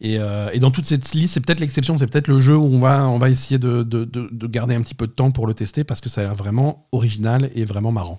Et, 0.00 0.18
euh, 0.18 0.50
et 0.52 0.58
dans 0.58 0.72
toute 0.72 0.86
cette 0.86 1.12
liste, 1.12 1.34
c'est 1.34 1.40
peut-être 1.40 1.60
l'exception, 1.60 1.96
c'est 1.96 2.08
peut-être 2.08 2.26
le 2.28 2.40
jeu 2.40 2.56
où 2.56 2.64
on 2.64 2.78
va, 2.78 3.06
on 3.08 3.18
va 3.18 3.30
essayer 3.30 3.58
de, 3.60 3.82
de- 3.84 4.04
de- 4.04 4.28
de 4.32 4.46
garder 4.48 4.74
un 4.74 4.82
petit 4.82 4.94
peu 4.96 5.06
de 5.06 5.12
temps 5.12 5.30
pour 5.30 5.46
le 5.46 5.54
tester 5.54 5.84
parce 5.84 6.00
que 6.00 6.08
ça 6.08 6.22
a 6.22 6.24
l'air 6.24 6.34
vraiment 6.34 6.88
original 6.90 7.50
et 7.54 7.64
vraiment 7.64 7.92
marrant. 7.92 8.18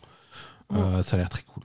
Euh, 0.73 1.03
ça 1.03 1.15
a 1.15 1.19
l'air 1.19 1.29
très 1.29 1.43
cool. 1.43 1.63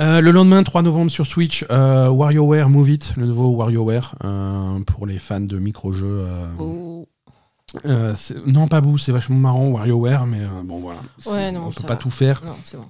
Euh, 0.00 0.20
le 0.20 0.30
lendemain, 0.30 0.62
3 0.62 0.82
novembre 0.82 1.10
sur 1.10 1.26
Switch, 1.26 1.64
euh, 1.70 2.08
WarioWare 2.08 2.68
Move 2.70 2.90
It, 2.90 3.14
le 3.16 3.26
nouveau 3.26 3.50
WarioWare 3.54 4.14
euh, 4.24 4.80
pour 4.80 5.06
les 5.06 5.18
fans 5.18 5.40
de 5.40 5.58
micro-jeux. 5.58 6.26
Oh. 6.58 7.06
non, 8.46 8.68
pas 8.68 8.80
bout, 8.80 8.98
c'est 8.98 9.12
vachement 9.12 9.36
marrant 9.36 9.68
WarioWare, 9.70 10.26
mais 10.26 10.40
bon 10.64 10.78
voilà. 10.80 11.00
C'est- 11.18 11.30
Ouais, 11.30 11.52
non, 11.52 11.66
on 11.66 11.70
peut 11.70 11.82
pas 11.86 11.96
tout 11.96 12.10
faire. 12.10 12.42
Non, 12.44 12.54
c'est 12.64 12.76
bon. 12.76 12.86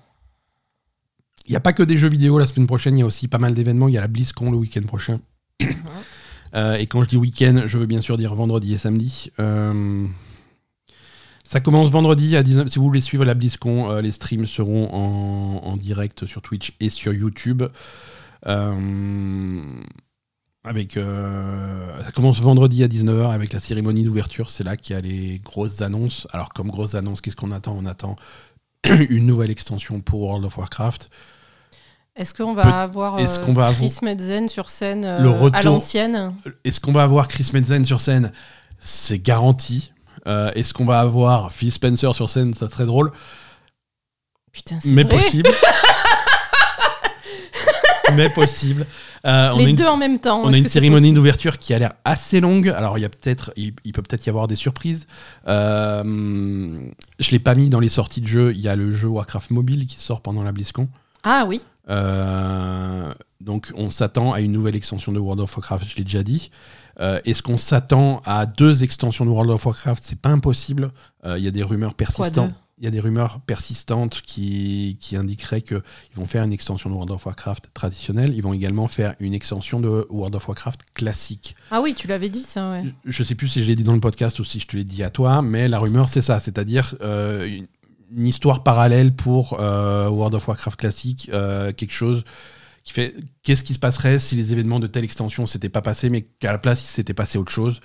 Il 1.47 1.51
n'y 1.51 1.56
a 1.56 1.60
pas 1.60 1.73
que 1.73 1.82
des 1.82 1.97
jeux 1.97 2.09
vidéo 2.09 2.39
la 2.39 2.47
semaine 2.47 2.66
prochaine, 2.66 2.97
il 2.97 3.01
y 3.01 3.02
a 3.02 3.06
aussi 3.06 3.28
pas 3.28 3.39
mal 3.39 3.52
d'événements. 3.52 3.89
Il 3.89 3.94
y 3.94 3.98
a 3.98 4.01
la 4.01 4.09
BlizzCon 4.09 4.51
le 4.51 4.56
week-end 4.56 4.82
prochain. 4.82 5.20
Euh, 6.55 6.74
et 6.74 6.86
quand 6.86 7.02
je 7.02 7.09
dis 7.09 7.16
week-end, 7.16 7.62
je 7.64 7.78
veux 7.78 7.86
bien 7.86 8.02
sûr 8.02 8.19
dire 8.19 8.35
vendredi 8.35 8.74
et 8.74 8.77
samedi. 8.77 9.32
Euh, 9.40 10.06
ça 11.44 11.60
commence 11.60 11.90
vendredi 11.90 12.36
à 12.36 12.43
19 12.43 12.69
Si 12.69 12.78
vous 12.78 12.85
voulez 12.85 13.01
suivre 13.01 13.24
la 13.24 13.32
BlizzCon, 13.32 13.90
euh, 13.90 14.02
les 14.02 14.12
streams 14.12 14.44
seront 14.44 14.93
en, 14.93 15.66
en 15.66 15.77
direct 15.78 16.27
sur 16.27 16.43
Twitch 16.43 16.74
et 16.78 16.90
sur 16.90 17.14
YouTube. 17.14 17.62
Avec, 20.64 20.93
ça 20.93 22.12
commence 22.14 22.43
vendredi 22.43 22.85
à 22.85 22.86
19h 22.86 23.31
avec 23.32 23.55
la 23.55 23.59
cérémonie 23.59 24.05
d'ouverture. 24.05 24.51
C'est 24.51 24.62
là 24.62 24.77
qu'il 24.77 24.94
y 24.94 24.98
a 24.98 25.01
les 25.01 25.40
grosses 25.43 25.81
annonces. 25.81 26.28
Alors, 26.32 26.51
comme 26.51 26.69
grosses 26.69 26.97
annonces, 26.97 27.23
qu'est-ce 27.23 27.35
qu'on 27.35 27.51
attend? 27.51 27.74
On 27.78 27.86
attend 27.86 28.16
une 29.10 29.26
nouvelle 29.26 29.50
extension 29.50 30.00
pour 30.00 30.20
World 30.22 30.44
of 30.44 30.56
Warcraft. 30.59 31.09
Est-ce 32.14 32.34
qu'on 32.34 32.52
va 32.52 32.82
avoir 32.82 33.16
euh, 33.16 33.52
va 33.54 33.72
Chris 33.72 33.96
Medzen 34.02 34.48
sur 34.48 34.68
scène 34.68 35.04
euh, 35.04 35.20
Le 35.20 35.30
retour- 35.30 35.56
à 35.56 35.62
l'ancienne? 35.62 36.34
Est-ce 36.64 36.78
qu'on 36.78 36.92
va 36.92 37.04
avoir 37.04 37.26
Chris 37.28 37.48
Metzen 37.54 37.84
sur 37.84 38.00
scène? 38.00 38.32
C'est 38.78 39.18
garanti. 39.18 39.92
Euh, 40.26 40.50
Est-ce 40.54 40.74
qu'on 40.74 40.84
va 40.84 41.00
avoir 41.00 41.52
Phil 41.52 41.72
Spencer 41.72 42.14
sur 42.14 42.28
scène? 42.28 42.52
Ça 42.54 42.68
serait 42.68 42.84
drôle, 42.86 43.12
Putain, 44.52 44.78
c'est 44.80 44.90
mais 44.90 45.04
vrai. 45.04 45.16
possible. 45.16 45.50
mais 48.14 48.28
possible. 48.30 48.86
Euh, 49.24 49.50
on 49.52 49.56
a 49.56 49.58
Les 49.58 49.70
une- 49.70 49.76
deux 49.76 49.86
en 49.86 49.96
même 49.96 50.18
temps. 50.18 50.42
On 50.44 50.52
a 50.52 50.56
une 50.56 50.66
cérémonie 50.68 51.12
d'ouverture 51.12 51.58
qui 51.58 51.72
a 51.74 51.78
l'air 51.78 51.92
assez 52.04 52.40
longue. 52.40 52.68
Alors, 52.68 52.98
il 52.98 53.02
y 53.02 53.04
a 53.04 53.08
peut-être, 53.08 53.52
il, 53.56 53.72
il 53.84 53.92
peut 53.92 54.02
peut-être 54.02 54.26
y 54.26 54.28
avoir 54.30 54.48
des 54.48 54.56
surprises. 54.56 55.06
Euh, 55.46 56.80
je 57.18 57.30
l'ai 57.30 57.38
pas 57.38 57.54
mis 57.54 57.68
dans 57.68 57.80
les 57.80 57.88
sorties 57.88 58.20
de 58.20 58.26
jeu. 58.26 58.52
Il 58.54 58.60
y 58.60 58.68
a 58.68 58.76
le 58.76 58.90
jeu 58.90 59.08
Warcraft 59.08 59.50
Mobile 59.50 59.86
qui 59.86 59.98
sort 59.98 60.20
pendant 60.22 60.42
la 60.42 60.52
BlizzCon. 60.52 60.88
Ah 61.22 61.44
oui. 61.46 61.60
Euh, 61.88 63.12
donc, 63.40 63.72
on 63.76 63.90
s'attend 63.90 64.32
à 64.32 64.40
une 64.40 64.52
nouvelle 64.52 64.76
extension 64.76 65.12
de 65.12 65.18
World 65.18 65.40
of 65.40 65.56
Warcraft. 65.56 65.86
Je 65.90 65.96
l'ai 65.96 66.04
déjà 66.04 66.22
dit. 66.22 66.50
Euh, 67.00 67.20
Est-ce 67.24 67.42
qu'on 67.42 67.58
s'attend 67.58 68.20
à 68.24 68.46
deux 68.46 68.84
extensions 68.84 69.24
de 69.24 69.30
World 69.30 69.50
of 69.50 69.64
Warcraft? 69.64 70.02
C'est 70.04 70.18
pas 70.20 70.28
impossible. 70.30 70.90
Euh, 71.24 71.38
Il 71.38 71.44
y 71.44 71.48
a 71.48 71.50
des 71.50 71.62
rumeurs 71.62 71.94
persistantes. 71.94 72.52
Il 72.82 72.86
y 72.86 72.88
a 72.88 72.90
des 72.90 72.98
rumeurs 72.98 73.38
persistantes 73.40 74.22
qui, 74.26 74.96
qui 75.00 75.14
indiqueraient 75.14 75.62
qu'ils 75.62 75.80
vont 76.16 76.26
faire 76.26 76.42
une 76.42 76.52
extension 76.52 76.90
de 76.90 76.94
World 76.96 77.12
of 77.12 77.24
Warcraft 77.24 77.70
traditionnelle. 77.72 78.34
Ils 78.34 78.42
vont 78.42 78.52
également 78.52 78.88
faire 78.88 79.14
une 79.20 79.34
extension 79.34 79.78
de 79.78 80.04
World 80.10 80.34
of 80.34 80.48
Warcraft 80.48 80.80
classique. 80.92 81.54
Ah 81.70 81.80
oui, 81.80 81.94
tu 81.94 82.09
l'avais 82.09 82.28
dit 82.28 82.42
ça, 82.42 82.72
ouais. 82.72 82.82
Je 83.04 83.22
sais 83.22 83.36
plus 83.36 83.46
si 83.46 83.62
je 83.62 83.68
l'ai 83.68 83.76
dit 83.76 83.84
dans 83.84 83.92
le 83.94 84.00
podcast 84.00 84.40
ou 84.40 84.44
si 84.44 84.59
je 84.59 84.66
te 84.66 84.76
l'ai 84.76 84.82
dit 84.82 85.04
à 85.04 85.10
toi, 85.10 85.42
mais 85.42 85.68
la 85.68 85.78
rumeur 85.78 86.09
c'est 86.09 86.22
ça, 86.22 86.40
c'est-à-dire 86.40 86.96
euh, 87.02 87.46
une, 87.46 87.68
une 88.16 88.26
histoire 88.26 88.64
parallèle 88.64 89.14
pour 89.14 89.60
euh, 89.60 90.09
World 90.09 90.34
of 90.34 90.48
Warcraft 90.48 90.76
classique, 90.80 91.30
euh, 91.32 91.72
quelque 91.72 91.94
chose 91.94 92.24
qui 92.82 92.92
fait 92.94 93.14
qu'est-ce 93.44 93.62
qui 93.62 93.74
se 93.74 93.78
passerait 93.78 94.18
si 94.18 94.34
les 94.34 94.52
événements 94.52 94.80
de 94.80 94.88
telle 94.88 95.04
extension 95.04 95.46
s'étaient 95.46 95.68
pas 95.68 95.82
passés, 95.82 96.10
mais 96.10 96.22
qu'à 96.40 96.50
la 96.50 96.59
place 96.59 96.82
il 96.82 96.88
s'était 96.88 97.14
passé 97.14 97.38
autre 97.38 97.52
chose, 97.52 97.80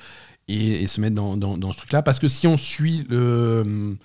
et, 0.48 0.82
et 0.82 0.88
se 0.88 1.00
mettre 1.00 1.14
dans, 1.14 1.38
dans- 1.38 1.56
dans 1.56 1.72
ce 1.72 1.78
truc-là, 1.78 2.02
parce 2.02 2.18
que 2.18 2.28
si 2.28 2.48
on 2.48 2.58
suit 2.58 3.06
le 3.10 3.96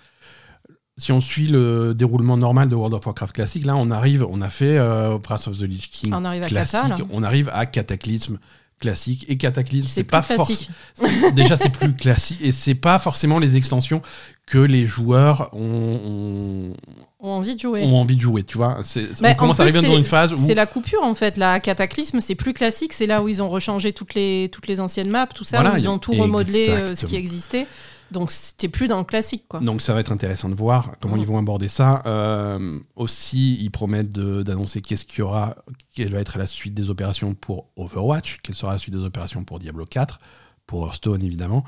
si 1.02 1.10
on 1.10 1.20
suit 1.20 1.48
le 1.48 1.94
déroulement 1.94 2.36
normal 2.36 2.68
de 2.68 2.76
World 2.76 2.94
of 2.94 3.04
Warcraft 3.04 3.34
classique, 3.34 3.66
là 3.66 3.74
on 3.74 3.90
arrive, 3.90 4.24
on 4.30 4.40
a 4.40 4.48
fait 4.48 4.78
euh, 4.78 5.18
Wrath 5.18 5.48
of 5.48 5.58
the 5.58 5.62
Lich 5.62 5.90
King 5.90 6.12
On 6.14 6.24
arrive 6.24 6.44
à 6.44 6.46
classique, 6.46 6.80
Kata, 6.80 6.98
là. 6.98 7.04
on 7.10 7.24
arrive 7.24 7.50
à 7.52 7.66
Cataclysme 7.66 8.38
classique 8.78 9.24
et 9.28 9.36
Cataclysme 9.36 9.88
C'est 9.88 10.04
pas 10.04 10.22
forcément 10.22 10.70
déjà 11.34 11.56
c'est 11.56 11.70
plus 11.70 11.92
classique 11.92 12.38
et 12.40 12.52
c'est 12.52 12.76
pas 12.76 13.00
forcément 13.00 13.40
les 13.40 13.56
extensions 13.56 14.00
que 14.46 14.58
les 14.58 14.86
joueurs 14.86 15.50
ont, 15.54 16.72
envie 17.18 17.54
de 17.56 17.60
jouer. 17.60 17.82
ont 17.82 17.96
envie 17.96 18.16
de 18.16 18.20
jouer 18.20 18.44
tu 18.44 18.58
vois 18.58 18.78
on 19.20 19.24
en 19.24 19.34
commence 19.34 19.58
à 19.58 19.64
arriver 19.64 19.82
dans 19.82 19.96
une 19.96 20.04
phase 20.04 20.32
où 20.32 20.38
C'est 20.38 20.54
la 20.54 20.66
coupure 20.66 21.02
en 21.02 21.14
fait. 21.14 21.36
La 21.36 21.58
Cataclysme, 21.60 22.20
c'est 22.20 22.34
plus 22.34 22.52
classique. 22.52 22.92
C'est 22.92 23.06
là 23.06 23.22
où 23.22 23.28
ils 23.28 23.40
ont 23.42 23.48
rechangé 23.48 23.92
toutes 23.92 24.14
les, 24.14 24.48
toutes 24.52 24.66
les 24.66 24.80
anciennes 24.80 25.10
maps, 25.10 25.26
tout 25.26 25.44
ça, 25.44 25.60
Voilà, 25.60 25.74
où 25.74 25.78
ils 25.78 25.88
ont 25.88 25.98
tout 25.98 26.12
remodelé 26.12 26.68
euh, 26.68 26.94
ce 26.94 27.06
qui 27.06 27.16
existait. 27.16 27.66
Donc 28.12 28.30
c'était 28.30 28.68
plus 28.68 28.86
dans 28.88 28.98
le 28.98 29.04
classique 29.04 29.44
quoi. 29.48 29.60
donc 29.60 29.82
ça 29.82 29.94
va 29.94 30.00
être 30.00 30.12
intéressant 30.12 30.48
de 30.48 30.54
voir 30.54 30.92
comment 31.00 31.16
Mm. 31.16 31.20
ils 31.20 31.26
vont 31.26 31.38
aborder 31.38 31.68
ça 31.68 32.02
Euh, 32.06 32.78
aussi 32.96 33.56
ils 33.60 33.70
promettent 33.70 34.10
d'annoncer 34.10 34.80
qu'est-ce 34.80 35.04
qu'il 35.04 35.20
y 35.20 35.22
aura 35.22 35.56
quelle 35.94 36.12
va 36.12 36.18
être 36.20 36.38
la 36.38 36.46
suite 36.46 36.74
des 36.74 36.90
opérations 36.90 37.34
pour 37.34 37.66
Overwatch 37.76 38.38
quelle 38.42 38.54
sera 38.54 38.72
la 38.72 38.78
suite 38.78 38.94
des 38.94 39.04
opérations 39.04 39.42
pour 39.44 39.58
Diablo 39.58 39.84
4 39.86 40.20
pour 40.66 40.84
Hearthstone 40.86 41.22
évidemment 41.22 41.64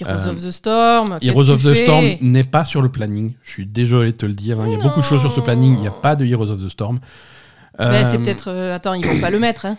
Heroes 0.00 0.26
Euh, 0.26 0.30
of 0.32 0.38
the 0.42 0.50
Storm. 0.50 1.18
Heroes 1.20 1.50
of 1.50 1.62
the 1.62 1.74
Storm 1.74 2.04
n'est 2.22 2.44
pas 2.44 2.64
sur 2.64 2.80
le 2.82 2.90
planning. 2.90 3.34
Je 3.42 3.50
suis 3.50 3.66
désolé 3.66 4.10
de 4.12 4.16
te 4.16 4.26
le 4.26 4.32
dire. 4.32 4.58
hein. 4.58 4.66
Il 4.66 4.72
y 4.72 4.74
a 4.74 4.82
beaucoup 4.82 5.00
de 5.00 5.04
choses 5.04 5.20
sur 5.20 5.30
ce 5.30 5.40
planning. 5.40 5.74
Il 5.74 5.80
n'y 5.80 5.86
a 5.86 5.90
pas 5.92 6.16
de 6.16 6.24
Heroes 6.24 6.50
of 6.50 6.60
the 6.62 6.68
Storm. 6.68 6.98
Ouais, 7.78 8.04
c'est 8.04 8.18
peut-être. 8.18 8.48
euh, 8.50 8.74
attends, 8.74 8.94
ils 8.94 9.06
vont 9.06 9.18
pas 9.20 9.30
le 9.30 9.38
mettre. 9.38 9.66
Hein. 9.66 9.76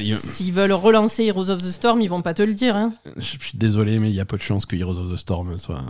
il 0.00 0.14
S'ils 0.14 0.52
veulent 0.52 0.72
relancer 0.72 1.24
Heroes 1.24 1.50
of 1.50 1.62
the 1.62 1.70
Storm, 1.70 2.00
ils 2.00 2.08
vont 2.08 2.22
pas 2.22 2.34
te 2.34 2.42
le 2.42 2.54
dire. 2.54 2.76
Hein. 2.76 2.92
Je 3.16 3.22
suis 3.38 3.56
désolé, 3.56 3.98
mais 3.98 4.10
il 4.10 4.14
y 4.14 4.20
a 4.20 4.24
peu 4.24 4.36
de 4.36 4.42
chances 4.42 4.66
que 4.66 4.74
Heroes 4.76 4.98
of 4.98 5.12
the 5.12 5.16
Storm 5.16 5.56
soit. 5.56 5.82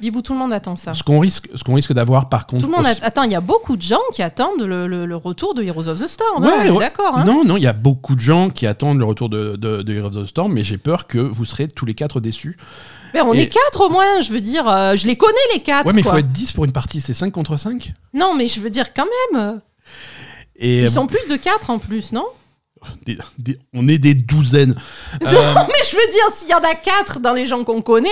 Bibou, 0.00 0.22
tout 0.22 0.32
le 0.32 0.38
monde 0.40 0.52
attend 0.52 0.74
ça. 0.74 0.92
Ce 0.92 1.02
qu'on 1.04 1.20
risque, 1.20 1.48
ce 1.54 1.62
qu'on 1.62 1.74
risque 1.74 1.92
d'avoir 1.92 2.28
par 2.28 2.46
contre. 2.46 2.64
Tout 2.64 2.70
le 2.70 2.76
monde 2.76 2.86
aussi- 2.86 3.00
attend. 3.02 3.22
Il 3.22 3.30
y 3.30 3.36
a 3.36 3.40
beaucoup 3.40 3.76
de 3.76 3.82
gens 3.82 4.00
qui 4.12 4.22
attendent 4.22 4.60
le, 4.62 4.88
le- 4.88 5.06
le 5.06 5.16
retour 5.16 5.54
de 5.54 5.62
Heroes 5.62 5.86
of 5.88 6.00
the 6.00 6.08
Storm. 6.08 6.42
Ouais, 6.44 6.50
hein, 6.52 6.70
ouais. 6.72 6.78
d'accord. 6.80 7.16
Hein. 7.16 7.24
Non, 7.24 7.44
non, 7.44 7.56
il 7.56 7.62
y 7.62 7.68
a 7.68 7.72
beaucoup 7.72 8.16
de 8.16 8.20
gens 8.20 8.50
qui 8.50 8.66
attendent 8.66 8.98
le 8.98 9.04
retour 9.04 9.28
de, 9.28 9.54
de, 9.56 9.82
de 9.82 9.92
Heroes 9.94 10.16
of 10.16 10.24
the 10.24 10.28
Storm, 10.28 10.52
mais 10.52 10.64
j'ai 10.64 10.78
peur 10.78 11.06
que 11.06 11.18
vous 11.18 11.44
serez 11.44 11.68
tous 11.68 11.86
les 11.86 11.94
quatre 11.94 12.20
déçus. 12.20 12.56
Mais 13.14 13.20
on 13.22 13.32
Et- 13.32 13.42
est 13.42 13.48
quatre 13.48 13.80
au 13.86 13.88
moins. 13.88 14.20
Je 14.20 14.30
veux 14.32 14.40
dire, 14.40 14.68
euh, 14.68 14.96
je 14.96 15.06
les 15.06 15.16
connais 15.16 15.32
les 15.54 15.60
quatre. 15.60 15.86
ouais, 15.86 15.92
mais 15.94 16.00
il 16.02 16.04
faut 16.06 16.16
être 16.16 16.30
10 16.32 16.52
pour 16.52 16.64
une 16.66 16.72
partie, 16.72 17.00
c'est 17.00 17.14
5 17.14 17.32
contre 17.32 17.56
5 17.56 17.94
Non, 18.12 18.34
mais 18.34 18.48
je 18.48 18.60
veux 18.60 18.70
dire 18.70 18.92
quand 18.92 19.06
même. 19.32 19.60
Et 20.56 20.82
Ils 20.82 20.90
sont 20.90 21.06
plus 21.06 21.24
de 21.28 21.36
quatre 21.36 21.70
en 21.70 21.78
plus, 21.78 22.12
non 22.12 22.26
des- 23.06 23.16
des- 23.38 23.58
on 23.72 23.88
est 23.88 23.96
des 23.98 24.12
douzaines. 24.14 24.74
Euh, 25.22 25.54
Mais 25.68 25.84
je 25.90 25.96
veux 25.96 26.12
dire, 26.12 26.28
s'il 26.34 26.50
y 26.50 26.54
en 26.54 26.58
a 26.58 26.74
quatre 26.74 27.18
dans 27.20 27.32
les 27.32 27.46
gens 27.46 27.64
qu'on 27.64 27.80
connaît, 27.80 28.10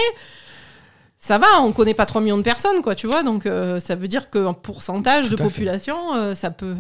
ça 1.19 1.37
va, 1.37 1.61
on 1.61 1.73
connaît 1.73 1.93
pas 1.95 2.07
3 2.07 2.23
millions 2.23 2.39
de 2.39 2.43
personnes, 2.43 2.81
quoi, 2.81 2.95
tu 2.95 3.07
vois. 3.07 3.23
Donc 3.23 3.45
euh, 3.45 3.81
ça 3.81 3.95
veut 3.97 4.09
dire 4.09 4.31
qu'en 4.31 4.55
pourcentage 4.55 5.29
de 5.29 5.37
Tout 5.37 5.43
population, 5.43 6.15
euh, 6.15 6.35
ça 6.35 6.51
peut. 6.51 6.75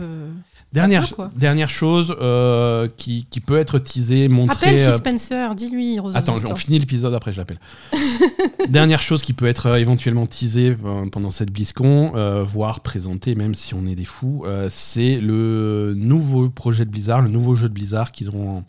Euh, 0.73 0.81
dernière, 0.81 1.15
peut, 1.15 1.25
dernière 1.37 1.69
chose 1.71 2.17
euh, 2.21 2.89
qui, 2.97 3.27
qui 3.29 3.41
peut 3.41 3.59
être 3.59 3.79
teasée, 3.79 4.29
montrée. 4.29 4.69
Appelle 4.69 4.79
euh, 4.79 4.89
Phil 4.89 4.97
Spencer, 4.97 5.55
dis-lui, 5.55 5.99
Attends, 6.15 6.37
the 6.37 6.51
on 6.51 6.57
finit 6.57 6.79
l'épisode 6.79 7.13
après, 7.13 7.33
je 7.33 7.39
l'appelle. 7.39 7.61
Dernière 8.69 9.03
chose 9.03 9.23
qui 9.23 9.35
peut 9.35 9.47
être 9.47 9.67
euh, 9.67 9.77
éventuellement 9.77 10.27
teasée 10.27 10.77
euh, 10.85 11.07
pendant 11.11 11.31
cette 11.31 11.51
BlizzCon, 11.51 12.13
euh, 12.15 12.43
voire 12.43 12.81
présentée, 12.81 13.35
même 13.35 13.55
si 13.55 13.75
on 13.75 13.85
est 13.85 13.95
des 13.95 14.07
fous, 14.07 14.45
euh, 14.47 14.69
c'est 14.71 15.19
le 15.19 15.93
nouveau 15.95 16.49
projet 16.49 16.87
de 16.87 16.91
Blizzard, 16.91 17.21
le 17.21 17.29
nouveau 17.29 17.55
jeu 17.55 17.69
de 17.69 17.75
Blizzard 17.75 18.11
qu'ils 18.13 18.31
ont 18.31 18.65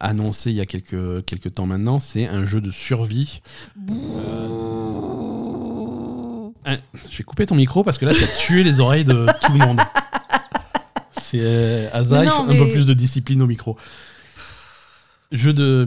annoncé 0.00 0.50
il 0.50 0.56
y 0.56 0.60
a 0.60 0.66
quelques, 0.66 1.24
quelques 1.24 1.54
temps 1.54 1.66
maintenant. 1.66 1.98
C'est 1.98 2.26
un 2.26 2.44
jeu 2.44 2.60
de 2.60 2.70
survie. 2.70 3.40
Je 6.66 7.16
vais 7.16 7.24
couper 7.24 7.46
ton 7.46 7.54
micro 7.54 7.82
parce 7.84 7.96
que 7.96 8.04
là, 8.04 8.12
tu 8.12 8.22
as 8.22 8.28
tué 8.38 8.62
les 8.62 8.80
oreilles 8.80 9.04
de 9.06 9.26
tout 9.40 9.52
le 9.52 9.58
monde. 9.58 9.80
C'est 11.30 11.40
euh, 11.42 11.90
non, 12.24 12.48
un 12.48 12.56
peu 12.56 12.70
plus 12.70 12.86
de 12.86 12.94
discipline 12.94 13.42
au 13.42 13.46
micro. 13.46 13.76
Jeu 15.30 15.52
de. 15.52 15.84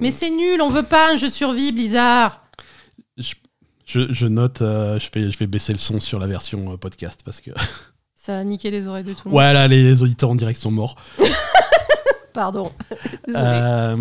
Mais 0.00 0.12
c'est 0.12 0.30
nul, 0.30 0.60
on 0.62 0.70
veut 0.70 0.84
pas 0.84 1.12
un 1.12 1.16
jeu 1.16 1.28
de 1.28 1.32
survie, 1.32 1.72
Blizzard. 1.72 2.44
Je, 3.16 3.34
je 3.86 4.26
note, 4.26 4.62
euh, 4.62 4.98
je, 4.98 5.08
vais, 5.12 5.30
je 5.30 5.38
vais 5.38 5.46
baisser 5.46 5.72
le 5.72 5.78
son 5.78 6.00
sur 6.00 6.18
la 6.18 6.26
version 6.26 6.72
euh, 6.72 6.76
podcast 6.76 7.20
parce 7.24 7.40
que. 7.40 7.50
Ça 8.14 8.38
a 8.38 8.44
niqué 8.44 8.70
les 8.70 8.86
oreilles 8.86 9.04
de 9.04 9.12
tout 9.12 9.22
le 9.26 9.30
monde. 9.32 9.38
Ouais, 9.38 9.52
là, 9.52 9.68
les 9.68 10.00
auditeurs 10.00 10.30
en 10.30 10.34
direct 10.34 10.58
sont 10.58 10.70
morts. 10.70 10.96
Pardon. 12.32 12.70
Euh, 13.34 13.96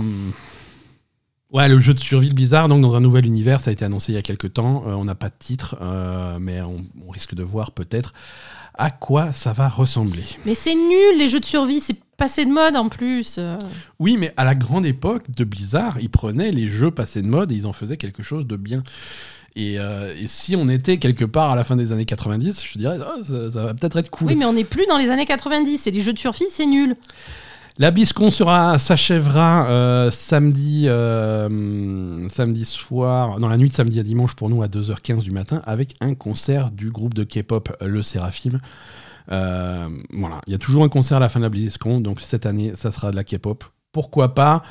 Ouais, 1.54 1.70
le 1.70 1.80
jeu 1.80 1.94
de 1.94 2.00
survie 2.00 2.30
de 2.30 2.34
Blizzard, 2.34 2.68
donc 2.68 2.82
dans 2.82 2.96
un 2.96 3.00
nouvel 3.00 3.28
univers, 3.28 3.62
ça 3.62 3.70
a 3.70 3.74
été 3.74 3.86
annoncé 3.86 4.12
il 4.12 4.16
y 4.16 4.18
a 4.18 4.24
quelques 4.24 4.54
temps. 4.54 4.84
Euh, 4.88 4.94
on 4.94 5.06
n'a 5.06 5.14
pas 5.14 5.30
de 5.30 5.36
titre, 5.38 5.78
euh, 5.82 6.40
mais 6.42 6.62
on, 6.62 6.84
on 7.08 7.12
risque 7.12 7.36
de 7.36 7.44
voir 7.44 7.74
peut-être 7.74 8.16
à 8.76 8.92
quoi 8.92 9.32
ça 9.32 9.54
va 9.54 9.68
ressembler. 9.70 10.24
Mais 10.46 10.54
c'est 10.56 10.76
nul, 10.76 11.18
les 11.18 11.28
jeux 11.28 11.40
de 11.40 11.46
survie, 11.46 11.80
c'est 11.80 11.98
passé 12.18 12.46
de 12.46 12.52
mode 12.52 12.76
en 12.76 12.90
plus. 12.90 13.40
Oui, 14.00 14.18
mais 14.18 14.34
à 14.38 14.44
la 14.46 14.56
grande 14.56 14.86
époque 14.86 15.30
de 15.36 15.44
Blizzard, 15.44 15.98
ils 16.02 16.10
prenaient 16.10 16.52
les 16.52 16.68
jeux 16.68 16.92
passés 16.92 17.22
de 17.22 17.28
mode 17.28 17.52
et 17.52 17.56
ils 17.56 17.68
en 17.68 17.74
faisaient 17.74 17.98
quelque 17.98 18.24
chose 18.24 18.48
de 18.48 18.56
bien. 18.56 18.84
Et, 19.56 19.78
euh, 19.80 20.16
et 20.20 20.26
si 20.28 20.56
on 20.56 20.68
était 20.68 20.98
quelque 20.98 21.26
part 21.26 21.52
à 21.52 21.56
la 21.56 21.64
fin 21.64 21.76
des 21.76 21.92
années 21.92 22.06
90, 22.06 22.64
je 22.66 22.78
dirais, 22.80 22.98
Ah, 23.04 23.22
ça, 23.22 23.52
ça 23.52 23.64
va 23.64 23.74
peut-être 23.76 23.98
être 23.98 24.10
cool. 24.10 24.30
Oui, 24.30 24.36
mais 24.36 24.46
on 24.46 24.54
n'est 24.54 24.64
plus 24.64 24.86
dans 24.88 24.98
les 24.98 25.12
années 25.12 25.26
90 25.26 25.86
et 25.86 25.92
les 25.92 26.02
jeux 26.02 26.14
de 26.14 26.20
survie, 26.20 26.46
c'est 26.52 26.66
nul. 26.66 26.96
La 27.80 27.90
BlizzCon 27.90 28.30
sera 28.30 28.78
s'achèvera 28.78 29.68
euh, 29.68 30.12
samedi, 30.12 30.84
euh, 30.88 32.30
samedi 32.30 32.66
soir, 32.66 33.40
dans 33.40 33.48
la 33.48 33.58
nuit 33.58 33.70
de 33.70 33.74
samedi 33.74 34.00
à 34.00 34.04
dimanche 34.04 34.36
pour 34.36 34.52
nous 34.52 34.62
à 34.62 34.68
2h15 34.68 35.24
du 35.24 35.32
matin 35.32 35.64
avec 35.66 35.96
un 36.00 36.14
concert 36.14 36.70
du 36.70 36.92
groupe 36.92 37.16
de 37.16 37.24
K-pop 37.24 37.76
Le 37.82 38.04
Séraphim. 38.04 38.60
Euh, 39.32 39.90
voilà, 40.12 40.42
il 40.46 40.54
y 40.54 40.56
a 40.56 40.60
toujours 40.60 40.84
un 40.84 40.90
concert 40.90 41.18
à 41.18 41.20
la 41.20 41.30
fin 41.30 41.40
de 41.40 41.46
la 41.46 41.50
BlizzCon, 41.50 42.00
donc 42.00 42.22
cette 42.22 42.46
année 42.46 42.74
ça 42.76 42.92
sera 42.92 43.10
de 43.10 43.16
la 43.16 43.24
K-pop. 43.24 43.64
Pourquoi 43.92 44.36
pas? 44.36 44.62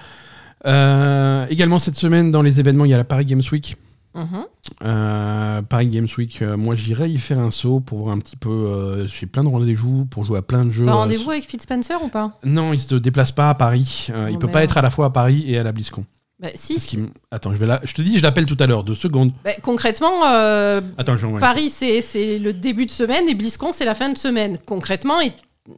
Également 0.64 1.80
cette 1.80 1.96
semaine 1.96 2.30
dans 2.30 2.42
les 2.42 2.60
événements 2.60 2.84
il 2.84 2.92
y 2.92 2.94
a 2.94 2.98
la 2.98 3.04
Paris 3.04 3.26
Games 3.26 3.42
Week. 3.50 3.76
Mhm. 4.14 4.44
Euh, 4.84 5.62
Paris 5.62 5.86
Games 5.88 6.08
Week, 6.18 6.42
euh, 6.42 6.56
moi 6.56 6.74
j'irai 6.74 7.08
y 7.10 7.18
faire 7.18 7.38
un 7.40 7.50
saut 7.50 7.80
pour 7.80 8.00
voir 8.00 8.14
un 8.14 8.18
petit 8.18 8.36
peu. 8.36 8.50
euh, 8.50 9.06
J'ai 9.06 9.26
plein 9.26 9.44
de 9.44 9.48
rendez-vous 9.48 10.04
pour 10.06 10.24
jouer 10.24 10.38
à 10.38 10.42
plein 10.42 10.64
de 10.64 10.70
jeux. 10.70 10.84
T'as 10.84 10.90
euh, 10.92 10.94
rendez-vous 10.96 11.30
avec 11.30 11.44
Phil 11.48 11.60
Spencer 11.60 12.02
ou 12.02 12.08
pas? 12.08 12.38
Non, 12.44 12.72
il 12.72 12.80
se 12.80 12.94
déplace 12.94 13.32
pas 13.32 13.48
à 13.50 13.54
Paris. 13.54 14.08
Euh, 14.10 14.28
il 14.30 14.36
Oh, 14.36 14.38
peut 14.38 14.48
pas 14.48 14.62
être 14.64 14.76
à 14.78 14.82
la 14.82 14.90
fois 14.90 15.06
à 15.06 15.10
Paris 15.10 15.44
et 15.46 15.58
à 15.58 15.62
la 15.62 15.72
BlizzCon. 15.72 16.04
bah, 16.40 16.48
Si. 16.54 17.02
Attends, 17.30 17.54
je 17.54 17.58
vais 17.58 17.66
là. 17.66 17.80
Je 17.84 17.94
te 17.94 18.02
dis, 18.02 18.18
je 18.18 18.22
l'appelle 18.22 18.46
tout 18.46 18.56
à 18.60 18.66
l'heure. 18.66 18.84
Deux 18.84 18.94
secondes. 18.94 19.32
Bah, 19.44 19.52
concrètement, 19.62 20.22
Attends, 20.24 21.16
je 21.16 21.38
Paris, 21.38 21.70
c'est 21.70 22.02
c'est 22.02 22.38
le 22.38 22.52
début 22.52 22.86
de 22.86 22.90
semaine 22.90 23.28
et 23.28 23.34
BlizzCon, 23.34 23.72
c'est 23.72 23.84
la 23.86 23.94
fin 23.94 24.10
de 24.10 24.18
semaine. 24.18 24.58
Concrètement, 24.66 25.20
il, 25.20 25.32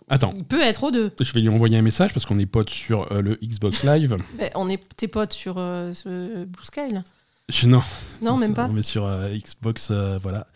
Attends, 0.09 0.33
il 0.35 0.45
peut 0.45 0.63
être 0.63 0.85
aux 0.85 0.91
deux. 0.91 1.13
je 1.21 1.33
vais 1.35 1.41
lui 1.41 1.49
envoyer 1.51 1.77
un 1.77 1.83
message 1.83 2.15
parce 2.15 2.25
qu'on 2.27 2.39
est 2.39 2.47
potes 2.47 2.71
sur 2.71 3.13
euh, 3.13 3.21
le 3.21 3.39
Xbox 3.43 3.85
Live. 3.85 4.17
Bah, 4.39 4.47
on 4.55 4.69
est 4.69 4.81
tes 4.97 5.09
potes 5.09 5.35
sur 5.35 5.57
euh, 5.59 5.93
ce 5.93 6.45
Blue 6.47 6.65
Sky, 6.65 6.89
là 6.93 7.03
Je- 7.51 7.67
non, 7.67 7.83
Non, 8.23 8.37
même 8.37 8.55
pas. 8.55 8.69
On 8.73 8.77
est 8.77 8.83
sur 8.83 9.05
euh, 9.07 9.29
Xbox, 9.35 9.89
euh, 9.91 10.19
voilà. 10.23 10.47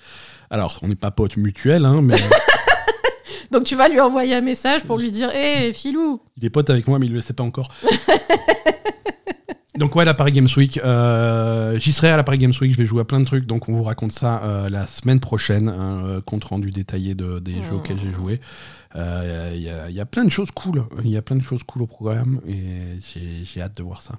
Alors, 0.51 0.79
on 0.83 0.89
n'est 0.89 0.95
pas 0.95 1.11
potes 1.11 1.37
mutuels, 1.37 1.85
hein, 1.85 2.01
mais 2.03 2.17
Donc 3.51 3.65
tu 3.65 3.77
vas 3.77 3.89
lui 3.89 4.01
envoyer 4.01 4.35
un 4.35 4.41
message 4.43 4.85
pour 4.85 4.99
lui 4.99 5.11
dire 5.11 5.31
Hé, 5.35 5.73
Philou 5.73 6.21
il 6.37 6.45
est 6.45 6.51
pote 6.51 6.69
avec 6.71 6.87
moi, 6.87 6.99
mais 6.99 7.07
il 7.07 7.13
le 7.15 7.21
sait 7.21 7.33
pas 7.35 7.43
encore. 7.45 7.69
Donc 9.77 9.95
ouais, 9.95 10.05
la 10.05 10.13
Paris 10.15 10.33
Games 10.33 10.49
Week, 10.57 10.79
euh, 10.79 11.79
j'y 11.79 11.93
serai 11.93 12.11
à 12.11 12.17
la 12.17 12.25
Paris 12.25 12.39
Games 12.39 12.53
Week, 12.61 12.73
je 12.73 12.79
vais 12.79 12.85
jouer 12.85 13.03
à 13.03 13.05
plein 13.05 13.21
de 13.21 13.25
trucs, 13.25 13.47
donc 13.47 13.69
on 13.69 13.73
vous 13.75 13.85
raconte 13.85 14.11
ça 14.11 14.43
euh, 14.43 14.69
la 14.69 14.89
semaine 14.89 15.21
prochaine, 15.21 15.69
un 15.69 16.05
euh, 16.05 16.21
compte 16.21 16.43
rendu 16.45 16.71
détaillé 16.73 17.15
de, 17.15 17.39
des 17.39 17.63
jeux 17.63 17.75
auxquels 17.77 17.99
j'ai 17.99 18.11
joué. 18.11 18.41
Il 18.97 19.01
y, 19.55 19.93
y 19.95 20.01
a 20.01 20.07
plein 20.07 20.25
de 20.25 20.31
choses 20.31 20.51
cool, 20.51 20.85
il 21.05 21.11
y 21.11 21.17
a 21.17 21.23
plein 21.23 21.37
de 21.37 21.43
choses 21.45 21.63
cool 21.63 21.83
au 21.83 21.87
programme 21.87 22.41
et 22.49 22.99
j'ai- 23.01 23.45
j'ai 23.45 23.63
hâte 23.63 23.77
de 23.77 23.85
voir 23.85 24.03
ça. 24.03 24.15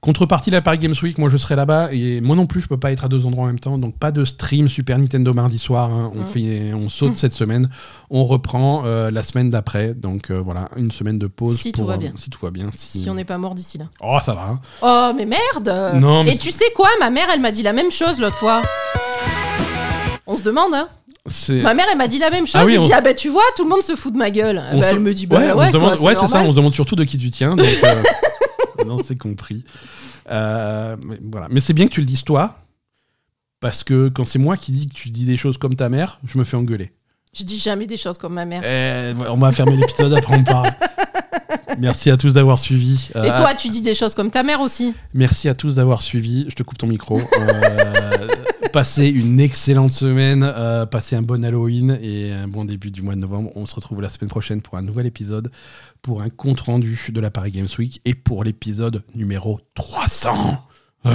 Contrepartie 0.00 0.50
de 0.50 0.54
la 0.54 0.62
Paris 0.62 0.78
Games 0.78 0.94
Week, 1.02 1.18
moi 1.18 1.28
je 1.28 1.36
serai 1.36 1.56
là-bas 1.56 1.88
et 1.90 2.20
moi 2.20 2.36
non 2.36 2.46
plus 2.46 2.60
je 2.60 2.68
peux 2.68 2.76
pas 2.76 2.92
être 2.92 3.04
à 3.04 3.08
deux 3.08 3.26
endroits 3.26 3.42
en 3.44 3.46
même 3.48 3.58
temps, 3.58 3.78
donc 3.78 3.98
pas 3.98 4.12
de 4.12 4.24
stream 4.24 4.68
Super 4.68 4.96
Nintendo 4.96 5.34
mardi 5.34 5.58
soir. 5.58 5.90
hein. 5.90 6.12
On, 6.14 6.20
Mm. 6.20 6.26
fait, 6.26 6.72
on 6.72 6.88
saute 6.88 7.16
cette 7.16 7.32
semaine, 7.32 7.68
on 8.08 8.24
reprend 8.24 8.84
euh, 8.86 9.10
la 9.10 9.24
semaine 9.24 9.50
d'après, 9.50 9.94
donc 9.94 10.30
euh, 10.30 10.40
voilà 10.40 10.68
une 10.76 10.92
semaine 10.92 11.18
de 11.18 11.26
pause. 11.26 11.56
Si 11.58 11.72
tout 11.72 11.84
va 11.84 11.94
euh, 11.94 11.96
bien. 11.96 12.12
Si 12.14 12.30
tout 12.30 12.38
va 12.40 12.50
bien. 12.50 12.70
Si 12.72 13.08
on 13.10 13.14
n'est 13.14 13.24
pas 13.24 13.38
mort 13.38 13.56
d'ici 13.56 13.76
là. 13.76 13.86
Oh 14.00 14.18
ça 14.24 14.34
va. 14.34 14.42
hein. 14.52 14.60
Oh, 14.82 15.12
mais 15.16 15.26
merde 15.26 15.96
Non, 16.00 16.22
mais 16.22 16.34
Et 16.34 16.38
tu 16.38 16.52
sais 16.52 16.70
quoi? 16.76 16.88
Ma 17.00 17.10
mère, 17.10 17.26
elle 17.34 17.40
m'a 17.40 17.50
dit 17.50 17.64
la 17.64 17.72
même 17.72 17.90
chose 17.90 18.20
l'autre 18.20 18.36
fois. 18.36 18.62
On 20.28 20.36
se 20.36 20.42
demande, 20.44 20.74
hein. 20.74 20.86
Ma 21.62 21.74
mère, 21.74 21.86
elle 21.90 21.98
m'a 21.98 22.06
dit 22.06 22.20
la 22.20 22.30
même 22.30 22.46
chose. 22.46 22.54
Ah 22.60 22.64
oui, 22.64 22.74
elle 22.74 22.80
on- 22.80 22.84
dit, 22.86 22.92
ah 22.92 23.00
bah 23.00 23.14
tu 23.14 23.28
vois, 23.30 23.42
tout 23.56 23.64
le 23.64 23.70
monde 23.70 23.82
se 23.82 23.96
fout 23.96 24.12
de 24.12 24.18
ma 24.18 24.30
gueule. 24.30 24.62
Bah, 24.72 24.80
se- 24.82 24.94
Elle 24.94 25.00
me 25.00 25.12
dit, 25.12 25.26
bah 25.26 25.56
ouais, 25.56 26.14
c'est 26.14 26.26
ça, 26.28 26.42
on 26.44 26.50
se 26.52 26.56
demande 26.56 26.72
surtout 26.72 26.94
de 26.96 27.02
qui 27.04 27.18
tu 27.18 27.30
tiens. 27.30 27.56
Donc, 27.56 27.66
euh, 27.82 28.02
non, 28.86 28.98
c'est 29.02 29.16
compris. 29.18 29.64
Euh, 30.30 30.96
mais 31.02 31.18
voilà. 31.30 31.48
Mais 31.50 31.60
c'est 31.60 31.72
bien 31.72 31.86
que 31.86 31.92
tu 31.92 32.00
le 32.00 32.06
dises 32.06 32.24
toi, 32.24 32.58
parce 33.60 33.82
que 33.84 34.08
quand 34.08 34.24
c'est 34.24 34.38
moi 34.38 34.56
qui 34.56 34.72
dis 34.72 34.86
que 34.88 34.94
tu 34.94 35.10
dis 35.10 35.24
des 35.24 35.36
choses 35.36 35.58
comme 35.58 35.74
ta 35.74 35.88
mère, 35.88 36.18
je 36.26 36.38
me 36.38 36.44
fais 36.44 36.56
engueuler. 36.56 36.92
Je 37.34 37.44
dis 37.44 37.58
jamais 37.58 37.86
des 37.86 37.96
choses 37.96 38.18
comme 38.18 38.34
ma 38.34 38.44
mère. 38.44 38.62
Eh, 38.64 39.14
on 39.28 39.36
va 39.36 39.52
fermer 39.52 39.76
l'épisode, 39.76 40.12
après 40.14 40.36
on 40.38 40.44
parle. 40.44 40.70
Merci 41.78 42.10
à 42.10 42.16
tous 42.16 42.34
d'avoir 42.34 42.58
suivi. 42.58 43.10
Et 43.14 43.18
Euh, 43.18 43.36
toi, 43.36 43.54
tu 43.54 43.68
dis 43.68 43.82
des 43.82 43.94
choses 43.94 44.14
comme 44.14 44.30
ta 44.30 44.42
mère 44.42 44.60
aussi. 44.60 44.94
Merci 45.14 45.48
à 45.48 45.54
tous 45.54 45.76
d'avoir 45.76 46.02
suivi. 46.02 46.46
Je 46.48 46.54
te 46.54 46.62
coupe 46.62 46.78
ton 46.78 46.86
micro. 46.86 47.20
Euh, 47.20 48.27
passez 48.72 49.08
une 49.08 49.40
excellente 49.40 49.92
semaine. 49.92 50.42
euh, 50.42 50.86
passez 50.86 51.16
un 51.16 51.22
bon 51.22 51.44
Halloween 51.44 51.98
et 52.02 52.32
un 52.32 52.48
bon 52.48 52.64
début 52.64 52.90
du 52.90 53.02
mois 53.02 53.14
de 53.14 53.20
novembre. 53.20 53.50
On 53.54 53.66
se 53.66 53.74
retrouve 53.74 54.00
la 54.00 54.08
semaine 54.08 54.28
prochaine 54.28 54.62
pour 54.62 54.76
un 54.76 54.82
nouvel 54.82 55.06
épisode, 55.06 55.50
pour 56.02 56.22
un 56.22 56.30
compte 56.30 56.60
rendu 56.60 56.98
de 57.10 57.20
la 57.20 57.30
Paris 57.30 57.50
Games 57.50 57.68
Week 57.78 58.00
et 58.04 58.14
pour 58.14 58.44
l'épisode 58.44 59.02
numéro 59.14 59.60
300. 59.74 60.64
Euh. 61.06 61.14